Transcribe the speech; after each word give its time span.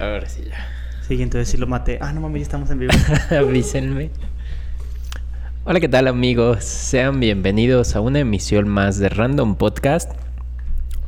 Ahora 0.00 0.26
sí 0.30 0.44
ya. 0.48 0.66
Sí, 1.06 1.22
entonces 1.22 1.48
sí 1.48 1.58
lo 1.58 1.66
maté. 1.66 1.98
Ah, 2.00 2.10
no 2.14 2.22
mames, 2.22 2.40
ya 2.40 2.44
estamos 2.44 2.70
en 2.70 2.78
vivo. 2.78 2.92
Avísenme. 3.38 4.10
Hola, 5.64 5.78
¿qué 5.78 5.90
tal 5.90 6.08
amigos? 6.08 6.64
Sean 6.64 7.20
bienvenidos 7.20 7.94
a 7.94 8.00
una 8.00 8.20
emisión 8.20 8.66
más 8.66 8.98
de 8.98 9.10
Random 9.10 9.56
Podcast. 9.56 10.10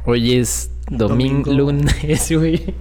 Hoy 0.05 0.35
es 0.35 0.73
domingo, 0.91 1.51
lunes, 1.51 2.31
güey. 2.37 2.75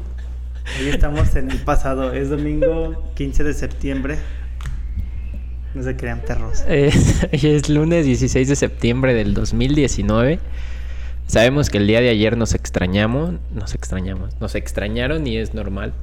Hoy 0.81 0.89
estamos 0.89 1.33
en 1.37 1.49
el 1.49 1.59
pasado. 1.59 2.11
Es 2.11 2.29
domingo 2.29 3.09
15 3.15 3.45
de 3.45 3.53
septiembre. 3.53 4.17
No 5.73 5.81
se 5.81 5.95
crean 5.95 6.19
perros. 6.19 6.65
Es, 6.67 7.25
hoy 7.31 7.39
es 7.51 7.69
lunes 7.69 8.05
16 8.05 8.49
de 8.49 8.55
septiembre 8.57 9.13
del 9.13 9.33
2019. 9.33 10.39
Sabemos 11.31 11.69
que 11.69 11.77
el 11.77 11.87
día 11.87 12.01
de 12.01 12.09
ayer 12.09 12.35
nos 12.35 12.53
extrañamos, 12.53 13.35
nos 13.53 13.73
extrañamos, 13.73 14.35
nos 14.41 14.53
extrañaron 14.53 15.25
y 15.25 15.37
es 15.37 15.53
normal. 15.53 15.93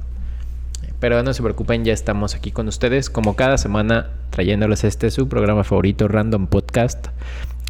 Pero 0.99 1.21
no 1.21 1.35
se 1.35 1.43
preocupen, 1.43 1.85
ya 1.85 1.93
estamos 1.93 2.33
aquí 2.33 2.51
con 2.51 2.67
ustedes, 2.67 3.11
como 3.11 3.35
cada 3.35 3.59
semana, 3.59 4.09
trayéndoles 4.31 4.83
este 4.83 5.11
su 5.11 5.29
programa 5.29 5.63
favorito, 5.63 6.07
Random 6.07 6.47
Podcast. 6.47 7.09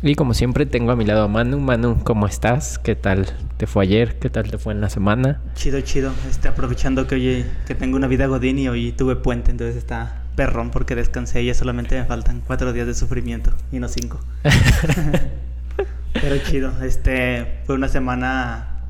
Y 0.02 0.16
como 0.16 0.34
siempre, 0.34 0.68
tengo 0.68 0.94
a 0.94 0.96
mi 0.96 1.04
lado 1.04 1.24
a 1.24 1.28
Manu. 1.28 1.60
Manu, 1.60 2.02
¿cómo 2.06 2.28
estás? 2.28 2.80
¿Qué 2.80 2.96
tal 2.96 3.28
te 3.58 3.68
fue 3.68 3.84
ayer? 3.84 4.20
¿Qué 4.20 4.30
tal 4.30 4.50
te 4.50 4.58
fue 4.58 4.72
en 4.72 4.80
la 4.80 4.90
semana? 4.90 5.42
Chido, 5.56 5.82
chido. 5.82 6.14
Este, 6.30 6.48
aprovechando 6.48 7.08
que 7.08 7.16
hoy 7.16 7.46
que 7.68 7.76
tengo 7.76 7.98
una 7.98 8.08
vida 8.08 8.28
godín 8.28 8.58
y 8.58 8.70
hoy 8.70 8.94
tuve 8.94 9.18
puente, 9.18 9.52
entonces 9.52 9.76
está 9.76 10.24
perrón 10.38 10.72
porque 10.72 10.96
descansé 10.96 11.44
y 11.44 11.48
ya 11.48 11.54
solamente 11.54 12.00
me 12.00 12.06
faltan 12.06 12.40
cuatro 12.40 12.72
días 12.72 12.88
de 12.88 12.96
sufrimiento 12.96 13.52
y 13.70 13.80
no 13.80 13.90
cinco. 13.90 14.22
Pero 16.14 16.38
chido, 16.38 16.72
este 16.82 17.60
fue 17.66 17.76
una 17.76 17.88
semana 17.88 18.82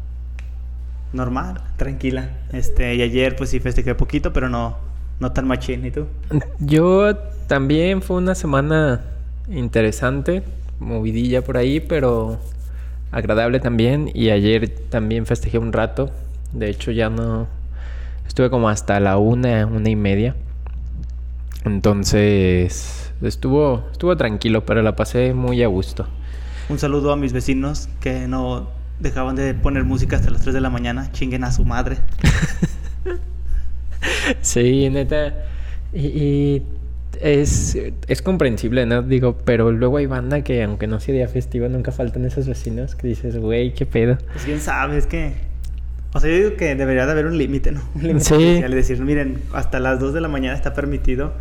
normal, 1.14 1.62
tranquila. 1.78 2.30
Este, 2.52 2.96
y 2.96 3.02
ayer 3.02 3.36
pues 3.36 3.50
sí 3.50 3.60
festejé 3.60 3.96
poquito, 3.96 4.34
pero 4.34 4.50
no, 4.50 4.78
no 5.20 5.32
tan 5.32 5.48
machín. 5.48 5.86
¿Y 5.86 5.92
tú? 5.92 6.08
Yo 6.60 7.16
también 7.48 8.02
fue 8.02 8.18
una 8.18 8.36
semana 8.36 9.02
interesante, 9.50 10.44
movidilla 10.80 11.44
por 11.44 11.58
ahí, 11.58 11.80
pero 11.80 12.40
agradable 13.12 13.60
también. 13.60 14.10
Y 14.14 14.30
ayer 14.30 14.70
también 14.90 15.26
festejé 15.26 15.58
un 15.58 15.74
rato. 15.74 16.12
De 16.54 16.70
hecho, 16.70 16.92
ya 16.92 17.10
no. 17.10 17.48
Estuve 18.28 18.50
como 18.50 18.70
hasta 18.70 19.00
la 19.00 19.18
una, 19.18 19.66
una 19.66 19.90
y 19.90 19.96
media. 19.96 20.36
Entonces, 21.66 23.12
estuvo, 23.22 23.88
estuvo 23.92 24.16
tranquilo, 24.16 24.66
pero 24.66 24.82
la 24.82 24.96
pasé 24.96 25.34
muy 25.34 25.62
a 25.64 25.68
gusto. 25.68 26.08
Un 26.70 26.80
saludo 26.80 27.12
a 27.12 27.16
mis 27.16 27.34
vecinos 27.34 27.90
que 28.00 28.28
no 28.28 28.70
dejaban 29.00 29.36
de 29.36 29.54
poner 29.54 29.84
música 29.86 30.18
hasta 30.18 30.30
las 30.30 30.42
3 30.42 30.54
de 30.54 30.62
la 30.62 30.70
mañana. 30.70 31.12
Chinguen 31.12 31.44
a 31.44 31.52
su 31.52 31.66
madre. 31.66 31.98
Sí, 34.42 34.90
neta. 34.90 35.34
Y, 35.94 36.00
y 36.08 36.64
es, 37.20 37.78
es 38.08 38.22
comprensible, 38.22 38.86
¿no? 38.86 39.02
Digo, 39.02 39.38
pero 39.44 39.72
luego 39.72 39.98
hay 39.98 40.06
banda 40.06 40.42
que, 40.44 40.64
aunque 40.64 40.88
no 40.88 41.00
sea 41.00 41.16
día 41.16 41.28
festivo, 41.28 41.68
nunca 41.68 41.92
faltan 41.92 42.26
esos 42.26 42.48
vecinos 42.48 42.96
que 42.96 43.08
dices, 43.08 43.38
güey, 43.38 43.74
qué 43.74 43.86
pedo. 43.86 44.18
Pues 44.32 44.46
quién 44.46 44.60
sabe, 44.60 44.98
es 44.98 45.06
que. 45.08 45.34
O 46.14 46.20
sea, 46.20 46.30
yo 46.30 46.38
digo 46.38 46.56
que 46.58 46.76
debería 46.76 47.06
de 47.06 47.12
haber 47.12 47.26
un 47.26 47.38
límite, 47.38 47.72
¿no? 47.72 47.82
Un 47.96 48.04
límite 48.04 48.26
Sí. 48.26 48.62
decir, 48.74 49.02
miren, 49.02 49.42
hasta 49.54 49.80
las 49.80 50.00
2 50.00 50.14
de 50.14 50.22
la 50.22 50.28
mañana 50.28 50.56
está 50.56 50.74
permitido 50.74 51.34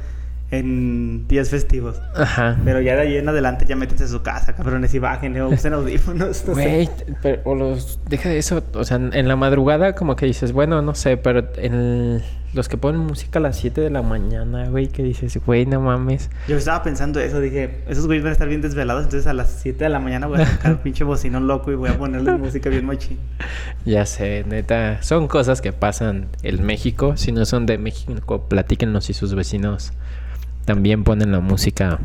en 0.50 1.26
días 1.28 1.50
festivos. 1.50 2.00
Ajá. 2.14 2.59
Pero 2.64 2.81
ya 2.81 2.94
de 2.94 3.03
ahí 3.03 3.16
en 3.16 3.28
adelante 3.28 3.66
ya 3.66 3.76
métanse 3.76 4.04
a 4.04 4.09
su 4.09 4.22
casa, 4.22 4.54
cabrones, 4.54 4.94
y 4.94 4.98
bajen, 4.98 5.38
o 5.41 5.48
usen 5.48 5.72
audífonos. 5.75 6.44
No. 6.48 6.54
Güey, 6.54 6.88
pero 7.20 7.42
o 7.44 7.54
los 7.54 8.00
deja 8.09 8.28
de 8.28 8.38
eso, 8.38 8.62
o 8.72 8.84
sea, 8.84 8.97
en 8.97 9.28
la 9.28 9.37
madrugada 9.37 9.94
como 9.94 10.16
que 10.16 10.25
dices, 10.26 10.53
bueno, 10.53 10.81
no 10.82 10.94
sé, 10.94 11.16
pero 11.16 11.47
en 11.56 12.22
los 12.54 12.69
que 12.69 12.76
ponen 12.76 13.00
música 13.00 13.38
a 13.38 13.42
las 13.42 13.56
7 13.58 13.81
de 13.81 13.91
la 13.91 14.03
mañana, 14.03 14.69
güey, 14.69 14.88
que 14.88 15.03
dices, 15.03 15.38
güey, 15.44 15.66
no 15.66 15.81
mames. 15.81 16.31
Yo 16.48 16.56
estaba 16.56 16.82
pensando 16.82 17.20
eso, 17.20 17.41
dije, 17.41 17.82
esos 17.88 18.06
güeyes 18.06 18.25
van 18.25 18.31
a 18.31 18.32
estar 18.32 18.48
bien 18.48 18.62
desvelados, 18.62 19.04
entonces 19.04 19.26
a 19.26 19.34
las 19.34 19.50
7 19.62 19.84
de 19.84 19.91
la 19.91 19.98
mañana 19.98 20.26
voy 20.26 20.41
a 20.41 20.47
sacar 20.47 20.72
un 20.72 20.78
pinche 20.78 21.04
bocinón 21.04 21.47
loco 21.47 21.70
y 21.70 21.75
voy 21.75 21.91
a 21.91 21.98
ponerle 21.98 22.32
música 22.32 22.70
bien 22.70 22.87
machín. 22.87 23.19
Ya 23.84 24.06
sé, 24.06 24.44
neta, 24.48 25.03
son 25.03 25.28
cosas 25.28 25.60
que 25.60 25.72
pasan 25.72 26.28
en 26.42 26.64
México, 26.64 27.16
si 27.16 27.32
no 27.32 27.44
son 27.44 27.66
de 27.66 27.76
México, 27.78 28.47
platíquenos 28.48 29.04
si 29.04 29.12
sus 29.12 29.34
vecinos 29.34 29.92
también 30.69 31.03
ponen 31.03 31.33
la 31.33 31.41
música 31.41 31.99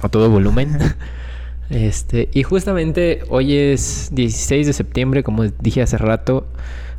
a 0.00 0.08
todo 0.08 0.30
volumen. 0.30 0.78
Este, 1.68 2.28
y 2.32 2.44
justamente 2.44 3.22
hoy 3.28 3.56
es 3.56 4.10
16 4.12 4.68
de 4.68 4.72
septiembre, 4.72 5.24
como 5.24 5.42
dije 5.42 5.82
hace 5.82 5.98
rato, 5.98 6.46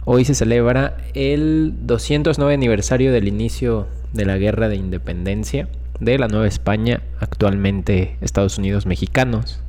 hoy 0.03 0.25
se 0.25 0.35
celebra 0.35 0.97
el 1.13 1.73
209 1.83 2.53
aniversario 2.53 3.13
del 3.13 3.29
inicio 3.29 3.87
de 4.11 4.25
la 4.25 4.37
Guerra 4.37 4.67
de 4.67 4.75
Independencia 4.75 5.69
de 6.01 6.17
la 6.19 6.27
Nueva 6.27 6.47
España, 6.47 7.01
actualmente 7.21 8.17
Estados 8.19 8.57
Unidos 8.57 8.85
mexicanos. 8.85 9.61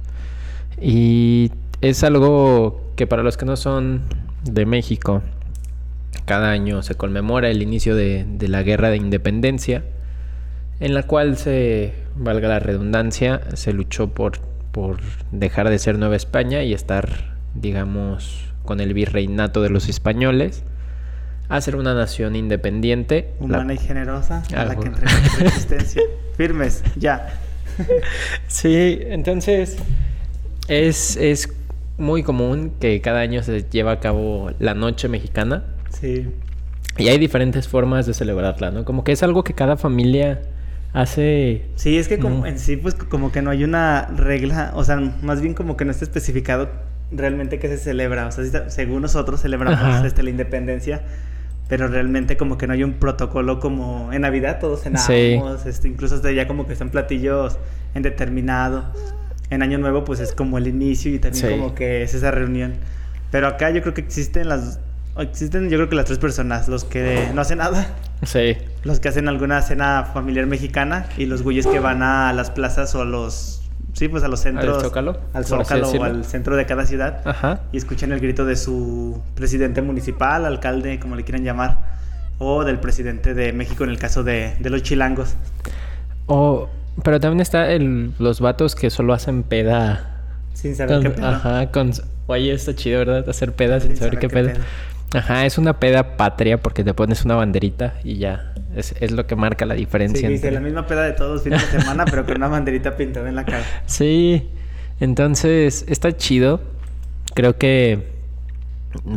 Y 0.82 1.52
es 1.80 2.02
algo 2.02 2.90
que 2.96 3.06
para 3.06 3.22
los 3.22 3.36
que 3.36 3.46
no 3.46 3.54
son 3.54 4.02
de 4.42 4.66
México, 4.66 5.22
cada 6.24 6.50
año 6.50 6.82
se 6.82 6.96
conmemora 6.96 7.50
el 7.50 7.62
inicio 7.62 7.94
de, 7.94 8.26
de 8.28 8.48
la 8.48 8.64
Guerra 8.64 8.90
de 8.90 8.96
Independencia, 8.96 9.84
en 10.80 10.94
la 10.94 11.02
cual 11.04 11.36
se, 11.36 11.92
valga 12.16 12.48
la 12.48 12.58
redundancia, 12.60 13.40
se 13.54 13.72
luchó 13.72 14.08
por, 14.10 14.38
por 14.72 14.98
dejar 15.32 15.68
de 15.70 15.78
ser 15.78 15.98
Nueva 15.98 16.16
España 16.16 16.62
y 16.62 16.72
estar, 16.72 17.34
digamos, 17.54 18.44
con 18.64 18.80
el 18.80 18.94
virreinato 18.94 19.62
de 19.62 19.70
los 19.70 19.88
españoles, 19.88 20.62
a 21.48 21.60
ser 21.60 21.76
una 21.76 21.94
nación 21.94 22.36
independiente. 22.36 23.30
La- 23.40 23.44
Humana 23.46 23.74
y 23.74 23.78
generosa, 23.78 24.42
a 24.54 24.64
la 24.66 24.72
Ah, 24.72 24.76
que 24.76 24.86
entrega 24.88 25.10
su 25.30 25.44
existencia. 25.44 26.02
Firmes, 26.36 26.82
ya. 26.96 27.28
Sí, 28.46 28.98
entonces 29.02 29.76
es, 30.68 31.16
es 31.16 31.48
muy 31.96 32.22
común 32.22 32.72
que 32.80 33.00
cada 33.00 33.20
año 33.20 33.42
se 33.42 33.64
lleva 33.70 33.92
a 33.92 34.00
cabo 34.00 34.50
la 34.58 34.74
noche 34.74 35.08
mexicana 35.08 35.64
Sí. 35.90 36.28
y 36.96 37.08
hay 37.08 37.18
diferentes 37.18 37.66
formas 37.68 38.06
de 38.06 38.14
celebrarla, 38.14 38.70
¿no? 38.70 38.84
Como 38.84 39.04
que 39.04 39.12
es 39.12 39.22
algo 39.22 39.42
que 39.44 39.54
cada 39.54 39.76
familia 39.76 40.40
hace... 40.92 41.66
Sí, 41.76 41.98
es 41.98 42.08
que 42.08 42.18
como 42.18 42.40
Mm. 42.42 42.46
en 42.46 42.58
sí, 42.58 42.76
pues 42.76 42.94
como 42.94 43.30
que 43.32 43.42
no 43.42 43.50
hay 43.50 43.64
una 43.64 44.06
regla, 44.16 44.72
o 44.74 44.84
sea, 44.84 44.96
más 45.22 45.40
bien 45.40 45.54
como 45.54 45.76
que 45.76 45.84
no 45.84 45.90
está 45.90 46.04
especificado 46.04 46.68
realmente 47.12 47.58
qué 47.58 47.68
se 47.68 47.78
celebra. 47.78 48.26
O 48.26 48.32
sea, 48.32 48.44
está- 48.44 48.70
según 48.70 49.02
nosotros 49.02 49.40
celebramos 49.40 49.78
Ajá. 49.80 50.06
este, 50.06 50.22
la 50.22 50.30
independencia, 50.30 51.02
pero 51.68 51.88
realmente 51.88 52.36
como 52.36 52.56
que 52.58 52.66
no 52.66 52.72
hay 52.72 52.82
un 52.84 52.94
protocolo 52.94 53.60
como 53.60 54.12
en 54.12 54.22
Navidad 54.22 54.58
todos 54.60 54.82
cenamos, 54.82 55.06
Sí. 55.06 55.38
este, 55.68 55.88
incluso 55.88 56.14
hasta 56.16 56.32
ya 56.32 56.46
como 56.46 56.66
que 56.66 56.72
están 56.72 56.90
platillos 56.90 57.58
en 57.94 58.02
determinado. 58.02 58.84
En 59.50 59.62
Año 59.62 59.78
Nuevo 59.78 60.04
pues 60.04 60.20
es 60.20 60.32
como 60.32 60.58
el 60.58 60.66
inicio 60.66 61.14
y 61.14 61.18
también 61.18 61.46
Sí. 61.46 61.50
como 61.52 61.74
que 61.74 62.02
es 62.02 62.14
esa 62.14 62.30
reunión. 62.30 62.74
Pero 63.30 63.46
acá 63.46 63.70
yo 63.70 63.82
creo 63.82 63.94
que 63.94 64.00
existen 64.00 64.48
las... 64.48 64.80
Existen 65.18 65.68
yo 65.70 65.76
creo 65.78 65.88
que 65.88 65.96
las 65.96 66.04
tres 66.06 66.18
personas, 66.18 66.68
los 66.68 66.84
que 66.84 67.28
no 67.34 67.40
hacen 67.40 67.58
nada, 67.58 67.94
Sí, 68.24 68.56
los 68.84 69.00
que 69.00 69.08
hacen 69.08 69.28
alguna 69.28 69.62
cena 69.62 70.04
familiar 70.12 70.46
mexicana 70.46 71.06
y 71.16 71.26
los 71.26 71.42
güeyes 71.42 71.66
que 71.66 71.78
van 71.80 72.02
a 72.02 72.32
las 72.32 72.50
plazas 72.50 72.94
o 72.94 73.02
a 73.02 73.04
los 73.04 73.62
sí 73.94 74.08
pues 74.08 74.22
a 74.22 74.28
los 74.28 74.40
centros 74.40 74.82
Zócalo, 74.82 75.18
al 75.32 75.44
por 75.44 75.60
así 75.60 75.74
Zócalo 75.74 75.90
o 75.90 76.04
al 76.04 76.24
centro 76.24 76.54
de 76.56 76.66
cada 76.66 76.84
ciudad 76.86 77.20
ajá. 77.24 77.60
y 77.72 77.76
escuchan 77.78 78.12
el 78.12 78.20
grito 78.20 78.44
de 78.44 78.54
su 78.56 79.20
presidente 79.34 79.82
municipal 79.82 80.44
alcalde 80.46 80.98
como 81.00 81.16
le 81.16 81.24
quieran 81.24 81.42
llamar 81.44 81.96
o 82.38 82.64
del 82.64 82.78
presidente 82.78 83.34
de 83.34 83.52
México 83.52 83.82
en 83.84 83.90
el 83.90 83.98
caso 83.98 84.22
de, 84.24 84.54
de 84.60 84.70
los 84.70 84.82
chilangos 84.82 85.34
O, 86.26 86.68
pero 87.02 87.18
también 87.20 87.40
está 87.40 87.70
el, 87.70 88.12
los 88.18 88.40
vatos 88.40 88.74
que 88.74 88.90
solo 88.90 89.14
hacen 89.14 89.42
peda. 89.42 90.20
sin 90.54 90.76
saber 90.76 90.94
con- 90.96 91.02
qué 91.04 91.10
pedo 91.10 91.26
Ajá, 91.28 91.70
con... 91.70 91.92
Oye, 92.26 92.52
está 92.52 92.74
chido, 92.74 92.98
¿verdad? 92.98 93.28
Hacer 93.28 93.52
peda 93.52 93.80
sin, 93.80 93.96
saber, 93.96 94.18
qué, 94.18 94.28
pedo. 94.28 94.50
Ajá, 95.14 95.46
es 95.46 95.56
una 95.58 95.78
peda 95.80 96.16
patria 96.16 96.58
porque 96.58 96.84
te 96.84 96.92
pones 96.94 97.24
una 97.24 97.34
banderita 97.36 97.94
y 98.04 98.16
ya. 98.18 98.52
Es, 98.76 98.94
es 99.00 99.10
lo 99.12 99.26
que 99.26 99.34
marca 99.36 99.64
la 99.66 99.74
Sí, 99.74 99.80
diferencia. 99.80 100.28
dice, 100.28 100.48
entre- 100.48 100.52
la 100.52 100.60
misma 100.60 100.86
peda 100.86 101.02
de 101.02 101.12
todos 101.12 101.32
los 101.34 101.42
fines 101.42 101.72
de 101.72 101.80
semana, 101.80 102.04
pero 102.04 102.26
con 102.26 102.36
una 102.36 102.48
banderita 102.48 102.96
pintada 102.96 103.28
en 103.28 103.34
la 103.34 103.44
cara. 103.44 103.64
Sí, 103.86 104.48
entonces 105.00 105.84
está 105.88 106.16
chido. 106.16 106.60
Creo 107.34 107.56
que, 107.56 108.08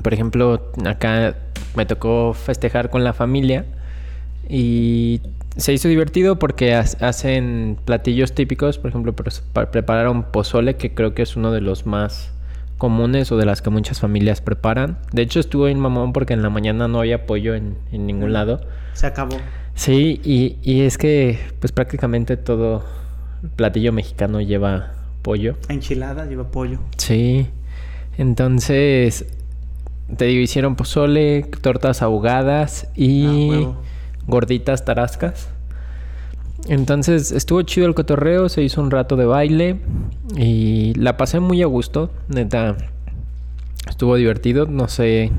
por 0.02 0.14
ejemplo, 0.14 0.72
acá 0.86 1.36
me 1.76 1.86
tocó 1.86 2.34
festejar 2.34 2.90
con 2.90 3.04
la 3.04 3.14
familia 3.14 3.66
y 4.50 5.22
se 5.58 5.74
hizo 5.74 5.88
divertido 5.88 6.40
porque 6.40 6.74
ha- 6.76 6.86
hacen 7.02 7.78
platillos 7.86 8.34
típicos, 8.34 8.78
por 8.78 8.90
ejemplo, 8.90 9.14
prepararon 9.14 10.24
pozole, 10.24 10.76
que 10.76 10.94
creo 10.94 11.14
que 11.14 11.22
es 11.24 11.36
uno 11.36 11.52
de 11.52 11.62
los 11.62 11.86
más 11.86 12.31
comunes 12.82 13.32
o 13.32 13.38
de 13.38 13.46
las 13.46 13.62
que 13.62 13.70
muchas 13.70 14.00
familias 14.00 14.42
preparan. 14.42 14.98
De 15.14 15.22
hecho, 15.22 15.40
estuvo 15.40 15.68
en 15.68 15.80
mamón 15.80 16.14
porque 16.14 16.34
en 16.34 16.42
la 16.42 16.50
mañana 16.50 16.88
no 16.88 16.98
había 17.00 17.28
pollo 17.28 17.54
en, 17.54 17.78
en 17.92 18.08
ningún 18.08 18.34
lado. 18.34 18.60
Se 18.94 19.06
acabó. 19.06 19.38
Sí, 19.76 20.20
y, 20.26 20.58
y 20.64 20.82
es 20.82 20.98
que 20.98 21.38
pues 21.60 21.72
prácticamente 21.72 22.38
todo 22.38 22.84
platillo 23.56 23.94
mexicano 23.94 24.42
lleva 24.42 24.94
pollo. 25.22 25.58
Enchilada, 25.70 26.26
lleva 26.26 26.50
pollo. 26.50 26.80
Sí. 26.98 27.48
Entonces, 28.18 29.26
te 30.18 30.26
digo, 30.26 30.42
hicieron 30.42 30.76
pozole, 30.76 31.44
tortas 31.62 32.02
ahogadas 32.02 32.86
Ah, 32.88 32.94
y 32.96 33.50
huevo. 33.50 33.76
gorditas 34.26 34.86
tarascas. 34.86 35.50
Entonces, 36.68 37.32
estuvo 37.32 37.62
chido 37.64 37.88
el 37.88 37.96
cotorreo, 37.96 38.50
se 38.50 38.62
hizo 38.62 38.82
un 38.82 38.92
rato 38.92 39.16
de 39.16 39.26
baile 39.26 39.80
y 40.36 40.94
la 40.96 41.18
pasé 41.18 41.40
muy 41.40 41.62
a 41.62 41.66
gusto, 41.66 42.12
neta. 42.28 42.78
Estuvo 43.90 44.16
divertido, 44.16 44.68
no 44.68 44.88
sé 44.88 45.32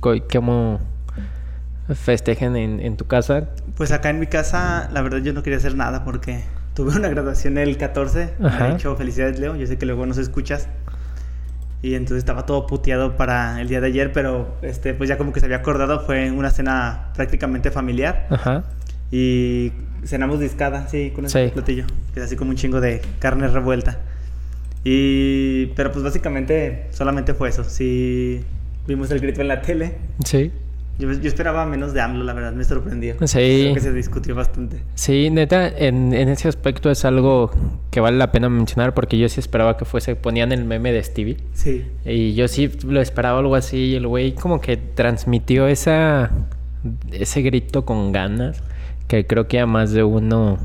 cómo 0.00 0.80
festejen 1.94 2.56
en, 2.56 2.80
en 2.80 2.96
tu 2.96 3.06
casa. 3.06 3.48
Pues 3.76 3.92
acá 3.92 4.10
en 4.10 4.20
mi 4.20 4.26
casa, 4.26 4.88
la 4.92 5.02
verdad 5.02 5.18
yo 5.18 5.32
no 5.32 5.42
quería 5.42 5.58
hacer 5.58 5.76
nada 5.76 6.04
porque 6.04 6.42
tuve 6.74 6.96
una 6.96 7.08
graduación 7.08 7.58
el 7.58 7.76
14. 7.76 8.34
Ajá. 8.42 8.68
De 8.68 8.74
hecho, 8.74 8.96
felicidades 8.96 9.38
Leo, 9.38 9.56
yo 9.56 9.66
sé 9.66 9.78
que 9.78 9.86
luego 9.86 10.06
nos 10.06 10.18
escuchas. 10.18 10.68
Y 11.82 11.94
entonces 11.94 12.18
estaba 12.18 12.46
todo 12.46 12.68
puteado 12.68 13.16
para 13.16 13.60
el 13.60 13.66
día 13.66 13.80
de 13.80 13.88
ayer, 13.88 14.12
pero 14.12 14.56
este 14.62 14.94
pues 14.94 15.08
ya 15.08 15.18
como 15.18 15.32
que 15.32 15.40
se 15.40 15.46
había 15.46 15.58
acordado, 15.58 15.98
fue 16.00 16.30
una 16.30 16.50
cena 16.50 17.08
prácticamente 17.16 17.72
familiar. 17.72 18.28
Ajá. 18.30 18.62
Y 19.10 19.72
cenamos 20.04 20.40
discada, 20.40 20.88
sí, 20.88 21.10
con 21.14 21.24
ese 21.26 21.46
Sí. 21.46 21.52
platillo. 21.52 21.84
Que 22.14 22.20
es 22.20 22.26
así 22.26 22.36
como 22.36 22.50
un 22.50 22.56
chingo 22.56 22.80
de 22.80 23.00
carne 23.18 23.48
revuelta. 23.48 23.98
Y... 24.84 25.66
Pero 25.76 25.92
pues 25.92 26.02
básicamente 26.04 26.86
solamente 26.90 27.34
fue 27.34 27.48
eso. 27.48 27.64
Sí, 27.64 28.40
vimos 28.86 29.10
el 29.10 29.20
grito 29.20 29.40
en 29.40 29.48
la 29.48 29.62
tele. 29.62 29.96
Sí. 30.24 30.50
Yo, 30.98 31.10
yo 31.10 31.26
esperaba 31.28 31.64
menos 31.64 31.94
de 31.94 32.00
AMLO, 32.02 32.22
la 32.22 32.34
verdad, 32.34 32.52
me 32.52 32.64
sorprendió. 32.64 33.14
Sí. 33.26 33.38
Creo 33.38 33.74
que 33.74 33.80
se 33.80 33.92
discutió 33.92 34.34
bastante. 34.34 34.82
Sí, 34.94 35.30
neta, 35.30 35.66
en, 35.66 36.12
en 36.12 36.28
ese 36.28 36.48
aspecto 36.48 36.90
es 36.90 37.04
algo 37.04 37.50
que 37.90 38.00
vale 38.00 38.18
la 38.18 38.30
pena 38.30 38.48
mencionar 38.50 38.92
porque 38.92 39.16
yo 39.18 39.28
sí 39.28 39.40
esperaba 39.40 39.76
que 39.78 39.84
fuese, 39.84 40.16
ponían 40.16 40.52
el 40.52 40.64
meme 40.64 40.92
de 40.92 41.02
Stevie 41.02 41.38
Sí. 41.54 41.84
y 42.04 42.34
yo 42.34 42.46
sí 42.46 42.70
lo 42.86 43.00
esperaba 43.00 43.38
algo 43.38 43.54
así 43.56 43.76
y 43.78 43.94
el 43.94 44.06
güey 44.06 44.34
como 44.34 44.60
que 44.60 44.76
transmitió 44.76 45.66
esa, 45.66 46.30
ese 47.10 47.40
grito 47.40 47.84
con 47.86 48.12
ganas 48.12 48.62
que 49.20 49.26
creo 49.26 49.46
que 49.46 49.60
a 49.60 49.66
más 49.66 49.92
de 49.92 50.02
uno, 50.04 50.58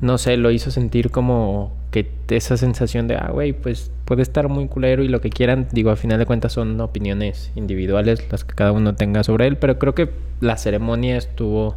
no 0.00 0.18
sé, 0.18 0.36
lo 0.36 0.50
hizo 0.50 0.70
sentir 0.70 1.10
como 1.10 1.74
que 1.90 2.10
esa 2.28 2.58
sensación 2.58 3.08
de, 3.08 3.16
ah, 3.16 3.30
güey, 3.32 3.54
pues 3.54 3.90
puede 4.04 4.20
estar 4.20 4.48
muy 4.50 4.68
culero 4.68 5.02
y 5.02 5.08
lo 5.08 5.20
que 5.22 5.30
quieran, 5.30 5.66
digo, 5.72 5.90
a 5.90 5.96
final 5.96 6.18
de 6.18 6.26
cuentas 6.26 6.52
son 6.52 6.78
opiniones 6.80 7.50
individuales 7.56 8.26
las 8.30 8.44
que 8.44 8.54
cada 8.54 8.72
uno 8.72 8.94
tenga 8.96 9.22
sobre 9.22 9.46
él, 9.46 9.56
pero 9.56 9.78
creo 9.78 9.94
que 9.94 10.10
la 10.40 10.58
ceremonia 10.58 11.16
estuvo 11.16 11.76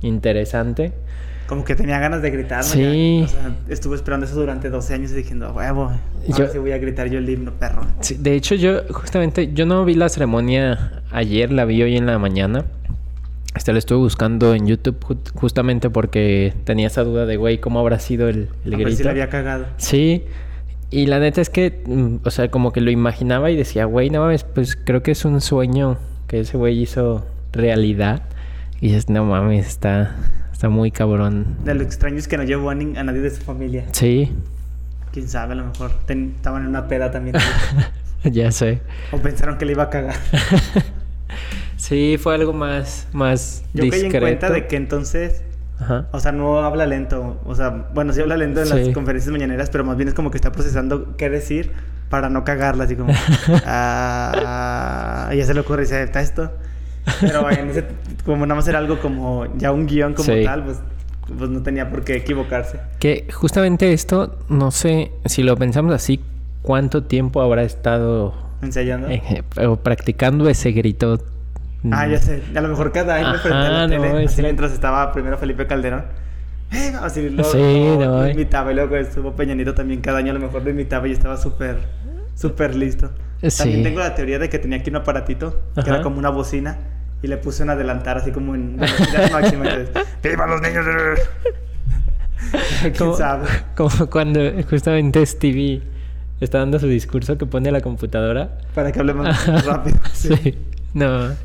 interesante. 0.00 0.92
Como 1.46 1.64
que 1.64 1.76
tenía 1.76 1.98
ganas 2.00 2.22
de 2.22 2.30
gritar, 2.30 2.58
¿no? 2.58 2.64
Sí. 2.64 3.22
O 3.24 3.28
sea, 3.28 3.54
estuve 3.68 3.96
esperando 3.96 4.26
eso 4.26 4.34
durante 4.34 4.68
12 4.70 4.94
años 4.94 5.12
y 5.12 5.14
diciendo, 5.14 5.46
"A 5.46 5.52
huevo, 5.52 5.92
Yo- 6.26 6.34
ahora 6.36 6.48
sí 6.48 6.58
voy 6.58 6.72
a 6.72 6.78
gritar 6.78 7.08
yo 7.08 7.18
el 7.18 7.28
himno, 7.28 7.52
perro. 7.52 7.82
Sí, 8.00 8.16
de 8.18 8.34
hecho, 8.34 8.54
yo 8.56 8.80
justamente, 8.90 9.52
yo 9.52 9.64
no 9.66 9.84
vi 9.84 9.94
la 9.94 10.08
ceremonia 10.08 11.02
ayer, 11.12 11.52
la 11.52 11.64
vi 11.66 11.82
hoy 11.82 11.96
en 11.96 12.06
la 12.06 12.18
mañana. 12.18 12.64
Este 13.56 13.72
lo 13.72 13.78
estuve 13.78 13.98
buscando 13.98 14.54
en 14.54 14.66
YouTube 14.66 14.98
ju- 15.00 15.32
justamente 15.34 15.88
porque 15.90 16.52
tenía 16.64 16.86
esa 16.88 17.02
duda 17.04 17.24
de, 17.26 17.36
güey, 17.36 17.58
¿cómo 17.58 17.80
habrá 17.80 17.98
sido 17.98 18.28
el, 18.28 18.48
el 18.64 18.74
a 18.74 18.76
ver 18.78 18.92
si 18.94 19.02
la 19.02 19.10
había 19.10 19.28
cagado. 19.30 19.66
Sí, 19.78 20.24
y 20.90 21.06
la 21.06 21.18
neta 21.18 21.40
es 21.40 21.50
que, 21.50 21.82
mm, 21.86 22.16
o 22.24 22.30
sea, 22.30 22.50
como 22.50 22.72
que 22.72 22.80
lo 22.80 22.90
imaginaba 22.90 23.50
y 23.50 23.56
decía, 23.56 23.86
güey, 23.86 24.10
no 24.10 24.20
mames, 24.20 24.44
pues 24.44 24.76
creo 24.76 25.02
que 25.02 25.10
es 25.12 25.24
un 25.24 25.40
sueño 25.40 25.98
que 26.28 26.40
ese 26.40 26.56
güey 26.56 26.78
hizo 26.80 27.26
realidad. 27.52 28.22
Y 28.80 28.88
dices, 28.88 29.08
no 29.08 29.24
mames, 29.24 29.66
está, 29.66 30.14
está 30.52 30.68
muy 30.68 30.90
cabrón. 30.90 31.56
De 31.64 31.74
lo 31.74 31.82
extraño 31.82 32.18
es 32.18 32.28
que 32.28 32.36
no 32.36 32.44
llevó 32.44 32.70
a, 32.70 32.74
nadie 32.74 33.20
de 33.20 33.30
su 33.30 33.40
familia. 33.42 33.84
Sí, 33.92 34.32
Quién 35.12 35.28
sabe, 35.28 35.54
a 35.54 35.56
lo 35.56 35.64
mejor 35.64 35.92
ten- 36.04 36.34
estaban 36.36 36.62
en 36.62 36.68
una 36.68 36.88
peda 36.88 37.10
también. 37.10 37.36
ya 38.24 38.52
sé. 38.52 38.80
o 39.12 39.16
pensaron 39.18 39.56
que 39.56 39.64
le 39.64 39.72
iba 39.72 39.84
a 39.84 39.90
cagar. 39.90 40.16
Sí, 41.76 42.16
fue 42.20 42.34
algo 42.34 42.52
más, 42.52 43.06
más 43.12 43.62
Yo 43.74 43.80
caí 43.82 43.86
en 43.86 43.90
discreto. 44.04 44.20
cuenta 44.24 44.50
de 44.50 44.66
que 44.66 44.76
entonces 44.76 45.42
Ajá. 45.78 46.06
O 46.10 46.20
sea, 46.20 46.32
no 46.32 46.60
habla 46.60 46.86
lento. 46.86 47.38
O 47.44 47.54
sea, 47.54 47.88
bueno, 47.92 48.14
sí 48.14 48.22
habla 48.22 48.38
lento 48.38 48.60
en 48.62 48.66
Sí. 48.66 48.72
las 48.74 48.88
conferencias 48.94 49.30
mañaneras, 49.30 49.68
pero 49.68 49.84
más 49.84 49.98
bien 49.98 50.08
es 50.08 50.14
como 50.14 50.30
que 50.30 50.38
está 50.38 50.50
procesando 50.50 51.14
qué 51.18 51.28
decir 51.28 51.70
para 52.08 52.30
no 52.30 52.44
cagarla. 52.44 52.84
Así 52.84 52.96
como, 52.96 53.12
ah, 53.66 55.30
ya 55.34 55.44
se 55.44 55.52
le 55.54 55.60
ocurre 55.60 55.82
y 55.82 55.84
dice, 55.84 56.02
¿está 56.02 56.20
esto? 56.22 56.50
Pero 57.20 57.50
en 57.50 57.70
ese- 57.70 57.84
como 58.24 58.46
nada 58.46 58.56
más 58.56 58.66
era 58.68 58.78
algo 58.78 58.98
como 59.00 59.46
ya 59.58 59.70
un 59.70 59.86
guion 59.86 60.14
como 60.14 60.32
Sí. 60.32 60.44
tal, 60.44 60.64
pues, 60.64 60.78
pues 61.36 61.50
no 61.50 61.62
tenía 61.62 61.90
por 61.90 62.04
qué 62.04 62.16
equivocarse. 62.16 62.80
Que 62.98 63.28
justamente 63.32 63.92
esto, 63.92 64.38
no 64.48 64.70
sé, 64.70 65.12
si 65.26 65.42
lo 65.42 65.56
pensamos 65.56 65.94
así, 65.94 66.20
¿cuánto 66.62 67.04
tiempo 67.04 67.42
habrá 67.42 67.62
estado 67.62 68.34
Ensayando. 68.62 69.08
eh, 69.10 69.42
o 69.66 69.76
practicando 69.76 70.48
ese 70.48 70.72
grito? 70.72 71.22
Ah, 71.92 72.06
ya 72.08 72.18
sé. 72.18 72.42
A 72.54 72.60
lo 72.60 72.68
mejor 72.68 72.90
cada 72.92 73.14
año 73.16 73.28
Ajá, 73.28 73.38
frente 73.38 73.58
a 73.58 73.70
la 73.70 73.88
tele, 73.88 74.08
no, 74.10 74.16
así 74.18 74.24
es- 74.26 74.38
mientras 74.38 74.72
estaba 74.72 75.12
primero 75.12 75.38
Felipe 75.38 75.66
Calderón. 75.66 76.04
eh, 76.72 76.92
así 77.00 77.28
luego, 77.30 77.50
Sí, 77.50 77.58
luego 77.58 78.04
no, 78.04 78.10
lo 78.18 78.24
eh. 78.26 78.32
imitaba 78.32 78.72
y 78.72 78.74
luego 78.74 78.96
estuvo 78.96 79.36
Peña 79.36 79.54
Nieto 79.54 79.74
también 79.74 80.00
cada 80.00 80.18
año 80.18 80.30
a 80.32 80.34
lo 80.34 80.40
mejor 80.40 80.62
lo 80.64 80.70
imitaba 80.70 81.06
y 81.06 81.12
estaba 81.12 81.36
súper, 81.36 81.76
súper 82.34 82.74
listo. 82.74 83.10
Sí. 83.42 83.58
También 83.58 83.82
tengo 83.84 84.00
la 84.00 84.14
teoría 84.14 84.38
de 84.38 84.48
que 84.48 84.58
tenía 84.58 84.78
aquí 84.78 84.90
un 84.90 84.96
aparatito 84.96 85.60
que 85.74 85.80
Ajá. 85.82 85.90
era 85.96 86.02
como 86.02 86.18
una 86.18 86.30
bocina 86.30 86.78
y 87.22 87.28
le 87.28 87.36
puse 87.36 87.62
en 87.62 87.70
adelantar 87.70 88.16
así 88.18 88.32
como 88.32 88.54
en 88.54 88.76
velocidad 88.78 89.30
máxima. 89.30 89.64
¡Viva 90.22 90.46
los 90.46 90.60
niños! 90.62 90.84
¿Quién 92.82 92.94
Como, 92.94 93.16
sabe? 93.16 93.46
como 93.76 93.90
cuando 94.10 94.40
justamente 94.68 95.24
Stevie 95.24 95.82
está 96.40 96.58
dando 96.58 96.78
su 96.78 96.86
discurso 96.86 97.38
que 97.38 97.46
pone 97.46 97.68
a 97.68 97.72
la 97.72 97.80
computadora. 97.80 98.58
Para 98.74 98.92
que 98.92 99.00
hablemos 99.00 99.26
más 99.26 99.64
rápido. 99.66 99.98
Sí. 100.12 100.58
No. 101.00 101.36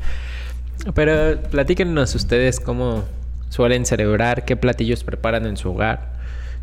Pero 0.94 1.40
platíquenos 1.42 2.14
ustedes 2.14 2.58
cómo 2.58 3.04
suelen 3.50 3.84
celebrar, 3.84 4.46
qué 4.46 4.56
platillos 4.56 5.04
preparan 5.04 5.44
en 5.44 5.58
su 5.58 5.70
hogar. 5.70 6.10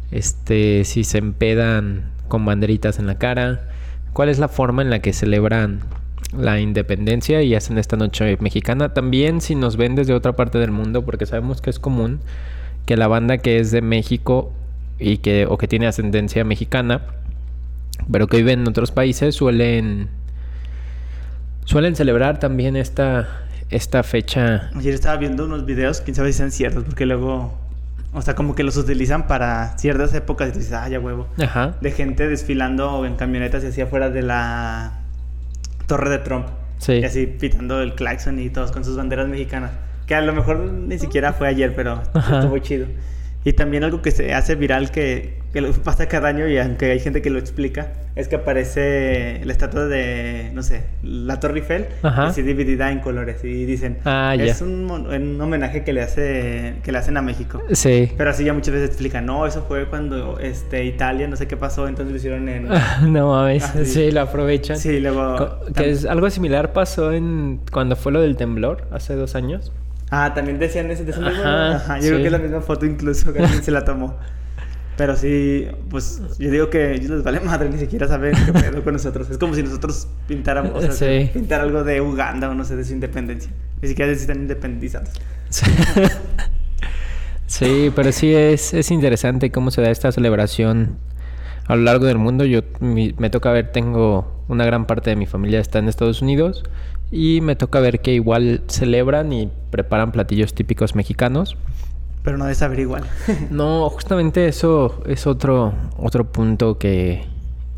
Este, 0.10 0.84
si 0.86 1.04
se 1.04 1.20
empedan 1.20 2.10
con 2.28 2.46
banderitas 2.46 2.98
en 2.98 3.08
la 3.08 3.20
cara. 3.20 3.62
¿Cuál 4.14 4.30
es 4.30 4.40
la 4.40 4.48
forma 4.48 4.82
en 4.82 4.90
la 4.90 5.00
que 5.00 5.14
celebran 5.14 5.82
la 6.36 6.60
independencia 6.60 7.42
y 7.44 7.54
hacen 7.54 7.78
esta 7.78 7.96
noche 7.96 8.38
mexicana? 8.40 8.94
También 8.94 9.40
si 9.40 9.56
nos 9.56 9.78
ven 9.78 9.96
desde 9.96 10.14
otra 10.14 10.36
parte 10.36 10.58
del 10.58 10.72
mundo, 10.72 11.06
porque 11.06 11.26
sabemos 11.26 11.62
que 11.62 11.70
es 11.70 11.80
común 11.80 12.20
que 12.86 12.98
la 12.98 13.08
banda 13.08 13.38
que 13.38 13.60
es 13.60 13.72
de 13.72 13.82
México 13.82 14.52
y 14.98 15.18
que 15.18 15.46
o 15.46 15.58
que 15.58 15.68
tiene 15.68 15.86
ascendencia 15.86 16.44
mexicana, 16.44 17.02
pero 18.12 18.28
que 18.28 18.38
vive 18.38 18.54
en 18.54 18.68
otros 18.68 18.92
países 18.92 19.36
suelen 19.36 20.10
suelen 21.70 21.96
celebrar 21.96 22.40
también 22.40 22.76
esta 22.76 23.28
esta 23.70 24.02
fecha. 24.02 24.72
Ayer 24.76 24.96
estaba 24.96 25.18
viendo 25.18 25.46
unos 25.46 25.66
videos, 25.66 26.02
quién 26.02 26.16
sabe 26.16 26.32
si 26.32 26.40
sean 26.40 26.52
ciertos, 26.52 26.84
porque 26.86 27.06
luego, 27.06 27.56
o 28.12 28.22
sea, 28.24 28.34
como 28.34 28.56
que 28.56 28.64
los 28.64 28.76
utilizan 28.78 29.28
para 29.28 29.78
ciertas 29.78 30.12
épocas 30.16 30.50
y 30.50 30.52
tú 30.54 30.58
dices, 30.58 30.74
ah, 30.74 30.90
ya 30.90 31.00
huevo. 31.00 31.28
Ajá. 31.40 31.76
De 31.80 31.92
gente 31.92 32.28
desfilando 32.28 33.06
en 33.06 33.16
camionetas 33.16 33.64
y 33.64 33.68
así 33.68 33.82
afuera 33.82 34.10
de 34.10 34.24
la 34.24 35.02
torre 35.86 36.10
de 36.10 36.18
Trump. 36.18 36.48
Sí. 36.80 36.94
Y 36.94 37.04
así 37.04 37.28
pitando 37.28 37.80
el 37.84 37.94
claxon 37.94 38.40
y 38.40 38.50
todos 38.50 38.72
con 38.72 38.84
sus 38.84 38.98
banderas 38.98 39.28
mexicanas. 39.28 39.72
Que 40.08 40.16
a 40.16 40.22
lo 40.22 40.34
mejor 40.34 40.58
ni 40.58 40.98
siquiera 40.98 41.34
fue 41.34 41.48
ayer, 41.48 41.76
pero 41.76 42.02
Ajá. 42.16 42.40
estuvo 42.40 42.58
chido. 42.58 42.88
Y 43.46 43.54
también 43.54 43.84
algo 43.86 44.02
que 44.02 44.12
se 44.12 44.34
hace 44.34 44.56
viral 44.56 44.92
que, 44.92 45.40
que 45.54 45.62
pasa 45.84 46.08
cada 46.08 46.28
año 46.28 46.48
y 46.48 46.58
aunque 46.58 46.92
hay 46.92 47.00
gente 47.00 47.22
que 47.22 47.30
lo 47.30 47.40
explica, 47.40 47.94
es 48.16 48.28
que 48.28 48.36
aparece 48.36 49.40
la 49.46 49.54
estatua 49.54 49.86
de, 49.86 50.52
no 50.54 50.62
sé, 50.62 50.84
la 51.04 51.40
Torre 51.40 51.60
Eiffel, 51.60 51.86
así 52.04 52.42
dividida 52.42 52.92
en 52.92 53.00
colores. 53.00 53.42
Y 53.46 53.64
dicen, 53.66 54.00
Ah, 54.04 54.36
es 54.38 54.62
un, 54.62 54.92
un 54.92 55.40
homenaje 55.40 55.86
que 55.86 55.94
le, 55.94 56.02
hace, 56.02 56.76
que 56.84 56.92
le 56.92 56.98
hacen 56.98 57.16
a 57.16 57.22
México. 57.22 57.62
Sí. 57.72 58.12
Pero 58.18 58.30
así 58.32 58.44
ya 58.44 58.54
muchas 58.54 58.74
veces 58.74 58.90
explican, 58.90 59.26
no, 59.26 59.46
eso 59.48 59.64
fue 59.66 59.86
cuando 59.88 60.38
este, 60.40 60.84
Italia, 60.84 61.28
no 61.30 61.38
sé 61.38 61.48
qué 61.48 61.56
pasó, 61.56 61.88
entonces 61.88 62.12
lo 62.12 62.18
hicieron 62.18 62.50
en... 62.50 62.68
no 63.14 63.30
mames. 63.30 63.64
Ah, 63.64 63.86
sí. 63.86 64.12
lo 64.12 64.20
aprovechan. 64.22 64.76
Sí, 64.78 65.00
luego... 65.00 65.38
Co- 65.38 65.74
Que 65.74 65.90
es 65.92 66.06
algo 66.06 66.30
similar 66.30 66.74
pasó 66.74 67.14
en 67.14 67.62
cuando 67.72 67.96
fue 67.96 68.12
lo 68.12 68.20
del 68.20 68.36
temblor 68.36 68.86
hace 68.92 69.16
dos 69.16 69.36
años. 69.36 69.72
Ah, 70.12 70.34
también 70.34 70.58
decían 70.60 70.90
ese, 70.92 71.04
de 71.06 71.12
ese 71.12 71.20
mismo, 71.20 71.40
Ajá, 71.42 71.76
Ajá, 71.76 71.96
yo 71.98 72.02
sí. 72.04 72.08
creo 72.10 72.20
que 72.20 72.26
es 72.26 72.32
la 72.32 72.38
misma 72.40 72.62
foto 72.62 72.86
incluso 72.86 73.32
que 73.34 73.40
alguien 73.40 73.64
se 73.64 73.72
la 73.72 73.86
tomó. 73.86 74.18
Pero 74.98 75.16
sí, 75.16 75.66
pues 75.90 76.22
yo 76.40 76.52
digo 76.52 76.70
que 76.70 76.78
a 76.80 76.92
ellos 76.92 77.10
les 77.12 77.24
vale 77.24 77.40
madre 77.40 77.70
ni 77.70 77.78
siquiera 77.78 78.06
saber 78.08 78.34
qué 78.46 78.52
pedo 78.52 78.84
con 78.84 78.94
nosotros. 78.94 79.30
Es 79.30 79.38
como 79.38 79.54
si 79.56 79.64
nosotros 79.64 80.08
pintáramos, 80.28 80.74
o 80.84 80.92
sea, 80.92 80.92
Sí. 80.92 81.30
pintar 81.34 81.62
algo 81.62 81.84
de 81.86 82.02
Uganda 82.02 82.50
o 82.50 82.54
no 82.54 82.66
sé, 82.66 82.76
de 82.76 82.84
su 82.84 82.92
independencia. 82.94 83.50
Ni 83.82 83.88
siquiera 83.88 84.14
si 84.14 84.22
están 84.22 84.40
independizados. 84.40 85.10
Sí, 87.48 87.92
pero 87.96 88.12
sí 88.12 88.34
es, 88.34 88.74
es 88.74 88.92
interesante 88.92 89.52
cómo 89.52 89.72
se 89.72 89.82
da 89.82 89.90
esta 89.90 90.12
celebración 90.12 90.98
a 91.68 91.76
lo 91.76 91.84
largo 91.84 92.06
del 92.06 92.18
mundo. 92.18 92.46
Yo 92.46 92.62
mi- 92.80 93.16
me 93.18 93.30
toca 93.30 93.52
ver, 93.52 93.72
tengo 93.72 94.44
una 94.48 94.66
gran 94.66 94.86
parte 94.86 95.10
de 95.10 95.16
mi 95.16 95.26
familia 95.26 95.60
está 95.60 95.80
en 95.80 95.88
Estados 95.90 96.22
Unidos 96.22 96.64
y 97.12 97.42
me 97.42 97.56
toca 97.56 97.80
ver 97.80 98.02
que 98.02 98.14
igual 98.14 98.64
celebran 98.68 99.34
y 99.34 99.50
preparan 99.72 100.12
platillos 100.12 100.54
típicos 100.54 100.96
mexicanos. 100.96 101.58
Pero 102.24 102.38
no 102.38 102.46
de 102.46 102.56
saber 102.56 102.80
igual. 102.80 103.04
No, 103.50 103.90
justamente 103.90 104.48
eso 104.48 105.02
es 105.06 105.26
otro, 105.26 105.74
otro 105.98 106.32
punto 106.32 106.78
que 106.78 107.26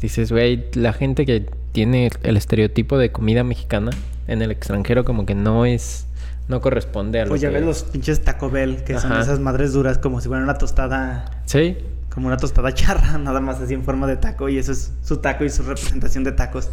dices, 0.02 0.32
güey, 0.32 0.66
la 0.74 0.94
gente 0.94 1.26
que 1.26 1.50
tiene 1.72 2.10
el 2.24 2.38
estereotipo 2.38 2.98
de 2.98 3.12
comida 3.12 3.44
mexicana 3.44 3.92
en 4.28 4.42
el 4.42 4.52
extranjero 4.52 5.06
como 5.06 5.26
que 5.26 5.36
no 5.36 5.66
es, 5.66 6.08
no 6.48 6.60
corresponde 6.60 7.22
a 7.22 7.26
lo 7.26 7.30
Pues 7.30 7.42
ya 7.42 7.50
ves 7.50 7.64
los 7.64 7.84
pinches 7.84 8.24
Taco 8.24 8.50
Bell, 8.50 8.84
que 8.84 9.00
son 9.00 9.14
esas 9.14 9.40
madres 9.40 9.74
duras, 9.74 9.98
como 9.98 10.20
si 10.22 10.28
fuera 10.28 10.44
una 10.44 10.58
tostada, 10.58 11.42
Sí, 11.46 11.78
como 12.14 12.28
una 12.28 12.38
tostada 12.38 12.74
charra, 12.74 13.18
nada 13.18 13.40
más 13.40 13.62
así 13.62 13.74
en 13.74 13.84
forma 13.84 14.08
de 14.08 14.18
taco. 14.18 14.50
Y 14.50 14.58
eso 14.58 14.72
es 14.72 14.92
su 15.04 15.18
taco 15.18 15.46
y 15.46 15.50
su 15.50 15.64
representación 15.64 16.24
de 16.24 16.34
tacos. 16.34 16.70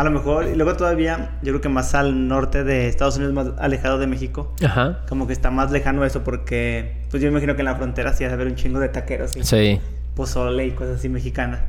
A 0.00 0.04
lo 0.04 0.10
mejor, 0.10 0.46
y 0.48 0.54
luego 0.54 0.74
todavía, 0.76 1.32
yo 1.42 1.52
creo 1.52 1.60
que 1.60 1.68
más 1.68 1.94
al 1.94 2.26
norte 2.26 2.64
de 2.64 2.88
Estados 2.88 3.16
Unidos, 3.18 3.34
más 3.34 3.48
alejado 3.58 3.98
de 3.98 4.06
México, 4.06 4.54
ajá, 4.64 5.00
como 5.08 5.26
que 5.26 5.34
está 5.34 5.50
más 5.50 5.70
lejano 5.72 6.04
eso, 6.06 6.24
porque 6.24 7.02
pues 7.10 7.22
yo 7.22 7.28
imagino 7.28 7.54
que 7.54 7.60
en 7.60 7.66
la 7.66 7.76
frontera 7.76 8.14
sí 8.14 8.24
ha 8.24 8.28
de 8.28 8.32
haber 8.34 8.46
un 8.46 8.54
chingo 8.54 8.80
de 8.80 8.88
taqueros 8.88 9.36
y 9.36 9.44
sí. 9.44 9.78
pozole 10.14 10.64
y 10.66 10.70
cosas 10.70 10.98
así 11.00 11.10
mexicanas. 11.10 11.60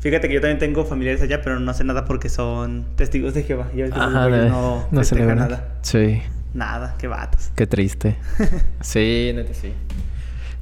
Fíjate 0.00 0.28
que 0.28 0.34
yo 0.34 0.40
también 0.40 0.58
tengo 0.58 0.86
familiares 0.86 1.20
allá, 1.20 1.42
pero 1.42 1.60
no 1.60 1.74
sé 1.74 1.84
nada 1.84 2.06
porque 2.06 2.30
son 2.30 2.86
testigos 2.96 3.34
de 3.34 3.42
Jehová. 3.42 3.68
Los 3.74 3.92
Ajá, 3.92 4.26
de- 4.28 4.48
no, 4.48 4.86
no 4.90 5.04
celebran. 5.04 5.38
nada. 5.38 5.68
Sí, 5.82 6.22
Nada, 6.54 6.94
qué 6.98 7.08
vatos. 7.08 7.50
qué 7.54 7.66
triste. 7.66 8.16
sí, 8.80 9.32
neta 9.34 9.52
sí. 9.52 9.72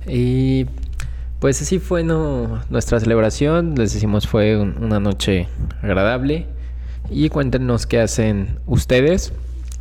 Y 0.06 0.66
pues 1.38 1.60
así 1.62 1.78
fue 1.78 2.02
no, 2.02 2.60
nuestra 2.70 2.98
celebración. 2.98 3.74
Les 3.76 3.92
decimos 3.92 4.26
fue 4.26 4.56
un- 4.56 4.82
una 4.82 4.98
noche 5.00 5.46
agradable. 5.82 6.46
Y 7.12 7.28
cuéntenos 7.28 7.86
qué 7.86 8.00
hacen 8.00 8.58
ustedes. 8.66 9.32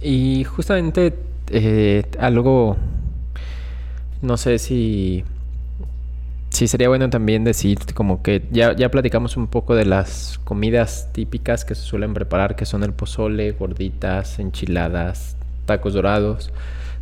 Y 0.01 0.43
justamente 0.43 1.15
eh, 1.49 2.03
algo, 2.19 2.77
no 4.21 4.37
sé 4.37 4.59
si... 4.59 5.23
Sí, 6.49 6.67
sería 6.67 6.89
bueno 6.89 7.09
también 7.09 7.45
decir 7.45 7.79
como 7.93 8.21
que 8.21 8.45
ya, 8.51 8.75
ya 8.75 8.91
platicamos 8.91 9.37
un 9.37 9.47
poco 9.47 9.73
de 9.73 9.85
las 9.85 10.37
comidas 10.43 11.07
típicas 11.13 11.63
que 11.63 11.75
se 11.75 11.81
suelen 11.81 12.13
preparar, 12.13 12.57
que 12.57 12.65
son 12.65 12.83
el 12.83 12.91
pozole, 12.91 13.51
gorditas, 13.53 14.37
enchiladas, 14.37 15.37
tacos 15.65 15.93
dorados. 15.93 16.51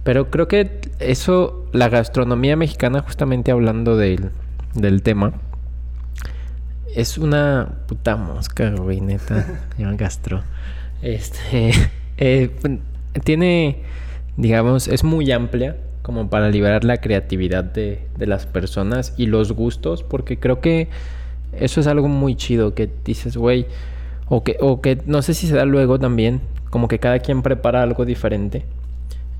Pero 0.03 0.29
creo 0.29 0.48
que 0.48 0.79
eso, 1.00 1.65
la 1.74 1.89
gastronomía 1.89 2.55
mexicana, 2.55 3.01
justamente 3.01 3.50
hablando 3.51 3.98
del, 3.98 4.29
del 4.75 5.01
tema, 5.01 5.33
es 6.96 7.17
una 7.17 7.79
puta 7.88 8.15
mosca, 8.15 8.69
güey, 8.72 9.01
neta. 9.01 9.46
Ya 9.77 9.91
gastro. 9.93 10.43
Este. 11.01 11.72
eh, 12.17 12.51
tiene, 13.24 13.84
digamos, 14.38 14.88
es 14.88 15.03
muy 15.03 15.31
amplia 15.31 15.77
como 16.01 16.29
para 16.29 16.50
liberar 16.50 16.84
la 16.84 16.98
creatividad 16.98 17.63
de, 17.63 18.08
de 18.17 18.27
las 18.27 18.46
personas 18.46 19.13
y 19.17 19.27
los 19.27 19.51
gustos, 19.51 20.03
porque 20.03 20.39
creo 20.39 20.60
que 20.60 20.89
eso 21.53 21.81
es 21.81 21.88
algo 21.88 22.08
muy 22.08 22.36
chido 22.36 22.74
que 22.74 22.89
dices, 23.05 23.38
güey, 23.38 23.67
o 24.27 24.43
que, 24.43 24.58
o 24.60 24.81
que 24.81 25.01
no 25.05 25.22
sé 25.22 25.34
si 25.34 25.48
se 25.48 25.55
da 25.55 25.65
luego 25.65 26.00
también, 26.00 26.41
como 26.69 26.88
que 26.88 27.00
cada 27.00 27.19
quien 27.19 27.41
prepara 27.41 27.81
algo 27.81 28.05
diferente. 28.05 28.65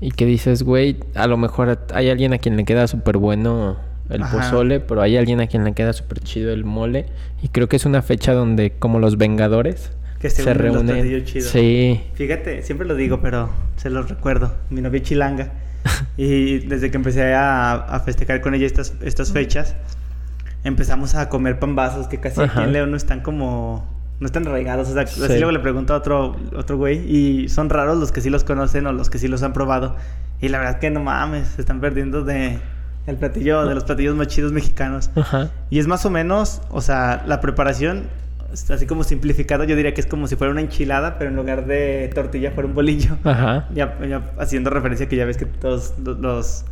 Y 0.00 0.12
que 0.12 0.24
dices, 0.24 0.62
güey, 0.62 0.96
a 1.14 1.26
lo 1.26 1.36
mejor 1.36 1.78
hay 1.92 2.08
alguien 2.08 2.32
a 2.32 2.38
quien 2.38 2.56
le 2.56 2.64
queda 2.64 2.86
súper 2.86 3.18
bueno 3.18 3.76
el 4.10 4.22
Ajá. 4.22 4.36
pozole, 4.38 4.80
pero 4.80 5.02
hay 5.02 5.16
alguien 5.16 5.40
a 5.40 5.46
quien 5.46 5.64
le 5.64 5.72
queda 5.72 5.92
súper 5.92 6.20
chido 6.20 6.52
el 6.52 6.64
mole. 6.64 7.06
Y 7.42 7.48
creo 7.48 7.68
que 7.68 7.76
es 7.76 7.86
una 7.86 8.02
fecha 8.02 8.32
donde, 8.32 8.72
como 8.78 8.98
los 8.98 9.16
Vengadores, 9.16 9.92
Que 10.20 10.28
se, 10.30 10.52
reúnen. 10.52 11.24
chidos. 11.24 11.48
Sí, 11.50 12.00
Fíjate, 12.14 12.62
siempre 12.62 12.86
lo 12.86 12.94
digo, 12.94 13.20
pero 13.22 13.50
se 13.76 13.88
los 13.90 14.08
recuerdo. 14.10 14.54
Mi 14.68 14.80
novia 14.80 14.98
es 14.98 15.04
chilanga. 15.04 15.52
y 16.18 16.58
desde 16.58 16.90
que 16.90 16.96
empecé 16.98 17.32
a, 17.34 17.72
a 17.74 18.00
festejar 18.00 18.40
con 18.42 18.54
ella 18.54 18.66
estas, 18.66 18.94
estas 19.02 19.32
fechas, 19.32 19.74
empezamos 20.64 21.14
a 21.14 21.28
comer 21.28 21.58
pambazos 21.58 22.06
que 22.08 22.18
casi 22.20 22.40
aquí 22.40 22.50
Ajá. 22.50 22.64
en 22.64 22.72
León 22.72 22.90
no 22.90 22.96
están 22.96 23.20
como... 23.20 23.98
No 24.20 24.26
están 24.26 24.46
arraigados. 24.46 24.90
O 24.90 24.92
sea, 24.92 25.04
así 25.04 25.18
Sí. 25.18 25.26
luego 25.38 25.50
le 25.50 25.60
pregunto 25.60 25.94
a 25.94 25.96
otro, 25.96 26.36
otro 26.54 26.76
güey. 26.76 26.98
Y 27.10 27.48
son 27.48 27.70
raros 27.70 27.96
los 27.96 28.12
que 28.12 28.20
sí 28.20 28.28
los 28.28 28.44
conocen 28.44 28.86
o 28.86 28.92
los 28.92 29.08
que 29.08 29.18
sí 29.18 29.28
los 29.28 29.42
han 29.42 29.54
probado. 29.54 29.96
Y 30.42 30.48
la 30.48 30.58
verdad 30.58 30.78
que 30.78 30.90
no 30.90 31.00
mames, 31.02 31.48
se 31.48 31.62
están 31.62 31.80
perdiendo 31.80 32.22
de... 32.22 32.58
El 33.06 33.16
platillo, 33.16 33.64
de 33.66 33.74
los 33.74 33.84
platillos 33.84 34.14
más 34.14 34.28
chidos 34.28 34.52
mexicanos. 34.52 35.10
ajá. 35.16 35.50
Y 35.70 35.78
es 35.78 35.86
más 35.86 36.04
o 36.06 36.10
menos, 36.10 36.62
o 36.70 36.80
sea, 36.80 37.24
la 37.26 37.40
preparación, 37.40 38.04
así 38.68 38.86
como 38.86 39.04
simplificada, 39.04 39.64
yo 39.64 39.74
diría 39.76 39.94
que 39.94 40.00
es 40.00 40.06
como 40.06 40.26
si 40.26 40.36
fuera 40.36 40.52
una 40.52 40.60
enchilada, 40.60 41.18
pero 41.18 41.30
en 41.30 41.36
lugar 41.36 41.66
de 41.66 42.10
tortilla 42.14 42.50
fuera 42.52 42.68
un 42.68 42.74
bolillo. 42.74 43.16
Ajá. 43.24 43.66
Ya, 43.74 43.98
ya 44.06 44.22
haciendo 44.38 44.70
referencia 44.70 45.08
que 45.08 45.16
ya 45.16 45.24
ves 45.24 45.36
que 45.36 45.46
todos 45.46 45.94
lo- 46.04 46.14
los... 46.14 46.64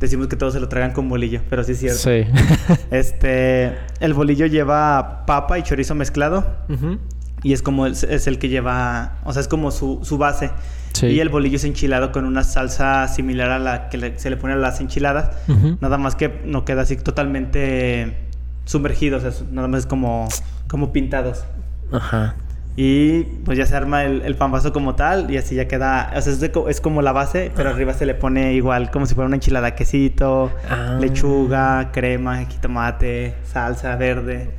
Decimos 0.00 0.26
que 0.26 0.36
todos 0.36 0.52
se 0.52 0.60
lo 0.60 0.68
tragan 0.68 0.90
con 0.92 1.08
bolillo, 1.08 1.40
pero 1.48 1.62
sí 1.64 1.72
es 1.72 1.78
cierto. 1.78 1.98
Sí. 1.98 2.26
Este, 2.90 3.72
el 4.00 4.12
bolillo 4.12 4.46
lleva 4.46 5.24
papa 5.26 5.58
y 5.58 5.62
chorizo 5.62 5.94
mezclado 5.94 6.44
Ujú. 6.68 6.98
y 7.42 7.52
es 7.52 7.62
como 7.62 7.86
el, 7.86 7.92
es 7.92 8.26
el 8.26 8.38
que 8.38 8.48
lleva, 8.48 9.16
o 9.24 9.32
sea, 9.32 9.40
es 9.40 9.48
como 9.48 9.70
su, 9.70 10.00
su 10.02 10.18
base. 10.18 10.50
Sí. 10.94 11.06
Y 11.08 11.20
el 11.20 11.28
bolillo 11.28 11.56
es 11.56 11.64
enchilado 11.64 12.10
con 12.12 12.24
una 12.24 12.42
salsa 12.44 13.06
similar 13.08 13.50
a 13.50 13.58
la 13.58 13.88
que 13.90 13.98
le- 13.98 14.18
se 14.18 14.30
le 14.30 14.36
pone 14.36 14.54
a 14.54 14.56
las 14.56 14.80
enchiladas. 14.80 15.30
Ujú. 15.48 15.76
Nada 15.80 15.98
más 15.98 16.14
que 16.16 16.40
no 16.46 16.64
queda 16.64 16.82
así 16.82 16.96
totalmente 16.96 18.16
sumergido, 18.64 19.18
o 19.18 19.20
sea, 19.20 19.30
nada 19.50 19.68
más 19.68 19.80
es 19.80 19.86
como, 19.86 20.28
como 20.68 20.92
pintados. 20.92 21.44
Ajá. 21.92 22.36
Y 22.76 23.22
pues 23.44 23.56
ya 23.58 23.66
se 23.66 23.76
arma 23.76 24.04
el, 24.04 24.22
el 24.22 24.34
pambazo 24.36 24.72
como 24.72 24.94
tal 24.96 25.30
y 25.30 25.36
así 25.36 25.54
ya 25.54 25.68
queda, 25.68 26.12
o 26.16 26.20
sea, 26.20 26.32
es, 26.32 26.40
de 26.40 26.50
es 26.68 26.80
como 26.80 27.02
la 27.02 27.12
base, 27.12 27.52
pero 27.54 27.70
arriba 27.70 27.92
se 27.92 28.04
le 28.06 28.14
pone 28.14 28.54
igual 28.54 28.90
como 28.90 29.06
si 29.06 29.14
fuera 29.14 29.26
una 29.28 29.36
enchilada, 29.36 29.74
quesito, 29.76 30.50
Ah. 30.68 30.96
lechuga, 31.00 31.90
crema, 31.92 32.44
jitomate, 32.46 33.34
salsa 33.44 33.94
verde. 33.96 34.50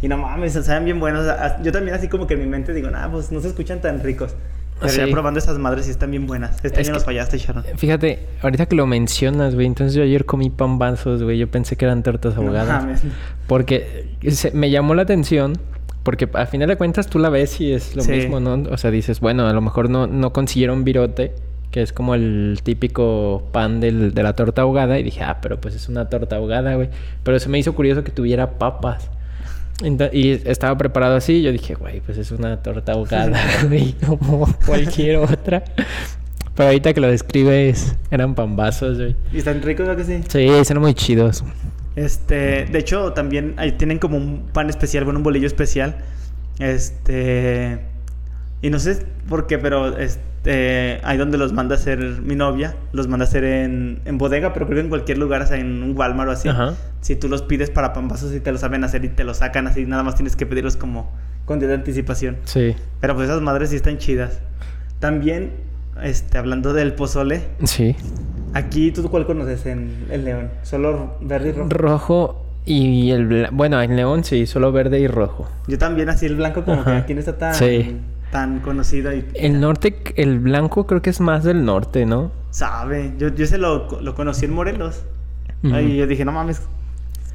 Y 0.00 0.08
no 0.08 0.16
mames, 0.16 0.52
saben 0.52 0.84
bien 0.84 1.00
buenos. 1.00 1.26
Yo 1.62 1.72
también 1.72 1.94
así 1.96 2.08
como 2.08 2.26
que 2.26 2.34
en 2.34 2.40
mi 2.40 2.46
mente 2.46 2.72
digo, 2.72 2.88
nah, 2.90 3.08
pues 3.10 3.32
no 3.32 3.40
se 3.40 3.48
escuchan 3.48 3.80
tan 3.80 4.00
ricos. 4.02 4.34
Pero 4.80 4.92
ya 5.06 5.12
probando 5.12 5.38
esas 5.38 5.58
madres 5.58 5.86
sí 5.86 5.90
están 5.90 6.10
bien 6.10 6.26
buenas. 6.26 6.56
Este 6.64 6.80
Es 6.80 6.86
año 6.88 6.94
nos 6.94 7.04
fallaste, 7.04 7.38
Sharon. 7.38 7.64
Fíjate, 7.76 8.20
ahorita 8.42 8.66
que 8.66 8.76
lo 8.76 8.86
mencionas, 8.86 9.54
güey, 9.54 9.66
entonces 9.66 9.94
yo 9.94 10.02
ayer 10.02 10.24
comí 10.24 10.50
pambazos, 10.50 11.22
güey, 11.22 11.38
yo 11.38 11.48
pensé 11.50 11.76
que 11.76 11.84
eran 11.84 12.02
tortas 12.02 12.36
ahogadas. 12.36 13.02
Porque 13.46 14.08
se- 14.28 14.50
me 14.52 14.70
llamó 14.70 14.94
la 14.94 15.02
atención, 15.02 15.54
porque 16.02 16.28
al 16.32 16.46
final 16.46 16.68
de 16.68 16.76
cuentas 16.76 17.08
tú 17.08 17.18
la 17.18 17.28
ves 17.28 17.60
y 17.60 17.72
es 17.72 17.96
lo 17.96 18.02
Sí. 18.02 18.12
mismo, 18.12 18.40
¿no? 18.40 18.54
O 18.70 18.76
sea, 18.76 18.90
dices, 18.90 19.20
bueno, 19.20 19.46
a 19.46 19.52
lo 19.52 19.60
mejor 19.60 19.90
no, 19.90 20.06
no 20.06 20.32
consiguieron 20.32 20.84
virote, 20.84 21.32
que 21.70 21.82
es 21.82 21.92
como 21.92 22.14
el 22.14 22.60
típico 22.62 23.48
pan 23.52 23.80
del- 23.80 24.14
de 24.14 24.22
la 24.22 24.32
torta 24.34 24.62
ahogada, 24.62 24.98
y 24.98 25.02
dije, 25.02 25.22
ah, 25.22 25.38
pero 25.42 25.60
pues 25.60 25.74
es 25.74 25.88
una 25.88 26.08
torta 26.08 26.36
ahogada, 26.36 26.74
güey. 26.76 26.88
Pero 27.24 27.38
se 27.38 27.48
me 27.48 27.58
hizo 27.58 27.74
curioso 27.74 28.04
que 28.04 28.10
tuviera 28.12 28.58
papas. 28.58 29.10
Y 30.12 30.30
estaba 30.48 30.76
preparado 30.76 31.16
así, 31.16 31.34
y 31.34 31.42
yo 31.42 31.52
dije, 31.52 31.74
güey, 31.74 32.00
pues 32.00 32.18
es 32.18 32.32
una 32.32 32.60
torta 32.62 32.92
ahogada, 32.92 33.38
güey, 33.68 33.94
como 34.04 34.46
cualquier 34.66 35.16
otra. 35.16 35.62
Pero 36.54 36.70
ahorita 36.70 36.92
que 36.92 37.00
lo 37.00 37.08
describes, 37.08 37.94
eran 38.10 38.34
pambazos, 38.34 38.98
güey. 38.98 39.14
¿Y 39.32 39.38
están 39.38 39.62
ricos 39.62 39.88
o 39.88 39.94
que 39.94 40.04
sí? 40.04 40.20
Sí, 40.28 40.64
son 40.64 40.80
muy 40.80 40.94
chidos. 40.94 41.44
Este, 41.94 42.66
de 42.66 42.78
hecho, 42.78 43.12
también 43.12 43.54
ahí 43.56 43.72
tienen 43.72 43.98
como 43.98 44.16
un 44.16 44.48
pan 44.52 44.68
especial, 44.68 45.04
bueno, 45.04 45.20
un 45.20 45.24
bolillo 45.24 45.46
especial. 45.46 45.96
Este, 46.58 47.78
y 48.62 48.70
no 48.70 48.78
sé 48.78 49.04
por 49.28 49.46
qué, 49.46 49.58
pero 49.58 49.96
este, 49.98 51.00
ahí 51.04 51.16
donde 51.18 51.38
los 51.38 51.52
manda 51.52 51.74
a 51.74 51.78
hacer 51.78 51.98
mi 52.22 52.34
novia, 52.34 52.74
los 52.92 53.06
manda 53.08 53.24
a 53.24 53.28
hacer 53.28 53.44
en, 53.44 54.00
en 54.04 54.18
bodega, 54.18 54.52
pero 54.52 54.66
creo 54.66 54.76
que 54.76 54.82
en 54.82 54.88
cualquier 54.88 55.18
lugar, 55.18 55.42
o 55.42 55.46
sea, 55.46 55.58
en 55.58 55.82
un 55.82 55.96
Walmart 55.96 56.28
o 56.30 56.32
así. 56.32 56.48
Ajá. 56.48 56.74
Si 57.00 57.14
tú 57.16 57.28
los 57.28 57.42
pides 57.42 57.70
para 57.70 57.92
pambazos 57.92 58.34
y 58.34 58.40
te 58.40 58.50
lo 58.50 58.58
saben 58.58 58.82
hacer 58.84 59.04
y 59.04 59.08
te 59.08 59.24
lo 59.24 59.34
sacan 59.34 59.66
así, 59.66 59.84
nada 59.86 60.02
más 60.02 60.14
tienes 60.16 60.34
que 60.36 60.46
pedirlos 60.46 60.76
como 60.76 61.10
con 61.44 61.58
día 61.60 61.68
de 61.68 61.74
anticipación. 61.74 62.36
Sí. 62.44 62.74
Pero 63.00 63.14
pues 63.14 63.28
esas 63.28 63.40
madres 63.42 63.70
sí 63.70 63.76
están 63.76 63.98
chidas. 63.98 64.40
También, 64.98 65.52
este, 66.02 66.38
hablando 66.38 66.72
del 66.72 66.92
pozole, 66.94 67.42
Sí. 67.64 67.94
aquí 68.54 68.90
tú 68.90 69.08
cuál 69.10 69.26
conoces 69.26 69.64
en 69.66 70.06
el 70.10 70.24
León, 70.24 70.50
solo 70.62 71.16
verde 71.20 71.50
y 71.50 71.52
rojo. 71.52 71.68
Rojo 71.70 72.46
y 72.64 73.10
el... 73.12 73.48
Bueno, 73.52 73.80
en 73.80 73.94
León 73.96 74.24
sí, 74.24 74.46
solo 74.46 74.72
verde 74.72 74.98
y 75.00 75.06
rojo. 75.06 75.48
Yo 75.68 75.78
también 75.78 76.08
así 76.10 76.26
el 76.26 76.36
blanco 76.36 76.64
como 76.64 76.84
que 76.84 76.90
aquí 76.90 77.14
no 77.14 77.20
está 77.20 77.38
tan, 77.38 77.54
Sí. 77.54 77.96
Tan 78.30 78.60
conocido 78.60 79.14
y 79.14 79.24
El 79.34 79.60
norte, 79.60 79.96
el 80.16 80.38
blanco 80.38 80.86
creo 80.86 81.02
que 81.02 81.10
es 81.10 81.20
más 81.20 81.44
del 81.44 81.64
norte, 81.64 82.06
¿no? 82.06 82.30
sabe. 82.50 83.14
Yo, 83.18 83.28
yo 83.28 83.44
ese 83.44 83.58
lo, 83.58 84.00
lo 84.00 84.14
conocí 84.14 84.46
en 84.46 84.52
Morelos. 84.52 85.04
Ujú. 85.62 85.76
Y 85.76 85.96
yo 85.96 86.06
dije, 86.06 86.24
no 86.24 86.32
mames, 86.32 86.62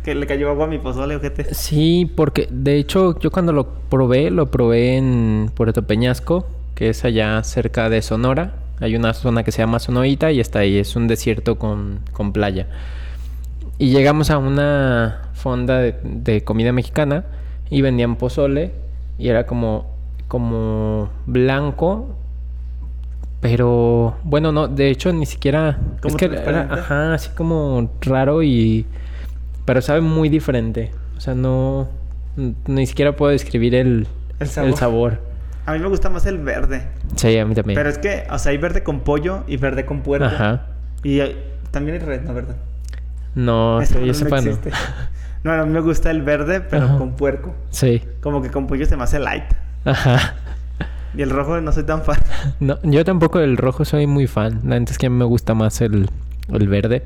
que 0.04 0.16
le 0.16 0.28
cayó 0.28 0.50
agua 0.50 0.66
a 0.66 0.68
mi 0.68 0.80
pozole, 0.80 1.16
ojete. 1.16 1.54
Sí, 1.54 2.12
porque 2.16 2.48
de 2.52 2.78
hecho 2.78 3.18
yo 3.20 3.32
cuando 3.32 3.54
lo 3.54 3.68
probé, 3.90 4.32
lo 4.32 4.52
probé 4.52 4.98
en 4.98 5.52
Puerto 5.54 5.84
Peñasco, 5.84 6.46
que 6.76 6.90
es 6.90 7.06
allá 7.06 7.42
cerca 7.44 7.90
de 7.90 8.02
Sonora. 8.02 8.56
Hay 8.80 8.96
una 8.96 9.14
zona 9.14 9.44
que 9.44 9.52
se 9.52 9.60
llama 9.60 9.80
Sonoita 9.80 10.32
y 10.32 10.40
está 10.40 10.60
ahí, 10.60 10.78
es 10.78 10.96
un 10.96 11.08
desierto 11.08 11.58
con, 11.58 12.00
con 12.12 12.34
playa. 12.34 12.68
Y 13.78 13.92
llegamos 13.92 14.30
a 14.30 14.38
una 14.38 15.30
fonda 15.34 15.80
de, 15.80 15.96
de 16.04 16.44
comida 16.44 16.72
mexicana 16.74 17.26
y 17.70 17.82
vendían 17.82 18.18
pozole 18.18 18.72
y 19.18 19.30
era 19.30 19.46
como, 19.46 19.93
como 20.34 21.12
blanco, 21.28 22.08
pero 23.40 24.16
bueno, 24.24 24.52
no, 24.52 24.68
de 24.68 24.90
hecho 24.90 25.13
ni 25.13 25.28
siquiera... 25.28 25.78
¿Como 26.02 26.16
es 26.16 26.20
que 26.20 26.25
era, 26.25 26.74
ajá, 26.74 27.13
así 27.13 27.30
como 27.36 27.92
raro 28.02 28.42
y... 28.42 28.88
Pero 29.66 29.80
sabe 29.84 30.02
muy 30.02 30.30
diferente. 30.30 30.90
O 31.16 31.22
sea, 31.22 31.36
no... 31.36 31.88
Ni 32.66 32.88
siquiera 32.88 33.16
puedo 33.16 33.32
describir 33.32 33.75
el, 33.75 34.08
El 34.40 34.48
sabor. 34.48 34.75
sabor. 34.75 35.22
A 35.68 35.74
mí 35.74 35.80
me 35.80 35.88
gusta 35.88 36.10
más 36.10 36.25
el 36.25 36.40
verde. 36.40 36.88
Sí, 37.16 37.38
a 37.38 37.46
mí 37.46 37.54
también. 37.54 37.75
Pero 37.78 37.90
es 37.90 38.00
que, 38.00 38.24
o 38.32 38.40
sea, 38.40 38.54
hay 38.54 38.58
verde 38.58 38.82
con 38.82 39.02
pollo 39.02 39.44
y 39.46 39.58
verde 39.58 39.86
con 39.86 40.02
puerco. 40.02 40.25
Ajá. 40.25 40.66
Y 41.04 41.20
hay- 41.20 41.38
también 41.70 42.02
hay 42.02 42.08
red, 42.08 42.22
¿no? 42.24 42.34
¿Verdad? 42.34 42.56
No, 43.36 43.80
Eso 43.82 43.94
que 43.94 44.00
no 44.00 44.06
yo 44.08 44.13
sepa, 44.16 44.42
no. 44.42 44.48
existe. 44.50 44.72
No, 45.44 45.52
a 45.52 45.66
mí 45.66 45.74
me 45.74 45.82
gusta 45.82 46.10
el 46.10 46.22
verde, 46.22 46.62
pero 46.62 46.86
Ajá. 46.86 46.98
con 46.98 47.18
puerco. 47.18 47.54
Sí. 47.70 48.02
Como 48.22 48.42
que 48.42 48.50
con 48.50 48.66
pollo 48.66 48.86
se 48.86 48.96
me 48.96 49.04
hace 49.04 49.20
light. 49.20 49.44
Ajá. 49.86 50.36
Y 51.16 51.22
el 51.22 51.30
rojo 51.30 51.62
no 51.62 51.72
soy 51.72 51.84
tan 51.84 52.04
fan. 52.04 52.18
No, 52.60 52.80
yo 52.84 53.06
tampoco 53.06 53.40
del 53.40 53.58
rojo 53.58 53.86
soy 53.86 54.08
muy 54.08 54.28
fan. 54.28 54.62
La 54.66 54.80
neta 54.80 54.92
es 54.92 54.98
que 54.98 55.06
a 55.06 55.10
mí 55.10 55.16
me 55.16 55.25
gusta 55.25 55.54
más 55.54 55.82
el, 55.82 56.10
el 56.50 56.68
verde. 56.68 57.04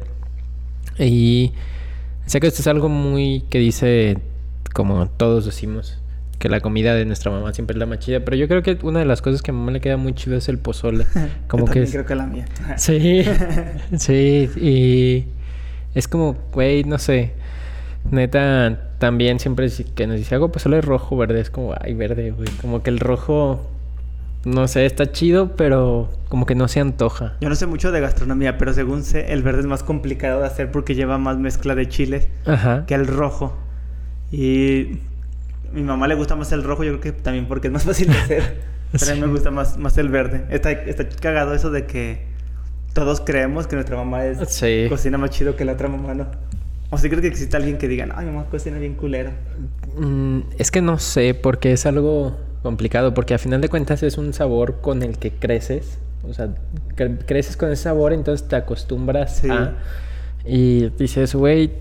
Y 0.98 1.54
sé 2.26 2.40
que 2.40 2.48
esto 2.48 2.62
es 2.62 2.68
algo 2.68 2.90
muy 2.90 3.44
que 3.50 3.60
dice, 3.60 4.18
como 4.74 5.08
todos 5.10 5.46
decimos, 5.46 6.00
que 6.40 6.50
la 6.50 6.60
comida 6.62 6.94
de 6.94 7.06
nuestra 7.06 7.32
mamá 7.32 7.54
siempre 7.54 7.74
es 7.76 7.80
la 7.80 7.86
más 7.86 8.00
chida. 8.00 8.22
Pero 8.22 8.38
yo 8.38 8.48
creo 8.48 8.64
que 8.64 8.78
una 8.84 9.00
de 9.00 9.06
las 9.06 9.22
cosas 9.22 9.42
que 9.42 9.52
a 9.52 9.54
mamá 9.54 9.72
le 9.72 9.82
queda 9.82 9.98
muy 9.98 10.14
chido 10.14 10.38
es 10.38 10.48
el 10.50 10.58
pozole. 10.58 11.06
Como 11.48 11.66
Yo 11.66 11.74
que 11.74 11.80
también 11.80 11.84
es... 11.84 11.92
creo 11.92 12.06
que 12.06 12.16
la 12.16 12.26
mía. 12.26 12.46
Sí, 12.78 13.26
sí, 13.98 14.50
y 14.56 15.26
es 15.96 16.08
como, 16.08 16.36
güey, 16.54 16.84
no 16.84 16.98
sé. 16.98 17.34
Neta, 18.12 18.87
también 19.00 19.40
siempre 19.40 19.70
si- 19.70 19.84
que 19.84 20.08
nos 20.08 20.18
dice 20.18 20.36
algo, 20.36 20.50
pues 20.52 20.64
solo 20.64 20.78
es 20.78 20.86
rojo, 20.86 21.16
verde. 21.18 21.40
Es 21.40 21.50
como, 21.50 21.74
ay, 21.80 21.94
verde, 21.94 22.32
güey. 22.32 22.48
Como 22.62 22.82
que 22.84 22.90
el 22.90 23.00
rojo, 23.00 23.66
no 24.46 24.68
sé, 24.68 24.86
está 24.86 25.12
chido, 25.12 25.56
pero 25.56 26.10
como 26.30 26.46
que 26.46 26.56
no 26.56 26.68
se 26.68 26.80
antoja. 26.80 27.36
Yo 27.42 27.50
no 27.50 27.56
sé 27.56 27.66
mucho 27.68 27.92
de 27.92 28.00
gastronomía, 28.02 28.58
pero 28.58 28.74
según 28.74 29.04
sé, 29.04 29.32
el 29.34 29.44
verde 29.44 29.62
es 29.62 29.66
más 29.68 29.84
complicado 29.84 30.40
de 30.42 30.48
hacer 30.48 30.72
porque 30.72 30.96
lleva 30.96 31.18
más 31.18 31.38
mezcla 31.38 31.76
de 31.76 31.88
chiles 31.90 32.28
Ajá. 32.46 32.86
que 32.88 32.96
el 32.96 33.08
rojo. 33.08 33.56
Y 34.32 35.00
mi 35.74 35.84
mamá 35.84 36.08
le 36.08 36.16
gusta 36.16 36.36
más 36.36 36.52
el 36.52 36.64
rojo, 36.64 36.84
yo 36.84 37.00
creo 37.00 37.14
que 37.14 37.22
también 37.22 37.48
porque 37.48 37.68
es 37.68 37.74
más 37.74 37.84
fácil 37.86 38.08
de 38.08 38.18
hacer. 38.18 38.62
Pero 38.92 39.12
a 39.12 39.16
mí 39.16 39.22
me 39.22 39.28
gusta 39.28 39.52
más, 39.52 39.78
más 39.78 39.98
el 39.98 40.08
verde. 40.10 40.46
Está, 40.50 40.72
está 40.72 41.08
cagado 41.22 41.54
eso 41.54 41.72
de 41.72 41.86
que 41.86 42.26
todos 42.94 43.20
creemos 43.22 43.68
que 43.68 43.76
nuestra 43.76 43.96
mamá 43.98 44.26
es 44.26 44.40
Sí. 44.50 44.86
cocina 44.90 45.18
más 45.18 45.30
chido 45.30 45.56
que 45.56 45.66
la 45.66 45.74
otra 45.74 45.88
mamá, 45.90 46.14
¿no? 46.14 46.26
O 46.90 46.98
si 46.98 47.10
crees 47.10 47.22
que 47.22 47.28
existe 47.28 47.58
alguien 47.58 47.78
que 47.78 47.88
diga, 47.88 48.08
ay, 48.16 48.26
mi 48.26 48.32
mamá 48.32 48.46
cocina 48.50 48.78
bien 48.80 48.96
culero. 48.96 49.32
Mm, 49.98 50.40
es 50.58 50.72
que 50.72 50.82
no 50.82 51.00
sé, 51.00 51.34
porque 51.34 51.74
es 51.74 51.86
algo 51.86 52.38
complicado, 52.64 53.14
porque 53.14 53.34
a 53.34 53.38
final 53.38 53.60
de 53.62 53.70
cuentas 53.70 54.04
es 54.04 54.18
un 54.18 54.34
sabor 54.34 54.80
con 54.82 55.04
el 55.04 55.18
que 55.18 55.32
creces. 55.32 56.00
O 56.28 56.34
sea, 56.34 56.50
cre- 56.96 57.20
creces 57.26 57.58
con 57.58 57.72
ese 57.72 57.84
sabor, 57.84 58.14
entonces 58.14 58.48
te 58.48 58.56
acostumbras 58.56 59.38
Sí. 59.38 59.50
a... 59.50 59.76
Y 60.46 60.90
dices, 60.98 61.36
güey, 61.36 61.72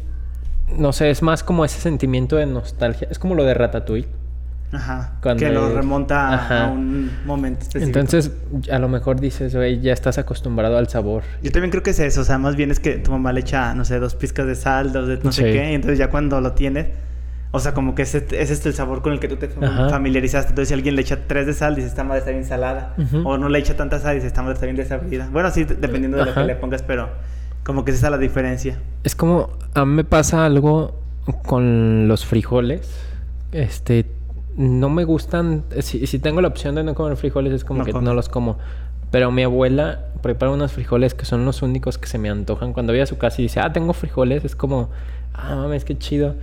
no 0.76 0.92
sé, 0.92 1.10
es 1.10 1.22
más 1.22 1.44
como 1.44 1.64
ese 1.64 1.80
sentimiento 1.80 2.34
de 2.36 2.46
nostalgia. 2.46 3.06
Es 3.10 3.18
como 3.20 3.34
lo 3.36 3.44
de 3.44 3.54
Ratatouille. 3.54 4.08
Ajá. 4.76 5.12
Cuando 5.22 5.40
que 5.44 5.50
lo 5.50 5.74
remonta 5.74 6.28
a- 6.28 6.34
Ajá. 6.34 6.64
a 6.66 6.70
un 6.70 7.10
momento 7.26 7.62
específico. 7.62 7.98
Entonces, 7.98 8.30
a 8.70 8.78
lo 8.78 8.88
mejor 8.88 9.18
dices, 9.20 9.54
güey, 9.54 9.80
ya 9.80 9.92
estás 9.92 10.18
acostumbrado 10.18 10.78
al 10.78 10.88
sabor. 10.88 11.22
Yo 11.42 11.50
también 11.50 11.70
creo 11.70 11.82
que 11.82 11.90
es 11.90 11.98
eso, 11.98 12.20
o 12.20 12.24
sea, 12.24 12.38
más 12.38 12.56
bien 12.56 12.70
es 12.70 12.78
que 12.80 12.92
tu 12.98 13.10
mamá 13.10 13.32
le 13.32 13.40
echa, 13.40 13.74
no 13.74 13.84
sé, 13.84 13.98
dos 13.98 14.14
pizcas 14.14 14.46
de 14.46 14.54
sal, 14.54 14.92
dos 14.92 15.08
de 15.08 15.18
no 15.22 15.32
sé 15.32 15.42
Sí. 15.44 15.52
qué, 15.52 15.70
y 15.72 15.74
entonces 15.74 15.98
ya 15.98 16.10
cuando 16.10 16.40
lo 16.40 16.52
tienes, 16.52 16.86
o 17.52 17.58
sea, 17.60 17.72
como 17.74 17.94
que 17.94 18.02
ese, 18.02 18.26
ese 18.32 18.52
es 18.52 18.66
el 18.66 18.74
sabor 18.74 19.00
con 19.02 19.12
el 19.12 19.20
que 19.20 19.28
tú 19.28 19.36
te 19.36 19.48
Ajá. 19.64 19.88
familiarizaste. 19.88 20.50
Entonces, 20.50 20.68
si 20.68 20.74
alguien 20.74 20.94
le 20.94 21.02
echa 21.02 21.20
tres 21.26 21.46
de 21.46 21.54
sal, 21.54 21.74
dice, 21.74 21.88
esta 21.88 22.04
madre 22.04 22.18
está 22.18 22.30
bien 22.32 22.44
salada. 22.44 22.94
Ujú. 22.98 23.26
O 23.26 23.38
no 23.38 23.48
le 23.48 23.58
echa 23.58 23.76
tanta 23.76 23.98
sal, 23.98 24.14
dice, 24.16 24.26
esta 24.26 24.42
madre 24.42 24.54
está 24.54 24.66
bien 24.66 24.76
desabrida. 24.76 25.28
Bueno, 25.32 25.50
sí, 25.50 25.64
de- 25.64 25.74
dependiendo 25.76 26.18
de 26.18 26.24
lo 26.26 26.30
Ajá. 26.32 26.42
que 26.42 26.46
le 26.48 26.56
pongas, 26.56 26.82
pero 26.82 27.08
como 27.64 27.84
que 27.84 27.92
esa 27.92 28.06
es 28.08 28.10
la 28.10 28.18
diferencia. 28.18 28.78
Es 29.04 29.14
como, 29.16 29.48
a 29.74 29.84
mí 29.86 29.92
me 29.94 30.04
pasa 30.04 30.44
algo 30.44 31.00
con 31.44 32.06
los 32.08 32.24
frijoles. 32.26 32.88
Este, 33.52 34.04
no 34.56 34.88
me 34.88 35.04
gustan. 35.04 35.64
Si, 35.80 36.06
si 36.06 36.18
tengo 36.18 36.40
la 36.40 36.48
opción 36.48 36.74
de 36.74 36.84
no 36.84 36.94
comer 36.94 37.16
frijoles, 37.16 37.52
es 37.52 37.64
como 37.64 37.80
No 37.80 37.84
que 37.84 37.92
no 37.92 38.14
los 38.14 38.28
como. 38.28 38.58
Pero 39.10 39.30
mi 39.30 39.42
abuela 39.42 40.06
prepara 40.22 40.50
unos 40.50 40.72
frijoles 40.72 41.14
que 41.14 41.24
son 41.24 41.44
los 41.44 41.62
únicos 41.62 41.98
que 41.98 42.06
se 42.06 42.18
me 42.18 42.28
antojan. 42.30 42.72
Cuando 42.72 42.92
voy 42.92 43.00
a 43.00 43.06
su 43.06 43.18
casa 43.18 43.40
y 43.40 43.44
dice, 43.44 43.60
ah, 43.60 43.72
tengo 43.72 43.92
frijoles, 43.92 44.44
es 44.44 44.56
como, 44.56 44.90
ah, 45.34 45.54
mames, 45.56 45.84
qué 45.84 45.96
chido. 45.96 46.34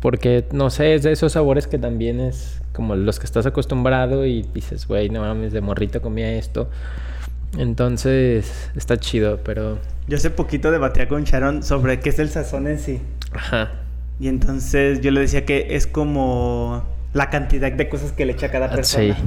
Porque, 0.00 0.44
no 0.52 0.70
sé, 0.70 0.94
es 0.94 1.04
de 1.04 1.12
esos 1.12 1.32
sabores 1.32 1.66
que 1.66 1.78
también 1.78 2.20
es 2.20 2.60
como 2.72 2.94
los 2.94 3.18
que 3.18 3.24
estás 3.24 3.46
acostumbrado 3.46 4.26
y 4.26 4.42
dices, 4.42 4.86
güey, 4.86 5.08
no 5.08 5.20
mames, 5.20 5.52
de 5.52 5.60
morrito 5.62 6.02
comía 6.02 6.32
esto. 6.32 6.68
Entonces, 7.56 8.70
está 8.76 8.98
chido, 8.98 9.40
pero... 9.42 9.78
Yo 10.06 10.16
hace 10.16 10.30
poquito 10.30 10.70
debatía 10.70 11.08
con 11.08 11.24
Sharon 11.24 11.62
sobre 11.62 12.00
qué 12.00 12.10
es 12.10 12.18
el 12.18 12.28
sazón 12.28 12.66
en 12.66 12.78
sí. 12.78 13.00
Ajá. 13.32 13.70
Y 14.20 14.28
entonces 14.28 15.00
yo 15.00 15.10
le 15.10 15.20
decía 15.20 15.44
que 15.46 15.68
es 15.70 15.86
como 15.86 16.84
la 17.16 17.30
cantidad 17.30 17.72
de 17.72 17.88
cosas 17.88 18.12
que 18.12 18.24
le 18.26 18.32
echa 18.32 18.50
cada 18.50 18.70
persona. 18.70 19.14
Sí. 19.16 19.22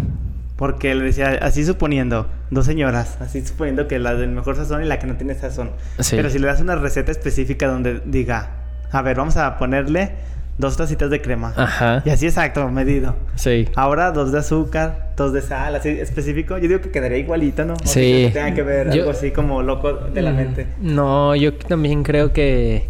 Porque 0.56 0.93
le 0.93 1.06
decía, 1.06 1.39
así 1.41 1.63
suponiendo, 1.65 2.28
dos 2.52 2.65
señoras, 2.65 3.17
así 3.21 3.45
suponiendo 3.45 3.88
que 3.88 3.97
la 3.97 4.13
del 4.15 4.30
mejor 4.32 4.56
sazón 4.58 4.84
y 4.84 4.88
la 4.88 4.99
que 4.99 5.08
no 5.08 5.15
tiene 5.15 5.34
sazón. 5.36 5.71
Sí. 5.99 6.15
Pero 6.17 6.30
si 6.30 6.38
le 6.38 6.47
das 6.47 6.60
una 6.60 6.75
receta 6.75 7.12
específica 7.12 7.67
donde 7.67 8.02
diga, 8.06 8.49
a 8.91 9.02
ver, 9.02 9.15
vamos 9.17 9.38
a 9.38 9.58
ponerle 9.58 10.12
dos 10.58 10.75
tacitas 10.75 11.10
de 11.10 11.21
crema. 11.21 11.54
Ajá. 11.56 12.02
Y 12.06 12.10
así 12.10 12.25
exacto, 12.28 12.67
medido. 12.67 13.15
Sí. 13.36 13.69
Ahora 13.75 14.12
dos 14.12 14.34
de 14.34 14.39
azúcar, 14.39 15.13
dos 15.15 15.32
de 15.32 15.41
sal, 15.41 15.75
así 15.75 15.88
específico. 15.89 16.58
Yo 16.58 16.67
digo 16.67 16.82
que 16.82 16.91
quedaría 16.91 17.19
igualito, 17.19 17.63
¿no? 17.63 17.75
O 17.75 17.78
Sí. 17.88 18.25
Que 18.28 18.32
tenga 18.34 18.54
que 18.54 18.62
ver 18.63 18.88
Yo- 18.91 19.04
algo 19.04 19.12
así 19.12 19.32
como 19.32 19.63
loco 19.63 19.93
de 19.93 20.21
la 20.21 20.32
Mm, 20.32 20.36
mente. 20.36 20.67
No, 20.82 21.34
yo 21.38 21.54
también 21.54 22.04
creo 22.04 22.34
que, 22.34 22.89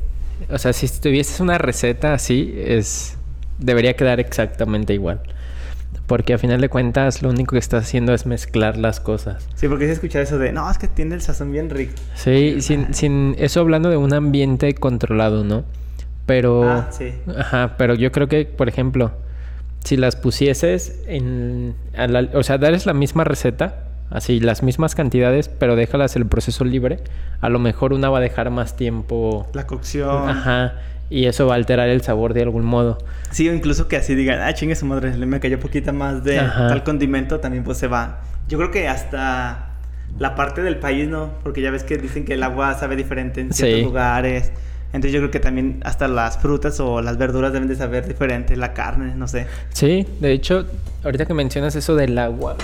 o 0.49 0.57
sea, 0.57 0.73
si 0.73 0.87
tuvieses 0.99 1.39
una 1.39 1.59
receta 1.59 2.13
así, 2.15 2.55
es 2.57 3.15
debería 3.59 3.93
quedar 3.95 4.19
exactamente 4.19 4.93
igual. 4.93 5.21
Porque 6.07 6.33
a 6.33 6.37
final 6.39 6.59
de 6.59 6.69
cuentas 6.69 7.21
lo 7.21 7.29
único 7.29 7.53
que 7.53 7.59
estás 7.59 7.83
haciendo 7.85 8.13
es 8.15 8.25
mezclar 8.25 8.77
las 8.77 8.99
cosas. 8.99 9.47
Sí, 9.55 9.67
porque 9.67 9.85
si 9.85 9.91
escuchar 9.91 10.23
eso 10.23 10.39
de, 10.39 10.51
no, 10.51 10.69
es 10.69 10.77
que 10.79 10.87
tiene 10.87 11.13
el 11.15 11.21
sazón 11.21 11.51
bien 11.51 11.69
rico. 11.69 11.93
Sí, 12.15 12.61
sin, 12.61 12.93
sin 12.95 13.35
eso 13.37 13.59
hablando 13.61 13.89
de 13.89 13.97
un 13.97 14.13
ambiente 14.13 14.73
controlado, 14.73 15.43
¿no? 15.43 15.63
Pero, 16.25 16.63
Ah, 16.63 16.87
sí. 16.91 17.13
ajá, 17.37 17.75
pero 17.77 17.93
yo 17.95 18.11
creo 18.11 18.27
que, 18.27 18.45
por 18.45 18.69
ejemplo, 18.69 19.11
si 19.83 19.97
las 19.97 20.15
pusieses 20.15 20.99
en, 21.07 21.75
a 21.95 22.07
la- 22.07 22.27
o 22.33 22.43
sea, 22.43 22.57
darles 22.57 22.85
la 22.87 22.93
misma 22.93 23.23
receta, 23.23 23.83
así 24.09 24.39
las 24.39 24.63
mismas 24.63 24.95
cantidades, 24.95 25.47
pero 25.49 25.75
déjalas 25.75 26.15
el 26.15 26.25
proceso 26.25 26.65
libre, 26.65 26.99
a 27.41 27.49
lo 27.49 27.59
mejor 27.59 27.93
una 27.93 28.09
va 28.09 28.17
a 28.17 28.21
dejar 28.21 28.49
más 28.51 28.75
tiempo, 28.75 29.47
La 29.53 29.65
cocción. 29.67 30.27
ajá, 30.29 30.73
y 31.09 31.25
eso 31.25 31.47
va 31.47 31.53
a 31.53 31.57
alterar 31.57 31.89
el 31.89 32.01
sabor 32.01 32.33
de 32.33 32.41
algún 32.43 32.65
modo. 32.65 32.97
Sí, 33.31 33.47
o 33.49 33.53
incluso 33.53 33.87
que 33.87 33.97
así 33.97 34.15
digan, 34.15 34.39
ah, 34.41 34.53
chingue 34.53 34.75
su 34.75 34.85
madre, 34.85 35.15
le 35.17 35.25
me 35.25 35.39
cayó 35.39 35.59
poquita 35.59 35.91
más 35.91 36.23
de 36.23 36.39
Ajá. 36.39 36.67
tal 36.67 36.83
condimento, 36.83 37.39
también 37.39 37.63
pues 37.63 37.77
se 37.77 37.87
va. 37.87 38.21
Yo 38.47 38.57
creo 38.57 38.71
que 38.71 38.87
hasta 38.87 39.65
la 40.17 40.35
parte 40.35 40.61
del 40.61 40.77
país, 40.77 41.07
¿no? 41.07 41.31
Porque 41.43 41.61
ya 41.61 41.71
ves 41.71 41.83
que 41.83 41.97
dicen 41.97 42.25
que 42.25 42.33
el 42.33 42.43
agua 42.43 42.73
sabe 42.75 42.95
diferente 42.95 43.41
en 43.41 43.53
ciertos 43.53 43.79
Sí. 43.79 43.85
lugares. 43.85 44.51
Entonces 44.91 45.11
yo 45.11 45.19
creo 45.19 45.29
que 45.29 45.39
también 45.39 45.81
hasta 45.85 46.07
las 46.07 46.39
frutas 46.39 46.79
o 46.79 47.01
las 47.03 47.19
verduras 47.19 47.53
deben 47.53 47.67
de 47.69 47.75
saber 47.75 48.07
diferente, 48.07 48.55
la 48.57 48.73
carne, 48.73 49.13
no 49.15 49.27
sé. 49.27 49.45
Sí, 49.71 50.07
de 50.19 50.31
hecho, 50.31 50.65
ahorita 51.03 51.27
que 51.27 51.35
mencionas 51.35 51.75
eso 51.75 51.95
del 51.95 52.17
agua, 52.17 52.55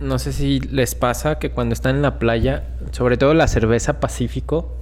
no 0.00 0.20
sé 0.20 0.32
si 0.32 0.60
les 0.60 0.94
pasa 0.94 1.40
que 1.40 1.50
cuando 1.50 1.72
están 1.72 1.96
en 1.96 2.02
la 2.02 2.20
playa, 2.20 2.62
sobre 2.92 3.16
todo 3.16 3.34
la 3.34 3.48
cerveza 3.48 3.98
Pacífico, 3.98 4.76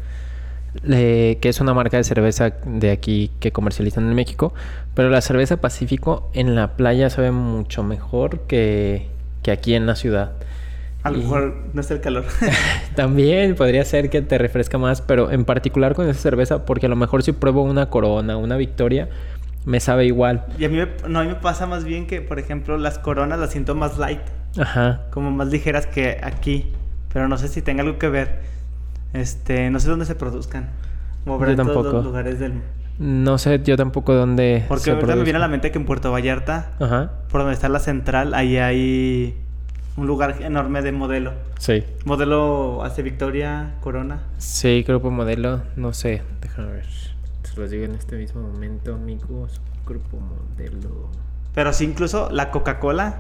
le- 0.83 1.39
que 1.41 1.49
es 1.49 1.61
una 1.61 1.75
marca 1.75 1.97
de 1.97 2.05
cerveza 2.05 2.51
de 2.65 2.91
aquí 2.91 3.31
que 3.41 3.53
comercializan 3.53 4.09
en 4.09 4.15
México, 4.15 4.55
pero 4.95 5.11
la 5.11 5.21
cerveza 5.21 5.59
Pacífico 5.61 6.31
en 6.35 6.55
la 6.55 6.77
playa 6.77 7.11
sabe 7.11 7.31
mucho 7.31 7.83
mejor 7.83 8.41
que, 8.41 9.09
que 9.43 9.51
aquí 9.53 9.75
en 9.75 9.87
la 9.87 9.97
ciudad. 9.97 10.33
A 11.03 11.11
lo 11.11 11.19
mejor 11.19 11.57
no 11.75 11.81
es 11.81 11.91
el 11.91 12.01
calor. 12.01 12.25
También 12.95 13.55
podría 13.57 13.85
ser 13.85 14.09
que 14.09 14.23
te 14.23 14.39
refresca 14.39 14.79
más, 14.79 15.01
pero 15.03 15.31
en 15.33 15.45
particular 15.45 15.95
con 15.95 16.09
esa 16.09 16.21
cerveza, 16.21 16.65
porque 16.65 16.87
a 16.87 16.89
lo 16.89 16.97
mejor 16.97 17.23
si 17.25 17.33
pruebo 17.33 17.63
una 17.63 17.91
corona, 17.91 18.37
una 18.37 18.57
victoria, 18.57 19.09
me 19.65 19.81
sabe 19.81 20.07
igual. 20.07 20.45
y 20.59 20.65
a 20.65 20.69
mí, 20.69 20.77
me, 20.77 20.89
no, 21.09 21.19
a 21.21 21.23
mí 21.25 21.29
me 21.31 21.35
pasa 21.37 21.67
más 21.67 21.85
bien 21.85 22.07
que, 22.07 22.21
por 22.21 22.39
ejemplo, 22.39 22.79
las 22.79 22.99
coronas 23.01 23.39
las 23.41 23.51
siento 23.51 23.75
más 23.75 23.99
light, 23.99 24.21
Ajá. 24.59 25.03
como 25.11 25.31
más 25.33 25.49
ligeras 25.49 25.87
que 25.87 26.19
aquí. 26.23 26.67
Pero 27.13 27.29
no 27.29 27.37
sé 27.37 27.49
si 27.49 27.63
tenga 27.63 27.83
algo 27.83 27.99
que 27.99 28.09
ver. 28.09 28.41
Este, 29.13 29.71
no 29.71 29.79
sé 29.81 29.89
dónde 29.89 30.05
se 30.07 30.15
produzcan. 30.15 30.71
Como 31.25 31.39
Yo 31.39 31.55
todos 31.55 31.57
tampoco. 31.57 31.93
los 31.93 32.05
lugares 32.05 32.39
del, 32.41 32.55
No 32.99 33.39
sé 33.39 33.61
yo 33.63 33.77
tampoco 33.77 34.15
dónde. 34.15 34.65
Porque 34.69 34.85
se 34.85 34.91
ahorita 34.93 35.15
me 35.17 35.23
viene 35.25 35.37
a 35.37 35.41
la 35.41 35.49
mente 35.49 35.71
que 35.71 35.79
en 35.79 35.85
Puerto 35.85 36.11
Vallarta, 36.11 36.73
Ajá. 36.81 37.13
por 37.31 37.43
donde 37.43 37.55
está 37.55 37.69
la 37.69 37.79
central, 37.79 38.35
ahí 38.35 38.57
hay 38.59 39.37
un 39.97 40.07
lugar 40.07 40.37
enorme 40.43 40.83
de 40.83 40.93
modelo. 40.93 41.33
Sí. 41.59 41.85
Modelo 42.05 42.83
hace 42.83 43.03
Victoria, 43.03 43.75
Corona. 43.81 44.23
Sí, 44.39 44.83
grupo 44.87 45.11
modelo. 45.11 45.63
No 45.77 45.93
sé. 45.93 46.23
Déjame 46.41 46.73
ver. 46.73 46.87
Se 47.43 47.61
los 47.61 47.71
digo 47.71 47.85
en 47.85 47.95
este 47.95 48.17
mismo 48.17 48.41
momento, 48.43 48.95
amigos. 48.95 49.61
Grupo 49.87 50.19
modelo. 50.19 51.09
Pero 51.55 51.73
sí, 51.73 51.85
incluso 51.85 52.31
la 52.31 52.51
Coca-Cola. 52.51 53.17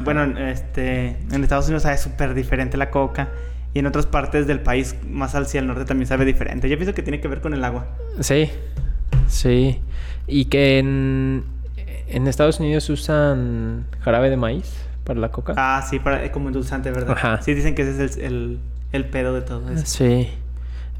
Bueno, 0.00 0.24
en, 0.24 0.36
este, 0.38 1.16
en 1.30 1.42
Estados 1.44 1.66
Unidos 1.66 1.84
sabe 1.84 1.96
súper 1.96 2.34
diferente 2.34 2.76
la 2.76 2.90
coca. 2.90 3.28
Y 3.76 3.78
en 3.78 3.84
otras 3.84 4.06
partes 4.06 4.46
del 4.46 4.60
país, 4.60 4.96
más 5.06 5.34
hacia 5.34 5.60
el 5.60 5.66
norte, 5.66 5.84
también 5.84 6.08
sabe 6.08 6.24
diferente. 6.24 6.66
Yo 6.66 6.78
pienso 6.78 6.94
que 6.94 7.02
tiene 7.02 7.20
que 7.20 7.28
ver 7.28 7.42
con 7.42 7.52
el 7.52 7.62
agua. 7.62 7.86
Sí. 8.20 8.48
Sí. 9.28 9.80
Y 10.26 10.46
que 10.46 10.78
en, 10.78 11.44
en 12.08 12.26
Estados 12.26 12.58
Unidos 12.58 12.88
usan 12.88 13.84
jarabe 14.00 14.30
de 14.30 14.38
maíz 14.38 14.72
para 15.04 15.20
la 15.20 15.28
coca. 15.28 15.52
Ah, 15.58 15.84
sí, 15.86 15.98
para, 15.98 16.24
eh, 16.24 16.30
como 16.30 16.48
endulzante, 16.48 16.90
¿verdad? 16.90 17.18
Ajá. 17.18 17.42
Sí, 17.42 17.52
dicen 17.52 17.74
que 17.74 17.82
ese 17.82 18.02
es 18.02 18.16
el, 18.16 18.24
el, 18.24 18.58
el 18.92 19.04
pedo 19.04 19.34
de 19.34 19.42
todo 19.42 19.70
eso. 19.70 19.84
Sí. 19.84 20.30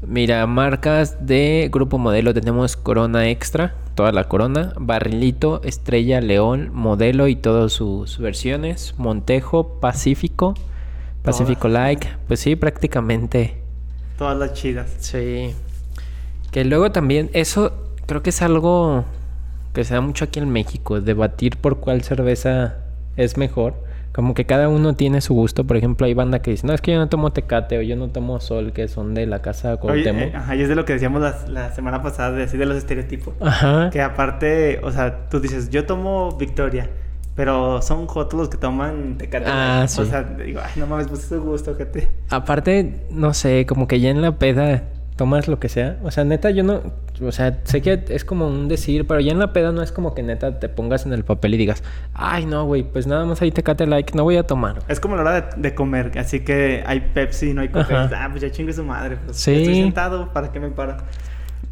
Mira, 0.05 0.45
marcas 0.45 1.25
de 1.25 1.71
grupo 1.73 1.97
modelo 1.97 2.31
tenemos 2.31 2.77
Corona 2.77 3.27
Extra, 3.27 3.73
toda 3.95 4.11
la 4.11 4.25
Corona, 4.25 4.73
Barrilito, 4.79 5.63
Estrella, 5.63 6.21
León, 6.21 6.69
Modelo 6.73 7.27
y 7.27 7.35
todas 7.37 7.73
sus 7.73 8.19
versiones, 8.19 8.93
Montejo, 8.99 9.79
Pacífico, 9.79 10.53
Pacífico 11.27 11.67
Like, 11.67 12.07
pues 12.27 12.39
sí, 12.39 12.55
prácticamente. 12.55 13.57
Todas 14.17 14.37
las 14.37 14.53
chidas. 14.53 14.87
Sí. 14.99 15.53
Que 16.51 16.65
luego 16.65 16.91
también, 16.91 17.29
eso 17.33 17.71
creo 18.05 18.23
que 18.23 18.31
es 18.31 18.41
algo 18.41 19.05
que 19.73 19.83
se 19.83 19.93
da 19.93 20.01
mucho 20.01 20.25
aquí 20.25 20.39
en 20.39 20.49
México, 20.49 21.01
debatir 21.01 21.57
por 21.57 21.79
cuál 21.79 22.01
cerveza 22.03 22.77
es 23.15 23.37
mejor. 23.37 23.85
Como 24.11 24.33
que 24.33 24.45
cada 24.45 24.67
uno 24.67 24.95
tiene 24.95 25.21
su 25.21 25.35
gusto. 25.35 25.65
Por 25.65 25.77
ejemplo, 25.77 26.07
hay 26.07 26.15
banda 26.15 26.41
que 26.41 26.49
dice, 26.49 26.65
no, 26.65 26.73
es 26.73 26.81
que 26.81 26.91
yo 26.93 26.97
no 26.97 27.07
tomo 27.07 27.31
Tecate 27.31 27.77
o 27.77 27.81
yo 27.83 27.95
no 27.95 28.07
tomo 28.07 28.39
Sol, 28.39 28.73
que 28.73 28.87
son 28.87 29.13
de 29.13 29.27
la 29.27 29.43
casa 29.43 29.73
Oye, 29.73 29.79
Cuauhtémoc. 29.79 30.23
eh, 30.23 30.31
ajá, 30.35 30.55
y 30.55 30.61
es 30.63 30.69
de 30.69 30.73
lo 30.75 30.85
que 30.85 30.93
decíamos 30.93 31.21
la, 31.21 31.37
la 31.49 31.71
semana 31.75 32.01
pasada, 32.01 32.31
de, 32.31 32.43
así 32.45 32.57
de 32.57 32.65
los 32.65 32.77
estereotipos. 32.77 33.35
Ajá. 33.39 33.91
Que 33.91 34.01
aparte, 34.01 34.79
o 34.81 34.91
sea, 34.91 35.29
tú 35.29 35.39
dices, 35.39 35.69
yo 35.69 35.85
tomo 35.85 36.31
Victoria, 36.31 36.89
pero 37.37 37.81
son 37.81 38.07
jotos 38.07 38.37
los 38.37 38.49
que 38.49 38.57
toman 38.57 39.17
Tecate. 39.17 39.45
Ah, 39.47 39.85
sí. 39.87 40.01
O 40.01 40.05
sea, 40.05 40.23
digo, 40.23 40.59
ay, 40.61 40.71
no 40.75 40.87
mames, 40.87 41.07
pues 41.07 41.21
es 41.21 41.29
su 41.29 41.39
gusto, 41.41 41.73
gente. 41.75 42.09
Aparte, 42.29 43.05
no 43.11 43.33
sé, 43.33 43.65
como 43.65 43.87
que 43.87 44.01
ya 44.01 44.09
en 44.09 44.21
la 44.21 44.37
peda 44.37 44.83
tomas 45.15 45.47
lo 45.47 45.59
que 45.59 45.69
sea. 45.69 45.97
O 46.03 46.11
sea, 46.11 46.23
neta, 46.25 46.49
yo 46.49 46.63
no. 46.63 46.81
O 47.21 47.31
sea, 47.31 47.59
sé 47.63 47.81
que 47.81 48.05
es 48.09 48.25
como 48.25 48.47
un 48.47 48.67
decir, 48.67 49.07
pero 49.07 49.19
ya 49.19 49.31
en 49.31 49.39
la 49.39 49.51
peda 49.53 49.71
no 49.71 49.81
es 49.81 49.91
como 49.91 50.13
que 50.13 50.21
neta 50.23 50.59
te 50.59 50.67
pongas 50.69 51.05
en 51.07 51.13
el 51.13 51.23
papel 51.23 51.53
y 51.53 51.57
digas, 51.57 51.83
ay, 52.13 52.45
no, 52.45 52.65
güey, 52.65 52.83
pues 52.83 53.07
nada 53.07 53.25
más 53.25 53.41
ahí 53.41 53.51
Tecate 53.51 53.87
Like, 53.87 54.15
no 54.15 54.23
voy 54.23 54.37
a 54.37 54.43
tomar. 54.43 54.79
Es 54.87 54.99
como 54.99 55.15
la 55.15 55.21
hora 55.21 55.41
de, 55.41 55.43
de 55.57 55.73
comer, 55.75 56.11
así 56.19 56.41
que 56.41 56.83
hay 56.85 56.99
Pepsi, 57.13 57.53
no 57.53 57.61
hay 57.61 57.69
Coca. 57.69 58.09
Ah, 58.15 58.27
pues 58.29 58.41
ya 58.41 58.51
chingue 58.51 58.73
su 58.73 58.83
madre. 58.83 59.17
Pues, 59.25 59.37
Sí. 59.37 59.53
Estoy 59.53 59.75
sentado, 59.75 60.33
¿para 60.33 60.51
qué 60.51 60.59
me 60.59 60.69
paro? 60.69 60.97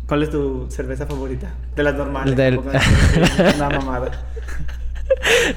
¿Cuál 0.07 0.21
es 0.23 0.29
tu 0.29 0.67
cerveza 0.69 1.05
favorita? 1.07 1.51
De 1.75 1.81
las 1.83 1.95
normales. 1.95 2.35
Del- 2.35 2.59
Una 2.59 3.69
mamada. 3.69 4.11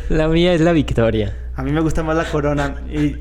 La 0.09 0.29
mía 0.29 0.53
es 0.55 0.61
la 0.61 0.73
Victoria. 0.73 1.37
A 1.57 1.63
mí 1.63 1.73
me 1.73 1.81
gusta 1.81 2.03
más 2.03 2.17
la 2.17 2.25
corona 2.25 2.77
y 2.91 3.17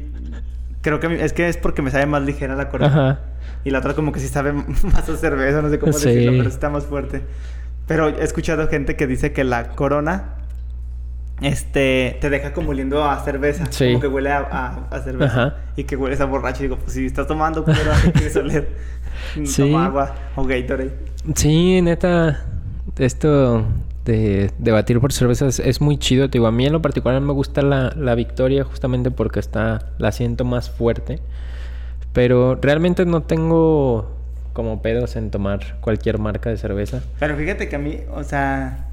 creo 0.82 1.00
que 1.00 1.24
es 1.24 1.34
que 1.34 1.48
es 1.50 1.58
porque 1.58 1.82
me 1.82 1.92
sabe 1.92 2.06
más 2.06 2.22
ligera 2.24 2.56
la 2.56 2.70
corona. 2.70 2.92
Ajá. 3.12 3.20
Y 3.64 3.72
la 3.72 3.80
otra 3.80 3.94
como 3.94 4.12
que 4.12 4.20
sí 4.20 4.28
sabe 4.28 4.54
más 4.84 5.10
a 5.10 5.18
cerveza, 5.18 5.62
no 5.62 5.70
sé 5.70 5.80
cómo 5.80 5.94
Sí. 5.94 6.10
decirlo, 6.10 6.38
pero 6.38 6.50
está 6.50 6.70
más 6.70 6.86
fuerte. 6.86 7.24
Pero 7.88 8.10
he 8.10 8.24
escuchado 8.24 8.68
gente 8.68 8.96
que 8.96 9.08
dice 9.08 9.32
que 9.34 9.44
la 9.44 9.70
corona 9.70 10.34
este 11.42 12.18
te 12.20 12.30
deja 12.32 12.52
como 12.54 12.72
oliendo 12.72 13.04
a 13.04 13.24
cerveza, 13.24 13.66
Sí. 13.70 13.88
como 13.90 14.00
que 14.02 14.08
huele 14.08 14.32
a, 14.32 14.40
a- 14.40 14.96
a 14.96 15.00
cerveza 15.02 15.32
Ajá. 15.48 15.56
y 15.76 15.84
que 15.84 15.96
hueles 15.96 16.20
a 16.20 16.26
borracho. 16.26 16.60
Y 16.64 16.68
digo, 16.68 16.78
pues 16.78 16.94
si 16.94 17.06
estás 17.06 17.28
tomando, 17.28 17.64
pero 17.64 17.78
¿a 17.94 18.02
qué 18.02 18.12
quieres 18.12 18.36
oler? 18.36 18.68
Sí. 19.46 19.64
Toma 19.64 19.88
agua 19.88 20.14
o 20.36 20.44
Gatorade. 20.46 20.92
Sí, 21.34 21.82
neta, 21.82 22.44
esto 23.00 23.66
de 24.14 24.52
debatir 24.58 25.00
por 25.00 25.12
cervezas 25.14 25.60
es 25.60 25.82
muy 25.82 25.98
chido. 25.98 26.30
Te 26.30 26.38
digo, 26.38 26.48
a 26.48 26.52
mí 26.52 26.66
en 26.66 26.74
lo 26.74 26.82
particular 26.82 27.20
me 27.22 27.34
gusta 27.34 27.62
la, 27.62 27.94
la 27.96 28.16
Victoria 28.16 28.64
justamente 28.64 29.12
porque 29.12 29.40
está, 29.40 29.92
la 29.98 30.12
siento 30.12 30.46
más 30.46 30.70
fuerte. 30.70 31.20
Pero 32.14 32.56
realmente 32.56 33.06
no 33.06 33.22
tengo 33.24 34.16
como 34.54 34.82
pedos 34.82 35.16
en 35.16 35.30
tomar 35.30 35.80
cualquier 35.82 36.18
marca 36.18 36.50
de 36.50 36.58
cerveza. 36.58 37.04
Pero 37.20 37.36
fíjate 37.38 37.70
que 37.70 37.76
a 37.76 37.80
mí, 37.80 38.00
o 38.12 38.24
sea, 38.24 38.88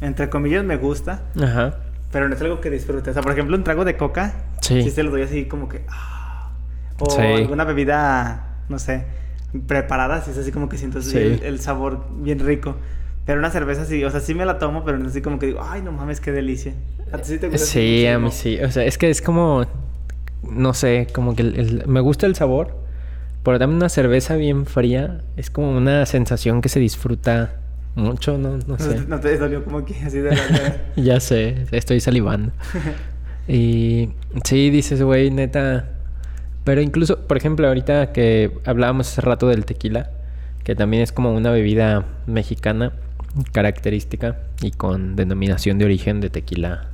entre 0.00 0.28
comillas 0.28 0.64
me 0.64 0.76
gusta, 0.76 1.22
Ajá. 1.40 1.76
pero 2.10 2.28
no 2.28 2.34
es 2.34 2.40
algo 2.40 2.60
que 2.60 2.70
disfrute. 2.70 3.10
O 3.10 3.12
sea, 3.12 3.22
por 3.22 3.32
ejemplo, 3.32 3.56
un 3.56 3.62
trago 3.64 3.84
de 3.84 3.96
coca, 3.96 4.34
Sí. 4.60 4.90
se 4.90 5.02
lo 5.04 5.10
doy 5.10 5.22
así 5.22 5.44
como 5.44 5.68
que... 5.68 5.84
ah. 5.88 6.50
O 6.98 7.08
Sí. 7.10 7.20
alguna 7.20 7.62
bebida, 7.62 8.56
no 8.68 8.80
sé, 8.80 9.04
preparada, 9.68 10.20
si 10.22 10.32
es 10.32 10.38
así 10.38 10.50
como 10.50 10.68
que 10.68 10.76
siento 10.78 11.00
Sí. 11.00 11.16
el, 11.16 11.42
el 11.44 11.60
sabor 11.60 12.06
bien 12.20 12.40
rico. 12.40 12.74
Pero 13.28 13.40
una 13.40 13.50
cerveza 13.50 13.84
sí, 13.84 14.02
o 14.04 14.10
sea, 14.10 14.20
sí 14.20 14.32
me 14.34 14.46
la 14.46 14.58
tomo, 14.58 14.84
pero 14.86 14.96
no 14.96 15.06
así 15.06 15.20
como 15.20 15.38
que 15.38 15.44
digo, 15.48 15.60
ay, 15.62 15.82
no 15.82 15.92
mames, 15.92 16.18
qué 16.18 16.32
delicia. 16.32 16.72
¿A 17.12 17.18
ti 17.18 17.24
sí 17.32 17.38
te 17.38 17.48
gusta? 17.48 17.66
Sí, 17.66 18.06
a 18.06 18.18
mí 18.18 18.30
sí. 18.30 18.58
O 18.62 18.70
sea, 18.70 18.84
es 18.86 18.96
que 18.96 19.10
es 19.10 19.20
como, 19.20 19.66
no 20.50 20.72
sé, 20.72 21.08
como 21.12 21.36
que 21.36 21.42
el- 21.42 21.60
el- 21.60 21.86
me 21.86 22.00
gusta 22.00 22.24
el 22.24 22.34
sabor, 22.36 22.74
pero 23.42 23.58
también 23.58 23.76
una 23.76 23.90
cerveza 23.90 24.34
bien 24.36 24.64
fría 24.64 25.20
es 25.36 25.50
como 25.50 25.76
una 25.76 26.06
sensación 26.06 26.62
que 26.62 26.70
se 26.70 26.80
disfruta 26.80 27.52
mucho, 27.96 28.38
no, 28.38 28.56
no 28.66 28.78
sé. 28.78 29.02
No 29.06 29.20
te 29.20 29.36
dolió 29.36 29.62
como 29.62 29.84
que 29.84 29.94
así 30.02 30.20
de 30.20 30.34
la... 30.34 30.76
Ya 30.96 31.20
sé, 31.20 31.66
estoy 31.70 32.00
salivando. 32.00 32.52
y 33.46 34.08
sí, 34.44 34.70
dices, 34.70 35.02
güey, 35.02 35.30
neta. 35.30 35.90
Pero 36.64 36.80
incluso, 36.80 37.26
por 37.26 37.36
ejemplo, 37.36 37.68
ahorita 37.68 38.10
que 38.14 38.52
hablábamos 38.64 39.08
hace 39.08 39.20
rato 39.20 39.48
del 39.48 39.66
tequila, 39.66 40.12
que 40.64 40.74
también 40.74 41.02
es 41.02 41.12
como 41.12 41.34
una 41.34 41.50
bebida 41.50 42.06
mexicana 42.26 42.92
característica 43.52 44.38
y 44.62 44.70
con 44.72 45.16
denominación 45.16 45.78
de 45.78 45.84
origen 45.84 46.20
de 46.20 46.30
tequila. 46.30 46.88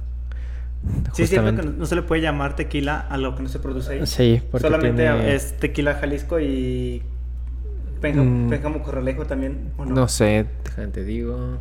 Sí, 1.15 1.23
justamente. 1.23 1.63
no, 1.65 1.73
no 1.73 1.87
se 1.87 1.95
le 1.95 2.03
puede 2.03 2.21
llamar 2.21 2.57
tequila 2.57 3.01
a 3.01 3.17
lo 3.17 3.35
que 3.37 3.43
no 3.43 3.49
se 3.49 3.59
produce 3.59 3.95
ahí. 3.95 4.07
Sí, 4.07 4.43
porque 4.51 4.67
Solamente 4.67 5.03
tiene- 5.03 5.35
es 5.35 5.57
tequila 5.59 5.95
Jalisco 5.95 6.39
y 6.41 7.03
Pénjamo, 8.01 8.47
Mm. 8.47 8.51
Pénjamo 8.51 8.83
Corralejo 8.83 9.25
también, 9.25 9.71
¿o 9.79 9.87
no? 9.87 9.95
No 9.95 10.09
sé, 10.09 10.45
te 10.93 11.05
digo. 11.05 11.57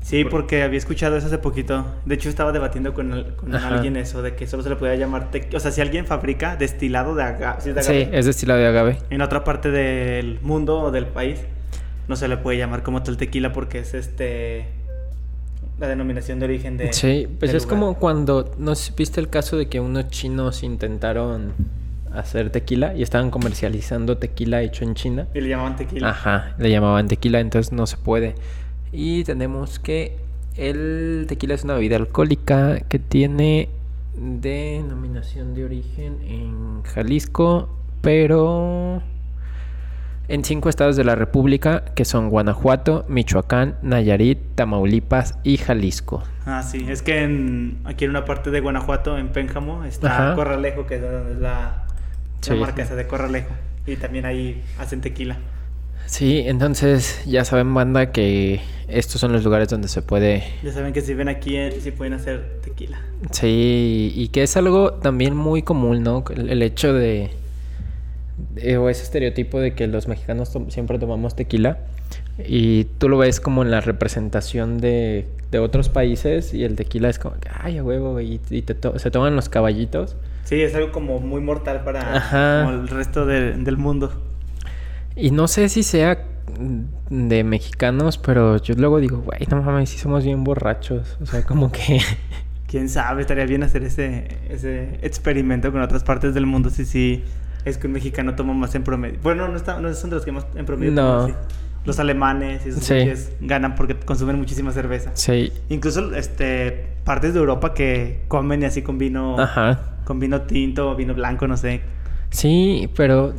Sí, 0.00 0.24
porque 0.24 0.62
había 0.62 0.78
escuchado 0.78 1.16
eso 1.16 1.26
hace 1.26 1.36
poquito. 1.38 1.84
De 2.06 2.14
hecho, 2.14 2.28
estaba 2.30 2.52
debatiendo 2.52 2.94
con, 2.94 3.12
alguien 3.52 3.96
eso, 3.96 4.22
de 4.22 4.34
que 4.36 4.46
solo 4.46 4.62
se 4.62 4.68
le 4.70 4.76
podía 4.76 4.94
llamar 4.94 5.30
tequila. 5.32 5.56
O 5.56 5.60
sea, 5.60 5.72
si 5.72 5.80
alguien 5.82 6.06
fabrica 6.06 6.56
destilado 6.56 7.14
de 7.16 7.24
agave, 7.24 7.60
si 7.60 7.68
es 7.70 7.74
de 7.74 7.82
Sí, 7.82 8.08
es 8.12 8.24
destilado 8.24 8.60
de 8.60 8.66
agave. 8.68 8.98
en 9.10 9.20
otra 9.20 9.42
parte 9.44 9.70
del 9.70 10.38
mundo 10.42 10.80
o 10.80 10.90
del 10.92 11.06
país, 11.06 11.40
no 12.08 12.16
se 12.16 12.28
le 12.28 12.36
puede 12.36 12.58
llamar 12.58 12.82
como 12.82 13.02
tal 13.02 13.16
tequila 13.16 13.52
porque 13.52 13.80
es 13.80 13.94
este 13.94 14.66
la 15.78 15.88
denominación 15.88 16.38
de 16.38 16.46
origen 16.46 16.76
de. 16.76 16.92
Sí, 16.92 17.28
pues 17.38 17.52
es 17.52 17.64
lugar. 17.64 17.78
como 17.78 17.94
cuando, 17.94 18.54
¿no 18.58 18.72
viste 18.96 19.20
el 19.20 19.28
caso 19.28 19.56
de 19.56 19.68
que 19.68 19.80
unos 19.80 20.08
chinos 20.08 20.62
intentaron 20.62 21.52
hacer 22.12 22.50
tequila 22.50 22.94
y 22.94 23.02
estaban 23.02 23.30
comercializando 23.30 24.16
tequila 24.16 24.62
hecho 24.62 24.84
en 24.84 24.94
China? 24.94 25.28
Y 25.34 25.40
le 25.40 25.48
llamaban 25.50 25.76
tequila. 25.76 26.10
Ajá, 26.10 26.54
le 26.58 26.70
llamaban 26.70 27.08
tequila, 27.08 27.40
entonces 27.40 27.72
no 27.72 27.86
se 27.86 27.98
puede. 27.98 28.34
Y 28.92 29.24
tenemos 29.24 29.78
que 29.78 30.16
el 30.56 31.26
tequila 31.28 31.54
es 31.54 31.64
una 31.64 31.74
bebida 31.74 31.96
alcohólica 31.96 32.80
que 32.88 32.98
tiene 32.98 33.68
denominación 34.16 35.54
de 35.54 35.64
origen 35.64 36.18
en 36.22 36.82
Jalisco, 36.84 37.68
pero 38.00 39.02
en 40.28 40.44
cinco 40.44 40.68
estados 40.68 40.96
de 40.96 41.04
la 41.04 41.14
República, 41.14 41.84
que 41.94 42.04
son 42.04 42.28
Guanajuato, 42.30 43.04
Michoacán, 43.08 43.76
Nayarit, 43.82 44.38
Tamaulipas 44.54 45.38
y 45.44 45.56
Jalisco. 45.56 46.22
Ah, 46.44 46.62
sí. 46.62 46.86
Es 46.88 47.02
que 47.02 47.22
en, 47.22 47.78
aquí 47.84 48.04
en 48.04 48.10
una 48.10 48.24
parte 48.24 48.50
de 48.50 48.60
Guanajuato, 48.60 49.18
en 49.18 49.28
Pénjamo, 49.28 49.84
está 49.84 50.26
Ajá. 50.26 50.34
Corralejo, 50.34 50.86
que 50.86 50.96
es 50.96 51.02
donde 51.02 51.32
es 51.32 51.38
la, 51.38 51.50
la 51.50 51.86
Sí, 52.40 52.54
marca 52.54 52.76
sí. 52.76 52.82
esa 52.82 52.94
de 52.96 53.06
Corralejo. 53.06 53.50
Y 53.86 53.96
también 53.96 54.24
ahí 54.26 54.62
hacen 54.78 55.00
tequila. 55.00 55.38
Sí, 56.06 56.42
entonces 56.46 57.20
ya 57.26 57.44
saben, 57.44 57.72
banda, 57.74 58.12
que 58.12 58.60
estos 58.86 59.20
son 59.20 59.32
los 59.32 59.42
lugares 59.42 59.68
donde 59.68 59.88
se 59.88 60.02
puede 60.02 60.44
Ya 60.62 60.72
saben 60.72 60.92
que 60.92 61.00
si 61.00 61.14
ven 61.14 61.28
aquí, 61.28 61.56
eh, 61.56 61.76
sí 61.80 61.90
pueden 61.90 62.12
hacer 62.14 62.60
tequila. 62.62 63.00
Sí, 63.32 64.12
y 64.14 64.28
que 64.28 64.44
es 64.44 64.56
algo 64.56 64.92
también 64.92 65.34
muy 65.36 65.62
común, 65.62 66.04
¿no? 66.04 66.22
El, 66.30 66.48
el 66.50 66.62
hecho 66.62 66.92
de- 66.92 67.30
o 68.78 68.88
ese 68.88 69.02
estereotipo 69.02 69.60
de 69.60 69.74
que 69.74 69.86
los 69.86 70.08
mexicanos 70.08 70.52
siempre 70.68 70.98
tomamos 70.98 71.36
tequila 71.36 71.78
y 72.46 72.84
tú 72.98 73.08
lo 73.08 73.18
ves 73.18 73.40
como 73.40 73.62
en 73.62 73.70
la 73.70 73.80
representación 73.80 74.78
de, 74.78 75.26
de 75.50 75.58
otros 75.58 75.88
países 75.88 76.52
y 76.54 76.64
el 76.64 76.76
tequila 76.76 77.08
es 77.08 77.18
como, 77.18 77.34
ay, 77.62 77.78
a 77.78 77.84
huevo, 77.84 78.20
y, 78.20 78.40
y 78.50 78.62
te 78.62 78.74
to- 78.74 78.98
se 78.98 79.10
toman 79.10 79.34
los 79.36 79.48
caballitos. 79.48 80.16
Sí, 80.44 80.60
es 80.62 80.74
algo 80.74 80.92
como 80.92 81.18
muy 81.20 81.40
mortal 81.40 81.82
para 81.84 82.64
como 82.64 82.74
el 82.80 82.88
resto 82.88 83.26
de- 83.26 83.52
del 83.52 83.76
mundo. 83.76 84.12
Y 85.16 85.30
no 85.30 85.48
sé 85.48 85.68
si 85.68 85.82
sea 85.82 86.24
de 87.10 87.42
mexicanos, 87.44 88.18
pero 88.18 88.56
yo 88.62 88.74
luego 88.76 89.00
digo, 89.00 89.18
güey, 89.18 89.40
no 89.50 89.62
mames, 89.62 89.90
sí 89.90 89.98
somos 89.98 90.24
bien 90.24 90.44
borrachos. 90.44 91.16
O 91.22 91.26
sea, 91.26 91.42
como 91.42 91.72
que... 91.72 92.00
Quién 92.68 92.88
sabe, 92.88 93.20
estaría 93.22 93.46
bien 93.46 93.62
hacer 93.62 93.82
ese, 93.84 94.26
ese 94.50 94.98
experimento 95.02 95.70
con 95.72 95.80
otras 95.82 96.02
partes 96.04 96.34
del 96.34 96.46
mundo. 96.46 96.68
Si 96.68 96.84
sí, 96.84 97.24
es 97.66 97.76
que 97.76 97.86
un 97.86 97.92
mexicano 97.92 98.34
toma 98.34 98.54
más 98.54 98.74
en 98.74 98.82
promedio. 98.84 99.18
Bueno, 99.22 99.46
no, 99.48 99.56
está, 99.56 99.78
no 99.80 99.92
son 99.92 100.08
de 100.10 100.16
los 100.16 100.24
que 100.24 100.32
más 100.32 100.46
en 100.54 100.64
promedio 100.64 100.92
No. 100.92 101.02
toman, 101.02 101.26
sí. 101.28 101.34
Los 101.84 101.98
alemanes 102.00 102.64
y 102.66 102.70
esos 102.70 102.82
Sí. 102.84 103.04
ganan 103.40 103.74
porque 103.74 103.94
consumen 103.96 104.36
muchísima 104.38 104.72
cerveza. 104.72 105.10
Sí. 105.14 105.52
Incluso 105.68 106.14
este 106.14 106.86
partes 107.04 107.32
de 107.34 107.38
Europa 107.40 107.74
que 107.74 108.22
comen 108.28 108.62
y 108.62 108.64
así 108.64 108.82
con 108.82 108.98
vino 108.98 109.38
Ajá. 109.38 109.78
con 110.04 110.18
vino 110.18 110.42
tinto, 110.42 110.96
vino 110.96 111.14
blanco, 111.14 111.46
no 111.46 111.56
sé. 111.56 111.82
Sí, 112.30 112.90
pero 112.96 113.34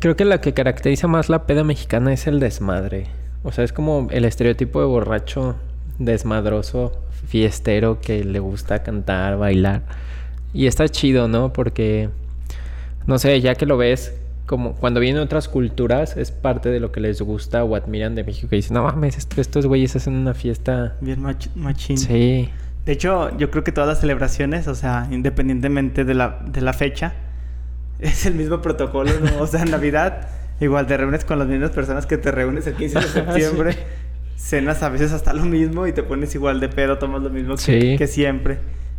creo 0.00 0.16
que 0.16 0.24
lo 0.24 0.40
que 0.40 0.52
caracteriza 0.54 1.06
más 1.06 1.28
la 1.28 1.46
peda 1.46 1.62
mexicana 1.62 2.12
es 2.12 2.26
el 2.26 2.40
desmadre. 2.40 3.06
O 3.44 3.52
sea, 3.52 3.62
es 3.62 3.72
como 3.72 4.08
el 4.10 4.24
estereotipo 4.24 4.80
de 4.80 4.86
borracho 4.86 5.54
desmadroso, 6.00 6.92
fiestero, 7.28 8.00
que 8.00 8.24
le 8.24 8.38
gusta 8.40 8.82
cantar, 8.82 9.36
bailar. 9.38 9.82
Y 10.52 10.66
está 10.66 10.88
chido, 10.88 11.28
¿no? 11.28 11.52
Porque, 11.52 12.08
no 13.08 13.18
sé, 13.18 13.40
ya 13.40 13.56
que 13.56 13.66
lo 13.66 13.76
ves, 13.76 14.14
como 14.46 14.74
cuando 14.74 15.00
vienen 15.00 15.20
otras 15.22 15.48
culturas, 15.48 16.16
es 16.16 16.30
parte 16.30 16.68
de 16.68 16.78
lo 16.80 16.92
que 16.92 17.00
les 17.00 17.20
gusta 17.20 17.64
o 17.64 17.74
admiran 17.74 18.14
de 18.14 18.22
México. 18.24 18.48
Que 18.48 18.56
dicen, 18.56 18.74
no 18.74 18.84
mames, 18.84 19.18
est- 19.18 19.36
estos 19.38 19.66
güeyes 19.66 19.96
hacen 19.96 20.14
una 20.14 20.32
fiesta. 20.34 20.96
Bien 21.00 21.20
mach- 21.22 21.52
machín. 21.56 21.98
Sí. 21.98 22.48
De 22.86 22.92
hecho, 22.92 23.36
yo 23.36 23.50
creo 23.50 23.64
que 23.64 23.72
todas 23.72 23.88
las 23.88 24.00
celebraciones, 24.00 24.68
o 24.68 24.74
sea, 24.74 25.08
independientemente 25.10 26.04
de 26.04 26.14
la, 26.14 26.40
de 26.46 26.60
la 26.62 26.72
fecha, 26.72 27.12
es 27.98 28.24
el 28.26 28.34
mismo 28.34 28.62
protocolo, 28.62 29.10
¿no? 29.20 29.42
O 29.42 29.46
sea, 29.46 29.62
en 29.62 29.70
Navidad, 29.70 30.28
igual 30.60 30.86
te 30.86 30.96
reúnes 30.96 31.24
con 31.24 31.38
las 31.38 31.48
mismas 31.48 31.70
personas 31.72 32.06
que 32.06 32.16
te 32.16 32.30
reúnes 32.30 32.66
el 32.66 32.74
15 32.74 32.98
de 33.00 33.04
Sí. 33.06 33.10
septiembre. 33.12 33.76
Cenas 34.36 34.82
a 34.84 34.88
veces 34.88 35.12
hasta 35.12 35.32
lo 35.34 35.44
mismo 35.44 35.86
y 35.88 35.92
te 35.92 36.02
pones 36.04 36.34
igual 36.36 36.60
de 36.60 36.68
pedo, 36.68 36.96
tomas 36.98 37.22
lo 37.22 37.28
mismo 37.30 37.56
que, 37.56 37.60
Sí. 37.60 37.96
que 37.98 38.06
siempre. 38.06 38.58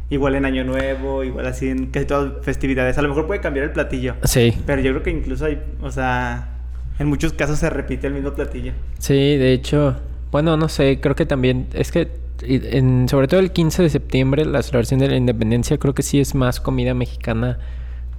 Igual 0.10 0.36
en 0.36 0.46
Año 0.46 0.64
Nuevo, 0.64 1.24
igual 1.24 1.46
así 1.46 1.70
en 1.70 1.88
casi 1.88 2.06
todas 2.06 2.34
las 2.34 2.46
festividades. 2.46 2.98
A 2.98 3.02
lo 3.02 3.10
mejor 3.10 3.28
puede 3.28 3.42
cambiar 3.42 3.66
el 3.66 3.72
platillo. 3.72 4.16
Sí. 4.24 4.54
Pero 4.66 4.82
yo 4.82 4.92
creo 4.92 5.04
que 5.04 5.12
incluso 5.12 5.46
hay, 5.46 5.62
o 5.82 5.92
sea, 5.92 6.50
en 6.98 7.08
muchos 7.08 7.34
casos 7.34 7.60
se 7.60 7.70
repite 7.70 8.08
el 8.08 8.14
mismo 8.14 8.34
platillo. 8.34 8.74
Sí, 8.98 9.38
de 9.38 9.54
hecho, 9.54 9.98
bueno, 10.32 10.58
no 10.58 10.68
sé, 10.68 11.00
creo 11.00 11.16
que 11.16 11.26
también, 11.26 11.68
es 11.74 11.92
que 11.92 12.10
en, 12.42 13.08
sobre 13.10 13.28
todo 13.28 13.40
el 13.40 13.52
15 13.52 13.84
de 13.84 13.90
septiembre, 13.90 14.46
la 14.46 14.64
celebración 14.64 15.00
de 15.00 15.10
la 15.10 15.16
independencia, 15.16 15.78
creo 15.78 15.94
que 15.94 16.04
sí 16.04 16.20
es 16.20 16.36
más 16.36 16.60
comida 16.60 16.94
mexicana. 16.94 17.60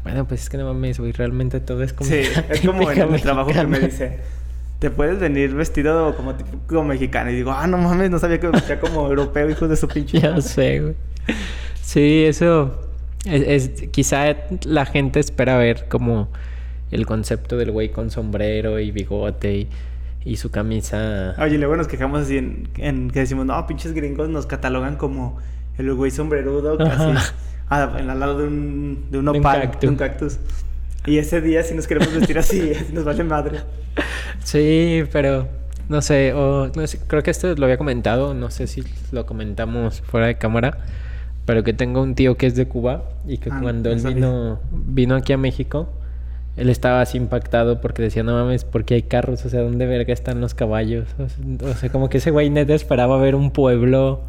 Bueno, 0.03 0.27
pues 0.27 0.43
es 0.43 0.49
que 0.49 0.57
no 0.57 0.67
mames, 0.67 0.99
güey, 0.99 1.13
realmente 1.13 1.61
todo 1.61 1.83
es 1.83 1.93
comida. 1.93 2.23
Sí, 2.23 2.31
es 2.51 2.61
como 2.67 2.91
en 2.91 3.15
el 3.15 3.21
trabajo 3.21 3.51
que 3.51 3.67
me 3.67 3.81
dice, 3.81 4.19
te 4.79 4.91
puedes 4.91 5.19
venir 5.19 5.55
vestido 5.55 6.17
como 6.17 6.35
típico 6.35 6.83
mexicano. 6.85 7.31
Y 7.31 7.35
digo, 7.35 7.53
ah, 7.53 7.67
no 7.67 7.79
mames, 7.79 8.11
no 8.11 8.19
sabía 8.19 8.41
que 8.41 8.47
me 8.47 8.53
vestía 8.53 8.81
como 8.81 9.09
europeo, 9.09 9.51
hijo 9.51 9.69
de 9.69 9.77
su 9.77 9.89
pinche. 9.89 10.19
Ya 10.23 10.31
madre". 10.31 10.43
sé, 10.43 10.81
güey. 10.81 10.95
Sí, 11.83 12.25
eso 12.25 12.81
es, 13.25 13.71
es- 13.73 13.89
quizá 13.91 14.37
la 14.65 14.87
gente 14.87 15.21
espera 15.21 15.57
ver 15.59 15.87
como 15.89 16.29
el 16.91 17.07
concepto 17.07 17.57
del 17.57 17.71
güey 17.71 17.91
con 17.91 18.11
sombrero 18.11 18.79
y 18.81 18.91
bigote 18.91 19.55
y, 19.59 19.69
y 20.25 20.37
su 20.37 20.51
camisa. 20.51 21.35
Oye, 21.39 21.59
luego 21.59 21.77
nos 21.77 21.89
quejamos 21.89 22.23
así 22.23 22.39
en, 22.39 22.69
en 22.79 23.11
que 23.11 23.21
decimos, 23.21 23.47
no, 23.47 23.67
pinches 23.67 23.93
gringos 23.93 24.29
nos 24.29 24.47
catalogan 24.47 24.97
como 24.97 25.39
el 25.79 25.93
güey 25.95 26.11
sombrerudo, 26.11 26.77
casi 26.77 27.13
ah, 27.71 27.97
en 27.99 28.11
al 28.11 28.21
lado 28.21 28.39
de 28.39 28.45
un, 28.49 29.07
de 29.11 29.19
un 29.19 29.25
De 29.25 29.31
un 29.31 29.37
nopal, 29.37 29.71
de 29.81 29.89
un 29.89 29.97
cactus. 29.97 30.39
Y 31.07 31.17
ese 31.19 31.41
día 31.41 31.63
sí 31.63 31.75
nos 31.75 31.87
queremos 31.87 32.13
vestir 32.15 32.39
así, 32.39 32.73
así 32.79 32.93
nos 32.93 33.05
vale 33.05 33.25
madre. 33.25 33.61
Sí, 34.45 35.05
pero 35.13 35.49
no 35.89 36.03
sé, 36.03 36.33
o 36.35 36.69
no 36.75 36.87
sé, 36.87 37.01
creo 37.07 37.23
que 37.23 37.31
esto 37.31 37.55
lo 37.55 37.65
había 37.65 37.79
comentado, 37.79 38.35
no 38.35 38.51
sé 38.51 38.67
si 38.67 38.85
lo 39.13 39.25
comentamos 39.27 40.03
fuera 40.03 40.27
de 40.27 40.37
cámara, 40.37 40.79
pero 41.51 41.65
que 41.65 41.73
tengo 41.73 42.01
un 42.01 42.15
tío 42.15 42.37
que 42.37 42.47
es 42.47 42.55
de 42.55 42.69
Cuba 42.69 43.03
y 43.27 43.39
que 43.39 43.51
Ah, 43.51 43.59
cuando 43.61 43.91
no 43.91 43.97
él 43.97 44.15
vino 44.15 44.61
vino 44.73 45.17
aquí 45.17 45.33
a 45.33 45.37
México, 45.37 45.89
él 46.57 46.71
estaba 46.71 47.01
así 47.01 47.19
impactado 47.19 47.81
porque 47.81 48.03
decía, 48.03 48.23
no 48.23 48.35
mames, 48.35 48.65
porque 48.65 48.95
hay 48.95 49.03
carros? 49.03 49.45
O 49.45 49.49
sea, 49.49 49.61
¿dónde 49.63 49.85
verga 49.87 50.13
están 50.13 50.41
los 50.41 50.55
caballos? 50.55 51.09
O 51.65 51.75
sea, 51.75 51.91
como 51.91 52.09
que 52.09 52.19
ese 52.19 52.31
güey 52.31 52.51
neta 52.51 52.73
esperaba 52.73 53.17
ver 53.17 53.35
un 53.35 53.51
pueblo 53.51 54.21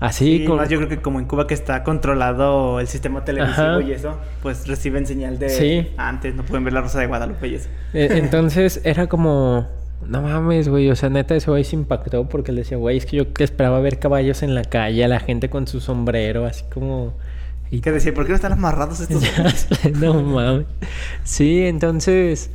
así 0.00 0.38
Sí, 0.38 0.48
más 0.48 0.68
yo 0.68 0.78
creo 0.78 0.88
que 0.88 0.98
como 1.00 1.20
en 1.20 1.26
Cuba 1.26 1.46
que 1.46 1.54
está 1.54 1.84
controlado 1.84 2.80
el 2.80 2.88
sistema 2.88 3.24
televisivo 3.24 3.66
Ajá. 3.78 3.82
y 3.82 3.92
eso, 3.92 4.16
pues 4.42 4.66
reciben 4.66 5.06
señal 5.06 5.38
de 5.38 5.50
Sí. 5.50 5.88
antes, 5.96 6.34
no 6.34 6.42
pueden 6.42 6.64
ver 6.64 6.72
la 6.72 6.80
Rosa 6.80 6.98
de 6.98 7.06
Guadalupe 7.06 7.46
y 7.46 7.54
eso. 7.54 7.68
Eh, 7.94 8.08
Entonces 8.14 8.80
era 8.82 9.06
como, 9.06 9.68
no 10.06 10.22
mames, 10.22 10.68
güey, 10.68 10.90
o 10.90 10.96
sea, 10.96 11.08
neta 11.08 11.34
ese 11.34 11.50
güey 11.50 11.64
se 11.64 11.76
impactó 11.76 12.28
porque 12.28 12.52
le 12.52 12.62
decía, 12.62 12.76
güey, 12.76 12.96
es 12.96 13.06
que 13.06 13.16
yo 13.16 13.24
esperaba 13.38 13.80
ver 13.80 13.98
caballos 13.98 14.42
en 14.42 14.54
la 14.54 14.62
calle, 14.62 15.04
a 15.04 15.08
la 15.08 15.20
gente 15.20 15.50
con 15.50 15.66
su 15.66 15.80
sombrero, 15.80 16.46
así 16.46 16.64
como... 16.72 17.14
Y 17.70 17.80
Que 17.80 17.92
decía, 17.92 18.14
¿por 18.14 18.24
qué 18.24 18.30
no 18.30 18.36
están 18.36 18.52
amarrados 18.52 19.00
estos? 19.00 19.22
No 20.00 20.22
mames. 20.22 20.66
Sí, 21.24 21.62
entonces, 21.66 22.50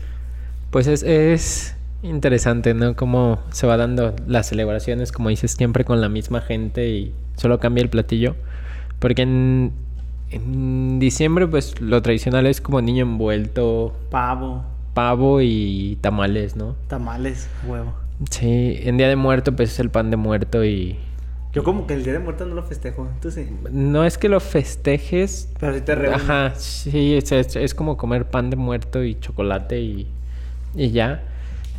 pues 0.71 0.87
es, 0.87 1.03
es 1.03 1.75
interesante, 2.01 2.73
¿no? 2.73 2.95
Cómo 2.95 3.39
se 3.51 3.67
va 3.67 3.77
dando 3.77 4.15
las 4.25 4.47
celebraciones, 4.47 5.11
como 5.11 5.29
dices, 5.29 5.51
siempre 5.51 5.85
con 5.85 6.01
la 6.01 6.09
misma 6.09 6.41
gente 6.41 6.89
y 6.89 7.13
solo 7.35 7.59
cambia 7.59 7.83
el 7.83 7.89
platillo. 7.89 8.35
Porque 8.99 9.21
en, 9.21 9.73
en 10.31 10.99
diciembre, 10.99 11.47
pues 11.47 11.79
lo 11.79 12.01
tradicional 12.01 12.47
es 12.47 12.61
como 12.61 12.81
niño 12.81 13.03
envuelto, 13.03 13.95
Pavo, 14.09 14.63
pavo 14.93 15.41
y 15.41 15.97
tamales, 16.01 16.55
¿no? 16.55 16.75
tamales, 16.87 17.47
huevo. 17.67 17.93
Sí, 18.29 18.79
en 18.83 18.97
Día 18.97 19.07
de 19.09 19.15
Muerto, 19.15 19.55
pues 19.55 19.71
es 19.73 19.79
el 19.79 19.89
pan 19.89 20.11
de 20.11 20.17
muerto 20.17 20.63
y... 20.63 20.97
Yo 21.53 21.63
como 21.63 21.85
que 21.85 21.93
el 21.93 22.03
Día 22.03 22.13
de 22.13 22.19
Muertos 22.19 22.47
no 22.47 22.55
lo 22.55 22.63
festejo, 22.63 23.07
tú 23.21 23.29
sí. 23.29 23.47
No 23.71 24.05
es 24.05 24.17
que 24.17 24.27
lo 24.29 24.39
festejes, 24.39 25.49
Pero 25.59 25.73
sí 25.75 25.81
te 25.81 25.93
reúnes. 25.93 26.21
Ajá, 26.23 26.53
sí, 26.55 27.15
es, 27.15 27.31
es- 27.31 27.55
es 27.55 27.75
como 27.75 27.95
comer 27.97 28.25
pan 28.25 28.49
de 28.49 28.55
muerto 28.55 29.03
y 29.03 29.19
chocolate 29.19 29.79
y, 29.81 30.07
y 30.75 30.91
ya. 30.91 31.21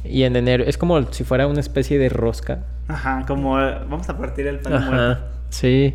Y 0.04 0.22
en 0.24 0.36
enero, 0.36 0.64
es 0.64 0.76
como 0.78 1.02
si 1.12 1.24
fuera 1.24 1.46
una 1.46 1.60
especie 1.60 1.98
de 1.98 2.08
rosca. 2.08 2.64
Ajá, 2.88 3.24
como 3.26 3.58
eh, 3.60 3.78
vamos 3.88 4.08
a 4.08 4.16
partir 4.18 4.46
el 4.46 4.60
pan 4.60 4.72
de 4.74 4.78
Ajá, 4.78 4.86
muerto. 4.86 5.24
sí. 5.50 5.94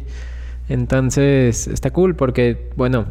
Entonces, 0.68 1.68
está 1.68 1.92
cool 1.92 2.16
porque, 2.16 2.70
bueno, 2.76 3.06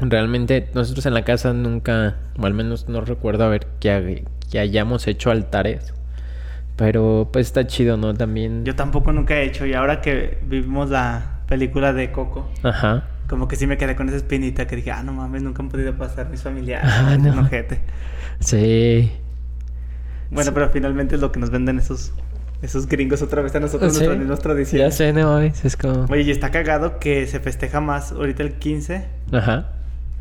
realmente 0.00 0.68
nosotros 0.74 1.06
en 1.06 1.14
la 1.14 1.24
casa 1.24 1.52
nunca, 1.52 2.16
o 2.38 2.46
al 2.46 2.54
menos 2.54 2.88
no 2.88 3.00
recuerdo 3.00 3.44
haber 3.44 3.66
que, 3.80 4.24
que 4.50 4.58
hayamos 4.58 5.06
hecho 5.06 5.30
altares. 5.30 5.92
Pero 6.76 7.30
pues 7.32 7.46
está 7.46 7.66
chido, 7.66 7.96
¿no? 7.96 8.12
También. 8.14 8.64
Yo 8.64 8.74
tampoco 8.76 9.12
nunca 9.12 9.34
he 9.36 9.44
hecho 9.44 9.64
y 9.64 9.72
ahora 9.72 10.02
que 10.02 10.38
vimos 10.46 10.90
la 10.90 11.40
película 11.48 11.92
de 11.94 12.12
Coco, 12.12 12.50
Ajá. 12.62 13.04
como 13.28 13.48
que 13.48 13.56
sí 13.56 13.66
me 13.66 13.78
quedé 13.78 13.96
con 13.96 14.08
esa 14.08 14.18
espinita 14.18 14.66
que 14.66 14.76
dije, 14.76 14.90
ah, 14.90 15.02
no 15.02 15.12
mames, 15.14 15.42
nunca 15.42 15.62
han 15.62 15.70
podido 15.70 15.94
pasar 15.96 16.28
mis 16.28 16.42
familiares. 16.42 16.90
Ah, 16.94 17.16
no. 17.18 17.32
Un 17.32 17.38
ojete. 17.38 17.80
Sí. 18.40 19.10
Bueno, 20.30 20.50
Sí. 20.50 20.54
pero 20.54 20.68
finalmente 20.70 21.14
es 21.14 21.20
lo 21.22 21.32
que 21.32 21.40
nos 21.40 21.48
venden 21.50 21.78
esos, 21.78 22.12
esos 22.60 22.86
gringos 22.88 23.22
otra 23.22 23.40
vez 23.40 23.54
a 23.54 23.60
nosotros, 23.60 23.92
Sí. 23.94 24.00
nuestras 24.00 24.18
mismas 24.18 24.38
Ya 24.38 24.42
tradiciones. 24.42 24.94
sé, 24.96 25.12
no 25.14 25.32
mames, 25.32 25.64
es 25.64 25.76
como. 25.78 26.04
Oye, 26.10 26.22
y 26.22 26.30
está 26.30 26.50
cagado 26.50 26.98
que 26.98 27.26
se 27.26 27.40
festeja 27.40 27.80
más 27.80 28.12
ahorita 28.12 28.42
el 28.42 28.54
15 28.54 29.06
Ajá. 29.32 29.70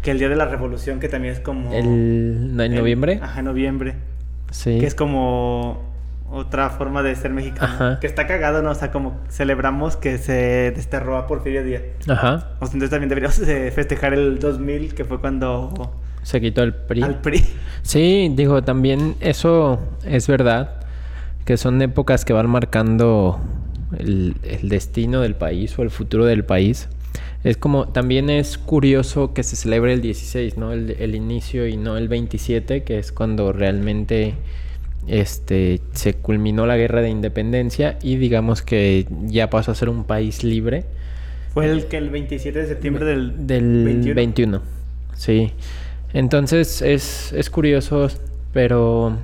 Que 0.05 0.11
el 0.11 0.19
Día 0.19 0.29
de 0.29 0.35
la 0.35 0.45
Revolución, 0.45 0.99
que 0.99 1.09
también 1.09 1.33
es 1.33 1.39
como... 1.39 1.73
El, 1.73 2.55
¿no, 2.55 2.61
en 2.61 2.75
noviembre. 2.75 3.19
Ajá, 3.23 3.39
en 3.39 3.45
noviembre. 3.45 3.95
Sí. 4.51 4.77
Que 4.79 4.85
es 4.85 4.93
como 4.93 5.81
otra 6.29 6.69
forma 6.69 7.01
de 7.01 7.15
ser 7.15 7.31
mexicano. 7.31 7.73
Ajá. 7.73 7.99
Que 7.99 8.05
está 8.05 8.27
cagado, 8.27 8.61
¿no? 8.61 8.69
O 8.69 8.75
sea, 8.75 8.91
como 8.91 9.19
celebramos 9.29 9.97
que 9.97 10.19
se 10.19 10.71
desterró 10.75 11.17
a 11.17 11.25
Porfirio 11.25 11.63
Díaz. 11.63 11.81
Ajá. 12.07 12.51
O 12.59 12.67
sea, 12.67 12.73
entonces 12.73 12.91
también 12.91 13.09
deberíamos 13.09 13.39
de 13.39 13.71
festejar 13.71 14.13
el 14.13 14.37
2000, 14.37 14.93
que 14.93 15.05
fue 15.05 15.19
cuando... 15.19 15.99
Se 16.21 16.39
quitó 16.39 16.61
el 16.61 16.75
PRI. 16.75 17.01
Al 17.01 17.19
PRI. 17.21 17.43
Sí, 17.81 18.31
digo, 18.35 18.63
también 18.63 19.15
eso 19.21 19.79
es 20.05 20.27
verdad, 20.27 20.81
que 21.45 21.57
son 21.57 21.81
épocas 21.81 22.25
que 22.25 22.33
van 22.33 22.47
marcando 22.47 23.39
el, 23.97 24.35
el 24.43 24.69
destino 24.69 25.21
del 25.21 25.33
país 25.33 25.77
o 25.79 25.81
el 25.81 25.89
futuro 25.89 26.25
del 26.25 26.45
país. 26.45 26.89
Es 27.45 27.57
como, 27.57 27.87
también 27.87 28.31
es 28.31 28.57
curioso 28.57 29.35
que 29.35 29.43
se 29.43 29.55
celebre 29.55 29.93
el 29.93 30.01
16, 30.01 30.57
¿no? 30.57 30.73
El, 30.73 30.97
el 30.99 31.13
inicio 31.13 31.67
y 31.67 31.77
no 31.77 31.95
el 31.95 32.07
27, 32.07 32.81
que 32.81 32.97
es 32.97 33.11
cuando 33.11 33.53
realmente 33.53 34.33
este, 35.05 35.79
se 35.91 36.15
culminó 36.15 36.65
la 36.65 36.75
guerra 36.75 37.01
de 37.01 37.09
independencia 37.09 37.99
y 38.01 38.15
digamos 38.15 38.63
que 38.63 39.05
ya 39.25 39.51
pasó 39.51 39.71
a 39.71 39.75
ser 39.75 39.89
un 39.89 40.05
país 40.05 40.43
libre. 40.43 40.85
Fue 41.53 41.69
el 41.69 41.85
que 41.85 41.97
el 41.97 42.09
27 42.09 42.57
de 42.57 42.67
septiembre 42.67 43.05
del, 43.05 43.45
Del 43.45 43.85
21. 43.85 44.15
21. 44.15 44.61
Sí. 45.13 45.51
Entonces 46.13 46.81
es, 46.81 47.31
es 47.31 47.51
curioso, 47.51 48.07
pero 48.53 49.19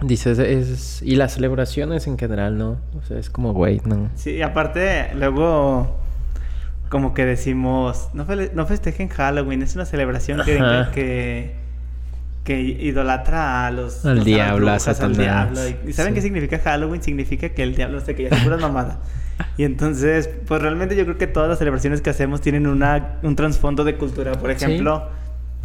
dices, 0.00 0.38
es. 0.38 1.02
Y 1.02 1.16
las 1.16 1.34
celebraciones 1.34 2.06
en 2.06 2.16
general, 2.16 2.56
¿no? 2.56 2.78
O 2.98 3.06
sea, 3.06 3.18
es 3.18 3.28
como, 3.28 3.52
güey, 3.52 3.82
no. 3.84 4.08
Sí, 4.14 4.40
aparte, 4.40 5.14
luego 5.14 6.05
como 6.88 7.14
que 7.14 7.24
decimos, 7.24 8.08
no, 8.14 8.24
fe- 8.26 8.50
no 8.54 8.66
festejen 8.66 9.08
Halloween, 9.08 9.62
es 9.62 9.74
una 9.74 9.84
celebración 9.86 10.42
que, 10.44 10.58
que, 10.94 11.54
que 12.44 12.60
idolatra 12.60 13.66
a 13.66 13.70
los... 13.70 14.04
Al 14.06 14.22
diablo, 14.24 14.70
a 14.70 14.78
Satanás. 14.78 15.18
diablo. 15.18 15.60
¿Y 15.86 15.92
saben 15.92 16.12
Sí. 16.12 16.16
qué 16.16 16.22
significa 16.22 16.58
Halloween? 16.60 17.02
Significa 17.02 17.48
que 17.48 17.62
el 17.62 17.74
diablo 17.74 18.00
se 18.00 18.14
que 18.14 18.28
ya 18.30 18.42
pura 18.44 18.56
mamada. 18.56 19.00
Y 19.58 19.64
entonces, 19.64 20.30
pues 20.46 20.62
realmente 20.62 20.96
yo 20.96 21.04
creo 21.04 21.18
que 21.18 21.26
todas 21.26 21.48
las 21.48 21.58
celebraciones 21.58 22.00
que 22.00 22.10
hacemos 22.10 22.40
tienen 22.40 22.66
una, 22.66 23.18
un 23.22 23.36
trasfondo 23.36 23.84
de 23.84 23.96
cultura. 23.96 24.32
Por 24.32 24.50
Sí. 24.50 24.56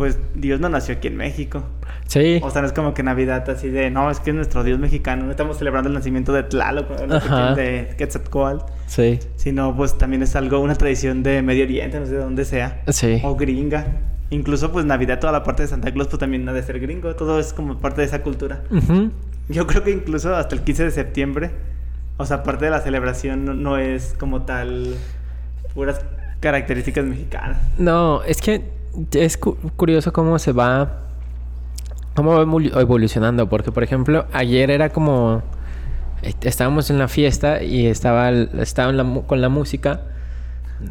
Pues 0.01 0.17
Dios 0.33 0.59
no 0.59 0.67
nació 0.67 0.95
aquí 0.95 1.09
en 1.09 1.15
México. 1.15 1.61
Sí. 2.07 2.39
O 2.41 2.49
sea, 2.49 2.61
no 2.63 2.67
es 2.67 2.73
como 2.73 2.95
que 2.95 3.03
Navidad 3.03 3.47
así 3.51 3.69
de, 3.69 3.91
no, 3.91 4.09
es 4.09 4.19
que 4.19 4.31
es 4.31 4.35
nuestro 4.35 4.63
Dios 4.63 4.79
mexicano. 4.79 5.25
No 5.25 5.29
estamos 5.29 5.59
celebrando 5.59 5.89
el 5.89 5.93
nacimiento 5.93 6.33
de 6.33 6.41
Tlaloc, 6.41 6.87
Ajá. 7.11 7.53
de 7.53 7.93
Quetzalcóatl. 7.99 8.65
Sí. 8.87 9.19
Sino, 9.35 9.75
pues 9.77 9.99
también 9.99 10.23
es 10.23 10.35
algo, 10.35 10.59
una 10.59 10.73
tradición 10.73 11.21
de 11.21 11.43
Medio 11.43 11.65
Oriente, 11.65 11.99
no 11.99 12.07
sé 12.07 12.13
de 12.13 12.17
dónde 12.17 12.45
sea. 12.45 12.81
Sí. 12.87 13.21
O 13.23 13.35
gringa. 13.35 13.85
Incluso, 14.31 14.71
pues 14.71 14.85
Navidad, 14.85 15.19
toda 15.19 15.33
la 15.33 15.43
parte 15.43 15.61
de 15.61 15.67
Santa 15.67 15.91
Claus, 15.91 16.07
pues 16.07 16.19
también 16.19 16.49
ha 16.49 16.53
de 16.53 16.63
ser 16.63 16.79
gringo. 16.79 17.15
Todo 17.15 17.39
es 17.39 17.53
como 17.53 17.77
parte 17.77 18.01
de 18.01 18.07
esa 18.07 18.23
cultura. 18.23 18.63
Ujú. 18.71 19.11
Yo 19.49 19.67
creo 19.67 19.83
que 19.83 19.91
incluso 19.91 20.35
hasta 20.35 20.55
el 20.55 20.61
15 20.61 20.85
de 20.85 20.91
septiembre, 20.91 21.51
o 22.17 22.25
sea, 22.25 22.41
parte 22.41 22.65
de 22.65 22.71
la 22.71 22.81
celebración 22.81 23.45
no, 23.45 23.53
no 23.53 23.77
es 23.77 24.15
como 24.17 24.41
tal 24.45 24.95
puras 25.75 26.01
características 26.39 27.05
mexicanas. 27.05 27.59
No, 27.77 28.23
es 28.23 28.41
que 28.41 28.80
es 29.13 29.37
cu- 29.37 29.57
curioso 29.75 30.13
cómo 30.13 30.37
se 30.39 30.51
va. 30.51 30.99
cómo 32.15 32.33
va 32.35 32.43
evolu- 32.43 32.77
evolucionando. 32.79 33.47
Porque, 33.49 33.71
por 33.71 33.83
ejemplo, 33.83 34.25
ayer 34.33 34.69
era 34.71 34.89
como. 34.89 35.41
Estábamos 36.41 36.89
en 36.91 36.99
la 36.99 37.07
fiesta 37.07 37.63
y 37.63 37.87
estaba, 37.87 38.29
estaba 38.29 38.91
la 38.91 39.21
con 39.25 39.41
la 39.41 39.49
música. 39.49 40.01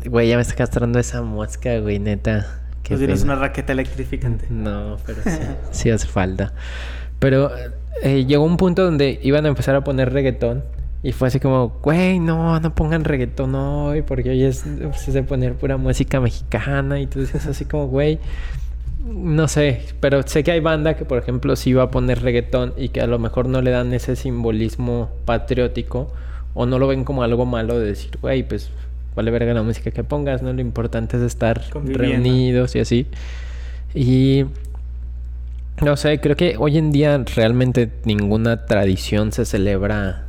Güey, 0.06 0.28
ya 0.28 0.36
me 0.36 0.42
está 0.42 0.54
castrando 0.54 0.98
esa 0.98 1.22
mosca, 1.22 1.78
güey, 1.78 1.98
neta. 1.98 2.58
Qué 2.82 2.96
tienes 2.96 3.22
una 3.22 3.36
raqueta 3.36 3.72
electrificante. 3.72 4.46
No, 4.50 4.96
pero 5.06 5.22
sí, 5.22 5.38
sí 5.70 5.90
hace 5.90 6.06
falta. 6.08 6.52
Pero 7.20 7.50
eh, 8.02 8.24
llegó 8.24 8.44
un 8.44 8.56
punto 8.56 8.84
donde 8.84 9.20
iban 9.22 9.44
a 9.44 9.48
empezar 9.48 9.74
a 9.76 9.84
poner 9.84 10.12
reggaetón. 10.12 10.64
Y 11.02 11.12
fue 11.12 11.28
así 11.28 11.40
como, 11.40 11.70
güey, 11.82 12.18
no, 12.18 12.60
no 12.60 12.74
pongan 12.74 13.04
reggaetón 13.04 13.54
hoy, 13.54 14.02
porque 14.02 14.30
hoy 14.30 14.42
es, 14.42 14.66
es 14.66 15.12
de 15.12 15.22
poner 15.22 15.54
pura 15.54 15.78
música 15.78 16.20
mexicana. 16.20 17.00
Y 17.00 17.06
tú 17.06 17.20
dices 17.20 17.46
así 17.46 17.64
como, 17.64 17.86
güey, 17.86 18.18
no 19.06 19.48
sé, 19.48 19.82
pero 20.00 20.22
sé 20.26 20.44
que 20.44 20.52
hay 20.52 20.60
banda 20.60 20.94
que, 20.96 21.04
por 21.04 21.18
ejemplo, 21.18 21.56
sí 21.56 21.72
va 21.72 21.84
a 21.84 21.90
poner 21.90 22.22
reggaetón 22.22 22.74
y 22.76 22.90
que 22.90 23.00
a 23.00 23.06
lo 23.06 23.18
mejor 23.18 23.48
no 23.48 23.62
le 23.62 23.70
dan 23.70 23.94
ese 23.94 24.14
simbolismo 24.14 25.10
patriótico 25.24 26.12
o 26.52 26.66
no 26.66 26.78
lo 26.78 26.86
ven 26.86 27.04
como 27.04 27.22
algo 27.22 27.46
malo 27.46 27.78
de 27.78 27.86
decir, 27.86 28.18
güey, 28.20 28.42
pues 28.46 28.70
vale 29.16 29.30
verga 29.30 29.54
la 29.54 29.62
música 29.62 29.90
que 29.90 30.04
pongas, 30.04 30.42
¿no? 30.42 30.52
Lo 30.52 30.60
importante 30.60 31.16
es 31.16 31.22
estar 31.22 31.62
reunidos 31.72 32.76
y 32.76 32.80
así. 32.80 33.06
Y 33.94 34.44
no 35.82 35.96
sé, 35.96 36.20
creo 36.20 36.36
que 36.36 36.56
hoy 36.58 36.76
en 36.76 36.92
día 36.92 37.22
realmente 37.34 37.90
ninguna 38.04 38.66
tradición 38.66 39.32
se 39.32 39.46
celebra 39.46 40.26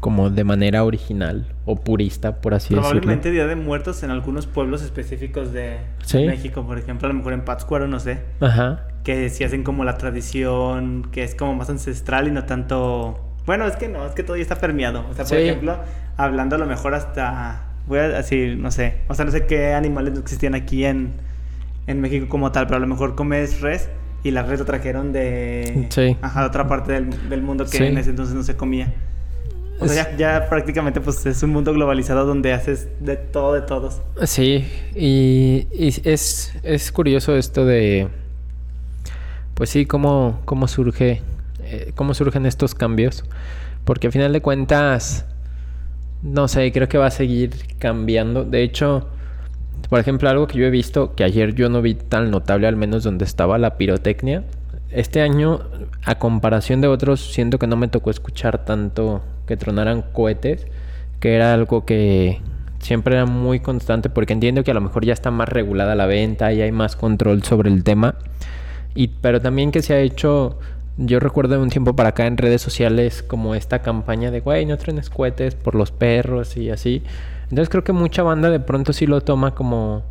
como 0.00 0.30
de 0.30 0.44
manera 0.44 0.82
original 0.84 1.46
o 1.66 1.76
purista, 1.76 2.40
por 2.40 2.54
así 2.54 2.74
Probablemente 2.74 3.28
decirlo. 3.30 3.46
Día 3.46 3.54
de 3.54 3.62
Muertos 3.62 4.02
en 4.02 4.10
algunos 4.10 4.46
pueblos 4.46 4.82
específicos 4.82 5.52
de 5.52 5.76
Sí. 6.02 6.26
México, 6.26 6.66
por 6.66 6.78
ejemplo, 6.78 7.06
a 7.06 7.12
lo 7.12 7.18
mejor 7.18 7.34
en 7.34 7.44
Pátzcuaro, 7.44 7.86
no 7.86 8.00
sé, 8.00 8.20
Ajá. 8.40 8.86
que 9.04 9.28
sí 9.28 9.44
hacen 9.44 9.62
como 9.62 9.84
la 9.84 9.98
tradición, 9.98 11.06
que 11.12 11.22
es 11.22 11.34
como 11.34 11.54
más 11.54 11.68
ancestral 11.70 12.28
y 12.28 12.30
no 12.30 12.44
tanto... 12.44 13.20
Bueno, 13.46 13.66
es 13.66 13.76
que 13.76 13.88
no, 13.88 14.06
es 14.06 14.12
que 14.12 14.22
todo 14.22 14.36
ya 14.36 14.42
está 14.42 14.56
permeado. 14.56 15.00
O 15.10 15.14
sea, 15.14 15.24
por 15.24 15.36
Sí. 15.36 15.42
ejemplo, 15.44 15.76
hablando 16.16 16.56
a 16.56 16.58
lo 16.58 16.66
mejor 16.66 16.94
hasta... 16.94 17.66
Voy 17.86 17.98
a 17.98 18.08
decir, 18.08 18.56
no 18.56 18.70
sé, 18.70 18.98
o 19.08 19.14
sea, 19.14 19.24
no 19.24 19.30
sé 19.32 19.46
qué 19.46 19.74
animales 19.74 20.16
existían 20.18 20.54
aquí 20.54 20.84
en, 20.84 21.12
en 21.86 22.00
México 22.00 22.26
como 22.28 22.52
tal, 22.52 22.66
pero 22.66 22.76
a 22.76 22.80
lo 22.80 22.86
mejor 22.86 23.16
comes 23.16 23.60
res 23.60 23.88
y 24.22 24.30
la 24.30 24.42
res 24.44 24.60
lo 24.60 24.64
trajeron 24.64 25.12
de... 25.12 25.86
Sí. 25.90 26.16
Ajá, 26.22 26.40
de 26.42 26.46
otra 26.46 26.68
parte 26.68 26.92
del, 26.92 27.28
del 27.28 27.42
mundo 27.42 27.64
que 27.66 27.86
en 27.86 27.98
ese 27.98 28.10
entonces 28.10 28.34
no 28.34 28.42
se 28.44 28.56
comía. 28.56 28.92
O 29.80 29.88
sea, 29.88 30.10
ya, 30.16 30.40
ya 30.40 30.48
prácticamente 30.48 31.00
pues 31.00 31.24
es 31.26 31.42
un 31.42 31.50
mundo 31.50 31.72
globalizado 31.72 32.26
donde 32.26 32.52
haces 32.52 32.88
de 33.00 33.16
todo 33.16 33.54
de 33.54 33.62
todos. 33.62 34.00
Sí, 34.24 34.66
y, 34.94 35.66
y 35.72 35.88
es, 36.04 36.52
es 36.62 36.92
curioso 36.92 37.36
esto 37.36 37.64
de, 37.64 38.08
pues 39.54 39.70
sí, 39.70 39.86
cómo, 39.86 40.40
cómo 40.44 40.68
surge, 40.68 41.22
eh, 41.64 41.92
cómo 41.94 42.14
surgen 42.14 42.46
estos 42.46 42.74
cambios, 42.74 43.24
porque 43.84 44.06
al 44.06 44.12
final 44.12 44.32
de 44.32 44.40
cuentas, 44.42 45.26
no 46.22 46.48
sé, 46.48 46.72
creo 46.72 46.88
que 46.88 46.98
va 46.98 47.06
a 47.06 47.10
seguir 47.10 47.54
cambiando. 47.78 48.44
De 48.44 48.62
hecho, 48.62 49.08
por 49.88 49.98
ejemplo, 49.98 50.28
algo 50.28 50.46
que 50.46 50.58
yo 50.58 50.66
he 50.66 50.70
visto, 50.70 51.14
que 51.14 51.24
ayer 51.24 51.54
yo 51.54 51.68
no 51.68 51.82
vi 51.82 51.94
tan 51.94 52.30
notable, 52.30 52.68
al 52.68 52.76
menos 52.76 53.02
donde 53.02 53.24
estaba 53.24 53.58
la 53.58 53.76
pirotecnia, 53.76 54.44
este 54.90 55.20
año, 55.20 55.60
a 56.04 56.16
comparación 56.16 56.80
de 56.80 56.88
otros, 56.88 57.32
siento 57.32 57.58
que 57.58 57.66
no 57.66 57.76
me 57.76 57.88
tocó 57.88 58.10
escuchar 58.10 58.64
tanto 58.64 59.22
que 59.50 59.56
tronaran 59.56 60.02
cohetes, 60.12 60.64
que 61.18 61.34
era 61.34 61.52
algo 61.52 61.84
que 61.84 62.40
siempre 62.78 63.16
era 63.16 63.26
muy 63.26 63.58
constante, 63.58 64.08
porque 64.08 64.32
entiendo 64.32 64.62
que 64.62 64.70
a 64.70 64.74
lo 64.74 64.80
mejor 64.80 65.04
ya 65.04 65.12
está 65.12 65.32
más 65.32 65.48
regulada 65.48 65.96
la 65.96 66.06
venta 66.06 66.52
y 66.52 66.62
hay 66.62 66.70
más 66.70 66.94
control 66.94 67.42
sobre 67.42 67.68
el 67.68 67.82
tema. 67.82 68.14
Y, 68.94 69.08
pero 69.08 69.40
también 69.40 69.72
que 69.72 69.82
se 69.82 69.92
ha 69.92 69.98
hecho, 69.98 70.60
yo 70.98 71.18
recuerdo 71.18 71.56
de 71.56 71.62
un 71.62 71.68
tiempo 71.68 71.96
para 71.96 72.10
acá 72.10 72.28
en 72.28 72.36
redes 72.36 72.62
sociales 72.62 73.24
como 73.24 73.56
esta 73.56 73.80
campaña 73.80 74.30
de, 74.30 74.38
güey, 74.38 74.66
no 74.66 74.78
trenes 74.78 75.10
cohetes 75.10 75.56
por 75.56 75.74
los 75.74 75.90
perros 75.90 76.56
y 76.56 76.70
así. 76.70 77.02
Entonces 77.44 77.70
creo 77.70 77.82
que 77.82 77.92
mucha 77.92 78.22
banda 78.22 78.50
de 78.50 78.60
pronto 78.60 78.92
sí 78.92 79.04
lo 79.04 79.20
toma 79.20 79.56
como, 79.56 80.04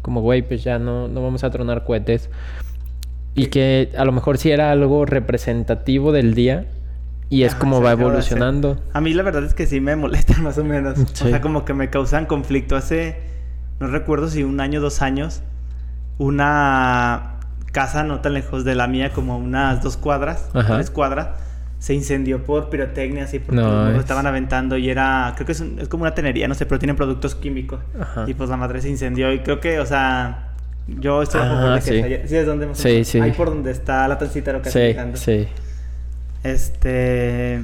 como, 0.00 0.20
güey, 0.20 0.42
pues 0.42 0.62
ya 0.62 0.78
no, 0.78 1.08
no 1.08 1.24
vamos 1.24 1.42
a 1.42 1.50
tronar 1.50 1.82
cohetes. 1.82 2.30
Y 3.34 3.46
que 3.46 3.90
a 3.98 4.04
lo 4.04 4.12
mejor 4.12 4.38
sí 4.38 4.52
era 4.52 4.70
algo 4.70 5.06
representativo 5.06 6.12
del 6.12 6.34
día 6.34 6.66
y 7.28 7.42
es 7.42 7.52
Ajá, 7.52 7.60
como 7.60 7.82
va 7.82 7.92
evolucionando. 7.92 8.80
A 8.92 9.00
mí 9.00 9.12
la 9.14 9.22
verdad 9.22 9.44
es 9.44 9.54
que 9.54 9.66
sí 9.66 9.80
me 9.80 9.96
molestan 9.96 10.42
más 10.44 10.58
o 10.58 10.64
menos. 10.64 10.98
Sí. 11.12 11.24
O 11.24 11.28
sea, 11.28 11.40
como 11.40 11.64
que 11.64 11.74
me 11.74 11.90
causan 11.90 12.26
conflicto. 12.26 12.76
Hace, 12.76 13.16
no 13.80 13.88
recuerdo 13.88 14.28
si 14.28 14.42
un 14.44 14.60
año, 14.60 14.80
dos 14.80 15.02
años, 15.02 15.42
una 16.18 17.32
casa 17.72 18.02
no 18.04 18.20
tan 18.20 18.34
lejos 18.34 18.64
de 18.64 18.74
la 18.74 18.86
mía, 18.86 19.12
como 19.12 19.36
unas 19.38 19.82
dos 19.82 19.96
cuadras, 19.96 20.48
Ajá. 20.54 20.74
tres 20.76 20.90
cuadras, 20.90 21.28
se 21.78 21.92
incendió 21.94 22.42
por 22.42 22.70
pirotecnia, 22.70 23.24
así, 23.24 23.38
porque 23.38 23.60
No, 23.60 23.90
es- 23.90 23.98
estaban 23.98 24.26
aventando 24.26 24.78
y 24.78 24.88
era, 24.88 25.32
creo 25.36 25.44
que 25.46 25.52
es, 25.52 25.60
un- 25.60 25.78
es 25.78 25.88
como 25.88 26.02
una 26.04 26.14
tenería, 26.14 26.48
no 26.48 26.54
sé, 26.54 26.64
pero 26.64 26.78
tienen 26.78 26.96
productos 26.96 27.34
químicos. 27.34 27.80
Ajá. 28.00 28.24
Y 28.26 28.32
pues 28.34 28.48
la 28.48 28.56
madre 28.56 28.80
se 28.80 28.88
incendió 28.88 29.30
y 29.32 29.40
creo 29.40 29.60
que, 29.60 29.78
o 29.78 29.84
sea, 29.86 30.52
yo 30.88 31.20
estoy 31.22 31.42
a 31.42 31.44
favor 31.44 31.64
Ah, 31.70 31.74
de 31.74 31.80
que 31.80 31.90
sí. 31.90 32.02
haya- 32.02 32.26
¿Sí 32.28 32.36
es 32.36 32.46
donde 32.46 32.66
o 32.66 32.74
Sí, 32.74 33.04
sí. 33.04 33.20
Ahí 33.20 33.32
por 33.32 33.48
donde 33.50 33.72
está 33.72 34.08
la 34.08 34.16
tancita 34.16 34.52
lo 34.54 34.62
que 34.62 34.70
Sí, 34.70 34.94
sí. 35.14 35.46
Este. 36.48 37.60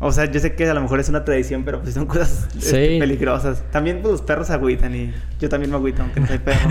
O 0.00 0.12
sea, 0.12 0.30
yo 0.30 0.40
sé 0.40 0.54
que 0.54 0.68
a 0.68 0.74
lo 0.74 0.80
mejor 0.80 1.00
es 1.00 1.08
una 1.08 1.24
tradición, 1.24 1.64
pero 1.64 1.80
pues 1.80 1.94
son 1.94 2.06
cosas 2.06 2.48
este, 2.56 2.98
peligrosas. 2.98 3.62
También 3.70 4.00
pues, 4.02 4.12
los 4.12 4.22
perros 4.22 4.50
agüitan 4.50 4.94
y 4.94 5.12
yo 5.40 5.48
también 5.48 5.70
me 5.70 5.76
agüito, 5.76 6.02
aunque 6.02 6.20
no 6.20 6.26
soy 6.26 6.38
perro. 6.38 6.68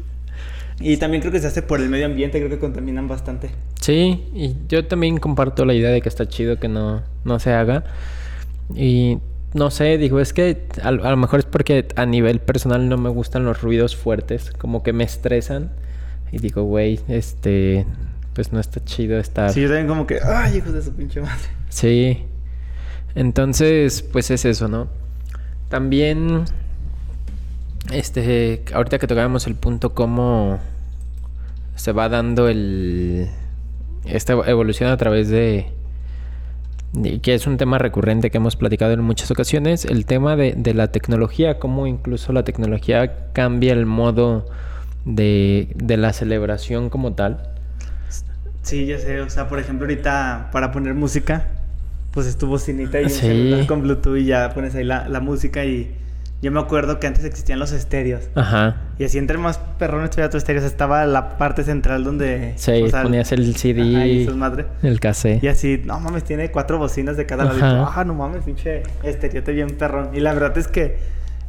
y 0.80 0.96
también 0.96 1.20
creo 1.22 1.32
que 1.32 1.40
se 1.40 1.46
hace 1.46 1.62
por 1.62 1.80
el 1.80 1.88
medio 1.88 2.06
ambiente, 2.06 2.38
creo 2.38 2.50
que 2.50 2.58
contaminan 2.58 3.08
bastante. 3.08 3.50
Sí, 3.80 4.28
y 4.34 4.56
yo 4.68 4.86
también 4.86 5.18
comparto 5.18 5.64
la 5.64 5.74
idea 5.74 5.90
de 5.90 6.02
que 6.02 6.08
está 6.08 6.28
chido 6.28 6.58
que 6.58 6.68
no, 6.68 7.02
no 7.24 7.38
se 7.38 7.52
haga. 7.52 7.84
Y 8.74 9.18
no 9.54 9.70
sé, 9.70 9.96
digo, 9.96 10.20
es 10.20 10.32
que 10.32 10.66
a, 10.82 10.88
a 10.88 10.92
lo 10.92 11.16
mejor 11.16 11.38
es 11.38 11.46
porque 11.46 11.86
a 11.96 12.04
nivel 12.04 12.40
personal 12.40 12.88
no 12.88 12.98
me 12.98 13.08
gustan 13.08 13.44
los 13.44 13.62
ruidos 13.62 13.96
fuertes, 13.96 14.52
como 14.58 14.82
que 14.82 14.92
me 14.92 15.04
estresan. 15.04 15.70
Y 16.32 16.38
digo, 16.38 16.62
güey, 16.64 17.00
este, 17.08 17.86
pues 18.40 18.54
no 18.54 18.58
está 18.58 18.82
chido 18.82 19.18
estar. 19.18 19.52
Sí, 19.52 19.60
yo 19.60 19.68
también 19.68 19.86
como 19.86 20.06
que, 20.06 20.18
ay, 20.24 20.56
hijos 20.56 20.72
de 20.72 20.80
su 20.80 20.94
pinche 20.94 21.20
madre. 21.20 21.44
Sí. 21.68 22.24
Entonces, 23.14 24.00
pues 24.00 24.30
es 24.30 24.46
eso, 24.46 24.66
¿no? 24.66 24.88
También, 25.68 26.46
este, 27.92 28.62
ahorita 28.72 28.98
que 28.98 29.06
tocábamos 29.06 29.46
el 29.46 29.56
punto, 29.56 29.92
cómo 29.92 30.58
se 31.74 31.92
va 31.92 32.08
dando 32.08 32.48
el, 32.48 33.28
esta 34.06 34.32
evolución 34.32 34.88
a 34.88 34.96
través 34.96 35.28
de, 35.28 35.66
que 37.20 37.34
es 37.34 37.46
un 37.46 37.58
tema 37.58 37.76
recurrente 37.76 38.30
que 38.30 38.38
hemos 38.38 38.56
platicado 38.56 38.94
en 38.94 39.02
muchas 39.02 39.30
ocasiones, 39.30 39.84
el 39.84 40.06
tema 40.06 40.34
de, 40.34 40.54
de 40.56 40.72
la 40.72 40.90
tecnología, 40.90 41.58
cómo 41.58 41.86
incluso 41.86 42.32
la 42.32 42.42
tecnología 42.42 43.32
cambia 43.34 43.74
el 43.74 43.84
modo 43.84 44.46
de, 45.04 45.68
de 45.74 45.98
la 45.98 46.14
celebración 46.14 46.88
como 46.88 47.12
tal. 47.12 47.49
Sí, 48.62 48.86
ya 48.86 48.98
sé. 48.98 49.20
O 49.20 49.30
sea, 49.30 49.48
por 49.48 49.58
ejemplo, 49.58 49.86
ahorita 49.86 50.48
para 50.52 50.70
poner 50.72 50.94
música, 50.94 51.46
pues 52.12 52.26
es 52.26 52.36
tu 52.36 52.46
bocinita 52.46 53.00
y 53.00 53.04
un 53.04 53.10
Sí. 53.10 53.20
celular 53.20 53.66
con 53.66 53.82
Bluetooth 53.82 54.16
y 54.18 54.24
ya 54.26 54.52
pones 54.54 54.74
ahí 54.74 54.84
la, 54.84 55.08
la 55.08 55.20
música 55.20 55.64
y 55.64 55.94
yo 56.42 56.50
me 56.50 56.58
acuerdo 56.60 56.98
que 57.00 57.06
antes 57.06 57.24
existían 57.24 57.58
los 57.58 57.72
estéreos. 57.72 58.22
Ajá. 58.34 58.76
Y 58.98 59.04
así 59.04 59.18
entre 59.18 59.36
más 59.38 59.58
perrones 59.78 60.10
tuviera 60.10 60.30
tu 60.30 60.36
estéreo, 60.38 60.64
estaba 60.64 61.04
la 61.06 61.36
parte 61.36 61.64
central 61.64 62.02
donde... 62.02 62.54
Sí, 62.56 62.82
o 62.82 62.88
sea, 62.88 63.02
ponías 63.02 63.30
el 63.32 63.54
CD, 63.56 63.82
Ajá, 63.96 64.06
y 64.06 64.26
madre. 64.28 64.66
el 64.82 65.00
cassette. 65.00 65.42
Y 65.44 65.48
así, 65.48 65.82
no 65.84 66.00
mames, 66.00 66.24
tiene 66.24 66.50
cuatro 66.50 66.78
bocinas 66.78 67.16
de 67.18 67.26
cada 67.26 67.44
lado. 67.44 67.90
Ah, 67.94 68.04
no 68.04 68.14
mames, 68.14 68.42
pinche 68.44 68.82
estereote 69.02 69.52
bien 69.52 69.68
perrón. 69.76 70.10
Y 70.14 70.20
la 70.20 70.32
verdad 70.32 70.56
es 70.56 70.66
que 70.68 70.98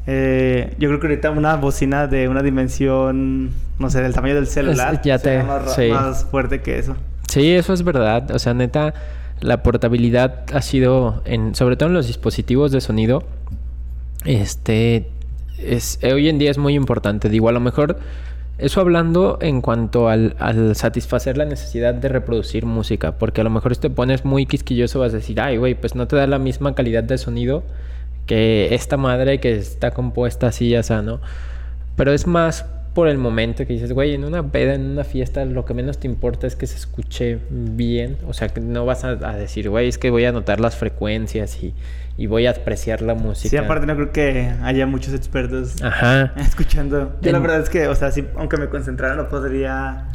Eh, 0.08 0.74
yo 0.80 0.90
creo 0.90 1.00
que 1.00 1.08
ahorita 1.08 1.30
una 1.32 1.56
bocina 1.58 2.08
de 2.08 2.28
una 2.28 2.42
dimensión, 2.42 3.52
no 3.80 3.90
sé, 3.90 4.02
del 4.02 4.14
tamaño 4.14 4.36
del 4.36 4.48
celular, 4.48 4.96
Es- 4.96 5.02
ya 5.04 5.20
te- 5.20 5.44
más, 5.44 5.66
ra- 5.66 5.72
sí. 5.74 5.90
más 5.90 6.26
fuerte 6.26 6.62
que 6.62 6.80
eso. 6.80 6.96
Sí, 7.30 7.52
eso 7.52 7.74
es 7.74 7.84
verdad. 7.84 8.32
O 8.32 8.40
sea, 8.40 8.54
neta, 8.54 8.94
la 9.40 9.64
portabilidad 9.64 10.44
ha 10.54 10.62
sido, 10.62 11.22
en, 11.26 11.56
sobre 11.56 11.76
todo 11.78 11.90
en 11.90 11.94
los 11.96 12.08
dispositivos 12.08 12.72
de 12.72 12.82
sonido, 12.82 13.24
este, 14.26 15.08
es, 15.60 16.00
hoy 16.04 16.30
en 16.30 16.40
día 16.40 16.52
es 16.52 16.58
muy 16.58 16.76
importante. 16.76 17.30
Digo, 17.30 17.50
a 17.50 17.52
lo 17.52 17.60
mejor, 17.60 17.98
eso 18.58 18.82
hablando 18.82 19.38
en 19.42 19.62
cuanto 19.62 20.10
al, 20.10 20.36
al 20.40 20.76
satisfacer 20.76 21.38
la 21.38 21.46
necesidad 21.46 21.94
de 21.94 22.10
reproducir 22.10 22.66
música, 22.66 23.14
porque 23.18 23.42
a 23.42 23.44
lo 23.44 23.50
mejor 23.50 23.76
si 23.76 23.82
te 23.82 23.90
pones 23.90 24.26
muy 24.26 24.46
quisquilloso 24.46 25.00
vas 25.00 25.14
a 25.14 25.18
decir, 25.18 25.40
ay, 25.42 25.58
güey, 25.58 25.76
pues 25.76 25.96
no 25.96 26.08
te 26.08 26.16
da 26.16 26.28
la 26.28 26.40
misma 26.40 26.76
calidad 26.76 27.04
de 27.04 27.18
sonido 27.18 27.64
que 28.26 28.74
esta 28.74 28.98
madre 28.98 29.40
que 29.40 29.54
está 29.56 29.92
compuesta 29.92 30.48
así, 30.48 30.70
ya 30.70 30.84
sea, 30.84 31.02
¿no? 31.02 31.20
Pero 31.96 32.14
es 32.14 32.28
más 32.28 32.66
por 32.94 33.08
el 33.08 33.18
momento 33.18 33.66
que 33.66 33.74
dices, 33.74 33.94
güey, 33.94 34.14
en 34.14 34.26
una 34.26 34.44
peda, 34.52 34.74
en 34.74 34.82
una 34.86 35.04
fiesta, 35.06 35.46
lo 35.46 35.64
que 35.66 35.74
menos 35.74 35.98
te 35.98 36.08
importa 36.08 36.46
es 36.46 36.56
que 36.58 36.68
se 36.68 36.76
escuche 36.76 37.40
bien. 37.50 38.18
O 38.28 38.34
sea, 38.34 38.50
que 38.50 38.60
no 38.60 38.86
vas 38.86 39.04
a, 39.06 39.12
a 39.12 39.38
decir, 39.38 39.70
güey, 39.70 39.88
es 39.88 39.98
que 39.98 40.10
voy 40.10 40.26
a 40.26 40.32
notar 40.34 40.60
las 40.60 40.76
frecuencias 40.76 41.64
y, 41.64 41.74
y 42.18 42.28
voy 42.28 42.48
a 42.48 42.52
apreciar 42.52 43.02
la 43.02 43.14
música. 43.14 43.50
Sí, 43.50 43.56
aparte 43.58 43.86
no 43.86 43.96
creo 43.96 44.12
que 44.12 44.52
haya 44.62 44.86
muchos 44.88 45.14
expertos 45.14 45.82
Ajá. 45.82 46.34
escuchando. 46.38 47.16
Yo 47.22 47.32
la 47.32 47.38
En- 47.38 47.44
verdad 47.44 47.62
es 47.62 47.70
que, 47.70 47.88
o 47.88 47.96
sea, 47.96 48.12
sí, 48.12 48.26
aunque 48.36 48.58
me 48.58 48.68
concentrara 48.68 49.16
no 49.16 49.30
podría 49.30 50.08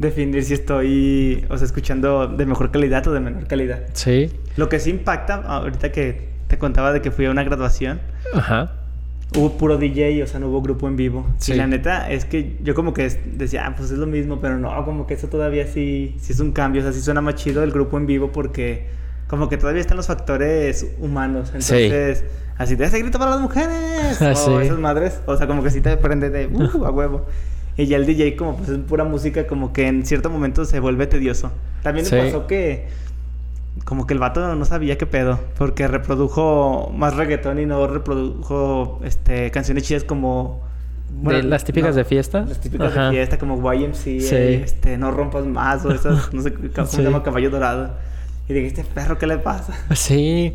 definir 0.00 0.42
si 0.44 0.54
estoy, 0.54 1.46
o 1.48 1.56
sea, 1.56 1.64
escuchando 1.64 2.26
de 2.26 2.44
mejor 2.44 2.72
calidad 2.72 3.06
o 3.06 3.12
de 3.12 3.20
menor 3.20 3.46
calidad. 3.46 3.80
Sí. 3.92 4.32
Lo 4.56 4.68
que 4.68 4.80
sí 4.80 4.90
impacta, 4.90 5.36
ahorita 5.36 5.92
que 5.92 6.28
te 6.48 6.58
contaba 6.58 6.92
de 6.92 7.00
que 7.02 7.10
fui 7.10 7.26
a 7.26 7.30
una 7.30 7.42
graduación, 7.44 8.00
Ajá. 8.34 8.72
hubo 9.36 9.56
puro 9.58 9.76
DJ, 9.78 10.22
o 10.22 10.26
sea, 10.26 10.40
no 10.40 10.48
hubo 10.48 10.62
grupo 10.62 10.86
en 10.88 10.96
vivo. 10.96 11.26
Sí. 11.38 11.52
Y 11.52 11.56
la 11.56 11.66
neta 11.66 12.10
es 12.10 12.24
que 12.24 12.56
yo 12.62 12.74
como 12.74 12.94
que 12.94 13.08
decía, 13.34 13.66
ah, 13.66 13.74
pues 13.76 13.90
es 13.90 13.98
lo 13.98 14.06
mismo, 14.06 14.40
pero 14.40 14.58
no, 14.58 14.84
como 14.84 15.06
que 15.06 15.14
eso 15.14 15.28
todavía 15.28 15.66
sí, 15.66 16.16
sí 16.20 16.32
es 16.32 16.40
un 16.40 16.52
cambio, 16.52 16.80
o 16.82 16.84
sea, 16.84 16.92
sí 16.92 17.00
suena 17.00 17.20
más 17.20 17.34
chido 17.36 17.62
el 17.62 17.72
grupo 17.72 17.96
en 17.98 18.06
vivo 18.06 18.30
porque 18.32 18.86
como 19.28 19.48
que 19.48 19.56
todavía 19.56 19.80
están 19.80 19.96
los 19.96 20.06
factores 20.06 20.86
humanos. 21.00 21.48
Sí. 21.58 21.74
Entonces, 21.74 22.24
así 22.58 22.76
de 22.76 22.84
ese 22.84 23.00
grito 23.00 23.18
para 23.18 23.32
las 23.32 23.40
mujeres. 23.40 24.18
Ah, 24.20 24.32
o 24.32 24.36
sí. 24.36 24.52
esas 24.66 24.78
madres, 24.78 25.20
o 25.26 25.36
sea, 25.36 25.46
como 25.48 25.62
que 25.64 25.70
sí 25.70 25.80
te 25.80 25.96
prende 25.96 26.30
de, 26.30 26.46
uh, 26.46 26.84
a 26.86 26.90
huevo. 26.90 27.26
Y 27.76 27.86
ya 27.86 27.96
el 27.98 28.06
DJ 28.06 28.36
como 28.36 28.56
pues 28.56 28.68
es 28.70 28.78
pura 28.78 29.04
música, 29.04 29.46
como 29.46 29.72
que 29.74 29.86
en 29.88 30.06
cierto 30.06 30.30
momento 30.30 30.64
se 30.64 30.78
vuelve 30.80 31.06
tedioso. 31.08 31.50
También 31.82 32.06
Sí. 32.06 32.14
me 32.14 32.22
pasó 32.24 32.46
que 32.46 32.86
como 33.84 34.06
que 34.06 34.14
el 34.14 34.20
vato 34.20 34.54
no 34.54 34.64
sabía 34.64 34.98
qué 34.98 35.06
pedo, 35.06 35.38
porque 35.58 35.86
reprodujo 35.88 36.92
más 36.94 37.14
reggaetón 37.14 37.58
y 37.60 37.66
no 37.66 37.86
reprodujo 37.86 39.00
este 39.04 39.50
canciones 39.50 39.84
chidas 39.84 40.04
como 40.04 40.64
¿De 41.22 41.42
las 41.44 41.64
típicas 41.64 41.94
de 41.94 42.04
fiesta? 42.04 42.40
Las 42.40 42.60
típicas 42.60 42.90
Ajá. 42.92 43.06
de 43.06 43.10
fiesta 43.12 43.38
como 43.38 43.56
YMCA, 43.72 43.94
Sí. 43.94 44.20
este 44.36 44.98
no 44.98 45.10
rompas 45.12 45.46
más 45.46 45.84
o 45.84 45.92
esas 45.92 46.32
no 46.34 46.42
sé 46.42 46.52
cómo 46.74 46.86
Sí. 46.86 46.96
se 46.96 47.02
llama 47.04 47.22
caballo 47.22 47.48
dorado. 47.50 47.90
Y 48.48 48.52
dije, 48.54 48.66
este 48.66 48.84
perro 48.84 49.16
qué 49.18 49.26
le 49.26 49.38
pasa? 49.38 49.72
Sí, 49.94 50.54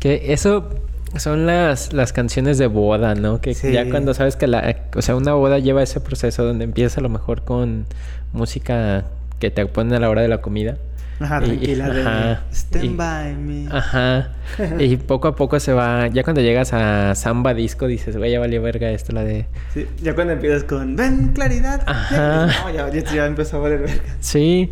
que 0.00 0.32
eso 0.32 0.68
son 1.16 1.46
las, 1.46 1.92
las 1.92 2.12
canciones 2.12 2.58
de 2.58 2.68
boda, 2.68 3.14
¿no? 3.14 3.40
Que 3.40 3.54
Sí. 3.54 3.72
ya 3.72 3.88
cuando 3.90 4.14
sabes 4.14 4.36
que 4.36 4.46
la, 4.46 4.76
o 4.96 5.02
sea, 5.02 5.14
una 5.16 5.34
boda 5.34 5.58
lleva 5.58 5.82
ese 5.82 6.00
proceso 6.00 6.44
donde 6.44 6.64
empieza 6.64 7.00
a 7.00 7.02
lo 7.02 7.08
mejor 7.08 7.42
con 7.44 7.86
música 8.32 9.04
que 9.40 9.50
te 9.50 9.66
ponen 9.66 9.94
a 9.94 9.98
la 10.00 10.08
hora 10.10 10.22
de 10.22 10.28
la 10.28 10.40
comida. 10.40 10.78
Ajá, 11.24 11.40
Y- 11.42 11.44
tranquila 11.46 11.90
de 11.90 12.00
ajá, 12.02 12.42
Stand 12.52 12.84
y- 12.84 12.88
by 12.88 13.34
me. 13.34 13.68
Ajá. 13.70 14.30
Y 14.78 14.96
poco 14.96 15.28
a 15.28 15.36
poco 15.36 15.58
se 15.60 15.72
va, 15.72 16.08
ya 16.08 16.22
cuando 16.24 16.40
llegas 16.42 16.72
a 16.72 17.14
samba 17.14 17.54
disco 17.54 17.86
dices, 17.86 18.16
güey, 18.16 18.32
ya 18.32 18.40
valió 18.40 18.60
verga 18.62 18.90
esto, 18.90 19.12
la 19.12 19.24
de... 19.24 19.46
Sí, 19.72 19.86
ya 20.02 20.14
cuando 20.14 20.32
empiezas 20.34 20.64
con 20.64 20.96
ven 20.96 21.32
claridad. 21.34 21.82
Ajá. 21.86 22.46
No, 22.46 22.70
ya, 22.72 22.88
ya, 22.90 23.12
ya 23.12 23.26
empezó 23.26 23.56
a 23.56 23.60
valer 23.60 23.80
verga. 23.80 24.02
Sí, 24.20 24.70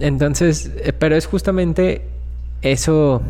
entonces, 0.00 0.70
eh, 0.76 0.92
pero 0.92 1.16
es 1.16 1.26
justamente 1.26 2.02
eso 2.62 3.22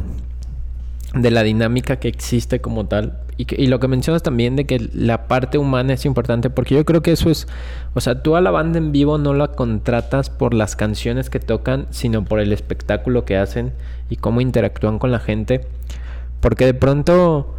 de 1.15 1.31
la 1.31 1.43
dinámica 1.43 1.97
que 1.97 2.09
existe 2.09 2.61
como 2.61 2.87
tal. 2.87 3.21
Y, 3.37 3.67
lo 3.69 3.79
que 3.79 3.87
mencionas 3.87 4.23
también 4.25 4.57
de 4.57 4.67
que 4.67 4.91
la 4.93 5.29
parte 5.29 5.59
humana 5.59 5.93
es 5.93 6.05
importante, 6.05 6.51
porque 6.51 6.75
yo 6.75 6.85
creo 6.85 7.03
que 7.03 7.13
eso 7.13 7.31
es, 7.31 7.47
o 7.95 8.01
sea, 8.01 8.21
tú 8.21 8.35
a 8.35 8.41
la 8.41 8.51
banda 8.51 8.79
en 8.79 8.91
vivo 8.91 9.17
no 9.17 9.33
la 9.33 9.49
contratas 9.49 10.29
por 10.29 10.55
las 10.55 10.75
canciones 10.75 11.31
que 11.31 11.39
tocan, 11.39 11.87
sino 11.91 12.25
por 12.25 12.41
el 12.41 12.53
espectáculo 12.53 13.25
que 13.25 13.37
hacen 13.37 13.73
y 14.11 14.17
cómo 14.17 14.41
interactúan 14.41 14.99
con 14.99 15.13
la 15.13 15.21
gente. 15.21 15.61
Porque 16.41 16.67
de 16.67 16.75
pronto 16.75 17.55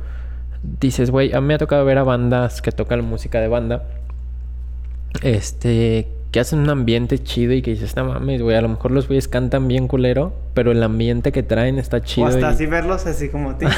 dices, 0.82 1.12
güey, 1.12 1.34
a 1.34 1.40
mí 1.40 1.48
me 1.48 1.54
ha 1.54 1.58
tocado 1.58 1.86
ver 1.86 1.98
a 1.98 2.04
bandas 2.04 2.62
que 2.62 2.74
tocan 2.74 3.06
música 3.06 3.40
de 3.40 3.48
banda 3.48 3.84
este, 5.22 6.08
que 6.32 6.40
hacen 6.40 6.60
un 6.60 6.70
ambiente 6.70 7.18
chido 7.24 7.54
y 7.54 7.62
que 7.64 7.72
dices, 7.72 7.96
no 7.96 8.06
mames, 8.06 8.42
güey, 8.42 8.56
a 8.56 8.62
lo 8.62 8.70
mejor 8.70 8.92
los 8.92 9.08
güeyes 9.08 9.28
cantan 9.28 9.68
bien 9.68 9.88
culero, 9.88 10.34
pero 10.54 10.72
el 10.72 10.84
ambiente 10.84 11.32
que 11.32 11.42
traen 11.42 11.80
está 11.80 12.02
chido. 12.02 12.28
o 12.28 12.30
hasta 12.30 12.42
y- 12.42 12.54
así 12.54 12.66
verlos 12.68 13.06
así 13.08 13.30
como 13.30 13.56
tin, 13.56 13.70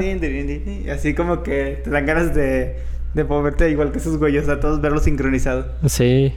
tin, 0.00 0.20
tin, 0.20 0.90
así 0.90 1.14
como 1.14 1.42
que 1.42 1.80
te 1.82 1.88
dan 1.90 2.04
ganas 2.04 2.34
de, 2.34 2.76
de 3.14 3.24
moverte 3.24 3.70
igual 3.70 3.90
que 3.90 3.98
esos 3.98 4.18
güeyes, 4.18 4.48
a 4.50 4.60
todos 4.60 4.80
verlos 4.82 5.04
sincronizados. 5.04 5.66
Sí. 5.86 6.34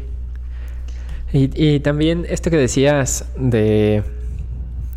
Y, 1.33 1.49
y 1.53 1.79
también 1.81 2.25
esto 2.29 2.49
que 2.49 2.55
decías 2.55 3.25
de, 3.37 4.03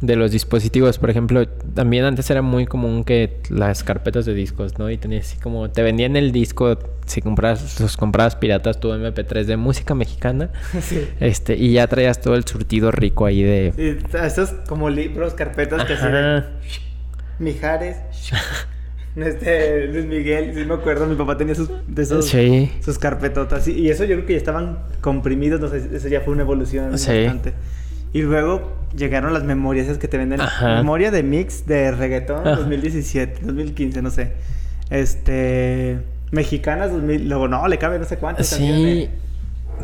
de 0.01 0.17
los 0.17 0.31
dispositivos, 0.31 0.99
por 0.99 1.11
ejemplo, 1.11 1.47
también 1.47 2.05
antes 2.05 2.31
era 2.31 2.41
muy 2.41 2.65
común 2.67 3.05
que 3.05 3.41
las 3.51 3.85
carpetas 3.85 4.25
de 4.25 4.33
discos, 4.33 4.79
¿no? 4.79 4.91
Y 4.91 4.97
tenías 4.97 5.27
así 5.27 5.39
como, 5.41 5.71
te 5.71 5.83
vendían 5.83 6.17
el 6.17 6.33
disco, 6.33 6.79
si 7.05 7.21
comprabas, 7.21 7.79
los 7.81 7.97
comprabas 7.99 8.35
piratas, 8.37 8.81
tu 8.81 8.89
MP3 8.89 9.45
de 9.45 9.57
música 9.59 9.95
mexicana, 9.95 10.51
sí. 10.81 11.07
este, 11.21 11.57
y 11.57 11.75
ya 11.75 11.87
traías 11.87 12.21
todo 12.21 12.35
el 12.35 12.45
surtido 12.47 12.91
rico 12.91 13.27
ahí 13.27 13.43
de... 13.43 13.73
Y 13.77 14.17
esos 14.17 14.51
como 14.69 14.89
libros, 14.89 15.35
carpetas 15.35 15.85
que 15.85 15.93
Ajá. 15.93 16.47
Mijares, 17.39 17.97
este 19.17 19.87
Luis 19.89 20.07
Miguel, 20.07 20.53
sí 20.55 20.65
me 20.65 20.75
acuerdo, 20.75 21.07
mi 21.07 21.17
papá 21.17 21.37
tenía 21.37 21.55
sus 21.55 21.69
de 21.87 22.03
esos 22.03 22.27
Sí. 22.27 22.71
sus 22.85 22.99
carpetotas 22.99 23.67
y, 23.69 23.73
y 23.73 23.91
eso 23.91 24.05
yo 24.05 24.15
creo 24.17 24.27
que 24.27 24.33
ya 24.35 24.39
estaban 24.39 24.79
comprimidos, 25.01 25.61
no 25.61 25.69
sé, 25.69 25.89
eso 25.95 26.09
ya 26.09 26.21
fue 26.21 26.33
una 26.33 26.43
evolución 26.43 26.97
Sí. 26.99 27.11
bastante. 27.25 27.55
Y 28.13 28.23
luego 28.23 28.73
llegaron 28.97 29.33
las 29.33 29.45
memorias 29.45 29.87
esas 29.87 29.99
que 29.99 30.09
te 30.09 30.19
venden, 30.19 30.41
Ajá. 30.41 30.77
memoria 30.77 31.11
de 31.11 31.23
mix 31.23 31.67
de 31.67 31.91
reggaetón 31.93 32.41
Ajá. 32.47 32.57
2017, 32.57 33.41
2015, 33.43 34.03
no 34.03 34.11
sé. 34.11 34.33
Este 34.91 35.99
mexicanas 36.33 36.93
2000, 36.93 37.29
luego 37.29 37.49
no, 37.49 37.67
le 37.69 37.79
cabe 37.79 37.99
no 37.99 38.05
sé 38.05 38.17
cuántas 38.17 38.47
Sí, 38.49 38.57
canciones. 38.57 39.09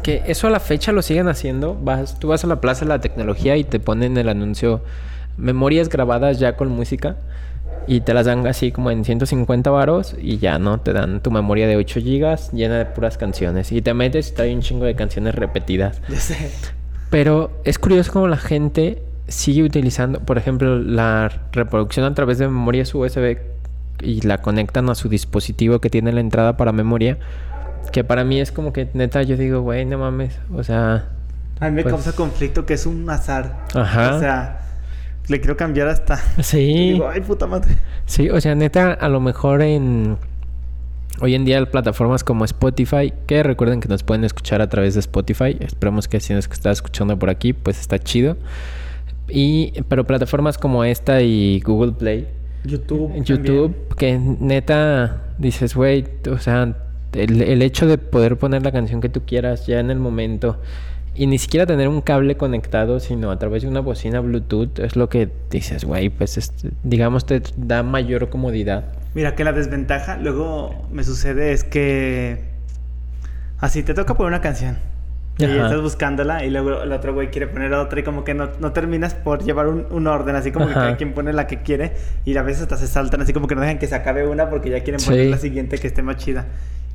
que 0.03 0.23
eso 0.27 0.47
a 0.47 0.51
la 0.51 0.61
fecha 0.61 0.93
lo 0.93 1.03
siguen 1.03 1.29
haciendo. 1.29 1.75
Vas, 1.81 2.19
tú 2.19 2.29
vas 2.29 2.45
a 2.45 2.47
la 2.47 2.61
Plaza 2.61 2.85
de 2.85 2.89
la 2.91 3.01
Tecnología 3.01 3.57
y 3.57 3.65
te 3.65 3.81
ponen 3.81 4.17
el 4.17 4.29
anuncio 4.29 4.83
memorias 5.37 5.89
grabadas 5.89 6.39
ya 6.39 6.57
con 6.57 6.69
música 6.69 7.17
y 7.89 8.01
te 8.01 8.15
las 8.15 8.27
dan 8.27 8.47
así 8.47 8.73
como 8.73 8.91
en 8.91 9.05
150 9.05 9.71
varos 9.71 10.15
y 10.21 10.39
ya 10.39 10.59
no, 10.59 10.81
te 10.81 10.93
dan 10.93 11.21
tu 11.23 11.31
memoria 11.31 11.67
de 11.69 11.77
8 11.77 12.01
gigas 12.01 12.51
llena 12.53 12.79
de 12.79 12.87
puras 12.87 13.19
canciones 13.19 13.71
y 13.71 13.83
te 13.83 13.93
metes 13.95 14.31
y 14.31 14.33
trae 14.35 14.55
un 14.55 14.61
chingo 14.63 14.85
de 14.87 14.95
canciones 14.97 15.35
repetidas. 15.35 16.01
Ya 16.09 16.19
sé. 16.21 16.51
Pero 17.11 17.51
es 17.65 17.79
curioso 17.79 18.13
cómo 18.13 18.27
la 18.29 18.37
gente 18.37 19.03
sigue 19.29 19.63
utilizando, 19.63 20.21
por 20.21 20.39
ejemplo, 20.39 20.79
la 20.79 21.31
reproducción 21.53 22.05
a 22.07 22.15
través 22.15 22.39
de 22.39 22.47
memorias 22.49 22.95
USB 22.95 23.39
y 24.03 24.21
la 24.23 24.39
conectan 24.39 24.89
a 24.91 24.95
su 24.95 25.09
dispositivo 25.09 25.81
que 25.81 25.91
tiene 25.91 26.13
la 26.13 26.21
entrada 26.21 26.57
para 26.57 26.73
memoria. 26.73 27.19
Que 27.93 28.05
para 28.05 28.25
mí 28.25 28.41
es 28.41 28.53
como 28.53 28.73
que 28.73 28.89
neta 28.95 29.23
yo 29.23 29.37
digo, 29.37 29.61
güey, 29.63 29.85
no 29.85 29.99
mames. 29.99 30.39
O 30.55 30.63
sea, 30.63 31.07
A 31.61 31.67
mí 31.71 31.77
me 31.77 31.83
Pues- 31.83 31.95
causa 31.95 32.13
conflicto 32.13 32.67
que 32.67 32.75
es 32.75 32.85
un 32.87 33.09
azar. 33.09 33.65
Ajá. 33.75 34.17
O 34.17 34.21
sea, 34.21 34.61
le 35.29 35.41
quiero 35.41 35.57
cambiar 35.57 35.89
hasta 35.89 36.17
sí. 36.43 36.93
Digo, 36.93 37.09
ay, 37.09 37.21
puta 37.23 37.47
madre. 37.47 37.77
Sí, 38.05 38.29
o 38.31 38.41
sea, 38.41 38.55
neta, 38.55 38.93
a 38.93 39.09
lo 39.09 39.21
mejor 39.21 39.63
en. 39.63 40.19
Hoy 41.21 41.35
en 41.35 41.45
día 41.45 41.65
plataformas 41.65 42.25
como 42.25 42.45
Spotify, 42.45 43.13
que 43.27 43.43
recuerden 43.43 43.81
que 43.81 43.89
nos 43.89 44.03
pueden 44.03 44.25
escuchar 44.25 44.61
a 44.61 44.69
través 44.69 44.95
de 44.95 45.01
Spotify. 45.01 45.57
Esperemos 45.61 46.09
que 46.09 46.21
si 46.21 46.35
nos 46.35 46.47
está 46.47 46.71
escuchando 46.71 47.19
por 47.19 47.31
aquí, 47.31 47.55
pues 47.55 47.81
está 47.81 47.99
chido. 47.99 48.37
Y, 49.29 49.73
pero 49.89 50.07
plataformas 50.07 50.59
como 50.59 50.85
esta 50.85 51.23
y 51.23 51.61
Google 51.61 51.93
Play, 51.93 52.29
YouTube. 52.65 53.25
YouTube, 53.25 53.75
que 53.97 54.19
neta 54.19 55.23
dices, 55.39 55.75
güey, 55.75 56.05
o 56.31 56.39
sea, 56.39 56.77
el, 57.13 57.41
el 57.43 57.63
hecho 57.63 57.87
de 57.87 57.97
poder 57.97 58.37
poner 58.37 58.63
la 58.63 58.73
canción 58.73 59.01
que 59.01 59.09
tú 59.09 59.23
quieras 59.25 59.67
ya 59.67 59.81
en 59.81 59.91
el 59.91 59.99
momento 59.99 60.59
y 61.15 61.27
ni 61.27 61.39
siquiera 61.39 61.65
tener 61.65 61.89
un 61.89 62.03
cable 62.03 62.37
conectado, 62.37 63.01
sino 63.01 63.31
a 63.31 63.39
través 63.39 63.63
de 63.63 63.69
una 63.69 63.81
bocina 63.81 64.21
Bluetooth, 64.21 64.79
es 64.81 64.97
lo 64.97 65.09
que 65.09 65.31
dices, 65.51 65.85
güey, 65.85 66.11
pues 66.11 66.53
digamos 66.85 67.25
te 67.25 67.43
da 67.57 67.83
mayor 67.83 68.29
comodidad. 68.29 68.85
Mira 69.17 69.35
que 69.35 69.45
la 69.45 69.53
desventaja 69.53 70.19
luego 70.19 70.87
me 70.93 71.03
sucede 71.03 71.53
es 71.53 71.65
que 71.65 72.45
así 73.59 73.83
te 73.83 73.95
toca 73.95 74.13
poner 74.15 74.29
una 74.29 74.43
canción 74.43 74.77
Y 75.39 75.45
Ajá. 75.47 75.55
estás 75.55 75.81
buscándola 75.81 76.45
y 76.45 76.51
luego 76.51 76.83
el 76.83 76.93
otro 76.93 77.15
güey 77.15 77.31
quiere 77.31 77.47
poner 77.47 77.73
otra 77.73 77.99
y 78.01 78.03
como 78.03 78.25
que 78.25 78.35
no, 78.35 78.51
no 78.61 78.73
terminas 78.73 79.15
por 79.15 79.43
llevar 79.43 79.69
un, 79.69 79.87
un 79.91 80.07
orden, 80.07 80.37
así 80.37 80.53
como 80.53 80.67
que 80.67 80.73
Ajá. 80.73 80.81
cada 80.83 80.97
quien 80.99 81.15
pone 81.15 81.33
la 81.33 81.47
que 81.47 81.63
quiere 81.63 81.93
y 82.27 82.37
a 82.37 82.43
veces 82.43 82.65
hasta 82.65 82.77
se 82.77 82.87
saltan, 82.87 83.23
así 83.23 83.33
como 83.33 83.47
que 83.47 83.55
no 83.55 83.63
dejan 83.63 83.79
que 83.79 83.87
se 83.87 83.95
acabe 83.95 84.27
una 84.29 84.51
porque 84.51 84.69
ya 84.69 84.83
quieren 84.83 85.01
Sí. 85.01 85.07
poner 85.09 85.27
la 85.29 85.39
siguiente 85.39 85.79
que 85.79 85.87
esté 85.87 86.03
más 86.03 86.17
chida. 86.19 86.45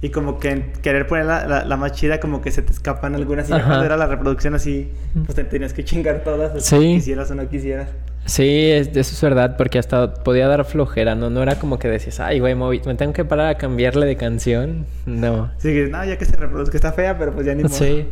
Y 0.04 0.10
como 0.10 0.40
que 0.40 0.50
en 0.52 0.72
querer 0.84 1.08
poner 1.08 1.26
la, 1.26 1.48
la- 1.48 1.66
la 1.66 1.78
más 1.78 1.92
chida, 1.94 2.20
como 2.20 2.42
que 2.42 2.52
se 2.52 2.62
te 2.64 2.72
escapan 2.72 3.16
algunas. 3.16 3.48
Y 3.50 3.52
ya 3.52 3.64
cuando 3.66 3.86
era 3.86 3.98
la 3.98 4.06
reproducción 4.08 4.54
así, 4.56 4.92
pues 5.26 5.36
te 5.36 5.44
tenías 5.44 5.74
que 5.74 5.84
chingar 5.86 6.24
todas, 6.24 6.64
Sí. 6.64 6.78
quisieras 6.96 7.30
o 7.32 7.36
no 7.36 7.48
quisieras. 7.50 7.90
Sí, 8.26 8.70
es- 8.72 8.90
eso 8.90 9.00
es 9.16 9.22
verdad, 9.22 9.58
porque 9.58 9.80
hasta 9.80 10.14
podía 10.14 10.48
dar 10.48 10.64
flojera, 10.66 11.16
¿no? 11.16 11.30
No 11.30 11.42
era 11.42 11.56
como 11.56 11.80
que 11.80 11.88
decías, 11.88 12.20
ay, 12.20 12.40
güey, 12.40 12.56
me 12.56 12.96
tengo 12.96 13.14
que 13.14 13.26
parar 13.26 13.48
a 13.48 13.56
cambiarle 13.58 14.06
de 14.06 14.16
canción. 14.16 14.86
No. 15.06 15.52
Así 15.58 15.70
que, 15.74 15.88
no, 15.88 16.06
ya 16.06 16.18
que 16.18 16.26
se 16.26 16.36
reproduzca, 16.38 16.78
está 16.78 16.94
fea, 16.94 17.18
pero 17.18 17.34
pues 17.34 17.46
ya 17.46 17.54
ni 17.56 17.64
modo. 17.64 17.74
Sí. 17.74 18.06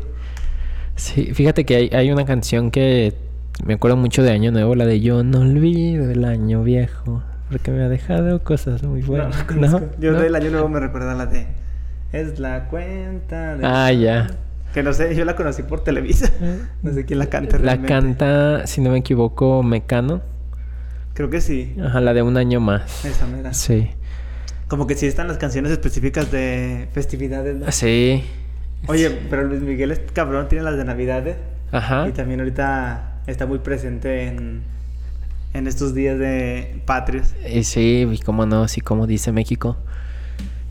Sí, 0.96 1.34
fíjate 1.34 1.64
que 1.66 1.76
hay, 1.76 1.90
hay 1.94 2.12
una 2.12 2.26
canción 2.26 2.72
que 2.72 3.14
me 3.64 3.76
acuerdo 3.76 3.96
mucho 3.98 4.22
de 4.24 4.32
Año 4.32 4.52
Nuevo, 4.52 4.76
la 4.76 4.86
de 4.86 5.00
Yo 5.00 5.24
no 5.24 5.40
olvido 5.42 6.10
el 6.12 6.26
año 6.26 6.64
viejo, 6.64 7.24
porque 7.50 7.72
me 7.72 7.84
ha 7.84 7.90
dejado 7.90 8.44
cosas 8.44 8.84
muy 8.84 9.02
No, 9.02 9.08
buenas. 9.08 9.46
no. 9.56 9.82
Yo 10.00 10.12
¿No? 10.14 10.20
del 10.22 10.36
año 10.36 10.52
nuevo 10.52 10.68
me 10.70 10.80
recuerda 10.80 11.14
la 11.16 11.26
de. 11.28 11.48
Es 12.12 12.40
la 12.40 12.66
cuenta 12.66 13.56
de. 13.56 13.66
Ah, 13.66 13.92
ya. 13.94 14.28
Que 14.74 14.84
no 14.84 14.94
sé, 14.94 15.16
yo 15.16 15.26
la 15.26 15.36
conocí 15.36 15.64
por 15.64 15.84
Televisa. 15.84 16.32
No 16.84 16.94
sé 16.94 17.06
quién 17.06 17.20
la 17.20 17.26
canta. 17.28 17.58
La 17.58 17.76
realmente. 17.76 17.88
canta, 17.88 18.68
si 18.68 18.82
no 18.82 18.92
me 18.92 19.00
equivoco, 19.00 19.64
Mecano. 19.64 20.22
Creo 21.14 21.30
que 21.30 21.42
sí. 21.42 21.76
Ajá, 21.84 22.00
la 22.00 22.14
de 22.14 22.22
un 22.22 22.38
año 22.38 22.60
más. 22.62 23.04
Esa 23.04 23.28
mera. 23.28 23.54
Sí. 23.54 23.90
Como 24.68 24.88
que 24.88 24.96
sí 24.96 25.08
están 25.08 25.28
las 25.28 25.38
canciones 25.38 25.72
específicas 25.72 26.32
de 26.32 26.88
festividades, 26.94 27.56
¿no? 27.58 27.72
Sí. 27.72 28.24
Oye, 28.88 29.10
pero 29.30 29.44
Luis 29.44 29.62
Miguel 29.62 29.92
es 29.92 30.00
cabrón, 30.14 30.48
tiene 30.48 30.64
las 30.64 30.78
de 30.78 30.86
Navidades. 30.86 31.36
Ajá. 31.72 32.08
Y 32.08 32.12
también 32.14 32.40
ahorita 32.40 33.22
está 33.28 33.46
muy 33.46 33.60
presente 33.60 34.28
en, 34.28 34.62
en 35.54 35.68
estos 35.68 35.94
días 35.94 36.18
de 36.18 36.82
patrios. 36.86 37.34
Y 37.52 37.64
sí, 37.64 38.08
y 38.10 38.20
cómo 38.20 38.46
no, 38.46 38.68
sí, 38.68 38.80
como 38.80 39.08
dice 39.08 39.32
México. 39.32 39.78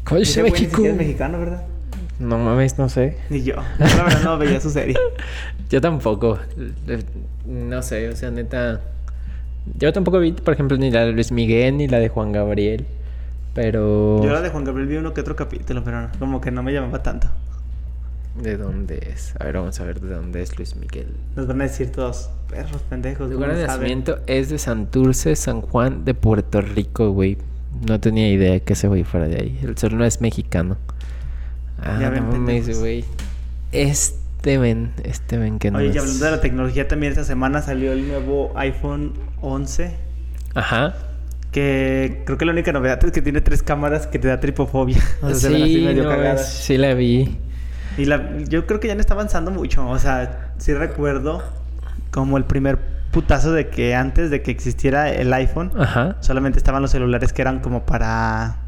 ¿Cómo 0.05 0.21
dice 0.21 0.43
México? 0.43 0.77
siquiera 0.77 0.93
es 0.93 0.97
mexicano, 0.97 1.39
¿verdad? 1.39 1.65
No 2.19 2.39
mames, 2.39 2.79
no 2.79 2.89
sé. 2.89 3.17
Ni 3.31 3.43
yo. 3.43 3.55
Yo 3.79 3.87
la 3.97 4.05
verdad 4.05 4.23
no 4.25 4.39
veía 4.39 4.61
su 4.61 4.71
serie. 4.71 4.97
Yo 5.71 5.81
tampoco. 5.81 6.39
No 7.47 7.83
sé, 7.83 8.09
o 8.09 8.17
sea, 8.17 8.31
neta. 8.31 8.81
Yo 9.79 9.93
tampoco 9.93 10.19
vi, 10.19 10.33
por 10.33 10.55
ejemplo, 10.55 10.77
ni 10.79 10.91
la 10.91 11.05
de 11.05 11.13
Luis 11.13 11.31
Miguel 11.31 11.77
ni 11.77 11.89
la 11.89 11.99
de 11.99 12.09
Juan 12.09 12.33
Gabriel. 12.33 12.87
Pero. 13.55 14.23
Yo 14.25 14.33
la 14.33 14.41
de 14.41 14.49
Juan 14.51 14.65
Gabriel 14.65 14.89
vi 14.89 14.97
uno 14.97 15.13
que 15.15 15.21
otro 15.21 15.37
capítulo, 15.37 15.85
pero 15.85 16.09
como 16.19 16.41
que 16.41 16.51
no 16.51 16.63
me 16.63 16.73
llamaba 16.73 17.03
tanto. 17.03 17.29
¿De 18.43 18.57
dónde 18.57 18.99
es? 19.13 19.35
A 19.41 19.45
ver, 19.45 19.57
vamos 19.57 19.79
a 19.81 19.85
ver 19.85 20.01
de 20.01 20.15
dónde 20.15 20.43
es 20.43 20.57
Luis 20.57 20.77
Miguel. 20.77 21.09
Nos 21.35 21.47
van 21.47 21.61
a 21.61 21.65
decir 21.65 21.91
todos, 21.91 22.31
perros, 22.49 22.83
pendejos. 22.89 23.29
Su 23.29 23.35
¿cómo 23.35 23.47
lugar 23.47 23.57
de 23.57 23.67
saben? 23.67 23.81
nacimiento 23.81 24.19
es 24.27 24.49
de 24.49 24.59
Santurce, 24.59 25.35
San 25.37 25.61
Juan 25.61 26.05
de 26.05 26.15
Puerto 26.15 26.61
Rico, 26.61 27.11
güey. 27.11 27.37
No 27.87 28.01
tenía 28.01 28.31
idea 28.31 28.61
que 28.61 28.73
ese 28.75 28.87
güey 28.89 29.03
fuera 29.05 29.27
de 29.29 29.37
ahí. 29.37 29.59
El 29.63 29.77
sol 29.77 29.97
no 29.99 30.05
es 30.05 30.21
mexicano. 30.21 30.77
Ah, 31.83 31.99
Ya 32.01 32.07
no 32.09 32.13
ven, 32.13 32.25
mames, 32.29 32.37
pendejos. 32.65 32.79
güey. 32.81 33.05
Este 33.73 34.59
ven, 34.59 34.93
este 35.05 35.37
ven 35.39 35.59
que 35.59 35.71
no 35.71 35.79
Oye, 35.79 35.93
y 35.95 35.99
hablando 35.99 36.25
de 36.25 36.31
la 36.31 36.41
tecnología, 36.41 36.89
también 36.89 37.13
esta 37.13 37.25
semana 37.25 37.63
salió 37.63 37.93
el 37.93 38.09
nuevo 38.09 38.53
iPhone 38.57 39.13
11. 39.43 39.95
Ajá. 40.55 40.95
Que 41.53 42.23
creo 42.27 42.37
que 42.39 42.45
la 42.45 42.53
única 42.53 42.73
novedad 42.73 43.03
es 43.05 43.13
que 43.13 43.23
tiene 43.23 43.41
tres 43.41 43.63
cámaras 43.63 44.07
que 44.07 44.19
te 44.19 44.29
da 44.29 44.41
tripofobia. 44.41 44.99
O 45.23 45.35
sea, 45.35 45.51
sí, 45.51 45.85
no, 45.95 46.13
es- 46.13 46.47
sí 46.47 46.77
la 46.79 46.95
vi. 46.95 47.39
Y 47.97 48.05
la, 48.05 48.39
yo 48.49 48.67
creo 48.67 48.81
que 48.81 48.89
ya 48.89 48.95
no 48.95 49.01
está 49.01 49.15
avanzando 49.15 49.51
mucho. 49.51 49.87
O 49.89 49.99
sea, 49.99 50.53
sí 50.59 50.73
recuerdo 50.75 51.43
como 52.11 52.37
el 52.39 52.45
primer 52.45 52.79
putazo 53.11 53.53
de 53.53 53.69
que 53.69 53.95
antes 53.95 54.31
de 54.31 54.43
que 54.43 54.51
existiera 54.51 55.11
el 55.11 55.33
iPhone, 55.33 55.73
Ajá. 55.79 56.17
solamente 56.21 56.59
estaban 56.59 56.81
los 56.83 56.91
celulares 56.91 57.33
que 57.33 57.43
eran 57.43 57.61
como 57.61 57.85
para 57.87 58.59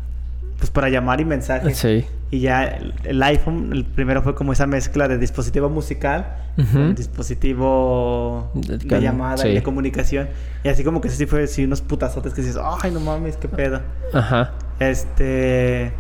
pues 0.61 0.71
para 0.71 0.89
llamar 0.89 1.21
y 1.21 1.25
mensajes. 1.25 1.77
Sí. 1.77 2.05
Y 2.31 2.39
ya 2.41 2.79
el, 3.05 3.21
iPhone, 3.25 3.71
el 3.73 3.85
primero 3.85 4.23
fue 4.23 4.37
como 4.37 4.53
esa 4.53 4.67
mezcla 4.69 5.09
de 5.09 5.19
dispositivo 5.19 5.69
musical 5.69 6.37
con 6.73 6.95
dispositivo 6.95 8.51
De- 8.55 9.01
llamada 9.01 9.49
y 9.49 9.55
de 9.55 9.63
comunicación. 9.63 10.29
Y 10.63 10.69
así 10.69 10.85
como 10.85 11.01
que 11.01 11.09
sí 11.09 11.27
fue 11.27 11.45
así 11.45 11.65
unos 11.65 11.81
putazotes 11.81 12.33
que 12.35 12.43
dices, 12.43 12.59
ay, 12.63 12.91
no 12.93 13.01
mames, 13.01 13.37
qué 13.37 13.49
pedo. 13.49 13.81
Ajá. 14.13 14.53
Este. 14.79 15.93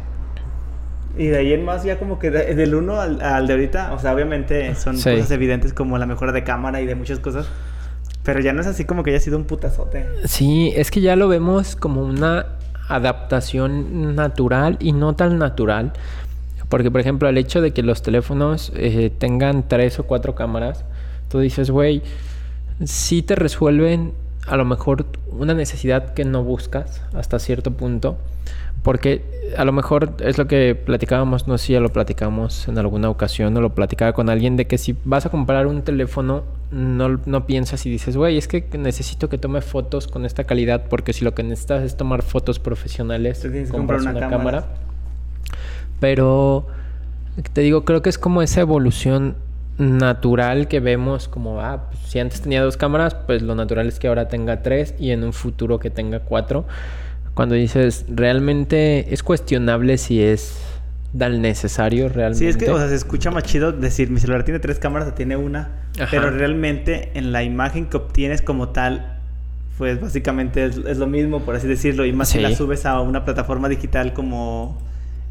Y 1.19 1.27
de 1.27 1.39
ahí 1.39 1.53
en 1.53 1.65
más, 1.65 1.83
ya 1.83 1.99
como 1.99 2.19
que 2.19 2.31
de- 2.31 2.55
del 2.55 2.75
1 2.75 3.01
al, 3.01 3.21
al 3.23 3.47
de 3.47 3.55
ahorita, 3.55 3.93
o 3.95 3.99
sea, 3.99 4.15
obviamente 4.15 4.75
son 4.77 4.97
Sí. 4.97 5.11
cosas 5.11 5.31
evidentes 5.33 5.73
como 5.73 5.99
la 5.99 6.07
mejora 6.07 6.31
de 6.33 6.45
cámara 6.45 6.81
y 6.81 6.87
de 6.87 6.95
muchas 6.95 7.19
cosas. 7.19 7.49
Pero 8.23 8.41
ya 8.41 8.53
no 8.53 8.61
es 8.61 8.67
así 8.67 8.85
como 8.85 9.03
que 9.03 9.11
haya 9.11 9.21
sido 9.21 9.37
un 9.39 9.45
putazote. 9.45 10.07
Sí, 10.27 10.73
es 10.77 10.91
que 10.91 11.01
ya 11.01 11.17
lo 11.17 11.27
vemos 11.27 11.75
como 11.75 12.03
una 12.05 12.47
adaptación 12.91 14.15
natural 14.15 14.77
y 14.81 14.93
no 14.93 15.15
tan 15.15 15.39
natural. 15.39 15.93
Porque, 16.69 16.91
por 16.91 17.01
ejemplo, 17.01 17.29
el 17.29 17.39
hecho 17.39 17.61
de 17.61 17.73
que 17.73 17.83
los 17.83 18.03
teléfonos 18.03 18.73
eh, 18.77 19.11
tengan 19.17 19.67
tres 19.67 19.99
o 19.99 20.05
cuatro 20.05 20.35
cámaras, 20.35 20.85
tú 21.29 21.41
dices, 21.41 21.71
güey, 21.71 22.03
sí 22.85 23.23
te 23.23 23.35
resuelven 23.35 24.13
a 24.47 24.57
lo 24.57 24.65
mejor 24.65 25.07
una 25.29 25.55
necesidad 25.55 26.15
que 26.15 26.25
no 26.25 26.45
buscas 26.45 27.03
hasta 27.15 27.39
cierto 27.39 27.73
punto. 27.73 28.19
Porque 28.83 29.23
a 29.59 29.65
lo 29.65 29.73
mejor 29.73 30.15
es 30.21 30.39
lo 30.39 30.47
que 30.47 30.75
platicábamos, 30.75 31.47
no 31.47 31.59
sé 31.59 31.67
si 31.67 31.73
ya 31.75 31.81
lo 31.81 31.91
platicamos 31.91 32.67
en 32.67 32.79
alguna 32.79 33.11
ocasión 33.11 33.55
o 33.57 33.61
lo 33.61 33.75
platicaba 33.75 34.13
con 34.13 34.31
alguien, 34.31 34.57
de 34.57 34.67
que 34.67 34.79
si 34.79 34.97
vas 35.05 35.27
a 35.27 35.31
comprar 35.31 35.67
un 35.67 35.83
teléfono, 35.83 36.45
no, 36.71 37.21
no 37.27 37.47
piensas 37.47 37.85
y 37.85 37.91
dices, 37.91 38.17
güey, 38.17 38.39
es 38.39 38.49
que 38.49 38.67
necesito 38.79 39.29
que 39.29 39.37
tome 39.37 39.61
fotos 39.61 40.07
con 40.07 40.25
esta 40.25 40.45
calidad, 40.45 40.87
porque 40.89 41.13
si 41.13 41.25
lo 41.25 41.35
que 41.35 41.43
necesitas 41.43 41.83
es 41.83 41.97
tomar 41.97 42.23
fotos 42.23 42.59
profesionales, 42.59 43.41
Te 43.41 43.51
tienes 43.51 43.71
que 43.71 43.77
compras 43.77 44.03
comprar 44.03 44.17
una 44.17 44.27
una, 44.27 44.37
cámara. 44.39 44.61
cámara. 44.63 44.81
Pero 46.01 46.67
te 47.53 47.61
digo, 47.61 47.85
creo 47.85 48.01
que 48.03 48.09
es 48.09 48.19
como 48.19 48.41
esa 48.41 48.61
evolución 48.63 49.37
natural 49.79 50.69
que 50.69 50.81
vemos 50.81 51.29
como, 51.29 51.61
ah, 51.61 51.89
pues, 51.91 52.03
si 52.11 52.19
antes 52.19 52.41
tenía 52.41 52.63
dos 52.63 52.77
cámaras, 52.77 53.15
pues 53.15 53.43
lo 53.43 53.55
natural 53.55 53.89
es 53.89 53.99
que 53.99 54.09
ahora 54.09 54.29
tenga 54.29 54.63
tres 54.63 54.95
y 54.99 55.11
en 55.11 55.25
un 55.25 55.33
futuro 55.33 55.79
que 55.79 55.91
tenga 55.91 56.21
cuatro. 56.21 56.65
Cuando 57.35 57.55
dices, 57.55 58.05
realmente 58.09 59.13
es 59.15 59.23
cuestionable 59.23 59.99
si 59.99 60.23
es 60.23 60.59
tan 61.17 61.41
necesario 61.43 62.09
realmente. 62.09 62.39
Sí, 62.39 62.47
es 62.49 62.57
que, 62.57 62.71
o 62.71 62.79
sea, 62.79 62.89
se 62.89 62.95
escucha 62.95 63.31
más 63.31 63.43
chido 63.45 63.73
decir, 63.73 64.11
mi 64.11 64.21
celular 64.21 64.45
tiene 64.45 64.61
tres 64.61 64.79
cámaras 64.79 65.09
o 65.09 65.15
tiene 65.15 65.37
una. 65.37 65.71
Ajá. 65.99 66.09
Pero 66.11 66.31
realmente 66.31 67.11
en 67.15 67.33
la 67.33 67.43
imagen 67.43 67.87
que 67.87 67.97
obtienes 67.97 68.43
como 68.43 68.69
tal, 68.71 69.19
pues 69.79 70.01
básicamente 70.01 70.65
es, 70.67 70.77
es 70.77 70.99
lo 70.99 71.07
mismo, 71.07 71.41
por 71.41 71.57
así 71.57 71.67
decirlo. 71.67 72.05
Y 72.05 72.13
más 72.13 72.29
si 72.29 72.39
Sí. 72.39 72.43
la 72.43 72.55
subes 72.55 72.85
a 72.87 73.01
una 73.01 73.25
plataforma 73.25 73.69
digital 73.69 74.13
como 74.13 74.79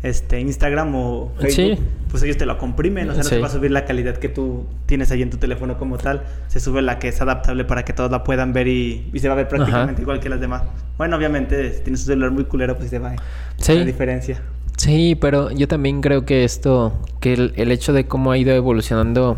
este 0.01 0.39
Instagram 0.39 0.95
o 0.95 1.31
Facebook, 1.39 1.77
Sí. 1.77 1.83
pues 2.09 2.23
ellos 2.23 2.37
te 2.37 2.45
lo 2.45 2.57
comprimen. 2.57 3.09
O 3.09 3.13
sea, 3.13 3.23
no 3.23 3.29
Sí. 3.29 3.35
te 3.35 3.41
va 3.41 3.47
a 3.47 3.51
subir 3.51 3.71
la 3.71 3.83
calidad 3.85 4.15
que 4.17 4.29
tú 4.29 4.65
tienes 4.85 5.11
ahí 5.11 5.21
en 5.21 5.29
tu 5.29 5.37
teléfono 5.37 5.77
como 5.77 5.97
tal. 5.97 6.23
Se 6.47 6.59
sube 6.61 6.81
la 6.81 6.99
que 6.99 7.09
es 7.09 7.21
adaptable 7.21 7.65
para 7.65 7.83
que 7.83 7.91
todos 7.93 8.09
la 8.09 8.23
puedan 8.23 8.53
ver 8.53 8.67
y, 8.67 9.09
y 9.13 9.19
se 9.19 9.27
va 9.27 9.33
a 9.33 9.37
ver 9.37 9.47
prácticamente 9.49 9.93
Ajá. 9.93 10.01
igual 10.01 10.19
que 10.21 10.29
las 10.29 10.39
demás. 10.39 10.63
Bueno, 10.97 11.17
obviamente, 11.17 11.73
si 11.73 11.81
tienes 11.83 12.01
un 12.01 12.05
celular 12.07 12.31
muy 12.31 12.45
culero, 12.45 12.77
pues 12.77 12.89
se 12.89 12.99
va 12.99 13.15
Sí. 13.57 13.77
la 13.77 13.85
diferencia. 13.85 14.41
Sí, 14.77 15.15
pero 15.19 15.51
yo 15.51 15.67
también 15.67 15.99
creo 15.99 16.23
que 16.25 16.45
esto, 16.45 16.93
que 17.19 17.33
el, 17.33 17.53
el 17.57 17.69
hecho 17.71 17.91
de 17.91 18.05
cómo 18.05 18.31
ha 18.31 18.37
ido 18.37 18.53
evolucionando 18.53 19.37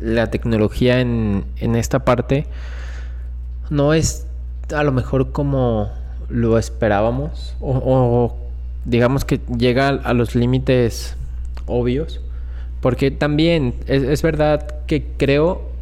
la 0.00 0.30
tecnología 0.30 1.00
en, 1.00 1.44
en 1.58 1.76
esta 1.76 2.06
parte, 2.06 2.46
no 3.70 3.92
es 3.92 4.26
a 4.74 4.82
lo 4.82 4.92
mejor 4.92 5.32
como 5.32 5.90
lo 6.30 6.56
esperábamos, 6.58 7.54
o, 7.60 7.72
o 7.76 8.36
digamos 8.84 9.24
que 9.24 9.40
llega 9.56 9.88
a 9.88 10.12
los 10.14 10.34
límites 10.34 11.16
obvios, 11.66 12.20
porque 12.80 13.10
también 13.10 13.74
es, 13.86 14.02
es 14.02 14.22
verdad 14.22 14.66
que 14.86 15.06
creo 15.16 15.72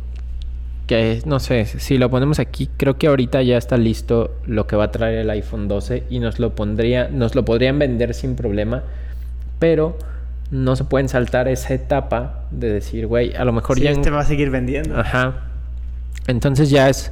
que, 0.87 1.23
no 1.25 1.41
sé, 1.41 1.65
si 1.65 1.97
lo 1.99 2.11
ponemos 2.11 2.39
aquí, 2.39 2.69
creo 2.77 2.99
que 2.99 3.07
ahorita 3.07 3.43
ya 3.43 3.57
está 3.57 3.77
listo 3.77 4.33
lo 4.47 4.67
que 4.67 4.77
va 4.77 4.85
a 4.85 4.91
traer 4.91 5.19
el 5.19 5.31
iPhone 5.31 5.69
12 5.69 6.05
y 6.11 6.19
nos 6.19 6.39
lo 6.39 6.55
pondría, 6.55 7.09
nos 7.09 7.35
lo 7.35 7.45
podrían 7.45 7.79
vender 7.79 8.15
sin 8.15 8.35
problema, 8.37 8.83
pero 9.59 9.97
no 10.51 10.77
se 10.77 10.85
pueden 10.85 11.09
saltar 11.09 11.49
esa 11.49 11.73
etapa 11.75 12.45
de 12.51 12.71
decir, 12.73 13.07
güey, 13.07 13.35
a 13.35 13.45
lo 13.45 13.53
mejor 13.53 13.79
Sí, 13.79 13.85
ya... 13.85 13.91
en- 13.91 13.97
este 13.99 14.11
va 14.11 14.21
a 14.21 14.25
seguir 14.25 14.51
vendiendo. 14.51 14.99
Ajá. 14.99 15.47
Entonces 16.27 16.69
ya 16.71 16.89
es, 16.89 17.11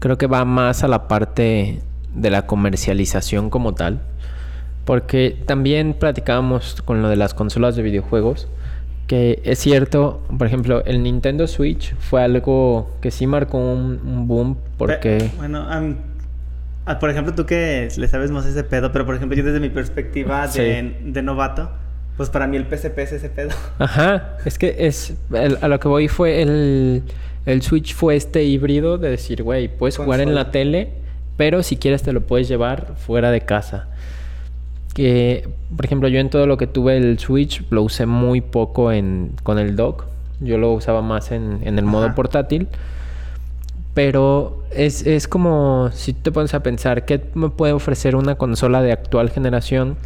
creo 0.00 0.18
que 0.18 0.26
va 0.26 0.44
más 0.44 0.82
a 0.82 0.88
la 0.88 1.06
parte 1.06 1.80
de 2.14 2.30
la 2.30 2.46
comercialización 2.46 3.48
como 3.48 3.74
tal. 3.74 4.00
Porque 4.90 5.36
también 5.46 5.94
platicábamos 5.94 6.82
con 6.82 7.00
lo 7.00 7.08
de 7.08 7.14
las 7.14 7.32
consolas 7.32 7.76
de 7.76 7.82
videojuegos. 7.84 8.48
Que 9.06 9.40
es 9.44 9.60
cierto, 9.60 10.20
por 10.36 10.48
ejemplo, 10.48 10.84
el 10.84 11.04
Nintendo 11.04 11.46
Switch 11.46 11.94
fue 12.00 12.24
algo 12.24 12.90
que 13.00 13.12
sí 13.12 13.28
marcó 13.28 13.58
un, 13.58 14.00
un 14.04 14.26
boom. 14.26 14.56
Porque. 14.78 15.30
Bueno, 15.36 15.64
ah, 16.86 16.98
por 16.98 17.08
ejemplo, 17.08 17.34
tú 17.36 17.46
que 17.46 17.88
le 17.96 18.08
sabes 18.08 18.32
más 18.32 18.46
ese 18.46 18.64
pedo, 18.64 18.90
pero 18.90 19.06
por 19.06 19.14
ejemplo, 19.14 19.36
yo 19.38 19.44
desde 19.44 19.60
mi 19.60 19.68
perspectiva 19.68 20.48
de, 20.48 20.96
Sí. 21.00 21.10
de 21.12 21.22
novato, 21.22 21.70
Pues 22.16 22.28
para 22.28 22.48
mí 22.48 22.56
el 22.56 22.64
PSP 22.66 22.98
es 22.98 23.12
ese 23.12 23.28
pedo. 23.30 23.50
Ajá, 23.78 24.38
es 24.44 24.58
que 24.58 24.74
es 24.76 25.14
el- 25.32 25.56
a 25.62 25.68
lo 25.68 25.78
que 25.78 25.86
voy 25.86 26.08
fue 26.08 26.42
el, 26.42 27.04
el 27.46 27.62
Switch 27.62 27.94
fue 27.94 28.16
este 28.16 28.42
híbrido 28.42 28.98
de 28.98 29.10
decir, 29.10 29.44
güey, 29.44 29.68
puedes 29.68 29.96
jugar 29.98 30.18
en 30.20 30.34
la 30.34 30.50
tele, 30.50 30.94
pero 31.36 31.62
si 31.62 31.76
quieres 31.76 32.02
te 32.02 32.12
lo 32.12 32.22
puedes 32.22 32.48
llevar 32.48 32.94
fuera 32.96 33.30
de 33.30 33.42
casa. 33.42 33.86
Que, 34.94 35.48
por 35.76 35.84
ejemplo, 35.84 36.08
yo 36.08 36.18
en 36.18 36.30
todo 36.30 36.46
lo 36.46 36.56
que 36.56 36.66
tuve 36.66 36.96
el 36.96 37.18
Switch 37.18 37.62
lo 37.70 37.82
usé 37.82 38.06
muy 38.06 38.40
poco 38.40 38.92
en, 38.92 39.32
con 39.42 39.58
el 39.58 39.76
dock. 39.76 40.04
Yo 40.40 40.58
lo 40.58 40.72
usaba 40.72 41.02
más 41.02 41.32
en, 41.32 41.60
en 41.62 41.78
el 41.78 41.84
modo 41.84 42.06
Ajá. 42.06 42.14
portátil. 42.14 42.68
Pero 43.94 44.62
es, 44.70 45.06
es 45.06 45.28
como 45.28 45.90
si 45.92 46.12
te 46.12 46.32
pones 46.32 46.54
a 46.54 46.62
pensar, 46.62 47.04
¿qué 47.04 47.20
me 47.34 47.50
puede 47.50 47.72
ofrecer 47.72 48.16
una 48.16 48.36
consola 48.36 48.82
de 48.82 48.92
actual 48.92 49.30
generación? 49.30 49.96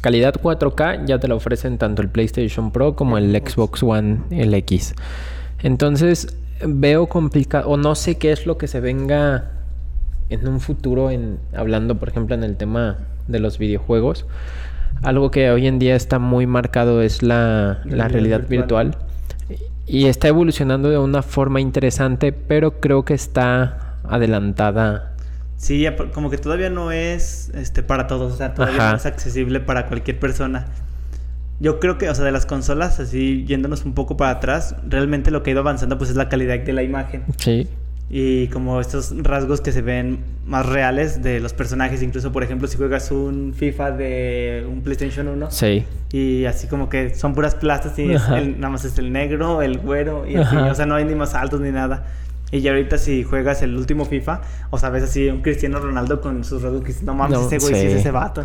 Calidad 0.00 0.34
4K 0.34 1.04
ya 1.04 1.18
te 1.18 1.28
la 1.28 1.34
ofrecen 1.34 1.76
tanto 1.76 2.00
el 2.00 2.08
PlayStation 2.08 2.70
Pro 2.70 2.96
como 2.96 3.18
el 3.18 3.36
Xbox 3.36 3.82
One 3.82 4.20
LX. 4.30 4.94
Entonces 5.62 6.36
veo 6.66 7.06
complicado, 7.06 7.68
o 7.68 7.76
no 7.76 7.94
sé 7.94 8.16
qué 8.16 8.32
es 8.32 8.46
lo 8.46 8.56
que 8.56 8.66
se 8.66 8.80
venga 8.80 9.50
en 10.30 10.46
un 10.48 10.60
futuro, 10.60 11.10
en, 11.10 11.38
hablando 11.54 11.96
por 11.96 12.08
ejemplo 12.08 12.34
en 12.34 12.44
el 12.44 12.56
tema 12.56 12.98
de 13.30 13.40
los 13.40 13.58
videojuegos. 13.58 14.26
Algo 15.02 15.30
que 15.30 15.50
hoy 15.50 15.66
en 15.66 15.78
día 15.78 15.96
está 15.96 16.18
muy 16.18 16.46
marcado 16.46 17.00
es 17.02 17.22
la, 17.22 17.80
la 17.84 18.08
Realidad 18.08 18.46
virtual. 18.48 18.88
virtual. 18.90 19.10
Y 19.86 20.06
está 20.06 20.28
evolucionando 20.28 20.88
de 20.90 20.98
una 20.98 21.22
forma 21.22 21.60
interesante, 21.60 22.32
pero 22.32 22.80
creo 22.80 23.04
que 23.04 23.14
está 23.14 23.96
adelantada. 24.04 25.14
Sí, 25.56 25.86
como 26.14 26.30
que 26.30 26.38
todavía 26.38 26.70
no 26.70 26.92
es 26.92 27.50
este 27.54 27.82
para 27.82 28.06
todos, 28.06 28.32
o 28.32 28.36
sea, 28.36 28.54
todavía 28.54 28.78
Ajá. 28.78 28.90
no 28.92 28.96
es 28.96 29.06
accesible 29.06 29.60
para 29.60 29.86
cualquier 29.88 30.18
persona. 30.18 30.66
Yo 31.60 31.78
creo 31.80 31.98
que, 31.98 32.08
o 32.08 32.14
sea, 32.14 32.24
de 32.24 32.32
las 32.32 32.46
consolas, 32.46 33.00
así 33.00 33.44
yéndonos 33.46 33.84
un 33.84 33.92
poco 33.94 34.16
para 34.16 34.30
atrás, 34.30 34.74
realmente 34.88 35.30
lo 35.30 35.42
que 35.42 35.50
ha 35.50 35.52
ido 35.52 35.60
avanzando 35.60 35.98
pues 35.98 36.08
es 36.10 36.16
la 36.16 36.28
calidad 36.30 36.58
de 36.60 36.72
la 36.72 36.82
imagen 36.82 37.24
Sí. 37.36 37.68
Y 38.12 38.48
como 38.48 38.80
estos 38.80 39.14
rasgos 39.22 39.60
que 39.60 39.70
se 39.70 39.82
ven 39.82 40.18
más 40.44 40.66
reales 40.66 41.22
de 41.22 41.38
los 41.38 41.52
personajes, 41.54 42.02
incluso 42.02 42.32
por 42.32 42.42
ejemplo 42.42 42.66
si 42.66 42.76
juegas 42.76 43.10
un 43.12 43.54
FIFA 43.56 43.92
de 43.92 44.66
un 44.68 44.80
PlayStation 44.82 45.28
1 45.28 45.50
Sí. 45.52 45.84
y 46.12 46.44
así 46.46 46.66
como 46.66 46.88
que 46.88 47.14
son 47.14 47.34
puras 47.34 47.54
plastas 47.54 47.96
y 48.00 48.12
es 48.12 48.22
el- 48.30 48.58
nada 48.58 48.70
más 48.72 48.84
es 48.84 48.98
el 48.98 49.12
negro, 49.12 49.62
el 49.62 49.78
güero 49.78 50.26
y 50.26 50.34
así, 50.36 50.56
Ajá. 50.56 50.72
o 50.72 50.74
sea, 50.74 50.86
no 50.86 50.96
hay 50.96 51.04
ni 51.04 51.14
más 51.14 51.34
altos 51.34 51.60
ni 51.60 51.70
nada. 51.70 52.04
Y 52.52 52.62
ya 52.62 52.72
ahorita 52.72 52.98
si 52.98 53.22
juegas 53.22 53.62
el 53.62 53.76
último 53.76 54.04
FIFA, 54.04 54.40
o 54.70 54.78
sea, 54.78 54.90
ves 54.90 55.04
así 55.04 55.28
un 55.28 55.40
Cristiano 55.40 55.78
Ronaldo 55.78 56.20
con 56.20 56.42
sus 56.42 56.62
rasgos 56.62 56.82
que 56.82 56.92
no 57.04 57.14
mames, 57.14 57.38
No, 57.38 57.46
ese 57.46 57.58
güey 57.58 57.74
sí 57.80 57.86
es 57.86 57.92
ese 58.00 58.10
vato. 58.10 58.44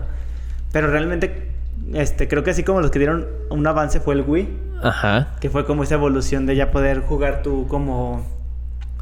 Pero 0.72 0.92
realmente, 0.92 1.48
este, 1.96 2.28
creo 2.28 2.44
que 2.44 2.52
así 2.52 2.62
como 2.62 2.82
los 2.82 2.92
que 2.92 3.00
dieron 3.00 3.26
un 3.50 3.66
avance 3.66 4.00
fue 4.00 4.14
el 4.14 4.22
Wii, 4.22 4.48
Ajá. 4.84 5.30
que 5.42 5.50
fue 5.50 5.66
como 5.66 5.82
esa 5.82 5.96
evolución 5.96 6.46
de 6.46 6.56
ya 6.56 6.70
poder 6.70 7.00
jugar 7.00 7.42
tú 7.42 7.66
como... 7.68 8.24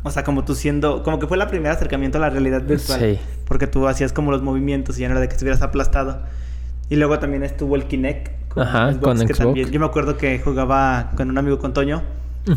O 0.03 0.11
sea, 0.11 0.23
como 0.23 0.43
tú 0.43 0.53
siendo... 0.55 1.01
Como 1.03 1.17
que 1.19 1.27
fue 1.27 1.37
el 1.37 1.47
primer 1.47 1.71
acercamiento 1.71 2.17
a 2.17 2.21
la 2.21 2.29
realidad 2.29 2.61
virtual. 2.61 2.99
Sí. 2.99 3.19
Porque 3.47 3.67
tú 3.67 3.87
hacías 3.87 4.11
como 4.13 4.31
los 4.31 4.41
movimientos 4.41 4.97
y 4.97 5.01
ya 5.01 5.07
no 5.07 5.13
era 5.13 5.21
de 5.21 5.27
que 5.27 5.33
estuvieras 5.33 5.61
aplastado. 5.61 6.21
Y 6.89 6.95
luego 6.97 7.17
también 7.19 7.43
estuvo 7.43 7.75
el 7.75 7.85
Kinect. 7.85 8.29
Ajá, 8.57 8.93
con 8.99 9.17
que 9.17 9.25
Xbox. 9.25 9.37
también- 9.39 9.71
yo 9.71 9.79
me 9.79 9.85
acuerdo 9.85 10.17
que 10.17 10.37
jugaba 10.39 11.11
con 11.15 11.29
un 11.29 11.37
amigo, 11.37 11.57
con 11.57 11.73
Toño, 11.73 12.03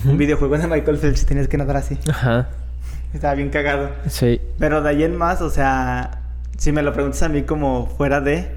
un 0.04 0.18
videojuego 0.18 0.58
de 0.58 0.66
Michael 0.66 0.98
Phelps 0.98 1.22
y 1.22 1.26
tenías 1.26 1.48
que 1.48 1.56
nadar 1.56 1.76
así. 1.76 1.98
Ajá. 2.10 2.48
Estaba 3.14 3.34
bien 3.34 3.48
cagado. 3.48 3.90
Sí. 4.08 4.40
Pero 4.58 4.82
de 4.82 4.90
ahí 4.90 5.04
en 5.04 5.16
más, 5.16 5.40
o 5.40 5.48
sea, 5.48 6.22
si 6.58 6.72
me 6.72 6.82
lo 6.82 6.92
preguntas 6.92 7.22
a 7.22 7.28
mí 7.28 7.42
como 7.44 7.86
fuera 7.86 8.20
de, 8.20 8.50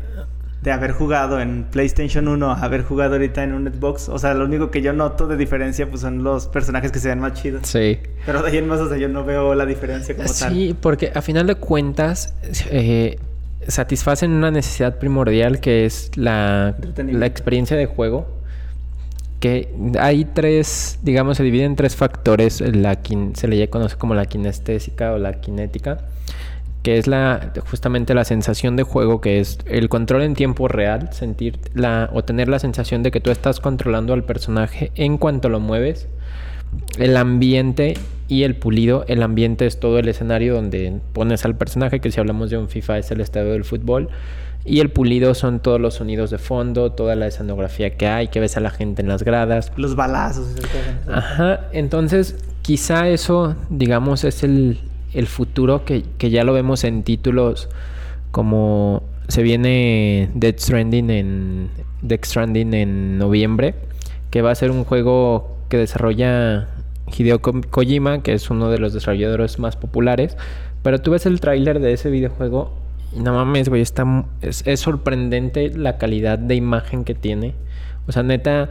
de 0.62 0.72
haber 0.72 0.92
jugado 0.92 1.40
en 1.40 1.64
PlayStation 1.64 2.28
1, 2.28 2.52
a 2.52 2.62
haber 2.62 2.84
jugado 2.84 3.14
ahorita 3.14 3.44
en 3.44 3.54
un 3.54 3.72
Xbox, 3.72 4.10
o 4.10 4.20
sea, 4.20 4.34
lo 4.34 4.46
único 4.46 4.72
que 4.72 4.82
yo 4.82 4.92
noto 4.92 5.28
de 5.28 5.38
diferencia 5.38 5.90
pues 5.90 6.02
son 6.02 6.24
los 6.24 6.48
personajes 6.48 6.92
que 6.92 7.00
se 7.00 7.08
ven 7.08 7.20
más 7.20 7.34
chidos. 7.42 7.62
Sí. 7.66 8.00
Pero 8.26 8.42
de 8.42 8.50
ahí 8.50 8.58
en 8.58 8.68
más, 8.68 8.80
o 8.80 8.90
sea, 8.90 8.98
yo 8.98 9.08
no 9.08 9.24
veo 9.24 9.56
la 9.56 9.66
diferencia 9.66 10.16
como 10.16 10.28
tal. 10.28 10.54
Sí, 10.54 10.76
porque 10.80 11.12
a 11.16 11.22
final 11.22 11.48
de 11.48 11.56
cuentas 11.56 12.34
eh, 12.72 13.18
satisfacen 13.68 14.32
una 14.32 14.52
necesidad 14.52 15.00
primordial 15.00 15.60
que 15.62 15.86
es 15.86 16.12
la, 16.16 16.76
la 16.98 17.26
experiencia 17.26 17.78
de 17.78 17.86
juego. 17.86 18.28
Que 19.40 19.74
hay 19.98 20.26
tres, 20.26 21.00
digamos, 21.02 21.38
se 21.38 21.44
divide 21.44 21.64
en 21.64 21.78
tres 21.78 21.96
factores. 21.96 22.60
La, 22.60 23.00
se 23.36 23.48
le 23.48 23.70
conoce 23.70 23.96
como 23.96 24.14
la 24.14 24.26
kinestésica 24.26 25.14
o 25.14 25.18
la 25.18 25.40
kinética. 25.40 26.09
Que 26.84 26.98
es 26.98 27.08
la 27.08 27.52
justamente 27.70 28.14
la 28.14 28.24
sensación 28.24 28.76
de 28.76 28.84
juego, 28.84 29.20
que 29.20 29.40
es 29.40 29.60
el 29.66 29.90
control 29.90 30.22
en 30.22 30.34
tiempo 30.34 30.68
real, 30.68 31.10
sentir 31.12 31.60
la, 31.74 32.10
o 32.14 32.24
tener 32.24 32.48
la 32.48 32.60
sensación 32.60 33.04
de 33.04 33.12
que 33.12 33.20
tú 33.20 33.32
estás 33.32 33.60
controlando 33.60 34.14
al 34.14 34.24
personaje 34.24 34.92
en 34.96 35.18
cuanto 35.18 35.50
lo 35.50 35.60
mueves 35.60 36.08
el 36.98 37.18
ambiente 37.18 37.96
y 38.28 38.44
el 38.44 38.56
pulido. 38.56 39.06
El 39.08 39.24
ambiente 39.24 39.66
es 39.66 39.80
todo 39.80 40.00
el 40.00 40.08
escenario 40.08 40.56
donde 40.56 41.00
pones 41.14 41.46
al 41.46 41.56
personaje, 41.56 42.00
que 42.00 42.12
si 42.12 42.20
hablamos 42.20 42.50
de 42.50 42.58
un 42.58 42.70
FIFA 42.70 43.00
es 43.00 43.12
el 43.12 43.22
estadio 43.22 43.52
del 43.52 43.64
fútbol. 43.64 44.10
Y 44.66 44.82
el 44.82 44.90
pulido 44.90 45.34
son 45.36 45.62
todos 45.62 45.80
los 45.80 45.96
sonidos 45.96 46.30
de 46.30 46.38
fondo, 46.38 46.92
toda 46.92 47.16
la 47.16 47.28
escenografía 47.28 47.96
que 47.96 48.08
hay, 48.08 48.28
que 48.28 48.40
ves 48.40 48.58
a 48.58 48.60
la 48.60 48.70
gente 48.70 49.02
en 49.02 49.08
las 49.08 49.24
gradas. 49.24 49.72
Los 49.78 49.96
balazos. 49.96 50.48
Ajá, 51.08 51.62
entonces 51.72 52.36
quizá 52.62 53.08
eso, 53.08 53.56
digamos, 53.70 54.26
es 54.26 54.44
el, 54.44 54.80
el 55.14 55.28
futuro 55.28 55.86
que, 55.86 56.04
que 56.18 56.30
ya 56.30 56.44
lo 56.44 56.54
vemos 56.54 56.84
en 56.84 57.04
títulos 57.04 57.70
como 58.32 59.04
se 59.28 59.44
viene 59.44 60.30
Dead 60.34 60.56
Stranding 60.58 61.10
en 61.10 61.70
Death 62.02 62.26
Stranding 62.26 62.74
en 62.74 63.18
noviembre, 63.18 63.76
que 64.32 64.42
va 64.42 64.52
a 64.52 64.56
ser 64.56 64.72
un 64.72 64.84
juego 64.84 65.58
que 65.70 65.78
desarrolla 65.78 66.68
Hideo 67.16 67.42
Ko- 67.42 67.62
Kojima, 67.70 68.22
que 68.24 68.34
es 68.34 68.50
uno 68.50 68.70
de 68.70 68.80
los 68.80 68.94
desarrolladores 68.94 69.60
más 69.60 69.76
populares, 69.76 70.38
pero 70.84 71.00
tú 71.00 71.12
ves 71.12 71.26
el 71.26 71.40
tráiler 71.40 71.80
de 71.80 71.94
ese 71.94 72.10
videojuego 72.10 72.74
y 73.16 73.20
no 73.20 73.34
mames, 73.34 73.70
güey, 73.70 73.82
es, 73.82 73.94
sorprendente 74.80 75.70
la 75.76 75.98
calidad 75.98 76.38
de 76.40 76.56
imagen 76.56 77.04
que 77.04 77.16
tiene. 77.16 77.56
O 78.08 78.12
sea, 78.12 78.22
neta 78.24 78.70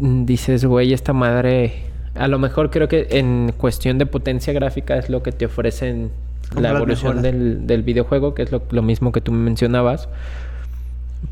dices, 0.00 0.64
güey, 0.64 0.92
esta 0.92 1.12
madre. 1.12 1.84
A 2.18 2.28
lo 2.28 2.38
mejor 2.38 2.70
creo 2.70 2.88
que 2.88 3.06
en 3.10 3.52
cuestión 3.56 3.98
de 3.98 4.06
potencia 4.06 4.52
gráfica 4.52 4.96
es 4.96 5.08
lo 5.08 5.22
que 5.22 5.32
te 5.32 5.46
ofrecen 5.46 6.10
la 6.58 6.70
evolución 6.70 7.22
del, 7.22 7.66
del 7.66 7.82
videojuego, 7.82 8.34
que 8.34 8.42
es 8.42 8.52
lo, 8.52 8.62
lo 8.70 8.82
mismo 8.82 9.12
que 9.12 9.20
tú 9.20 9.32
mencionabas. 9.32 10.08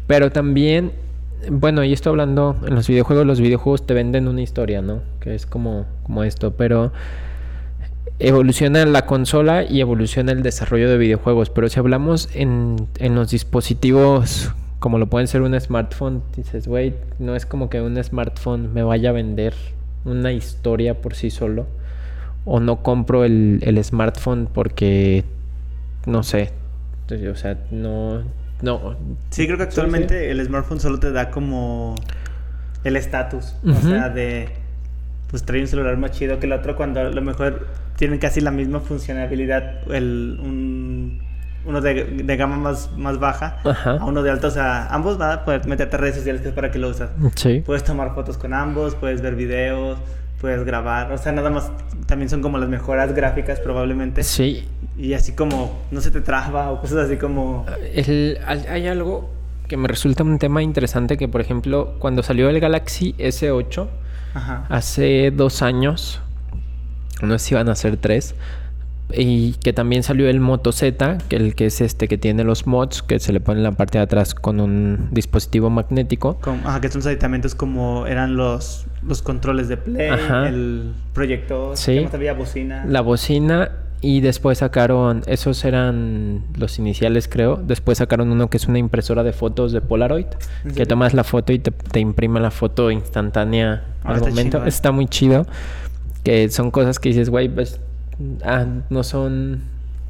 Pero 0.07 0.33
también, 0.33 0.93
bueno, 1.51 1.85
y 1.85 1.93
esto 1.93 2.11
hablando 2.11 2.57
en 2.67 2.75
los 2.75 2.89
videojuegos, 2.89 3.27
los 3.27 3.41
videojuegos 3.41 3.87
te 3.87 3.95
venden 3.95 4.29
una 4.29 4.43
historia, 4.43 4.83
¿no? 4.83 5.01
Que 5.21 5.35
es 5.35 5.47
como, 5.47 5.87
como 6.03 6.25
esto, 6.25 6.53
pero 6.53 6.93
evoluciona 8.19 8.85
la 8.87 9.07
consola 9.07 9.65
y 9.65 9.81
evoluciona 9.81 10.33
el 10.33 10.43
desarrollo 10.43 10.91
de 10.91 10.99
videojuegos. 10.99 11.51
Pero 11.51 11.69
si 11.69 11.79
hablamos 11.79 12.29
en, 12.35 12.89
en 12.99 13.15
los 13.15 13.31
dispositivos 13.31 14.53
como 14.85 14.99
lo 14.99 15.07
pueden 15.07 15.29
ser 15.29 15.41
un 15.41 15.59
smartphone, 15.59 16.23
dices, 16.37 16.69
güey, 16.69 16.93
no 17.19 17.35
es 17.35 17.47
como 17.47 17.71
que 17.71 17.81
un 17.81 17.97
smartphone 18.05 18.75
me 18.75 18.83
vaya 18.83 19.09
a 19.09 19.13
vender 19.13 19.55
una 20.05 20.33
historia 20.33 21.01
por 21.01 21.15
sí 21.15 21.31
solo. 21.31 21.67
O 22.45 22.61
no 22.61 22.83
compro 22.83 23.25
el, 23.25 23.61
el 23.63 23.83
smartphone 23.83 24.49
porque, 24.53 25.25
no 26.07 26.23
sé, 26.23 26.53
o 27.31 27.37
sea, 27.37 27.59
no... 27.71 28.23
no 28.63 28.97
Sí, 29.31 29.47
creo 29.47 29.59
que 29.59 29.65
Sí, 29.65 29.69
actualmente 29.69 30.31
el 30.31 30.45
smartphone 30.45 30.81
solo 30.81 30.99
te 30.99 31.13
da 31.13 31.31
como 31.31 31.95
el 32.85 32.97
estatus. 32.97 33.55
O 33.67 33.81
sea, 33.81 34.09
de. 34.09 34.49
Pues 35.31 35.45
trae 35.45 35.61
un 35.61 35.67
celular 35.67 35.97
más 35.97 36.13
chido 36.13 36.39
que 36.39 36.47
el 36.47 36.53
otro 36.53 36.77
cuando 36.77 37.01
a 37.01 37.05
lo 37.05 37.23
mejor 37.23 37.67
tienen 37.97 38.19
casi 38.19 38.41
la 38.41 38.51
misma 38.51 38.81
funcionalidad. 38.81 39.91
El, 39.93 40.39
un, 40.41 41.21
uno 41.67 41.81
de, 41.81 42.05
de 42.05 42.37
gama 42.37 42.57
más, 42.57 42.91
más 42.97 43.19
baja 43.19 43.59
Ajá. 43.65 43.93
a 43.99 44.05
uno 44.05 44.23
de 44.23 44.31
alta. 44.31 44.49
O 44.49 44.51
sea, 44.51 44.87
ambos 44.89 45.19
van 45.19 45.33
a 45.33 45.45
poder 45.45 45.67
meterte 45.67 45.97
a 45.97 45.99
redes 45.99 46.17
sociales 46.17 46.43
que 46.43 46.49
es 46.49 46.55
para 46.55 46.71
que 46.71 46.79
lo 46.79 46.89
usas. 46.89 47.11
Sí. 47.37 47.63
Puedes 47.65 47.85
tomar 47.85 48.15
fotos 48.15 48.37
con 48.39 48.53
ambos, 48.55 48.95
puedes 48.95 49.21
ver 49.23 49.35
videos, 49.35 49.99
puedes 50.41 50.65
grabar. 50.65 51.13
O 51.13 51.19
sea, 51.19 51.33
nada 51.33 51.51
más 51.51 51.71
también 52.07 52.29
son 52.29 52.43
como 52.43 52.59
las 52.59 52.69
mejoras 52.69 53.15
gráficas 53.15 53.61
probablemente. 53.61 54.23
Sí, 54.23 54.69
Y 54.99 55.15
así 55.15 55.33
como 55.33 55.81
no 55.91 56.01
se 56.01 56.11
te 56.11 56.21
traba 56.21 56.71
o 56.71 56.81
cosas 56.81 56.99
así 57.07 57.17
como... 57.17 57.65
El- 57.95 58.39
hay 58.47 58.87
algo 58.87 59.31
que 59.69 59.77
me 59.79 59.89
resulta 59.89 60.23
un 60.23 60.39
tema 60.39 60.63
interesante 60.63 61.17
que, 61.17 61.27
por 61.27 61.41
ejemplo, 61.41 61.95
cuando 61.99 62.23
salió 62.23 62.51
el 62.51 62.61
Galaxy 62.61 63.15
S8 63.19 63.89
Ajá. 64.35 64.67
hace 64.69 65.31
dos 65.31 65.63
años, 65.63 66.21
no 67.23 67.39
sé 67.39 67.47
si 67.47 67.55
van 67.55 67.69
a 67.71 67.75
ser 67.75 67.97
tres, 67.97 68.35
y 69.13 69.53
que 69.55 69.73
también 69.73 70.03
salió 70.03 70.29
el 70.29 70.41
Moto 70.41 70.73
Z, 70.73 71.19
que 71.29 71.37
el 71.37 71.55
que 71.55 71.67
es 71.67 71.81
este 71.81 72.09
que 72.09 72.17
tiene 72.19 72.43
los 72.45 72.67
mods, 72.67 73.03
que 73.03 73.19
se 73.21 73.33
le 73.33 73.41
pone 73.41 73.59
en 73.61 73.65
la 73.65 73.73
parte 73.73 73.99
de 73.99 74.05
atrás 74.05 74.35
con 74.35 74.61
un 74.61 75.09
dispositivo 75.13 75.69
magnético. 75.71 76.39
Ajá, 76.65 76.81
que 76.81 76.89
son 76.89 77.01
los 77.01 77.07
aditamentos 77.07 77.55
como 77.55 78.07
eran 78.07 78.37
los, 78.37 78.87
los 79.07 79.21
controles 79.23 79.69
de 79.69 79.77
play, 79.77 80.09
Ajá. 80.09 80.49
el 80.49 80.95
proyector, 81.13 81.77
Sí. 81.77 81.97
¿qué 81.97 82.05
más 82.05 82.15
había? 82.15 82.33
bocina. 82.33 82.85
La 82.89 83.01
bocina 83.03 83.71
Y 84.01 84.21
después 84.21 84.59
sacaron, 84.59 85.23
esos 85.27 85.65
eran 85.65 86.43
los 86.59 86.79
iniciales 86.79 87.27
creo, 87.27 87.57
después 87.57 87.99
sacaron 87.99 88.31
uno 88.33 88.51
que 88.51 88.59
es 88.59 88.67
una 88.69 88.79
impresora 88.79 89.23
de 89.23 89.33
fotos 89.33 89.73
de 89.73 89.81
Polaroid, 89.81 90.27
¿En 90.65 90.75
que 90.75 90.85
tomas 90.85 91.15
la 91.15 91.25
foto 91.25 91.55
y 91.55 91.59
te, 91.59 91.71
te 91.71 92.01
imprime 92.01 92.39
la 92.41 92.51
foto 92.51 92.91
instantánea 92.91 93.85
Ah, 94.03 94.11
al 94.11 94.17
está 94.17 94.29
momento. 94.29 94.65
Está 94.67 94.93
muy 94.93 95.07
chido, 95.07 95.47
que 96.23 96.51
son 96.51 96.71
cosas 96.71 96.99
que 96.99 97.09
dices, 97.11 97.31
güey, 97.31 97.49
pues, 97.49 97.81
ah, 98.45 98.67
no 98.91 99.03
son 99.03 99.63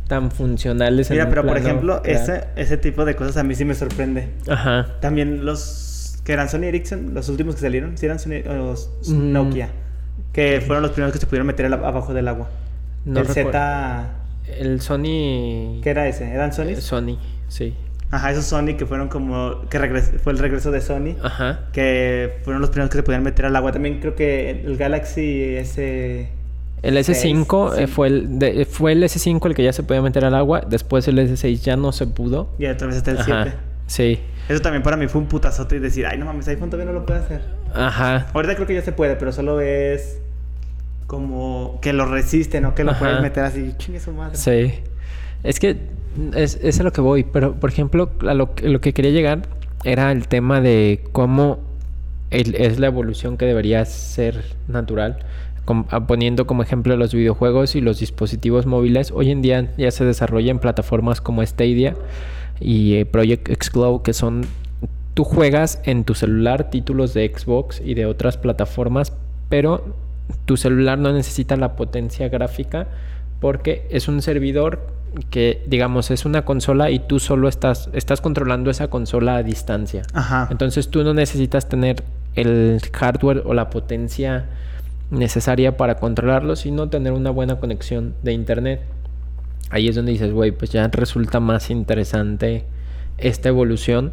tan 0.08 0.30
funcionales. 0.30 1.10
Mira, 1.10 1.28
pero 1.28 1.44
por 1.46 1.56
ejemplo, 1.56 2.02
ese, 2.04 2.44
ese 2.56 2.76
tipo 2.76 3.04
de 3.04 3.16
cosas 3.16 3.36
a 3.38 3.42
mí 3.42 3.54
sí 3.54 3.64
me 3.64 3.74
sorprende. 3.74 4.28
Ajá. 4.48 4.86
También 5.00 5.44
los 5.44 6.18
que 6.24 6.32
eran 6.32 6.48
Sony 6.48 6.64
Ericsson, 6.64 7.14
los 7.14 7.28
últimos 7.28 7.54
que 7.56 7.62
salieron, 7.62 7.96
sí 7.98 8.06
eran 8.06 8.18
Sony 8.18 8.42
o 8.48 8.74
Mm. 9.10 9.32
Nokia, 9.32 9.68
que 10.32 10.62
fueron 10.66 10.82
los 10.82 10.92
primeros 10.92 11.12
que 11.12 11.18
se 11.18 11.26
pudieron 11.26 11.46
meter 11.46 11.66
abajo 11.72 12.12
del 12.14 12.28
agua. 12.28 12.48
No 13.04 13.20
el. 13.20 13.26
Z, 13.28 14.10
El 14.58 14.80
Sony... 14.80 15.80
¿qué 15.82 15.90
era 15.90 16.06
ese? 16.08 16.30
¿Eran 16.30 16.52
Sony? 16.52 16.68
Eh, 16.70 16.80
Sony, 16.80 17.18
sí. 17.48 17.74
Ajá, 18.10 18.30
esos 18.30 18.44
Sony 18.44 18.76
que 18.78 18.86
fueron 18.86 19.08
como 19.08 19.62
que 19.68 19.78
regres- 19.78 20.18
fue 20.22 20.32
el 20.32 20.38
regreso 20.38 20.70
de 20.70 20.80
Sony, 20.80 21.16
Ajá. 21.22 21.60
que 21.72 22.38
fueron 22.44 22.60
los 22.60 22.70
primeros 22.70 22.90
que 22.90 22.98
se 22.98 23.02
podían 23.02 23.22
meter 23.22 23.44
al 23.46 23.56
agua. 23.56 23.72
También 23.72 24.00
creo 24.00 24.14
que 24.14 24.50
el 24.50 24.76
Galaxy 24.76 25.56
S 25.56 26.28
El 26.84 26.96
S5 26.98 27.70
Seis, 27.70 27.78
eh, 27.82 27.86
sí. 27.86 27.92
fue, 27.92 28.06
el 28.08 28.38
de- 28.38 28.64
fue 28.66 28.92
el 28.92 29.02
S5 29.02 29.46
el 29.48 29.54
que 29.54 29.64
ya 29.64 29.72
se 29.72 29.82
podía 29.82 30.02
meter 30.02 30.24
al 30.24 30.34
agua. 30.34 30.60
Después 30.68 31.08
el 31.08 31.18
S6 31.18 31.62
ya 31.62 31.76
no 31.76 31.92
se 31.92 32.06
pudo. 32.06 32.50
y 32.58 32.66
otra 32.66 32.86
vez 32.88 32.96
está 32.96 33.10
el 33.12 33.18
Ajá. 33.18 33.42
7. 33.44 33.56
Sí. 33.86 34.18
Eso 34.48 34.60
también 34.60 34.82
para 34.82 34.96
mí 34.96 35.06
fue 35.08 35.20
un 35.20 35.26
putazote 35.28 35.76
y 35.76 35.78
decir, 35.78 36.06
ay, 36.06 36.18
no 36.18 36.26
mames, 36.26 36.46
iPhone 36.48 36.70
todavía 36.70 36.92
no 36.92 36.98
lo 36.98 37.06
puede 37.06 37.20
hacer. 37.20 37.40
Ajá. 37.74 38.26
Ahorita 38.34 38.54
creo 38.54 38.66
que 38.66 38.74
ya 38.74 38.82
se 38.82 38.92
puede, 38.92 39.16
pero 39.16 39.32
solo 39.32 39.60
es 39.60 40.18
como 41.06 41.78
que 41.82 41.92
lo 41.92 42.06
resiste, 42.06 42.60
no 42.60 42.74
que 42.74 42.84
lo 42.84 42.92
Ajá. 42.92 43.00
puedes 43.00 43.20
meter 43.20 43.44
así, 43.44 43.74
chingue 43.78 44.00
su 44.00 44.12
madre. 44.12 44.36
Sí. 44.36 44.74
Es 45.42 45.60
que 45.60 45.76
es, 46.34 46.58
es 46.62 46.80
a 46.80 46.82
lo 46.82 46.92
que 46.92 47.00
voy. 47.00 47.24
Pero, 47.24 47.54
por 47.54 47.70
ejemplo, 47.70 48.10
a 48.26 48.34
lo, 48.34 48.54
que- 48.54 48.68
lo 48.68 48.80
que 48.80 48.92
quería 48.92 49.10
llegar 49.10 49.42
era 49.84 50.12
el 50.12 50.28
tema 50.28 50.60
de 50.60 51.04
cómo 51.12 51.60
el- 52.30 52.54
es 52.56 52.78
la 52.78 52.86
evolución 52.86 53.36
que 53.36 53.44
debería 53.46 53.84
ser 53.84 54.42
natural. 54.68 55.18
Ah, 55.66 56.06
poniendo 56.06 56.46
como 56.46 56.62
ejemplo 56.62 56.96
los 56.96 57.14
videojuegos 57.14 57.74
y 57.74 57.80
los 57.80 57.98
dispositivos 57.98 58.66
móviles. 58.66 59.10
Hoy 59.12 59.30
en 59.30 59.40
día 59.40 59.72
ya 59.78 59.90
se 59.90 60.04
desarrolla 60.04 60.50
en 60.50 60.58
plataformas 60.58 61.20
como 61.20 61.44
Stadia 61.44 61.94
y 62.60 62.96
eh, 62.96 63.06
Project 63.06 63.50
Xglow, 63.50 64.02
que 64.02 64.12
son... 64.12 64.42
Tú 65.14 65.24
juegas 65.24 65.80
en 65.84 66.04
tu 66.04 66.14
celular 66.14 66.70
títulos 66.70 67.14
de 67.14 67.32
Xbox 67.34 67.80
y 67.82 67.94
de 67.94 68.04
otras 68.04 68.36
plataformas, 68.36 69.12
pero 69.48 69.94
tu 70.44 70.56
celular 70.56 70.98
no 70.98 71.12
necesita 71.12 71.56
la 71.56 71.76
potencia 71.76 72.28
gráfica 72.28 72.88
porque 73.40 73.86
es 73.90 74.08
un 74.08 74.22
servidor 74.22 74.88
que, 75.30 75.62
digamos, 75.66 76.10
es 76.10 76.24
una 76.24 76.44
consola 76.44 76.90
y 76.90 76.98
tú 76.98 77.20
solo 77.20 77.48
estás, 77.48 77.88
estás 77.92 78.20
controlando 78.20 78.70
esa 78.70 78.88
consola 78.88 79.36
a 79.36 79.42
distancia. 79.44 80.02
Ajá. 80.12 80.48
Entonces 80.50 80.88
tú 80.90 81.04
no 81.04 81.14
necesitas 81.14 81.68
tener 81.68 82.02
el 82.34 82.80
hardware 82.92 83.42
o 83.46 83.54
la 83.54 83.70
potencia 83.70 84.46
necesaria 85.14 85.76
para 85.76 85.96
controlarlo, 85.96 86.56
sino 86.56 86.88
tener 86.88 87.12
una 87.12 87.30
buena 87.30 87.58
conexión 87.60 88.14
de 88.22 88.32
internet. 88.32 88.82
Ahí 89.70 89.88
es 89.88 89.96
donde 89.96 90.12
dices, 90.12 90.32
güey, 90.32 90.52
pues 90.52 90.70
ya 90.70 90.86
resulta 90.88 91.40
más 91.40 91.70
interesante 91.70 92.64
esta 93.18 93.48
evolución. 93.48 94.12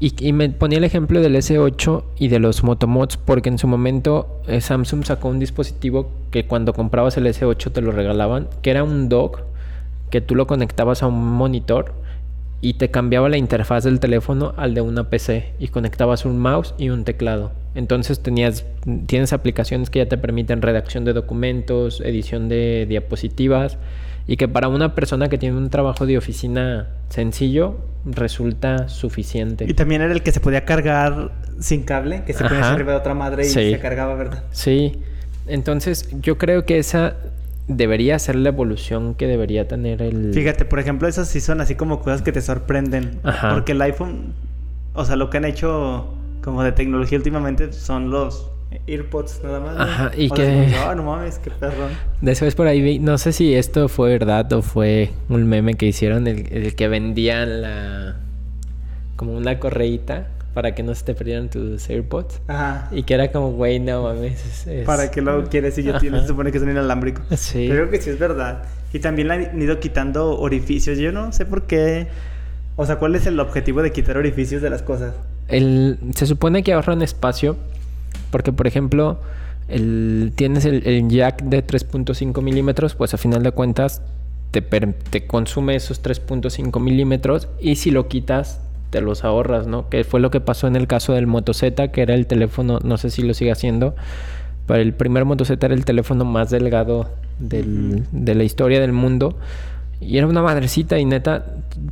Y, 0.00 0.32
me 0.32 0.50
ponía 0.50 0.78
el 0.78 0.84
ejemplo 0.84 1.20
del 1.20 1.36
S8 1.36 2.04
y 2.18 2.28
de 2.28 2.38
los 2.38 2.64
Motomods 2.64 3.16
porque 3.16 3.48
en 3.48 3.58
su 3.58 3.68
momento 3.68 4.42
eh, 4.48 4.60
Samsung 4.60 5.04
sacó 5.04 5.28
un 5.28 5.38
dispositivo 5.38 6.10
que 6.30 6.46
cuando 6.46 6.74
comprabas 6.74 7.16
el 7.16 7.26
S8 7.26 7.72
te 7.72 7.80
lo 7.80 7.92
regalaban, 7.92 8.48
que 8.60 8.70
era 8.70 8.82
un 8.82 9.08
dock 9.08 9.42
que 10.10 10.20
tú 10.20 10.34
lo 10.34 10.46
conectabas 10.46 11.02
a 11.02 11.06
un 11.06 11.24
monitor 11.24 11.94
y 12.60 12.74
te 12.74 12.90
cambiaba 12.90 13.28
la 13.28 13.36
interfaz 13.36 13.84
del 13.84 14.00
teléfono 14.00 14.52
al 14.56 14.74
de 14.74 14.80
una 14.80 15.08
PC 15.08 15.54
y 15.58 15.68
conectabas 15.68 16.24
un 16.24 16.38
mouse 16.38 16.74
y 16.76 16.90
un 16.90 17.04
teclado. 17.04 17.52
Entonces 17.74 18.20
tenías 18.20 18.64
tienes 19.06 19.32
aplicaciones 19.32 19.90
que 19.90 19.98
ya 20.00 20.06
te 20.08 20.16
permiten 20.18 20.62
redacción 20.62 21.04
de 21.04 21.12
documentos, 21.12 22.00
edición 22.00 22.48
de 22.48 22.86
diapositivas 22.88 23.78
y 24.26 24.36
que 24.36 24.48
para 24.48 24.68
una 24.68 24.94
persona 24.94 25.28
que 25.28 25.38
tiene 25.38 25.56
un 25.56 25.70
trabajo 25.70 26.06
de 26.06 26.16
oficina 26.16 26.88
sencillo 27.08 27.76
resulta 28.04 28.88
suficiente. 28.88 29.64
Y 29.68 29.74
también 29.74 30.02
era 30.02 30.12
el 30.12 30.22
que 30.22 30.30
se 30.32 30.40
podía 30.40 30.64
cargar 30.64 31.32
sin 31.58 31.82
cable, 31.82 32.22
que 32.26 32.32
se 32.32 32.44
ponía 32.44 32.70
arriba 32.72 32.92
de 32.92 32.98
otra 32.98 33.14
madre 33.14 33.42
y 33.44 33.48
Sí. 33.48 33.72
se 33.72 33.78
cargaba, 33.78 34.14
¿verdad? 34.14 34.44
Sí, 34.52 34.98
entonces 35.46 36.08
yo 36.20 36.38
creo 36.38 36.64
que 36.64 36.78
esa 36.78 37.16
debería 37.68 38.18
ser 38.18 38.36
la 38.36 38.50
evolución 38.50 39.14
que 39.14 39.26
debería 39.26 39.66
tener 39.68 40.02
el... 40.02 40.32
Fíjate, 40.34 40.64
por 40.64 40.78
ejemplo, 40.80 41.08
esas 41.08 41.28
sí 41.28 41.40
son 41.40 41.60
así 41.60 41.74
como 41.74 42.00
cosas 42.00 42.22
que 42.22 42.30
te 42.32 42.40
sorprenden. 42.42 43.20
Ajá. 43.24 43.50
Porque 43.54 43.72
el 43.72 43.80
iPhone, 43.82 44.34
o 44.94 45.04
sea, 45.04 45.16
lo 45.16 45.30
que 45.30 45.38
han 45.38 45.44
hecho 45.46 46.14
como 46.44 46.62
de 46.62 46.72
tecnología 46.72 47.16
últimamente 47.18 47.72
son 47.72 48.10
los 48.10 48.50
AirPods 48.86 49.40
nada 49.42 49.60
más. 49.60 49.74
¿no? 49.76 49.82
Ajá, 49.82 50.10
y 50.16 50.30
O 50.30 50.36
sea, 50.36 50.44
que- 50.44 50.72
como, 50.72 50.90
"Ah, 50.90 50.94
no 50.94 51.02
mames, 51.04 51.38
qué 51.38 51.50
perrón. 51.50 51.90
Después 52.20 52.54
por 52.54 52.66
ahí 52.66 52.82
vi, 52.82 52.98
no 52.98 53.16
sé 53.18 53.32
si 53.32 53.54
esto 53.54 53.88
fue 53.88 54.10
verdad 54.10 54.52
o 54.52 54.60
fue 54.62 55.10
un 55.28 55.46
meme 55.46 55.74
que 55.74 55.86
hicieron, 55.86 56.26
el, 56.26 56.52
el 56.52 56.74
que 56.74 56.88
vendían 56.88 57.62
la... 57.62 58.16
como 59.16 59.36
una 59.36 59.58
correíta 59.58 60.28
para 60.54 60.74
que 60.74 60.82
no 60.82 60.94
se 60.94 61.04
te 61.04 61.14
perdieran 61.14 61.48
tus 61.50 61.88
AirPods. 61.88 62.40
Ajá. 62.48 62.88
Y 62.92 63.02
que 63.04 63.14
era 63.14 63.30
como, 63.32 63.52
güey, 63.52 63.80
no 63.80 64.02
mames. 64.04 64.44
es- 64.44 64.66
es- 64.66 64.86
¿Para 64.86 65.10
que 65.10 65.20
lo 65.22 65.44
quieres 65.48 65.74
si 65.74 65.82
ya 65.82 65.98
tienes? 65.98 66.22
Se 66.22 66.28
supone 66.28 66.52
que 66.52 66.58
son 66.60 66.68
inalámbricos. 66.70 67.24
Sí. 67.38 67.66
Pero 67.68 67.82
creo 67.88 67.90
que 67.90 68.00
sí 68.00 68.10
es 68.10 68.18
verdad. 68.18 68.64
Y 68.92 68.98
también 69.00 69.28
le 69.28 69.34
han 69.34 69.62
ido 69.62 69.80
quitando 69.80 70.38
orificios. 70.38 70.98
Yo 70.98 71.10
no 71.10 71.32
sé 71.32 71.46
por 71.46 71.62
qué. 71.66 72.06
O 72.76 72.86
sea, 72.86 72.96
¿cuál 72.96 73.14
es 73.14 73.26
el 73.26 73.38
objetivo 73.40 73.82
de 73.82 73.92
quitar 73.92 74.16
orificios 74.16 74.62
de 74.62 74.70
las 74.70 74.82
cosas? 74.82 75.14
El, 75.48 75.98
se 76.14 76.26
supone 76.26 76.62
que 76.62 76.72
ahorran 76.72 77.02
espacio 77.02 77.56
porque, 78.30 78.52
por 78.52 78.66
ejemplo, 78.66 79.18
el, 79.68 80.32
tienes 80.34 80.64
el, 80.64 80.86
el 80.86 81.08
jack 81.08 81.42
de 81.42 81.64
3.5 81.66 82.42
milímetros, 82.42 82.94
pues 82.94 83.14
a 83.14 83.16
final 83.18 83.42
de 83.42 83.52
cuentas 83.52 84.02
te, 84.50 84.60
te 84.62 85.26
consume 85.26 85.74
esos 85.76 86.02
3.5 86.02 86.80
milímetros 86.80 87.48
y 87.60 87.76
si 87.76 87.90
lo 87.90 88.08
quitas 88.08 88.60
te 88.90 89.00
los 89.00 89.24
ahorras, 89.24 89.66
¿no? 89.66 89.88
Que 89.88 90.04
fue 90.04 90.20
lo 90.20 90.30
que 90.30 90.40
pasó 90.40 90.66
en 90.68 90.76
el 90.76 90.86
caso 90.86 91.12
del 91.14 91.26
Moto 91.26 91.52
Z, 91.52 91.88
que 91.88 92.02
era 92.02 92.14
el 92.14 92.26
teléfono, 92.26 92.78
no 92.84 92.96
sé 92.96 93.10
si 93.10 93.22
lo 93.22 93.34
sigue 93.34 93.50
haciendo, 93.50 93.94
pero 94.66 94.80
el 94.80 94.92
primer 94.94 95.24
Moto 95.24 95.44
Z 95.44 95.64
era 95.66 95.74
el 95.74 95.84
teléfono 95.84 96.24
más 96.24 96.50
delgado 96.50 97.10
del- 97.40 98.04
de 98.12 98.34
la 98.36 98.44
historia 98.44 98.80
del 98.80 98.92
mundo. 98.92 99.36
Y 100.00 100.18
era 100.18 100.26
una 100.26 100.42
madrecita 100.42 100.98
y 100.98 101.04
neta, 101.04 101.44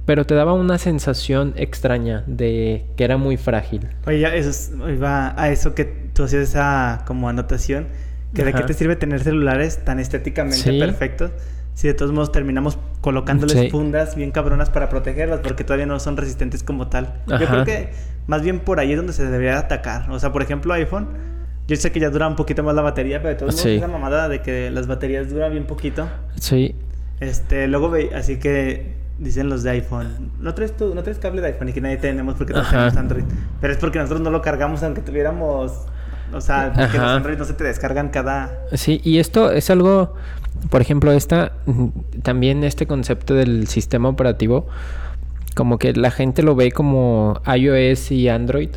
pero 0.05 0.27
te 0.27 0.35
daba 0.35 0.53
una 0.53 0.79
sensación 0.79 1.55
extraña 1.57 2.25
de 2.27 2.85
que 2.97 3.05
era 3.05 3.17
muy 3.17 3.37
frágil. 3.37 3.89
Oye, 4.07 4.21
ya 4.21 4.35
eso 4.35 4.51
es- 4.51 4.73
iba 4.95 5.41
a 5.41 5.51
eso 5.51 5.75
que 5.75 5.85
tú 5.85 6.25
hacías 6.25 6.43
esa 6.43 7.05
como 7.07 7.29
anotación. 7.29 7.89
Que 8.35 8.45
de 8.45 8.55
qué 8.55 8.63
te 8.63 8.73
sirve 8.73 8.97
tener 8.97 9.21
celulares 9.23 9.85
tan 9.85 9.99
estéticamente 9.99 10.57
Sí. 10.57 10.79
perfectos 10.79 11.33
si 11.75 11.87
de 11.89 11.93
todos 11.95 12.13
modos 12.13 12.33
terminamos 12.33 12.79
colocándoles 13.03 13.59
Sí. 13.59 13.71
fundas 13.71 14.17
bien 14.17 14.31
cabronas 14.31 14.71
para 14.71 14.89
protegerlas 14.89 15.41
porque 15.41 15.65
todavía 15.65 15.85
no 15.85 16.01
son 16.01 16.17
resistentes 16.17 16.63
como 16.63 16.89
tal. 16.89 17.13
Yo 17.27 17.37
creo 17.47 17.65
que 17.65 17.91
más 18.27 18.43
bien 18.43 18.61
por 18.61 18.79
ahí 18.81 18.93
es 18.93 18.97
donde 18.97 19.13
se 19.13 19.25
debería 19.27 19.59
atacar. 19.59 20.11
O 20.11 20.19
sea, 20.19 20.33
por 20.33 20.41
ejemplo, 20.43 20.73
iPhone. 20.73 21.09
Yo 21.69 21.77
sé 21.77 21.93
que 21.93 22.01
ya 22.01 22.09
dura 22.11 22.27
un 22.27 22.37
poquito 22.37 22.63
más 22.63 22.75
la 22.75 22.81
batería, 22.83 23.19
pero 23.19 23.31
de 23.31 23.35
todos 23.37 23.53
modos 23.55 23.63
Sí. 23.65 23.77
esa 23.77 23.87
mamada 23.89 24.29
de 24.31 24.41
que 24.41 24.71
las 24.71 24.87
baterías 24.87 25.29
duran 25.31 25.53
bien 25.53 25.65
poquito. 25.67 26.09
Sí, 26.41 26.75
Este, 27.23 27.69
luego 27.69 27.89
ve, 27.89 28.11
así 28.17 28.39
que 28.41 28.97
dicen 29.19 29.49
los 29.49 29.63
de 29.63 29.71
iPhone, 29.71 30.33
no 30.41 30.55
traes 30.55 30.77
tu, 30.77 30.93
no 30.93 31.05
traes 31.05 31.21
cable 31.21 31.41
de 31.41 31.49
iPhone 31.49 31.69
y 31.69 31.73
que 31.73 31.81
nadie 31.81 31.97
tenemos 31.97 32.35
porque 32.35 32.53
todos 32.53 32.67
Ajá. 32.67 32.79
tenemos 32.79 32.97
Android. 32.97 33.25
Pero 33.61 33.73
es 33.73 33.79
porque 33.79 34.01
nosotros 34.01 34.21
no 34.23 34.31
lo 34.31 34.43
cargamos 34.43 34.83
aunque 34.83 35.03
tuviéramos, 35.03 35.73
o 36.33 36.41
sea, 36.41 36.73
porque 36.75 36.99
los. 36.99 37.07
Android 37.07 37.39
no 37.39 37.45
se 37.45 37.55
te 37.55 37.63
descargan 37.63 38.09
cada 38.09 38.51
sí, 38.73 39.01
y 39.05 39.19
esto 39.19 39.53
es 39.53 39.71
algo, 39.71 40.15
por 40.69 40.81
ejemplo, 40.81 41.13
esta, 41.13 41.53
también 42.25 42.65
este 42.65 42.89
concepto 42.89 43.35
del 43.35 43.69
sistema 43.69 44.09
operativo, 44.09 44.67
como 45.55 45.79
que 45.79 45.93
la 45.93 46.11
gente 46.11 46.43
lo 46.43 46.57
ve 46.57 46.73
como 46.73 47.41
iOS 47.47 48.11
y 48.11 48.29
Android, 48.29 48.71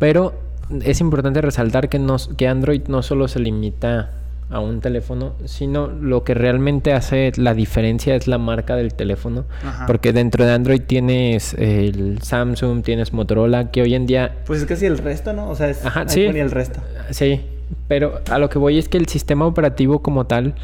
pero 0.00 0.34
es 0.82 1.00
importante 1.00 1.40
resaltar 1.40 1.88
que, 1.88 2.00
no, 2.00 2.16
que 2.36 2.48
Android 2.48 2.82
no 2.88 3.04
solo 3.04 3.28
se 3.28 3.38
limita 3.38 4.10
a 4.48 4.60
un 4.60 4.80
teléfono, 4.80 5.32
sino 5.44 5.88
lo 5.88 6.22
que 6.22 6.32
realmente 6.34 6.92
hace 6.92 7.32
la 7.36 7.52
diferencia 7.52 8.14
es 8.14 8.28
la 8.28 8.38
marca 8.38 8.76
del 8.76 8.94
teléfono, 8.94 9.44
Ajá. 9.64 9.86
porque 9.86 10.12
dentro 10.12 10.44
de 10.46 10.52
Android 10.52 10.82
tienes 10.82 11.54
el 11.54 12.22
Samsung, 12.22 12.82
tienes 12.84 13.12
Motorola, 13.12 13.72
que 13.72 13.82
hoy 13.82 13.94
en 13.94 14.06
día 14.06 14.36
Pues 14.46 14.60
es 14.60 14.66
casi 14.66 14.86
el 14.86 14.98
resto, 14.98 15.32
¿no? 15.32 15.48
O 15.50 15.56
sea, 15.56 15.68
es 15.68 15.84
Ajá, 15.84 16.00
iPhone 16.02 16.12
sí. 16.14 16.20
y 16.20 16.38
el 16.38 16.50
resto. 16.52 16.80
Sí, 17.10 17.40
pero 17.88 18.20
a 18.30 18.38
lo 18.38 18.48
que 18.48 18.58
voy 18.58 18.78
es 18.78 18.88
que 18.88 18.98
el 18.98 19.08
sistema 19.08 19.46
operativo 19.46 20.00
como 20.00 20.26
tal 20.26 20.54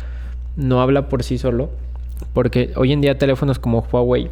no 0.57 0.81
habla 0.81 1.09
por 1.09 1.25
sí 1.25 1.39
solo, 1.39 1.71
porque 2.35 2.71
hoy 2.77 2.93
en 2.93 3.01
día 3.01 3.19
teléfonos 3.19 3.59
como 3.59 3.81
Huawei, 3.91 4.31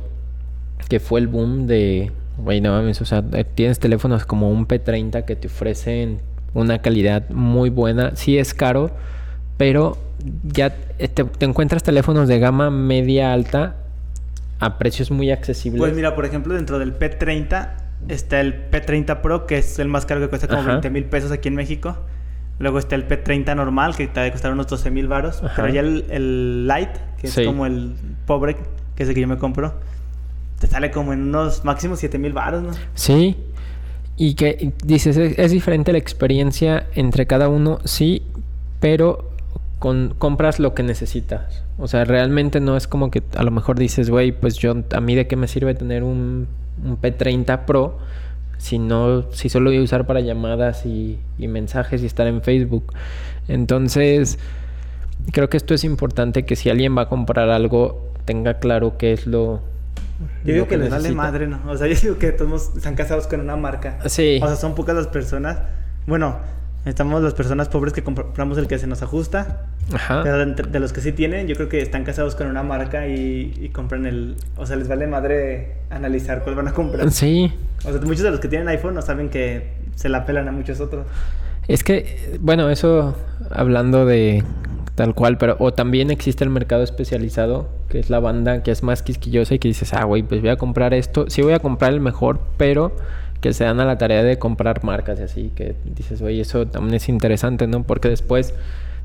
que 0.89 1.01
fue 1.01 1.19
el 1.19 1.27
boom 1.27 1.67
de, 1.67 2.13
güey, 2.39 2.61
no 2.61 2.71
mames, 2.71 3.01
o 3.01 3.05
sea, 3.05 3.23
tienes 3.55 3.81
teléfonos 3.81 4.25
como 4.27 4.49
un 4.49 4.69
P30 4.69 5.25
que 5.25 5.35
te 5.35 5.49
ofrecen 5.49 6.19
una 6.55 6.81
calidad 6.83 7.29
muy 7.31 7.71
buena, 7.71 8.15
sí 8.15 8.39
es 8.39 8.55
caro, 8.55 8.91
pero 9.61 9.99
ya 10.43 10.71
te, 10.71 11.07
te 11.23 11.45
encuentras 11.45 11.83
teléfonos 11.83 12.29
de 12.29 12.39
gama 12.39 12.71
media 12.71 13.35
alta 13.35 13.77
a 14.59 14.79
precios 14.79 15.11
muy 15.11 15.31
accesibles. 15.31 15.79
Pues 15.79 15.93
mira, 15.93 16.15
por 16.15 16.25
ejemplo, 16.25 16.55
dentro 16.55 16.79
del 16.79 16.99
P30 16.99 17.69
está 18.09 18.41
el 18.41 18.71
P30 18.71 19.21
Pro, 19.21 19.47
que 19.47 19.59
es 19.59 19.79
el 19.79 19.89
más 19.89 20.07
caro 20.07 20.23
que 20.23 20.29
cuesta 20.29 20.49
como 20.49 20.63
Ajá. 20.63 20.71
20 20.71 20.89
mil 20.89 21.05
pesos 21.05 21.31
aquí 21.31 21.49
en 21.49 21.57
México. 21.57 21.95
Luego 22.59 22.79
está 22.79 22.95
el 22.95 23.07
P30 23.07 23.55
normal, 23.55 23.95
que 23.97 24.07
te 24.07 24.21
va 24.21 24.25
a 24.25 24.33
costar 24.33 24.51
unos 24.51 24.67
12 24.67 24.91
mil 24.91 25.09
baros. 25.09 25.43
Ajá. 25.45 25.53
Pero 25.57 25.69
ya 25.69 25.81
el, 25.83 26.07
el 26.09 26.67
Lite, 26.67 26.99
que 27.21 27.27
es 27.27 27.39
como 27.45 27.67
el 27.67 27.97
pobre, 28.25 28.57
que 28.97 29.03
es 29.03 29.11
el 29.11 29.15
que 29.15 29.21
yo 29.21 29.29
me 29.29 29.37
compro, 29.37 29.75
te 30.59 30.69
sale 30.69 30.91
como 30.91 31.13
en 31.13 31.21
unos 31.21 31.67
máximo 31.67 31.97
7 31.97 32.17
mil 32.17 32.33
baros, 32.33 32.63
¿no? 32.63 32.71
Sí. 32.95 33.37
Y 34.17 34.37
que 34.37 34.73
dices, 34.83 35.19
es, 35.19 35.39
es 35.39 35.51
diferente 35.51 35.93
la 35.93 35.99
experiencia 35.99 36.87
entre 36.95 37.27
cada 37.27 37.51
uno, 37.51 37.79
sí, 37.85 38.23
pero 38.81 39.30
con, 39.81 40.15
compras 40.17 40.61
lo 40.61 40.75
que 40.75 40.85
necesitas. 40.85 41.65
O 41.79 41.89
sea, 41.89 42.05
realmente 42.05 42.61
no 42.61 42.77
es 42.77 42.87
como 42.87 43.11
que 43.11 43.25
a 43.35 43.43
lo 43.43 43.51
mejor 43.51 43.77
dices, 43.77 44.09
güey, 44.11 44.31
pues 44.31 44.57
yo, 44.59 44.77
a 44.93 45.01
mí 45.01 45.17
de 45.17 45.27
qué 45.27 45.35
me 45.35 45.49
sirve 45.49 45.75
tener 45.75 46.05
un, 46.05 46.47
un 46.85 47.01
P30 47.01 47.65
Pro 47.65 47.99
si 48.61 48.79
no, 48.79 49.33
si 49.33 49.49
solo 49.49 49.71
voy 49.71 49.79
a 49.79 49.83
usar 49.83 50.07
para 50.07 50.21
llamadas 50.21 50.85
y, 50.85 51.19
y 51.39 51.49
mensajes 51.49 52.03
y 52.03 52.07
estar 52.07 52.27
en 52.27 52.43
Facebook. 52.43 52.93
Entonces, 53.49 54.39
creo 55.33 55.49
que 55.49 55.57
esto 55.57 55.73
es 55.73 55.83
importante 55.83 56.45
que 56.45 56.57
si 56.57 56.69
alguien 56.69 56.97
va 56.97 57.03
a 57.03 57.09
comprar 57.09 57.49
algo, 57.49 58.13
tenga 58.27 58.59
claro 58.59 58.99
qué 58.99 59.15
es 59.15 59.27
lo... 59.27 59.63
Yo 60.45 60.53
digo 60.53 60.69
que 60.69 60.77
les 60.77 60.91
vale 60.91 61.11
madre, 61.13 61.47
¿no? 61.47 61.59
O 61.67 61.77
sea, 61.79 61.87
yo 61.87 61.99
digo 61.99 62.19
que 62.19 62.33
todos 62.33 62.77
están 62.77 62.95
casados 62.95 63.27
con 63.27 63.41
una 63.41 63.57
marca. 63.57 63.99
Sí. 64.07 64.39
O 64.43 64.47
sea, 64.47 64.57
son 64.57 64.75
pocas 64.75 64.95
las 64.95 65.07
personas. 65.07 65.59
Bueno, 66.07 66.37
estamos 66.85 67.23
las 67.23 67.35
personas 67.35 67.69
pobres 67.69 67.93
que 67.93 68.03
compramos 68.03 68.59
el 68.59 68.67
que 68.67 68.79
se 68.79 68.87
nos 68.87 69.03
ajusta. 69.03 69.67
Ajá. 69.93 70.23
Pero 70.23 70.45
de, 70.47 70.81
los 70.81 70.93
que 70.93 71.01
sí 71.01 71.13
tienen, 71.13 71.47
yo 71.47 71.57
creo 71.57 71.69
que 71.69 71.83
están 71.83 72.05
casados 72.05 72.35
con 72.35 72.47
una 72.47 72.63
marca 72.63 73.07
y, 73.09 73.55
y 73.61 73.69
compran 73.71 74.07
el... 74.07 74.37
O 74.57 74.67
sea, 74.67 74.77
les 74.77 74.89
vale 74.89 75.07
madre 75.07 75.75
analizar 75.91 76.43
cuál 76.43 76.57
van 76.57 76.69
a 76.69 76.73
comprar. 76.73 77.11
Sí, 77.11 77.53
O 77.85 77.93
sea, 77.93 78.01
muchos 78.01 78.23
de 78.23 78.31
los 78.31 78.41
que 78.41 78.49
tienen 78.49 78.69
iPhone 78.69 78.95
no 78.95 79.03
saben 79.03 79.29
que 79.29 79.73
se 79.95 80.09
la 80.09 80.25
pelan 80.25 80.49
a 80.49 80.53
muchos 80.53 80.81
otros. 80.81 81.07
Es 81.69 81.85
que, 81.85 82.39
bueno, 82.41 82.71
eso 82.71 83.15
hablando 83.51 84.07
de 84.07 84.43
tal 84.95 85.15
cual, 85.15 85.39
pero 85.39 85.57
o 85.59 85.73
también 85.73 86.11
existe 86.11 86.45
el 86.45 86.51
mercado 86.51 86.83
especializado, 86.83 87.69
que 87.89 87.99
es 87.99 88.11
la 88.11 88.21
banda 88.21 88.63
que 88.63 88.71
es 88.71 88.83
más 88.83 89.03
quisquillosa 89.03 89.55
y 89.55 89.59
que 89.59 89.69
dices, 89.69 89.95
ah, 89.95 90.05
güey, 90.05 90.23
pues 90.23 90.41
voy 90.41 90.51
a 90.51 90.57
comprar 90.57 90.95
esto, 90.95 91.25
sí 91.29 91.43
voy 91.43 91.53
a 91.53 91.59
comprar 91.59 91.93
el 91.93 92.01
mejor, 92.01 92.41
pero 92.57 92.97
que 93.41 93.53
se 93.53 93.65
dan 93.65 93.81
a 93.81 93.85
la 93.85 93.99
tarea 93.99 94.23
de 94.23 94.39
comprar 94.39 94.85
marcas 94.85 95.21
y 95.21 95.23
así, 95.23 95.53
que 95.55 95.75
dices, 95.85 96.21
güey, 96.21 96.41
eso 96.41 96.67
también 96.67 96.95
es 96.95 97.09
interesante, 97.09 97.67
¿no? 97.67 97.83
Porque 97.83 98.09
después 98.09 98.55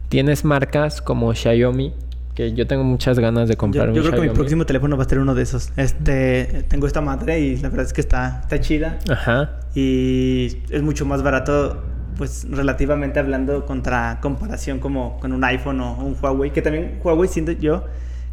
tienes 0.10 0.44
marcas 0.46 1.02
como 1.02 1.34
Xiaomi, 1.34 1.94
que 2.36 2.54
yo 2.54 2.68
tengo 2.68 2.84
muchas 2.84 3.18
ganas 3.18 3.48
de 3.48 3.54
Yo, 3.54 3.58
comprar 3.58 3.88
yo 3.94 4.02
un 4.02 4.10
creo 4.10 4.22
que 4.22 4.28
mi 4.28 4.34
próximo 4.34 4.66
teléfono 4.66 4.98
va 4.98 5.04
a 5.04 5.10
ser 5.10 5.20
uno 5.20 5.34
de 5.36 5.44
esos. 5.44 5.72
Este, 5.78 6.66
tengo 6.68 6.86
esta 6.86 7.00
madre 7.00 7.40
y 7.40 7.56
la 7.58 7.70
verdad 7.70 7.86
es 7.86 7.94
que 7.94 8.02
está, 8.02 8.42
está 8.42 8.60
chida. 8.60 9.00
Ajá, 9.10 9.60
Y 9.74 10.58
es 10.70 10.82
mucho 10.82 11.06
más 11.06 11.24
barato, 11.24 11.82
pues 12.18 12.46
relativamente 12.50 13.20
hablando 13.20 13.66
contra 13.66 14.20
comparación 14.22 14.80
como 14.80 15.18
con 15.20 15.32
un 15.32 15.44
iPhone 15.46 15.80
o 15.80 15.96
un 16.04 16.18
Huawei. 16.22 16.52
Que 16.52 16.62
también 16.62 17.00
Huawei 17.02 17.30
siento 17.30 17.54
yo 17.54 17.86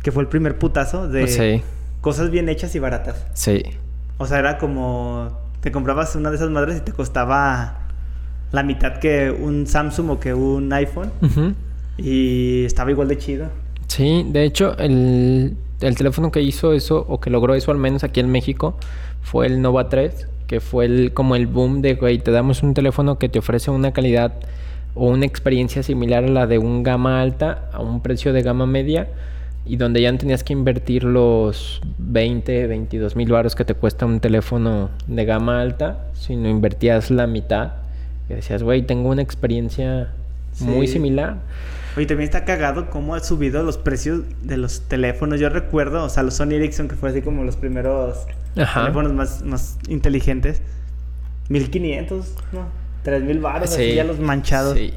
que 0.03 0.11
fue 0.11 0.25
el 0.25 0.29
primer 0.29 0.59
putazo 0.59 1.09
de 1.09 1.29
sí, 1.29 1.63
cosas 2.01 2.31
bien 2.31 2.49
hechas 2.49 2.75
y 2.75 2.81
baratas. 2.81 3.25
sí, 3.35 3.63
O 4.19 4.27
sea, 4.27 4.41
era 4.41 4.59
como 4.59 5.42
te 5.63 5.71
comprabas 5.71 6.15
una 6.17 6.31
de 6.31 6.37
esas 6.37 6.51
madres 6.51 6.79
y 6.79 6.81
te 6.81 6.93
costaba 6.93 7.79
la 8.51 8.63
mitad 8.63 8.99
que 8.99 9.31
un 9.31 9.67
Samsung 9.67 10.11
o 10.11 10.21
que 10.21 10.35
un 10.35 10.73
iPhone. 10.73 11.11
Y 11.97 12.65
estaba 12.65 12.91
igual 12.91 13.09
de 13.09 13.19
chido. 13.19 13.47
Sí, 13.87 14.27
de 14.29 14.45
hecho, 14.45 14.77
el, 14.79 15.57
el 15.81 15.95
teléfono 15.95 16.33
que 16.33 16.43
hizo 16.43 16.73
eso, 16.73 17.07
o 17.09 17.21
que 17.21 17.31
logró 17.31 17.55
eso 17.55 17.71
al 17.71 17.79
menos 17.79 18.03
aquí 18.03 18.19
en 18.21 18.31
México, 18.31 18.77
fue 19.23 19.47
el 19.47 19.63
Nova 19.63 19.89
3, 19.89 20.27
que 20.49 20.61
fue 20.61 20.87
el, 20.87 21.13
como 21.15 21.37
el 21.37 21.47
boom 21.47 21.81
de, 21.81 21.95
güey, 21.95 22.19
te 22.19 22.33
damos 22.33 22.63
un 22.65 22.75
teléfono 22.75 23.19
que 23.19 23.29
te 23.29 23.39
ofrece 23.39 23.71
una 23.71 23.93
calidad 23.93 24.35
o 24.95 25.07
una 25.07 25.27
experiencia 25.27 25.83
similar 25.83 26.25
a 26.25 26.29
la 26.29 26.47
de 26.47 26.59
un 26.59 26.83
gama 26.83 27.23
alta 27.23 27.71
a 27.73 27.81
un 27.81 28.03
precio 28.03 28.33
de 28.33 28.43
gama 28.43 28.67
media 28.67 29.09
y 29.65 29.77
donde 29.77 30.01
ya 30.03 30.11
no 30.11 30.19
tenías 30.19 30.43
que 30.45 30.53
invertir 30.53 31.05
los 31.05 31.81
20, 31.99 32.67
22 32.67 33.15
mil 33.17 33.31
baros 33.31 33.55
que 33.55 33.65
te 33.65 33.75
cuesta 33.75 34.07
un 34.07 34.21
teléfono 34.21 34.91
de 35.07 35.25
gama 35.25 35.61
alta, 35.61 36.07
sino 36.15 36.49
invertías 36.49 37.11
la 37.11 37.27
mitad. 37.27 37.73
Y 38.29 38.35
decías, 38.35 38.63
güey, 38.63 38.83
tengo 38.83 39.09
una 39.09 39.23
experiencia 39.23 40.13
muy 40.61 40.87
similar. 40.89 41.37
Oye, 41.97 42.07
también 42.07 42.25
está 42.25 42.45
cagado 42.45 42.89
cómo 42.91 43.15
ha 43.15 43.21
subido 43.21 43.63
los 43.63 43.77
precios 43.79 44.23
de 44.43 44.57
los 44.57 44.81
teléfonos. 44.89 45.39
Yo 45.39 45.49
recuerdo, 45.51 46.05
o 46.05 46.09
sea, 46.09 46.23
los 46.23 46.35
Sony 46.35 46.53
Ericsson, 46.53 46.89
que 46.89 46.97
fue 46.97 47.11
así 47.11 47.21
como 47.23 47.45
los 47.45 47.57
primeros 47.57 48.17
Ajá. 48.57 48.81
teléfonos 48.83 49.13
más, 49.13 49.43
más 49.45 49.79
inteligentes. 49.89 50.63
1500, 51.49 52.35
¿no? 52.53 52.67
3000 53.03 53.39
baros, 53.41 53.71
así 53.73 53.91
Sí, 53.91 53.95
ya 53.95 54.05
los 54.05 54.19
manchados. 54.21 54.77
sí. 54.77 54.95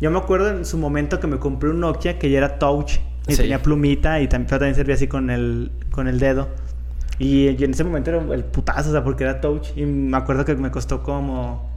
Yo 0.00 0.10
me 0.10 0.18
acuerdo 0.18 0.48
en 0.50 0.64
su 0.64 0.78
momento 0.78 1.20
que 1.20 1.26
me 1.26 1.38
compré 1.38 1.68
un 1.70 1.80
Nokia 1.80 2.18
que 2.18 2.30
ya 2.30 2.38
era 2.38 2.58
touch 2.58 2.94
y 3.28 3.32
Sí. 3.34 3.42
tenía 3.42 3.62
plumita 3.62 4.20
y 4.20 4.28
también, 4.28 4.46
pero 4.48 4.58
también 4.60 4.74
servía 4.74 4.94
así 4.94 5.06
con 5.06 5.30
el, 5.30 5.70
con 5.90 6.08
el 6.08 6.18
dedo. 6.18 6.48
Y, 7.18 7.48
y 7.48 7.64
en 7.64 7.72
ese 7.72 7.84
momento 7.84 8.10
era 8.10 8.22
el 8.34 8.44
putazo, 8.44 8.88
o 8.88 8.92
sea, 8.92 9.04
porque 9.04 9.24
era 9.24 9.40
touch. 9.40 9.68
Y 9.76 9.84
me 9.84 10.16
acuerdo 10.16 10.44
que 10.44 10.54
me 10.56 10.70
costó 10.70 11.02
como 11.02 11.68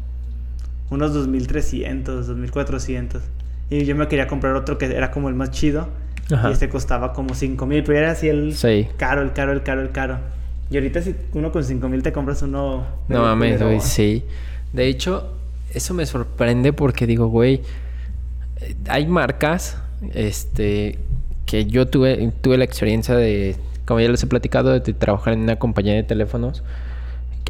unos 0.89 1.13
2300, 1.13 2.27
2400. 2.27 3.21
Y 3.69 3.85
yo 3.85 3.95
me 3.95 4.07
quería 4.07 4.27
comprar 4.27 4.55
otro 4.55 4.77
que 4.77 4.85
era 4.85 5.11
como 5.11 5.29
el 5.29 5.35
más 5.35 5.51
chido. 5.51 5.87
Ajá. 6.33 6.49
Y 6.49 6.53
este 6.53 6.69
costaba 6.69 7.11
como 7.13 7.35
5000, 7.35 7.83
pero 7.83 7.99
era 7.99 8.11
así 8.11 8.29
el 8.29 8.55
Sí. 8.55 8.87
caro, 8.97 9.21
el 9.21 9.33
caro, 9.33 9.51
el 9.51 9.63
caro, 9.63 9.81
el 9.81 9.91
caro. 9.91 10.19
Y 10.69 10.77
ahorita 10.77 11.01
si 11.01 11.13
uno 11.33 11.51
con 11.51 11.63
5000 11.63 12.01
te 12.01 12.13
compras 12.13 12.41
uno. 12.41 12.85
No 13.09 13.21
mames, 13.23 13.61
güey, 13.61 13.81
sí. 13.81 14.23
De 14.71 14.87
hecho, 14.87 15.33
eso 15.73 15.93
me 15.93 16.05
sorprende 16.05 16.71
porque 16.71 17.05
digo, 17.05 17.27
güey, 17.27 17.61
eh, 18.61 18.75
hay 18.87 19.05
marcas, 19.07 19.77
este, 20.13 20.97
que 21.45 21.65
yo 21.65 21.87
tuve, 21.87 22.31
tuve 22.41 22.57
la 22.57 22.63
experiencia 22.63 23.15
de, 23.15 23.55
como 23.85 23.99
ya 23.99 24.09
les 24.09 24.23
he 24.23 24.27
platicado, 24.27 24.71
de, 24.71 24.81
trabajar 24.93 25.33
en 25.33 25.41
una 25.41 25.57
compañía 25.57 25.93
de 25.93 26.03
teléfonos. 26.03 26.63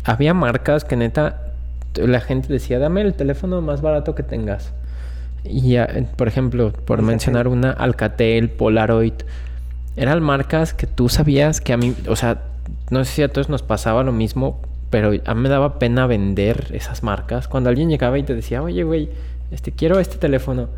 Había 0.04 0.34
marcas 0.34 0.84
que 0.84 0.96
neta, 0.96 1.54
la 1.96 2.20
gente 2.20 2.52
decía, 2.52 2.80
dame 2.80 3.02
el 3.02 3.14
teléfono 3.14 3.62
más 3.62 3.82
barato 3.82 4.16
que 4.16 4.24
tengas. 4.24 4.74
Y, 5.44 5.76
por 6.16 6.28
ejemplo, 6.28 6.72
por 6.72 7.00
Alcatel. 7.00 7.06
mencionar 7.06 7.48
una, 7.48 7.72
Alcatel, 7.72 8.50
Polaroid. 8.50 9.14
Eran 9.96 10.24
marcas 10.24 10.74
que 10.74 10.88
tú 10.88 11.10
sabías 11.10 11.62
que 11.62 11.74
a 11.74 11.78
mí, 11.78 11.94
o 12.08 12.16
sea, 12.16 12.42
no 12.90 13.04
sé 13.06 13.12
si 13.12 13.24
a 13.24 13.28
todos 13.28 13.50
nos 13.50 13.62
pasaba 13.62 14.04
lo 14.04 14.12
mismo, 14.12 14.62
pero 14.90 15.12
a 15.26 15.34
mí 15.34 15.42
me 15.42 15.50
daba 15.50 15.80
pena 15.80 16.08
vender 16.08 16.68
esas 16.72 17.04
marcas. 17.04 17.48
Cuando 17.48 17.70
alguien 17.70 17.90
llegaba 17.90 18.18
y 18.18 18.24
te 18.24 18.36
decía, 18.36 18.62
oye, 18.62 18.84
güey, 18.84 19.10
este, 19.52 19.72
quiero 19.72 20.00
este 20.00 20.18
teléfono. 20.18 20.70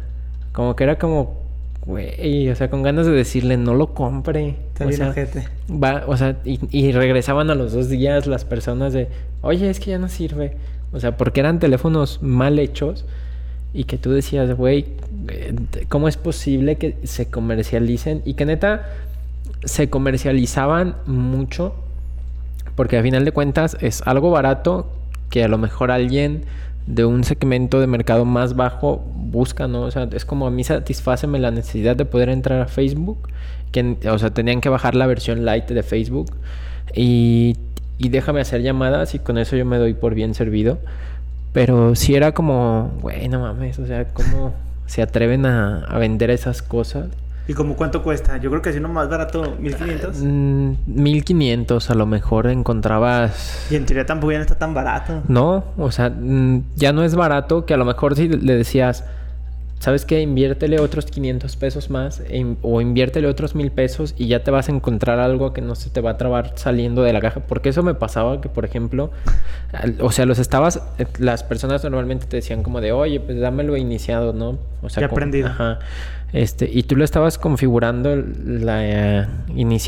Como 0.51 0.75
que 0.75 0.83
era 0.83 0.97
como, 0.97 1.44
güey, 1.85 2.49
o 2.49 2.55
sea, 2.55 2.69
con 2.69 2.83
ganas 2.83 3.05
de 3.05 3.11
decirle, 3.11 3.57
no 3.57 3.73
lo 3.73 3.93
compre. 3.93 4.55
Está 4.73 4.85
o 4.85 4.87
bien 4.87 4.97
sea, 4.97 5.09
ojete. 5.09 5.47
va, 5.71 6.03
o 6.07 6.17
sea, 6.17 6.37
y, 6.43 6.59
y 6.71 6.91
regresaban 6.91 7.49
a 7.49 7.55
los 7.55 7.73
dos 7.73 7.89
días 7.89 8.27
las 8.27 8.45
personas 8.45 8.93
de, 8.93 9.07
oye, 9.41 9.69
es 9.69 9.79
que 9.79 9.91
ya 9.91 9.99
no 9.99 10.09
sirve. 10.09 10.57
O 10.91 10.99
sea, 10.99 11.17
porque 11.17 11.41
eran 11.41 11.59
teléfonos 11.59 12.21
mal 12.21 12.57
hechos 12.59 13.05
y 13.73 13.83
que 13.83 13.97
tú 13.97 14.11
decías, 14.11 14.55
güey, 14.55 14.85
eh, 15.27 15.53
¿cómo 15.89 16.07
es 16.07 16.17
posible 16.17 16.77
que 16.77 16.97
se 17.03 17.29
comercialicen? 17.29 18.21
Y 18.25 18.35
que 18.35 18.45
neta 18.45 18.89
se 19.65 19.89
comercializaban 19.89 20.95
mucho 21.05 21.75
porque 22.75 22.97
a 22.97 23.01
final 23.01 23.25
de 23.25 23.31
cuentas 23.31 23.77
es 23.81 24.01
algo 24.05 24.31
barato 24.31 24.87
que 25.29 25.43
a 25.43 25.47
lo 25.47 25.57
mejor 25.57 25.91
alguien 25.91 26.43
de 26.87 27.05
un 27.05 27.23
segmento 27.23 27.79
de 27.79 27.87
mercado 27.87 28.25
más 28.25 28.55
bajo 28.55 29.03
busca, 29.15 29.67
¿no? 29.67 29.81
O 29.81 29.91
sea, 29.91 30.07
es 30.11 30.25
como 30.25 30.47
a 30.47 30.51
mí 30.51 30.63
satisfáceme 30.63 31.39
la 31.39 31.51
necesidad 31.51 31.95
de 31.95 32.05
poder 32.05 32.29
entrar 32.29 32.61
a 32.61 32.67
Facebook, 32.67 33.29
que, 33.71 33.97
o 34.09 34.19
sea, 34.19 34.29
tenían 34.31 34.61
que 34.61 34.69
bajar 34.69 34.95
la 34.95 35.07
versión 35.07 35.45
light 35.45 35.67
de 35.67 35.83
Facebook 35.83 36.31
y, 36.93 37.57
y 37.97 38.09
déjame 38.09 38.41
hacer 38.41 38.61
llamadas 38.61 39.15
y 39.15 39.19
con 39.19 39.37
eso 39.37 39.55
yo 39.55 39.65
me 39.65 39.77
doy 39.77 39.93
por 39.93 40.13
bien 40.13 40.33
servido. 40.33 40.77
Pero 41.53 41.95
si 41.95 42.15
era 42.15 42.33
como, 42.33 42.91
güey, 43.01 43.29
no 43.29 43.39
mames, 43.39 43.79
o 43.79 43.87
sea, 43.87 44.05
¿cómo 44.09 44.53
se 44.85 45.01
atreven 45.01 45.45
a, 45.45 45.85
a 45.85 45.97
vender 45.97 46.29
esas 46.29 46.61
cosas? 46.61 47.07
¿Y 47.47 47.53
como 47.53 47.75
cuánto 47.75 48.01
cuesta? 48.01 48.37
Yo 48.37 48.49
creo 48.49 48.61
que 48.61 48.71
si 48.71 48.79
uno 48.79 48.89
más 48.89 49.07
barato, 49.07 49.55
1500. 49.59 50.17
Mm, 50.19 50.71
1500 50.87 51.89
a 51.91 51.95
lo 51.95 52.05
mejor 52.07 52.47
encontrabas... 52.47 53.67
Y 53.69 53.75
en 53.75 53.85
teoría 53.85 54.05
tampoco 54.05 54.31
ya 54.31 54.39
no 54.39 54.43
está 54.43 54.55
tan 54.57 54.73
barato. 54.73 55.21
No, 55.27 55.63
o 55.77 55.91
sea, 55.91 56.09
mm, 56.09 56.63
ya 56.75 56.91
no 56.93 57.03
es 57.03 57.13
barato 57.15 57.65
que 57.65 57.73
a 57.73 57.77
lo 57.77 57.85
mejor 57.85 58.15
si 58.15 58.27
le 58.29 58.55
decías, 58.55 59.03
¿sabes 59.79 60.05
qué? 60.05 60.21
Inviértele 60.21 60.79
otros 60.79 61.05
500 61.05 61.55
pesos 61.57 61.91
más 61.91 62.21
e 62.27 62.55
o 62.63 62.81
inviértele 62.81 63.27
otros 63.27 63.53
mil 63.53 63.71
pesos 63.71 64.15
y 64.17 64.25
ya 64.27 64.43
te 64.43 64.49
vas 64.49 64.67
a 64.67 64.71
encontrar 64.71 65.19
algo 65.19 65.53
que 65.53 65.61
no 65.61 65.75
se 65.75 65.91
te 65.91 66.01
va 66.01 66.11
a 66.11 66.17
trabar 66.17 66.53
saliendo 66.55 67.03
de 67.03 67.13
la 67.13 67.21
caja. 67.21 67.41
Porque 67.41 67.69
eso 67.69 67.83
me 67.83 67.93
pasaba 67.93 68.41
que, 68.41 68.49
por 68.49 68.65
ejemplo, 68.65 69.11
al- 69.71 69.97
o 70.01 70.11
sea, 70.11 70.25
los 70.25 70.39
estabas, 70.39 70.81
eh, 70.97 71.05
las 71.19 71.43
personas 71.43 71.83
normalmente 71.83 72.25
te 72.25 72.37
decían 72.37 72.63
como 72.63 72.81
de, 72.81 72.91
oye, 72.91 73.19
pues 73.19 73.39
dámelo 73.39 73.77
iniciado, 73.77 74.33
¿no? 74.33 74.57
O 74.81 74.89
sea, 74.89 75.01
Ya 75.01 75.07
como- 75.09 75.17
aprendido. 75.17 75.49
Ajá. 75.49 75.77
Este, 76.35 76.69
y 76.69 76.83
tú 76.83 76.97
lo 76.97 77.05
estabas 77.05 77.37
configurando 77.37 78.13
la 78.13 79.21
eh, 79.21 79.25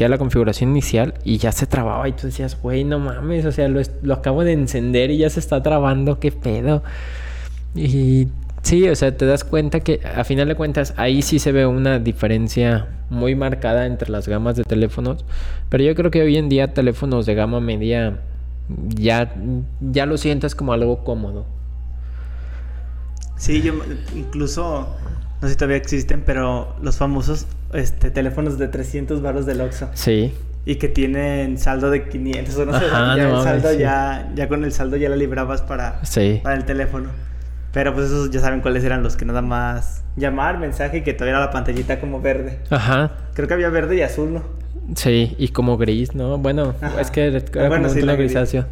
la 0.08 0.18
configuración 0.18 0.70
inicial, 0.70 1.16
y 1.26 1.40
ya 1.40 1.52
se 1.52 1.68
trababa. 1.68 2.08
Y 2.08 2.14
tú 2.14 2.28
decías, 2.28 2.58
güey, 2.62 2.86
no 2.86 3.00
mames, 3.00 3.46
o 3.46 3.52
sea, 3.52 3.68
lo, 3.68 3.82
lo 4.02 4.14
acabo 4.14 4.46
de 4.46 4.54
encender 4.54 5.12
y 5.12 5.18
ya 5.18 5.30
se 5.30 5.42
está 5.42 5.62
trabando, 5.62 6.22
qué 6.22 6.32
pedo. 6.32 6.84
Y 7.76 8.30
sí, 8.62 8.88
o 8.88 8.96
sea, 8.96 9.18
te 9.18 9.26
das 9.26 9.44
cuenta 9.44 9.82
que 9.82 10.00
a 10.16 10.24
final 10.24 10.48
de 10.48 10.56
cuentas 10.56 10.94
ahí 10.96 11.22
sí 11.22 11.40
se 11.40 11.52
ve 11.52 11.66
una 11.66 12.00
diferencia 12.00 12.88
muy 13.10 13.36
marcada 13.36 13.86
entre 13.86 14.10
las 14.10 14.30
gamas 14.30 14.56
de 14.56 14.64
teléfonos. 14.64 15.26
Pero 15.68 15.84
yo 15.84 15.96
creo 15.96 16.12
que 16.12 16.22
hoy 16.22 16.38
en 16.38 16.48
día 16.48 16.74
teléfonos 16.74 17.26
de 17.26 17.36
gama 17.36 17.60
media 17.60 18.22
ya, 18.96 19.36
ya 19.82 20.06
lo 20.06 20.18
sientes 20.18 20.56
como 20.56 20.72
algo 20.72 21.04
cómodo. 21.04 21.46
Sí, 23.36 23.62
yo 23.62 23.74
incluso, 24.16 24.96
no 25.42 25.48
sé 25.48 25.54
si 25.54 25.58
todavía 25.58 25.78
existen, 25.78 26.24
pero 26.26 26.76
los 26.82 26.98
famosos 26.98 27.46
este, 27.74 28.12
teléfonos 28.12 28.58
de 28.58 28.68
300 28.68 29.22
baros 29.22 29.46
del 29.46 29.62
Oxxo 29.62 29.90
Sí. 29.94 30.34
y 30.66 30.76
que 30.76 30.88
tienen 30.88 31.58
saldo 31.58 31.90
de 31.90 32.08
500 32.10 32.58
o 32.58 32.66
no 32.66 32.80
sé, 32.80 32.86
ya, 32.92 33.16
no 33.18 33.38
el 33.40 33.44
saldo 33.44 33.72
sí. 33.72 33.78
ya, 33.80 34.32
ya 34.36 34.48
con 34.48 34.64
el 34.64 34.72
saldo 34.72 34.98
ya 34.98 35.10
la 35.10 35.16
librabas 35.16 35.62
para, 35.62 36.04
Sí. 36.06 36.40
para 36.44 36.56
el 36.56 36.66
teléfono. 36.66 37.10
Pero 37.74 37.94
pues 37.94 38.08
esos 38.08 38.32
ya 38.32 38.40
saben 38.40 38.62
cuáles 38.62 38.84
eran 38.84 39.04
los 39.04 39.16
que 39.18 39.26
nada 39.26 39.42
más 39.42 40.04
llamar, 40.16 40.58
mensaje 40.58 40.98
y 40.98 41.02
que 41.04 41.14
todavía 41.14 41.36
era 41.38 41.46
la 41.46 41.52
pantallita 41.52 42.00
como 42.00 42.20
verde. 42.22 42.60
Ajá. 42.72 43.12
Creo 43.36 43.48
que 43.48 43.54
había 43.54 43.70
verde 43.70 43.98
y 43.98 44.02
azul, 44.02 44.34
¿no? 44.34 44.42
Sí, 44.96 45.36
y 45.38 45.50
como 45.50 45.78
gris, 45.78 46.16
¿no? 46.16 46.38
Bueno, 46.40 46.74
Ajá. 46.82 47.02
es 47.02 47.12
que 47.12 47.28
era 47.28 47.40
Bueno, 47.68 47.84
como 47.84 47.90
sí, 47.94 48.00
un 48.00 48.08
gris. 48.08 48.18
grisáceo. 48.18 48.66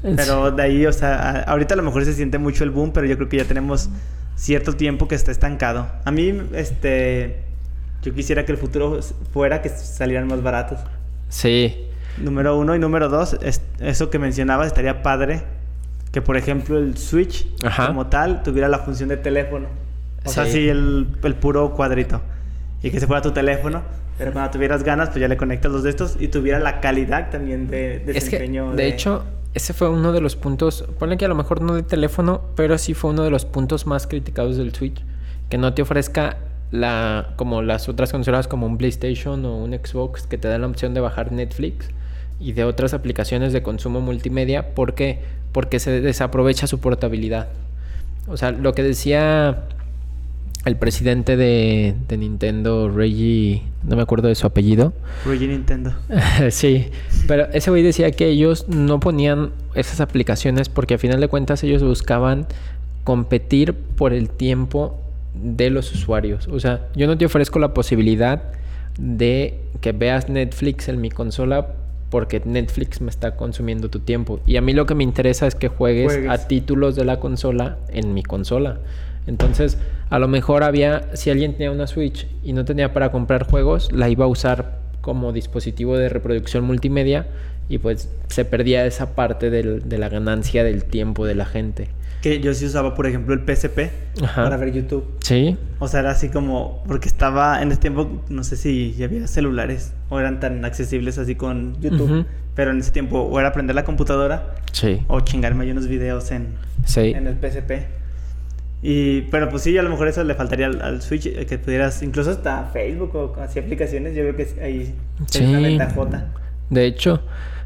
Pero 0.00 0.52
de 0.52 0.62
ahí, 0.62 0.86
o 0.86 0.92
sea, 0.92 1.40
ahorita 1.42 1.74
a 1.74 1.76
lo 1.76 1.82
mejor 1.82 2.04
se 2.04 2.12
siente 2.14 2.38
mucho 2.38 2.62
el 2.62 2.70
boom, 2.70 2.92
pero 2.92 3.06
yo 3.06 3.16
creo 3.16 3.28
que 3.28 3.36
ya 3.38 3.44
tenemos 3.44 3.90
cierto 4.38 4.72
tiempo 4.74 5.08
que 5.08 5.14
está 5.16 5.32
estancado. 5.32 5.88
A 6.04 6.10
mí, 6.12 6.32
este, 6.54 7.40
yo 8.02 8.14
quisiera 8.14 8.44
que 8.44 8.52
el 8.52 8.58
futuro 8.58 9.00
fuera 9.32 9.60
que 9.62 9.68
salieran 9.68 10.28
más 10.28 10.42
baratos. 10.42 10.78
Sí. 11.28 11.86
Número 12.18 12.56
uno 12.56 12.74
y 12.74 12.78
número 12.78 13.08
dos, 13.08 13.36
es- 13.42 13.62
eso 13.80 14.10
que 14.10 14.18
mencionabas 14.18 14.68
estaría 14.68 15.02
padre 15.02 15.42
que, 16.12 16.22
por 16.22 16.36
ejemplo, 16.36 16.78
el 16.78 16.96
Switch 16.96 17.46
Ajá. 17.64 17.88
como 17.88 18.06
tal 18.06 18.42
tuviera 18.42 18.68
la 18.68 18.78
función 18.78 19.08
de 19.08 19.16
teléfono. 19.16 19.66
O 20.24 20.30
sea, 20.30 20.46
Sí. 20.46 20.68
el, 20.68 21.08
el 21.22 21.34
puro 21.34 21.74
cuadrito. 21.74 22.20
Y 22.82 22.90
que 22.90 23.00
se 23.00 23.06
fuera 23.06 23.20
tu 23.22 23.32
teléfono. 23.32 23.82
Pero 24.18 24.32
cuando 24.32 24.50
tuvieras 24.50 24.82
ganas, 24.84 25.10
pues 25.10 25.20
ya 25.20 25.28
le 25.28 25.36
conectas 25.36 25.70
los 25.70 25.82
de 25.82 25.90
estos 25.90 26.16
y 26.18 26.28
tuviera 26.28 26.58
la 26.60 26.80
calidad 26.80 27.30
también 27.30 27.68
de 27.68 27.96
Es 27.96 28.02
que, 28.04 28.12
desempeño. 28.14 28.72
de 28.74 28.88
hecho, 28.88 29.24
ese 29.54 29.72
fue 29.72 29.88
uno 29.88 30.12
de 30.12 30.20
los 30.20 30.36
puntos, 30.36 30.84
ponle 30.98 31.16
que 31.16 31.24
a 31.24 31.28
lo 31.28 31.34
mejor 31.34 31.62
no 31.62 31.74
de 31.74 31.82
teléfono, 31.82 32.42
pero 32.54 32.78
sí 32.78 32.94
fue 32.94 33.10
uno 33.10 33.24
de 33.24 33.30
los 33.30 33.44
puntos 33.44 33.86
más 33.86 34.06
criticados 34.06 34.56
del 34.56 34.74
Switch. 34.74 35.02
Que 35.48 35.58
no 35.58 35.72
te 35.72 35.82
ofrezca 35.82 36.36
la, 36.70 37.32
como 37.36 37.62
las 37.62 37.88
otras 37.88 38.12
consolas 38.12 38.46
como 38.48 38.66
un 38.66 38.76
PlayStation 38.76 39.44
o 39.44 39.56
un 39.56 39.72
Xbox 39.72 40.26
que 40.26 40.36
te 40.36 40.48
dan 40.48 40.60
la 40.60 40.66
opción 40.66 40.92
de 40.92 41.00
bajar 41.00 41.32
Netflix 41.32 41.88
y 42.38 42.52
de 42.52 42.64
otras 42.64 42.92
aplicaciones 42.94 43.52
de 43.52 43.62
consumo 43.62 44.00
multimedia. 44.00 44.74
¿Por 44.74 44.94
qué? 44.94 45.20
Porque 45.52 45.80
se 45.80 46.00
desaprovecha 46.00 46.66
su 46.66 46.80
portabilidad. 46.80 47.48
O 48.26 48.36
sea, 48.36 48.50
lo 48.50 48.74
que 48.74 48.82
decía 48.82 49.64
el 50.64 50.76
presidente 50.76 51.36
de, 51.36 51.94
de 52.08 52.16
Nintendo, 52.16 52.88
Reggie, 52.88 53.62
no 53.84 53.96
me 53.96 54.02
acuerdo 54.02 54.28
de 54.28 54.34
su 54.34 54.46
apellido. 54.46 54.92
Reggie 55.24 55.48
Nintendo. 55.48 55.94
sí, 56.50 56.86
pero 57.26 57.46
ese 57.52 57.70
güey 57.70 57.82
decía 57.82 58.10
que 58.10 58.26
ellos 58.26 58.68
no 58.68 59.00
ponían 59.00 59.52
esas 59.74 60.00
aplicaciones 60.00 60.68
porque 60.68 60.94
a 60.94 60.98
final 60.98 61.20
de 61.20 61.28
cuentas 61.28 61.62
ellos 61.64 61.82
buscaban 61.82 62.46
competir 63.04 63.74
por 63.74 64.12
el 64.12 64.28
tiempo 64.28 65.00
de 65.34 65.70
los 65.70 65.92
usuarios. 65.92 66.48
O 66.48 66.60
sea, 66.60 66.88
yo 66.94 67.06
no 67.06 67.16
te 67.16 67.24
ofrezco 67.24 67.58
la 67.58 67.72
posibilidad 67.72 68.42
de 68.98 69.60
que 69.80 69.92
veas 69.92 70.28
Netflix 70.28 70.88
en 70.88 71.00
mi 71.00 71.10
consola 71.10 71.74
porque 72.10 72.40
Netflix 72.44 73.00
me 73.00 73.10
está 73.10 73.36
consumiendo 73.36 73.90
tu 73.90 74.00
tiempo. 74.00 74.40
Y 74.46 74.56
a 74.56 74.60
mí 74.62 74.72
lo 74.72 74.86
que 74.86 74.94
me 74.94 75.04
interesa 75.04 75.46
es 75.46 75.54
que 75.54 75.68
juegues, 75.68 76.12
Juegues. 76.12 76.30
a 76.30 76.48
títulos 76.48 76.96
de 76.96 77.04
la 77.04 77.20
consola 77.20 77.76
en 77.88 78.14
mi 78.14 78.22
consola. 78.22 78.78
Entonces, 79.26 79.76
a 80.08 80.18
lo 80.18 80.26
mejor 80.28 80.62
había, 80.62 81.14
si 81.14 81.28
alguien 81.30 81.52
tenía 81.52 81.70
una 81.70 81.86
Switch 81.86 82.26
y 82.42 82.54
no 82.54 82.64
tenía 82.64 82.92
para 82.94 83.12
comprar 83.12 83.44
juegos, 83.44 83.92
la 83.92 84.08
iba 84.08 84.24
a 84.24 84.28
usar 84.28 84.78
como 85.02 85.32
dispositivo 85.32 85.96
de 85.98 86.08
reproducción 86.08 86.64
multimedia 86.64 87.26
y 87.68 87.76
pues 87.78 88.08
se 88.28 88.44
perdía 88.46 88.86
esa 88.86 89.14
parte 89.14 89.50
del- 89.50 89.86
de 89.88 89.98
la 89.98 90.08
ganancia 90.08 90.64
del 90.64 90.84
tiempo 90.84 91.26
de 91.26 91.34
la 91.34 91.44
gente. 91.44 91.88
Que 92.22 92.40
yo 92.40 92.52
sí 92.54 92.66
usaba, 92.66 92.94
por 92.94 93.06
ejemplo, 93.06 93.32
el 93.34 93.40
PSP 93.46 93.90
Ajá. 94.22 94.42
para 94.44 94.56
ver 94.56 94.72
YouTube. 94.72 95.04
Sí, 95.20 95.56
O 95.78 95.86
sea, 95.86 96.00
era 96.00 96.10
así 96.10 96.28
como, 96.30 96.82
porque 96.88 97.08
estaba 97.08 97.62
en 97.62 97.70
ese 97.70 97.80
tiempo, 97.80 98.24
no 98.28 98.42
sé 98.42 98.56
si 98.56 98.92
ya 98.94 99.04
había 99.06 99.26
celulares 99.28 99.92
o 100.08 100.18
eran 100.18 100.40
tan 100.40 100.64
accesibles 100.64 101.16
así 101.18 101.36
con 101.36 101.80
YouTube, 101.80 102.26
pero 102.56 102.72
en 102.72 102.78
ese 102.78 102.90
tiempo 102.90 103.20
o 103.20 103.38
era 103.38 103.50
aprender 103.50 103.76
la 103.76 103.84
computadora 103.84 104.54
sí, 104.72 105.00
o 105.06 105.20
chingarme 105.20 105.64
ahí 105.64 105.70
unos 105.70 105.86
videos 105.86 106.30
en, 106.32 106.54
sí. 106.84 107.12
en 107.14 107.28
el 107.28 107.36
PSP. 107.36 107.72
Y, 108.82 109.22
pero 109.22 109.48
pues 109.48 109.62
sí, 109.64 109.76
a 109.76 109.82
lo 109.82 109.90
mejor 109.90 110.06
eso 110.08 110.22
le 110.22 110.34
faltaría 110.34 110.66
al, 110.66 110.80
al 110.82 111.02
Switch, 111.02 111.26
eh, 111.26 111.46
que 111.46 111.58
pudieras, 111.58 112.00
incluso 112.02 112.30
hasta 112.30 112.64
Facebook 112.72 113.14
o 113.14 113.34
así 113.40 113.58
aplicaciones, 113.58 114.14
yo 114.16 114.22
creo 114.22 114.36
que 114.36 114.60
ahí 114.62 114.94
Sí. 115.26 115.42
es 115.42 115.48
una 115.48 115.60
ventajota. 115.60 116.26
De 116.70 116.86
hecho, 116.86 117.22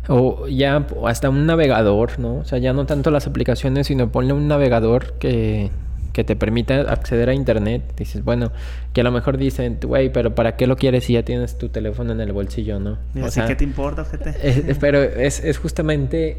o 0.09 0.49
ya 0.49 0.87
hasta 1.07 1.29
un 1.31 1.47
navegador, 1.47 2.19
¿no? 2.19 2.37
O 2.37 2.45
sea, 2.45 2.59
ya 2.59 2.73
no 2.73 2.87
tanto 2.87 3.11
las 3.11 3.27
aplicaciones, 3.27 3.87
sino 3.87 4.11
ponle 4.11 4.33
un 4.33 4.49
navegador 4.49 5.13
que, 5.15 5.71
que 6.13 6.25
te 6.25 6.35
permita 6.37 6.81
acceder 6.81 7.29
a 7.29 7.35
internet. 7.35 7.83
Dices, 7.97 8.25
bueno, 8.25 8.51
que 8.93 9.01
a 9.03 9.05
lo 9.05 9.13
mejor 9.13 9.39
dicen, 9.39 9.79
güey, 9.83 10.13
pero 10.13 10.35
¿para 10.35 10.57
qué 10.57 10.67
lo 10.67 10.77
quieres 10.77 11.05
si 11.05 11.13
ya 11.15 11.23
tienes 11.23 11.57
tu 11.57 11.69
teléfono 11.69 12.13
en 12.13 12.21
el 12.21 12.33
bolsillo, 12.33 12.81
no? 12.81 12.99
Y 13.15 13.21
O 13.21 13.27
así, 13.27 13.35
sea, 13.35 13.47
¿qué 13.47 13.55
te 13.57 13.65
importa, 13.65 14.05
gente? 14.05 14.35
es- 14.43 14.77
pero 14.79 15.03
es, 15.03 15.43
es 15.45 15.59
justamente 15.59 16.39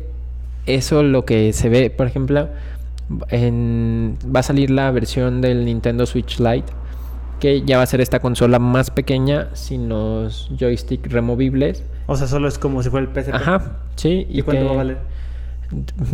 eso 0.66 1.02
lo 1.04 1.24
que 1.26 1.54
se 1.54 1.70
ve. 1.70 1.90
Por 1.90 2.08
ejemplo, 2.08 2.50
en- 3.30 4.18
va 4.36 4.42
a 4.42 4.44
salir 4.44 4.70
la 4.70 4.92
versión 4.92 5.42
del 5.42 5.66
Nintendo 5.66 6.06
Switch 6.06 6.40
Lite, 6.40 6.72
que 7.44 7.62
ya 7.64 7.76
va 7.76 7.84
a 7.84 7.86
ser 7.86 8.00
esta 8.00 8.22
consola 8.22 8.58
más 8.58 8.90
pequeña, 8.90 9.50
sin 9.52 9.90
los 9.90 10.50
joystick 10.58 11.06
removibles. 11.08 11.84
O 12.06 12.16
sea, 12.16 12.26
solo 12.26 12.48
es 12.48 12.58
como 12.58 12.82
si 12.82 12.90
fuera 12.90 13.06
el 13.06 13.14
PSP. 13.14 13.36
Ajá, 13.36 13.80
sí. 13.98 14.26
¿Y, 14.30 14.44
cuánto 14.44 14.62
que 14.62 14.68
va 14.70 14.74
a 14.74 14.78
valer? 14.78 14.98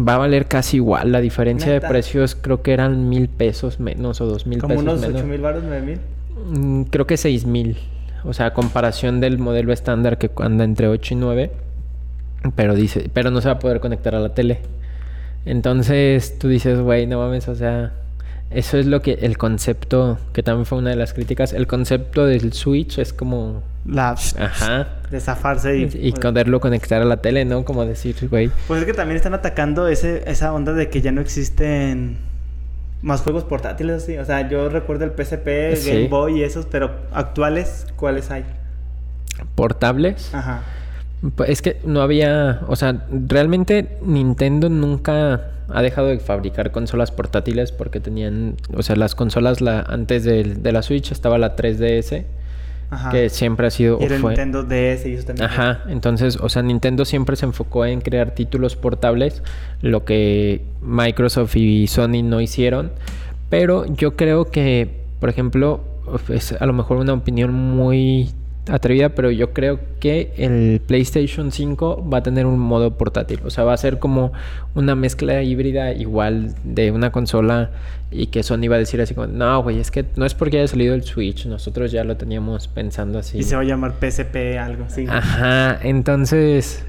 Va 0.10 0.16
a 0.16 0.18
valer 0.18 0.48
casi 0.48 0.78
igual. 0.78 1.12
La 1.12 1.22
diferencia 1.22 1.72
¿Neta? 1.72 1.86
de 1.86 1.92
precios 1.92 2.34
creo 2.34 2.64
que 2.64 2.74
eran 2.74 3.10
mil 3.10 3.30
pesos 3.30 3.80
menos 3.80 4.22
o 4.22 4.26
dos 4.26 4.48
mil 4.48 4.60
Como 4.60 4.74
pesos 4.74 4.84
unos 4.84 5.02
menos. 5.02 5.18
8 5.18 5.28
mil 5.28 5.40
baros, 5.40 5.64
9 5.68 5.86
mil. 5.86 6.00
Mm, 6.48 6.84
creo 6.86 7.06
que 7.06 7.16
seis 7.16 7.46
mil. 7.46 7.78
O 8.24 8.34
sea, 8.34 8.48
a 8.48 8.54
comparación 8.56 9.20
del 9.20 9.38
modelo 9.38 9.72
estándar 9.72 10.18
que 10.18 10.32
anda 10.38 10.64
entre 10.64 10.88
8 10.88 11.14
y 11.14 11.18
9. 11.18 11.52
Pero 12.56 12.74
dice, 12.74 13.08
pero 13.14 13.30
no 13.30 13.40
se 13.42 13.50
va 13.50 13.54
a 13.54 13.60
poder 13.60 13.82
conectar 13.82 14.16
a 14.16 14.20
la 14.20 14.34
tele. 14.34 14.62
Entonces 15.46 16.40
tú 16.40 16.48
dices, 16.48 16.82
güey, 16.82 17.06
no 17.06 17.20
mames, 17.20 17.48
o 17.50 17.54
sea, 17.54 17.94
eso 18.52 18.78
es 18.78 18.86
lo 18.86 19.02
que 19.02 19.14
el 19.22 19.38
concepto, 19.38 20.18
que 20.34 20.42
también 20.44 20.66
fue 20.66 20.78
una 20.78 20.90
de 20.90 20.96
las 20.96 21.14
críticas, 21.14 21.54
el 21.54 21.68
concepto 21.68 22.26
del 22.26 22.54
Switch 22.54 22.98
es 22.98 23.14
como, 23.14 23.62
La... 23.86 24.10
ajá, 24.12 24.88
De 25.12 25.20
zafarse 25.20 25.78
y... 25.78 25.90
y 26.08 26.12
poderlo 26.14 26.60
conectar 26.60 27.02
a 27.02 27.06
la 27.06 27.18
tele, 27.18 27.46
¿no? 27.46 27.64
Como 27.66 27.86
decir, 27.86 28.16
güey, 28.30 28.50
Pues 28.68 28.80
es 28.82 28.86
que 28.88 28.94
también 28.94 29.18
están 29.18 29.34
atacando 29.34 29.88
ese, 29.88 30.24
esa 30.30 30.52
onda 30.54 30.74
de 30.74 30.90
que 30.90 31.02
ya 31.02 31.12
no 31.12 31.22
existen 31.22 32.18
más 33.02 33.22
juegos 33.22 33.44
portátiles 33.46 34.04
así. 34.04 34.18
O 34.18 34.26
sea, 34.26 34.50
yo 34.50 34.68
recuerdo 34.70 35.06
el 35.06 35.12
PSP, 35.12 35.76
Sí. 35.76 35.90
Game 35.92 36.08
Boy 36.10 36.40
y 36.40 36.44
esos, 36.44 36.66
pero 36.66 36.92
actuales, 37.14 37.88
¿cuáles 37.96 38.30
hay? 38.32 38.44
portables. 39.56 40.34
Ajá. 40.34 40.64
Pues 41.36 41.50
Es 41.50 41.62
que 41.62 41.78
no 41.86 42.02
había, 42.02 42.62
o 42.68 42.76
sea, 42.76 43.06
realmente 43.12 43.98
Nintendo 44.02 44.70
nunca 44.70 45.52
ha 45.68 45.82
dejado 45.82 46.08
de 46.08 46.20
fabricar 46.20 46.72
consolas 46.72 47.12
portátiles 47.12 47.72
porque 47.72 48.00
tenían, 48.00 48.56
o 48.76 48.82
sea, 48.82 48.96
las 48.96 49.16
consolas 49.16 49.60
la, 49.62 49.82
antes 49.82 50.24
del- 50.24 50.64
de, 50.64 50.72
la 50.72 50.82
Switch 50.82 51.12
estaba 51.12 51.38
la 51.38 51.56
3DS, 51.56 52.24
Ajá. 52.90 53.12
que 53.12 53.30
siempre 53.30 53.68
ha 53.68 53.70
sido... 53.70 54.00
Y 54.02 54.06
era 54.06 54.18
fue- 54.18 54.32
Nintendo 54.32 54.64
DS 54.64 55.06
y 55.08 55.14
eso 55.14 55.26
también. 55.28 55.48
Ajá, 55.50 55.84
entonces, 55.90 56.38
o 56.42 56.50
sea, 56.50 56.64
Nintendo 56.64 57.06
siempre 57.06 57.36
se 57.36 57.46
enfocó 57.46 57.86
en 57.86 58.02
crear 58.02 58.34
títulos 58.34 58.76
portables, 58.78 59.44
lo 59.82 60.06
que 60.06 60.64
Microsoft 60.82 61.56
y 61.58 61.86
Sony 61.88 62.24
no 62.24 62.42
hicieron, 62.42 62.92
pero 63.50 63.86
yo 63.86 64.16
creo 64.16 64.46
que, 64.46 65.02
por 65.20 65.30
ejemplo, 65.30 65.82
es 66.30 66.54
a 66.54 66.66
lo 66.66 66.74
mejor 66.74 66.98
una 66.98 67.14
opinión 67.14 67.54
muy 67.54 68.32
atrevida, 68.70 69.10
pero 69.10 69.32
yo 69.32 69.54
creo 69.54 69.80
que 70.00 70.32
el 70.38 70.82
PlayStation 70.86 71.52
5 71.52 72.08
va 72.10 72.20
a 72.20 72.24
tener 72.24 72.46
un 72.46 72.60
modo 72.60 72.98
portátil, 72.98 73.40
o 73.46 73.50
sea, 73.50 73.64
va 73.64 73.74
a 73.74 73.78
ser 73.78 74.00
como 74.00 74.32
una 74.76 74.96
mezcla 74.96 75.42
híbrida 75.42 75.94
igual 75.94 76.56
de 76.64 76.92
una 76.92 77.12
consola 77.12 77.72
y 78.12 78.28
que 78.28 78.44
Sony 78.44 78.68
va 78.70 78.76
a 78.76 78.80
decir 78.80 79.02
así 79.02 79.14
como, 79.14 79.28
no, 79.28 79.62
güey, 79.62 79.80
es 79.80 79.92
que 79.92 80.06
no 80.16 80.26
es 80.26 80.34
porque 80.34 80.58
haya 80.58 80.68
salido 80.68 80.96
el 80.96 81.04
Switch, 81.04 81.46
nosotros 81.46 81.92
ya 81.92 82.04
lo 82.04 82.18
teníamos 82.18 82.68
pensando 82.68 83.20
así. 83.20 83.40
Y 83.40 83.44
se 83.44 83.56
va 83.56 83.62
a 83.62 83.66
llamar 83.66 83.94
PSP 84.00 84.58
algo 84.60 84.86
así. 84.86 85.06
Ajá, 85.08 85.80
entonces, 85.84 86.86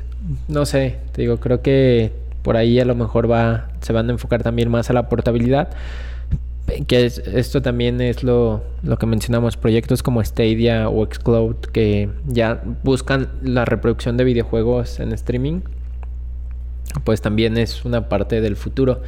no 0.48 0.64
sé, 0.66 0.98
te 1.12 1.22
digo, 1.22 1.38
creo 1.38 1.62
que 1.62 2.12
por 2.42 2.56
ahí 2.56 2.80
a 2.80 2.84
lo 2.84 2.94
mejor 2.94 3.30
va, 3.30 3.68
se 3.80 3.92
van 3.92 4.08
a 4.08 4.12
enfocar 4.12 4.42
también 4.42 4.70
más 4.70 4.90
a 4.90 4.92
la 4.92 5.08
portabilidad. 5.08 5.68
Que 6.86 7.06
es- 7.06 7.18
esto 7.18 7.62
también 7.62 8.00
es 8.00 8.22
lo, 8.22 8.62
lo 8.82 8.96
que 8.98 9.06
mencionamos, 9.06 9.56
proyectos 9.56 10.02
como 10.02 10.22
Stadia 10.24 10.88
o 10.88 11.04
Xcloud 11.06 11.56
que 11.72 12.08
ya 12.26 12.62
buscan 12.82 13.28
la 13.42 13.64
reproducción 13.64 14.16
de 14.16 14.24
videojuegos 14.24 15.00
en 15.00 15.12
streaming, 15.12 15.60
pues 17.04 17.20
también 17.20 17.56
es 17.56 17.84
una 17.84 18.08
parte 18.08 18.40
del 18.40 18.56
futuro. 18.56 19.02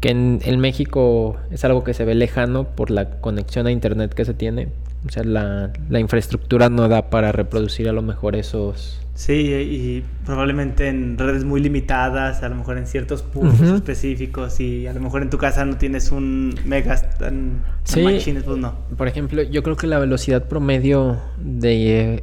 Que 0.00 0.08
en, 0.10 0.40
en 0.44 0.60
México 0.60 1.36
es 1.50 1.64
algo 1.64 1.84
que 1.84 1.92
se 1.94 2.04
ve 2.04 2.14
lejano 2.14 2.64
por 2.64 2.90
la 2.90 3.10
conexión 3.20 3.66
a 3.66 3.70
internet 3.70 4.14
que 4.14 4.24
se 4.24 4.32
tiene. 4.34 4.68
O 5.06 5.10
sea, 5.10 5.24
la, 5.24 5.72
la 5.90 6.00
infraestructura 6.00 6.68
no 6.70 6.88
da 6.88 7.10
para 7.10 7.32
reproducir 7.32 7.88
a 7.88 7.92
lo 7.92 8.02
mejor 8.02 8.34
esos... 8.36 8.99
Sí, 9.20 9.32
y 9.34 10.02
probablemente 10.24 10.88
en 10.88 11.18
redes 11.18 11.44
muy 11.44 11.60
limitadas, 11.60 12.42
a 12.42 12.48
lo 12.48 12.54
mejor 12.54 12.78
en 12.78 12.86
ciertos 12.86 13.20
puntos 13.22 13.60
específicos, 13.68 14.58
y 14.60 14.86
a 14.86 14.94
lo 14.94 15.00
mejor 15.00 15.20
en 15.20 15.28
tu 15.28 15.36
casa 15.36 15.62
no 15.66 15.76
tienes 15.76 16.10
un 16.10 16.54
megas 16.64 17.18
tan, 17.18 17.60
Sí. 17.84 18.00
machines, 18.00 18.44
pues 18.44 18.56
no. 18.56 18.76
Por 18.96 19.08
ejemplo, 19.08 19.42
yo 19.42 19.62
creo 19.62 19.76
que 19.76 19.86
la 19.86 19.98
velocidad 19.98 20.48
promedio 20.48 21.18
de 21.38 22.14
eh, 22.14 22.22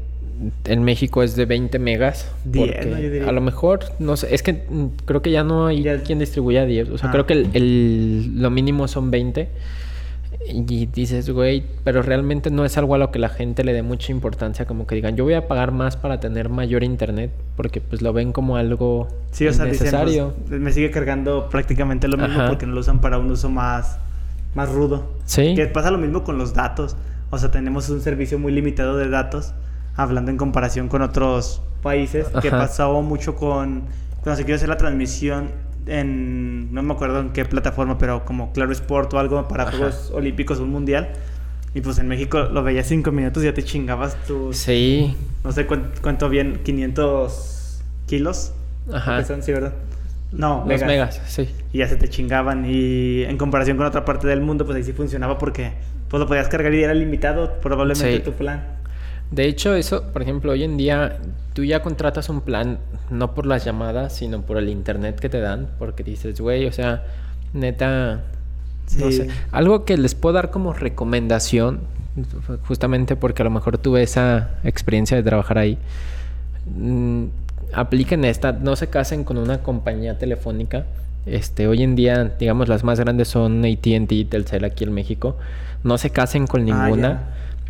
en 0.65 0.83
México 0.83 1.21
es 1.21 1.35
de 1.35 1.45
20 1.45 1.77
megas. 1.77 2.31
10, 2.45 2.67
porque 2.77 2.85
¿no? 2.89 2.97
Yo 2.99 3.09
diría. 3.11 3.29
A 3.29 3.31
lo 3.31 3.41
mejor, 3.41 3.81
no 3.99 4.17
sé, 4.17 4.33
es 4.33 4.41
que 4.41 4.63
creo 5.05 5.21
que 5.21 5.29
ya 5.29 5.43
no 5.43 5.67
hay 5.67 5.83
Ya- 5.83 6.01
quien 6.01 6.17
distribuya 6.17 6.65
10. 6.65 6.89
O 6.89 6.97
sea, 6.97 7.09
Ah. 7.09 7.11
creo 7.11 7.27
que 7.27 7.33
el, 7.33 7.49
el- 7.53 8.41
lo 8.41 8.49
mínimo 8.49 8.87
son 8.87 9.11
20. 9.11 9.49
Y 10.49 10.85
dices, 10.87 11.29
güey, 11.29 11.63
pero 11.83 12.01
realmente 12.01 12.49
no 12.49 12.63
es 12.65 12.77
algo 12.77 12.95
a 12.95 12.97
lo 12.97 13.11
que 13.11 13.19
la 13.19 13.29
gente 13.29 13.63
le 13.63 13.73
dé 13.73 13.83
mucha 13.83 14.11
importancia, 14.11 14.65
como 14.65 14.87
que 14.87 14.95
digan, 14.95 15.15
yo 15.15 15.23
voy 15.23 15.33
a 15.33 15.47
pagar 15.47 15.71
más 15.71 15.97
para 15.97 16.19
tener 16.19 16.49
mayor 16.49 16.83
internet, 16.83 17.31
porque 17.55 17.81
pues 17.81 18.01
lo 18.01 18.13
ven 18.13 18.31
como 18.31 18.55
algo 18.57 19.07
Sí, 19.31 19.47
o 19.47 19.53
sea, 19.53 19.65
dicen, 19.65 19.85
necesario. 19.85 20.33
pues, 20.47 20.59
me 20.59 20.71
sigue 20.71 20.91
cargando 20.91 21.49
prácticamente 21.49 22.07
lo 22.07 22.17
mismo 22.17 22.39
Ajá. 22.39 22.49
porque 22.49 22.65
no 22.65 22.73
lo 22.73 22.79
usan 22.81 23.01
para 23.01 23.17
un 23.17 23.29
uso 23.31 23.49
más, 23.49 23.99
más 24.55 24.71
rudo. 24.71 25.11
Sí. 25.25 25.53
Que 25.55 25.67
pasa 25.67 25.91
lo 25.91 25.97
mismo 25.97 26.23
con 26.23 26.37
los 26.37 26.53
datos. 26.53 26.95
O 27.29 27.37
sea, 27.37 27.51
tenemos 27.51 27.89
un 27.89 28.01
servicio 28.01 28.39
muy 28.39 28.51
limitado 28.53 28.97
de 28.97 29.09
datos, 29.09 29.53
hablando 29.95 30.31
en 30.31 30.37
comparación 30.37 30.87
con 30.87 31.01
otros 31.01 31.61
países, 31.83 32.27
que 32.41 32.49
pasaba 32.51 33.01
mucho 33.01 33.35
con 33.35 33.83
cuando 34.21 34.37
se 34.37 34.43
quiere 34.43 34.55
hacer 34.55 34.69
la 34.69 34.77
transmisión 34.77 35.49
en, 35.87 36.73
no 36.73 36.83
me 36.83 36.93
acuerdo 36.93 37.19
en 37.19 37.29
qué 37.29 37.45
plataforma, 37.45 37.97
pero 37.97 38.25
como 38.25 38.51
Claro 38.53 38.71
Sport 38.71 39.13
o 39.13 39.19
algo 39.19 39.47
para 39.47 39.63
Ajá. 39.63 39.77
Juegos 39.77 40.11
Olímpicos 40.13 40.59
o 40.59 40.63
un 40.63 40.71
Mundial. 40.71 41.09
Y 41.73 41.81
pues 41.81 41.99
en 41.99 42.07
México 42.07 42.43
lo 42.51 42.63
veías 42.63 42.87
cinco 42.87 43.11
minutos 43.11 43.43
y 43.43 43.45
ya 43.47 43.53
te 43.53 43.63
chingabas 43.63 44.15
tus, 44.25 44.57
Sí. 44.57 45.15
no 45.43 45.51
sé 45.51 45.67
cuán- 45.67 45.91
cuánto 46.01 46.27
bien, 46.29 46.61
500 46.63 47.81
kilos. 48.07 48.53
Ajá. 48.91 49.23
son, 49.25 49.43
sí, 49.43 49.51
¿verdad? 49.51 49.73
No, 50.31 50.59
Los 50.59 50.67
megas. 50.67 50.87
megas, 50.87 51.21
sí. 51.27 51.49
Y 51.73 51.79
ya 51.79 51.87
se 51.87 51.97
te 51.97 52.07
chingaban. 52.09 52.65
Y 52.65 53.23
en 53.23 53.37
comparación 53.37 53.77
con 53.77 53.85
otra 53.85 54.05
parte 54.05 54.27
del 54.27 54.41
mundo, 54.41 54.65
pues 54.65 54.77
ahí 54.77 54.83
sí 54.83 54.93
funcionaba 54.93 55.37
porque 55.37 55.71
pues 56.09 56.19
lo 56.21 56.27
podías 56.27 56.47
cargar 56.47 56.73
y 56.73 56.83
era 56.83 56.93
limitado 56.93 57.59
probablemente 57.59 58.17
Sí. 58.17 58.23
tu 58.23 58.31
plan. 58.31 58.65
De 59.31 59.45
hecho, 59.45 59.75
eso, 59.75 60.03
por 60.13 60.21
ejemplo, 60.21 60.51
hoy 60.53 60.63
en 60.63 60.77
día 60.77 61.17
tú 61.53 61.63
ya 61.63 61.81
contratas 61.81 62.29
un 62.29 62.41
plan 62.41 62.79
no 63.09 63.33
por 63.33 63.45
las 63.45 63.65
llamadas, 63.65 64.15
sino 64.15 64.41
por 64.41 64.57
el 64.57 64.69
internet 64.69 65.19
que 65.19 65.27
te 65.29 65.39
dan, 65.39 65.67
porque 65.79 66.03
dices, 66.03 66.39
güey, 66.39 66.65
o 66.65 66.71
sea, 66.71 67.03
neta, 67.53 68.21
no 68.97 69.11
sé, 69.11 69.27
algo 69.51 69.83
que 69.85 69.97
les 69.97 70.15
puedo 70.15 70.33
dar 70.33 70.49
como 70.49 70.71
recomendación, 70.73 71.81
justamente 72.67 73.15
porque 73.15 73.41
a 73.41 73.45
lo 73.45 73.51
mejor 73.51 73.77
tuve 73.77 74.01
esa 74.03 74.51
experiencia 74.63 75.17
de 75.17 75.23
trabajar 75.23 75.57
ahí, 75.57 75.77
mm, 76.75 77.25
apliquen 77.73 78.23
esta, 78.25 78.53
no 78.53 78.75
se 78.75 78.87
casen 78.87 79.23
con 79.23 79.37
una 79.37 79.59
compañía 79.59 80.17
telefónica. 80.17 80.85
Este, 81.25 81.67
hoy 81.67 81.83
en 81.83 81.95
día, 81.95 82.23
digamos, 82.39 82.69
las 82.69 82.85
más 82.85 82.99
grandes 82.99 83.27
son 83.27 83.65
AT&T 83.65 84.15
y 84.15 84.25
Telcel 84.25 84.63
aquí 84.63 84.85
en 84.85 84.93
México. 84.93 85.37
No 85.83 85.97
se 85.97 86.09
casen 86.09 86.47
con 86.47 86.61
Ah, 86.61 86.63
ninguna. 86.63 87.23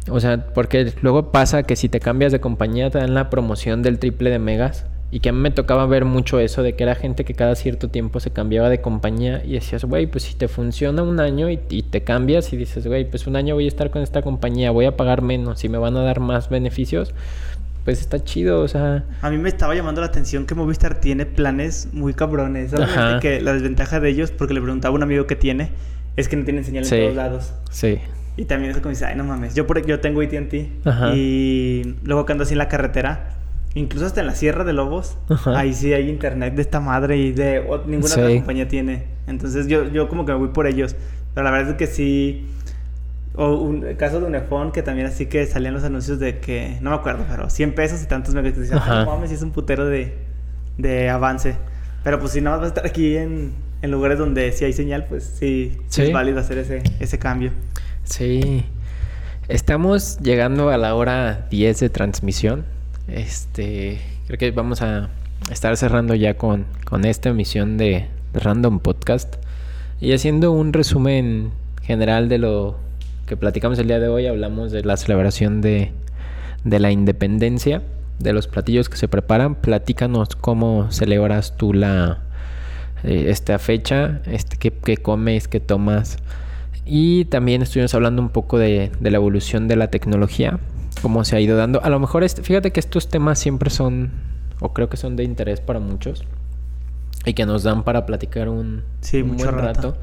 O 0.09 0.19
sea, 0.19 0.47
porque 0.53 0.93
luego 1.01 1.31
pasa 1.31 1.63
que 1.63 1.75
si 1.75 1.89
te 1.89 1.99
cambias 1.99 2.31
de 2.31 2.39
compañía 2.39 2.89
te 2.89 2.97
dan 2.99 3.13
la 3.13 3.29
promoción 3.29 3.81
del 3.83 3.99
triple 3.99 4.29
de 4.29 4.39
megas. 4.39 4.85
Y 5.09 5.21
que 5.21 5.29
a 5.29 5.31
mí 5.31 5.39
me 5.39 5.51
tocaba 5.51 5.85
ver 5.85 6.03
mucho 6.03 6.37
eso 6.41 6.63
de 6.63 6.75
que 6.75 6.83
era 6.83 6.93
gente 6.93 7.23
que 7.23 7.33
cada 7.33 7.55
cierto 7.55 7.87
tiempo 7.89 8.19
se 8.19 8.31
cambiaba 8.31 8.69
de 8.69 8.81
compañía 8.81 9.41
y 9.45 9.53
decías, 9.53 9.85
güey, 9.85 10.05
pues 10.05 10.25
si 10.25 10.35
te 10.35 10.49
funciona 10.49 11.01
un 11.01 11.21
año 11.21 11.49
y, 11.49 11.61
y 11.69 11.83
te 11.83 12.01
cambias 12.03 12.51
y 12.51 12.57
dices, 12.57 12.85
güey, 12.85 13.09
pues 13.09 13.25
un 13.25 13.37
año 13.37 13.55
voy 13.55 13.65
a 13.65 13.67
estar 13.69 13.89
con 13.89 14.01
esta 14.01 14.21
compañía, 14.21 14.69
voy 14.71 14.83
a 14.85 14.97
pagar 14.97 15.21
menos 15.21 15.63
y 15.63 15.69
me 15.69 15.77
van 15.77 15.95
a 15.95 16.01
dar 16.01 16.19
más 16.19 16.49
beneficios, 16.49 17.13
pues 17.85 18.01
está 18.01 18.21
chido, 18.21 18.59
o 18.59 18.67
sea, 18.67 19.05
A 19.21 19.29
mí 19.29 19.37
me 19.37 19.47
estaba 19.47 19.73
llamando 19.75 20.01
la 20.01 20.07
atención 20.07 20.45
que 20.45 20.55
Movistar 20.55 20.99
tiene 20.99 21.25
planes 21.25 21.87
muy 21.93 22.13
cabrones. 22.13 22.73
Que 23.21 23.39
la 23.39 23.53
desventaja 23.53 24.01
de 24.01 24.09
ellos, 24.09 24.31
porque 24.31 24.53
le 24.53 24.59
preguntaba 24.61 24.91
a 24.91 24.95
un 24.97 25.03
amigo 25.03 25.25
que 25.25 25.37
tiene, 25.37 25.69
es 26.17 26.27
que 26.27 26.35
no 26.35 26.43
tienen 26.43 26.65
señal 26.65 26.83
Sí. 26.83 26.95
en 26.95 27.01
todos 27.03 27.15
lados. 27.15 27.53
sí. 27.71 27.99
Y 28.37 28.45
también 28.45 28.71
es 28.71 28.77
como 28.77 28.89
dice, 28.91 29.05
ay, 29.05 29.15
no 29.15 29.23
mames. 29.23 29.55
Yo, 29.55 29.65
por, 29.67 29.83
yo 29.85 29.99
tengo 29.99 30.21
AT&T 30.21 30.69
y 31.15 31.95
luego 32.03 32.25
que 32.25 32.31
ando 32.33 32.43
así 32.43 32.53
en 32.53 32.59
la 32.59 32.67
carretera, 32.67 33.29
incluso 33.73 34.05
hasta 34.05 34.21
en 34.21 34.27
la 34.27 34.35
Sierra 34.35 34.63
de 34.63 34.73
Lobos, 34.73 35.17
Ajá. 35.29 35.57
ahí 35.59 35.73
sí 35.73 35.91
hay 35.93 36.07
internet 36.09 36.53
de 36.55 36.61
esta 36.61 36.79
madre 36.79 37.17
y 37.17 37.31
de 37.31 37.59
o- 37.67 37.83
ninguna 37.85 38.13
otra 38.13 38.27
Sí. 38.29 38.35
compañía 38.37 38.67
tiene. 38.67 39.05
Entonces 39.27 39.67
yo, 39.67 39.85
yo 39.91 40.07
como 40.07 40.25
que 40.25 40.31
me 40.33 40.37
voy 40.37 40.49
por 40.49 40.67
ellos. 40.67 40.95
Pero 41.33 41.43
la 41.45 41.51
verdad 41.51 41.71
es 41.71 41.75
que 41.77 41.87
sí... 41.87 42.45
O 43.39 43.53
un 43.55 43.85
el 43.85 43.97
caso 43.97 44.19
de 44.19 44.25
Unifón, 44.25 44.71
que 44.71 44.81
también 44.81 45.05
así 45.07 45.27
que 45.27 45.45
salían 45.45 45.73
los 45.75 45.83
anuncios 45.83 46.17
de 46.19 46.39
que, 46.39 46.77
no 46.81 46.89
me 46.89 46.95
acuerdo, 46.95 47.23
pero 47.29 47.49
100 47.51 47.75
pesos 47.75 48.01
y 48.01 48.07
tantos 48.07 48.33
megas. 48.33 48.53
ah, 48.73 49.03
no 49.05 49.11
mames, 49.11 49.31
es 49.31 49.43
un 49.43 49.51
putero 49.51 49.85
de, 49.85 50.15
de 50.79 51.09
avance. 51.09 51.55
Pero 52.03 52.19
pues 52.19 52.31
si 52.31 52.41
nada 52.41 52.55
más 52.57 52.61
vas 52.61 52.71
a 52.71 52.73
estar 52.75 52.87
aquí 52.87 53.15
en, 53.15 53.51
en 53.83 53.91
lugares 53.91 54.17
donde 54.17 54.51
sí 54.53 54.65
hay 54.65 54.73
señal, 54.73 55.05
pues 55.07 55.23
sí, 55.23 55.73
sí 55.87 56.01
Sí. 56.01 56.01
es 56.03 56.13
válido 56.13 56.39
hacer 56.39 56.57
ese, 56.57 56.81
ese 56.99 57.19
cambio. 57.19 57.51
Sí. 58.07 58.63
Estamos 59.49 60.17
llegando 60.19 60.69
a 60.69 60.77
la 60.77 60.95
hora 60.95 61.47
10 61.51 61.79
de 61.79 61.89
transmisión. 61.89 62.65
Este, 63.07 63.99
creo 64.27 64.39
que 64.39 64.51
vamos 64.51 64.81
a 64.81 65.09
estar 65.51 65.75
cerrando 65.77 66.15
ya 66.15 66.35
con, 66.35 66.65
con 66.85 67.05
esta 67.05 67.29
emisión 67.29 67.77
de 67.77 68.07
Random 68.33 68.79
Podcast 68.79 69.35
y 69.99 70.13
haciendo 70.13 70.51
un 70.51 70.73
resumen 70.73 71.51
general 71.83 72.29
de 72.29 72.37
lo 72.37 72.77
que 73.25 73.37
platicamos 73.37 73.77
el 73.77 73.87
día 73.87 73.99
de 73.99 74.07
hoy. 74.07 74.25
Hablamos 74.25 74.71
de 74.71 74.83
la 74.83 74.97
celebración 74.97 75.61
de, 75.61 75.91
de 76.63 76.79
la 76.79 76.91
independencia, 76.91 77.83
de 78.19 78.33
los 78.33 78.47
platillos 78.47 78.89
que 78.89 78.97
se 78.97 79.09
preparan. 79.09 79.55
Platícanos 79.55 80.29
cómo 80.29 80.91
celebras 80.91 81.57
tú 81.57 81.73
la 81.73 82.19
eh, 83.03 83.25
esta 83.27 83.59
fecha, 83.59 84.21
este, 84.25 84.57
qué, 84.57 84.71
qué 84.71 84.97
comes, 84.97 85.47
qué 85.47 85.59
tomas. 85.59 86.17
Y 86.87 87.25
también 87.25 87.61
estuvimos 87.61 87.93
hablando 87.93 88.21
un 88.21 88.29
poco 88.29 88.57
de, 88.57 88.91
de 88.99 89.11
la 89.11 89.17
evolución 89.17 89.67
de 89.67 89.75
la 89.75 89.89
tecnología, 89.89 90.59
cómo 91.01 91.23
se 91.25 91.35
ha 91.35 91.39
ido 91.39 91.57
dando. 91.57 91.83
A 91.83 91.89
lo 91.89 91.99
mejor, 91.99 92.23
este- 92.23 92.41
fíjate 92.43 92.71
que 92.71 92.79
estos 92.79 93.09
temas 93.09 93.37
siempre 93.39 93.69
son, 93.69 94.11
o 94.59 94.73
creo 94.73 94.89
que 94.89 94.97
son 94.97 95.15
de 95.15 95.23
interés 95.23 95.59
para 95.59 95.79
muchos, 95.79 96.23
y 97.25 97.33
que 97.33 97.45
nos 97.45 97.63
dan 97.63 97.83
para 97.83 98.05
platicar 98.05 98.47
un, 98.49 98.83
Sí, 99.01 99.21
un 99.21 99.29
mucho 99.31 99.45
buen 99.51 99.57
rato. 99.57 99.81
rato. 99.91 99.97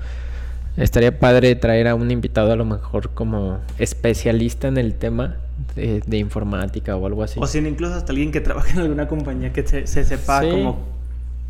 Estaría 0.76 1.18
padre 1.20 1.54
traer 1.54 1.86
a 1.88 1.94
un 1.94 2.10
invitado 2.10 2.52
a 2.52 2.56
lo 2.56 2.64
mejor 2.64 3.10
como 3.10 3.60
especialista 3.78 4.66
en 4.68 4.76
el 4.76 4.94
tema 4.94 5.36
de, 5.76 6.02
de 6.04 6.18
informática 6.18 6.96
o 6.96 7.06
algo 7.06 7.22
así. 7.22 7.38
O 7.40 7.46
si 7.46 7.60
no, 7.60 7.68
incluso 7.68 7.94
hasta 7.94 8.10
alguien 8.12 8.32
que 8.32 8.40
trabaje 8.40 8.72
en 8.72 8.80
alguna 8.80 9.06
compañía 9.06 9.52
que 9.52 9.64
se, 9.66 9.86
se 9.86 10.02
sepa 10.04 10.40
Sí. 10.42 10.48
cómo, 10.50 10.78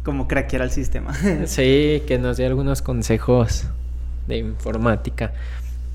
cómo 0.04 0.28
craquear 0.28 0.62
el 0.62 0.70
sistema. 0.70 1.12
Sí, 1.46 2.02
que 2.06 2.18
nos 2.18 2.36
dé 2.36 2.44
algunos 2.46 2.82
consejos 2.82 3.66
de 4.26 4.38
informática. 4.38 5.32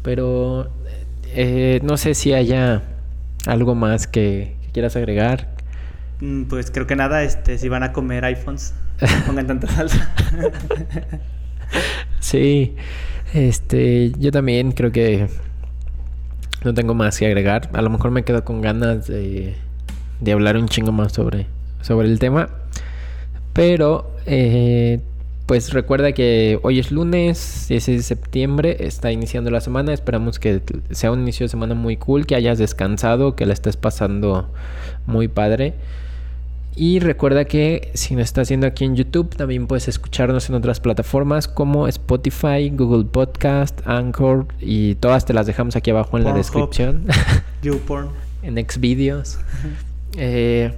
Pero 0.04 0.70
eh, 1.28 1.80
no 1.84 1.98
sé 1.98 2.16
si 2.16 2.34
haya 2.34 2.84
algo 3.46 3.76
más 3.76 4.08
que, 4.08 4.56
que 4.64 4.72
quieras 4.72 4.96
agregar. 4.96 5.50
Mm, 6.22 6.44
pues 6.44 6.72
creo 6.72 6.88
que 6.88 6.96
nada, 6.96 7.24
este, 7.24 7.58
si 7.58 7.70
van 7.70 7.84
a 7.84 7.94
comer 7.94 8.26
iPhones, 8.26 8.74
pongan 9.26 9.48
tanta 9.48 9.68
salsa. 9.68 10.14
Sí, 12.20 12.76
este, 13.34 14.12
yo 14.18 14.32
también 14.32 14.72
creo 14.72 14.92
que 14.92 15.28
no 16.64 16.74
tengo 16.74 16.94
más 16.94 17.18
que 17.18 17.26
agregar. 17.26 17.70
A 17.74 17.82
lo 17.82 17.90
mejor 17.90 18.12
me 18.12 18.24
quedo 18.24 18.44
con 18.44 18.62
ganas 18.62 19.08
de, 19.08 19.56
de 20.20 20.32
hablar 20.32 20.58
un 20.58 20.68
chingo 20.68 20.92
más 20.92 21.14
sobre, 21.14 21.48
sobre 21.82 22.08
el 22.08 22.20
tema. 22.20 22.50
Pero, 23.54 24.16
eh, 24.26 25.00
pues 25.50 25.74
recuerda 25.74 26.12
que 26.12 26.60
hoy 26.62 26.78
es 26.78 26.92
lunes, 26.92 27.66
16 27.70 27.98
de 27.98 28.04
septiembre, 28.04 28.78
está 28.82 29.12
iniciando 29.12 29.50
la 29.50 29.62
semana. 29.62 29.92
Esperamos 29.92 30.38
que 30.38 30.62
sea 30.92 31.12
un 31.12 31.22
inicio 31.22 31.46
de 31.46 31.48
semana 31.50 31.74
muy 31.74 31.98
cool, 31.98 32.28
que 32.28 32.36
hayas 32.36 32.60
descansado, 32.60 33.36
que 33.36 33.48
la 33.48 33.54
estés 33.54 33.76
pasando 33.76 34.54
muy 35.08 35.28
padre. 35.28 35.74
Y 36.76 37.00
recuerda 37.00 37.46
que 37.46 37.90
si 37.96 38.14
nos 38.14 38.26
estás 38.26 38.44
haciendo 38.44 38.68
aquí 38.68 38.86
en 38.86 38.96
YouTube, 38.96 39.36
también 39.36 39.66
puedes 39.66 39.88
escucharnos 39.88 40.48
en 40.50 40.56
otras 40.56 40.80
plataformas 40.80 41.48
como 41.48 41.88
Spotify, 41.88 42.70
Google 42.70 43.06
Podcast, 43.06 43.82
Anchor 43.88 44.46
y 44.60 44.94
todas 44.96 45.26
te 45.26 45.34
las 45.34 45.48
dejamos 45.48 45.76
aquí 45.76 45.90
abajo 45.90 46.16
en 46.20 46.26
la 46.26 46.34
descripción. 46.34 47.08
YouPorn. 47.64 48.10
en 48.44 48.56
Xvideos. 48.70 49.40
Eh, 50.16 50.72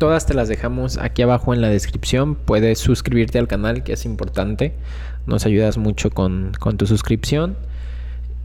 Todas 0.00 0.24
te 0.24 0.32
las 0.32 0.48
dejamos 0.48 0.96
aquí 0.96 1.20
abajo 1.20 1.52
en 1.52 1.60
la 1.60 1.68
descripción. 1.68 2.34
Puedes 2.34 2.78
suscribirte 2.78 3.38
al 3.38 3.48
canal, 3.48 3.82
que 3.82 3.92
es 3.92 4.06
importante. 4.06 4.72
Nos 5.26 5.44
ayudas 5.44 5.76
mucho 5.76 6.08
con, 6.08 6.52
con 6.58 6.78
tu 6.78 6.86
suscripción. 6.86 7.54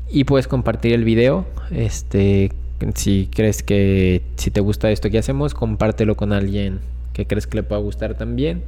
Y 0.10 0.26
puedes 0.26 0.50
compartir 0.50 0.92
el 0.92 1.06
video. 1.06 1.46
Este, 1.72 2.52
si 2.96 3.30
crees 3.34 3.64
que 3.64 4.22
si 4.36 4.52
te 4.52 4.60
gusta 4.60 4.92
esto 4.92 5.10
que 5.10 5.18
hacemos, 5.18 5.54
compártelo 5.54 6.18
con 6.18 6.34
alguien 6.34 6.82
que 7.14 7.26
crees 7.26 7.48
que 7.48 7.56
le 7.56 7.64
pueda 7.64 7.80
gustar 7.80 8.16
también. 8.16 8.64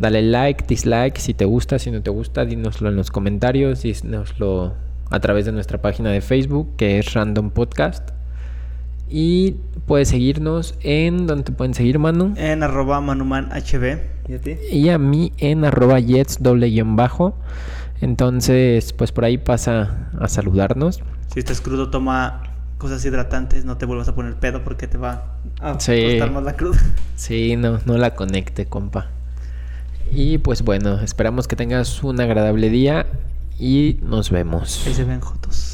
Dale 0.00 0.20
like, 0.20 0.64
dislike 0.66 1.18
si 1.18 1.34
te 1.34 1.44
gusta, 1.44 1.78
si 1.78 1.92
no 1.92 2.02
te 2.02 2.10
gusta, 2.10 2.44
dínoslo 2.44 2.88
en 2.88 2.96
los 2.96 3.12
comentarios, 3.12 3.82
dínoslo 3.82 4.74
a 5.08 5.20
través 5.20 5.46
de 5.46 5.52
nuestra 5.52 5.80
página 5.80 6.10
de 6.10 6.20
Facebook 6.20 6.74
que 6.76 6.98
es 6.98 7.14
Random 7.14 7.50
Podcast. 7.50 8.10
Y 9.16 9.52
puedes 9.86 10.08
seguirnos 10.08 10.74
en 10.80 11.28
donde 11.28 11.44
te 11.44 11.52
pueden 11.52 11.72
seguir, 11.72 12.00
Manu. 12.00 12.34
En 12.36 12.64
arroba 12.64 13.00
manumanhb. 13.00 14.00
¿Y 14.26 14.32
a 14.34 14.40
ti? 14.40 14.56
Y 14.72 14.88
a 14.88 14.98
mí 14.98 15.32
en 15.38 15.64
arroba 15.64 16.00
jets 16.00 16.42
doble 16.42 16.68
guion 16.68 16.96
bajo. 16.96 17.36
Entonces, 18.00 18.92
pues 18.92 19.12
por 19.12 19.24
ahí 19.24 19.38
pasa 19.38 20.10
a 20.18 20.26
saludarnos. 20.26 21.00
Si 21.32 21.38
estás 21.38 21.60
crudo, 21.60 21.90
toma 21.90 22.42
cosas 22.78 23.04
hidratantes. 23.04 23.64
No 23.64 23.76
te 23.76 23.86
vuelvas 23.86 24.08
a 24.08 24.16
poner 24.16 24.34
pedo 24.34 24.64
porque 24.64 24.88
te 24.88 24.98
va 24.98 25.36
a 25.60 25.78
Sí. 25.78 26.02
costar 26.10 26.32
más 26.32 26.42
la 26.42 26.56
cruda. 26.56 26.78
Sí, 27.14 27.54
no, 27.54 27.78
no 27.86 27.96
la 27.96 28.16
conecte, 28.16 28.66
compa. 28.66 29.10
Y 30.10 30.38
pues 30.38 30.62
bueno, 30.62 30.98
esperamos 31.00 31.46
que 31.46 31.54
tengas 31.54 32.02
un 32.02 32.20
agradable 32.20 32.68
día 32.68 33.06
y 33.60 33.98
nos 34.02 34.30
vemos. 34.30 34.82
Ahí 34.88 34.94
se 34.94 35.04
ven 35.04 35.20
jotos. 35.20 35.73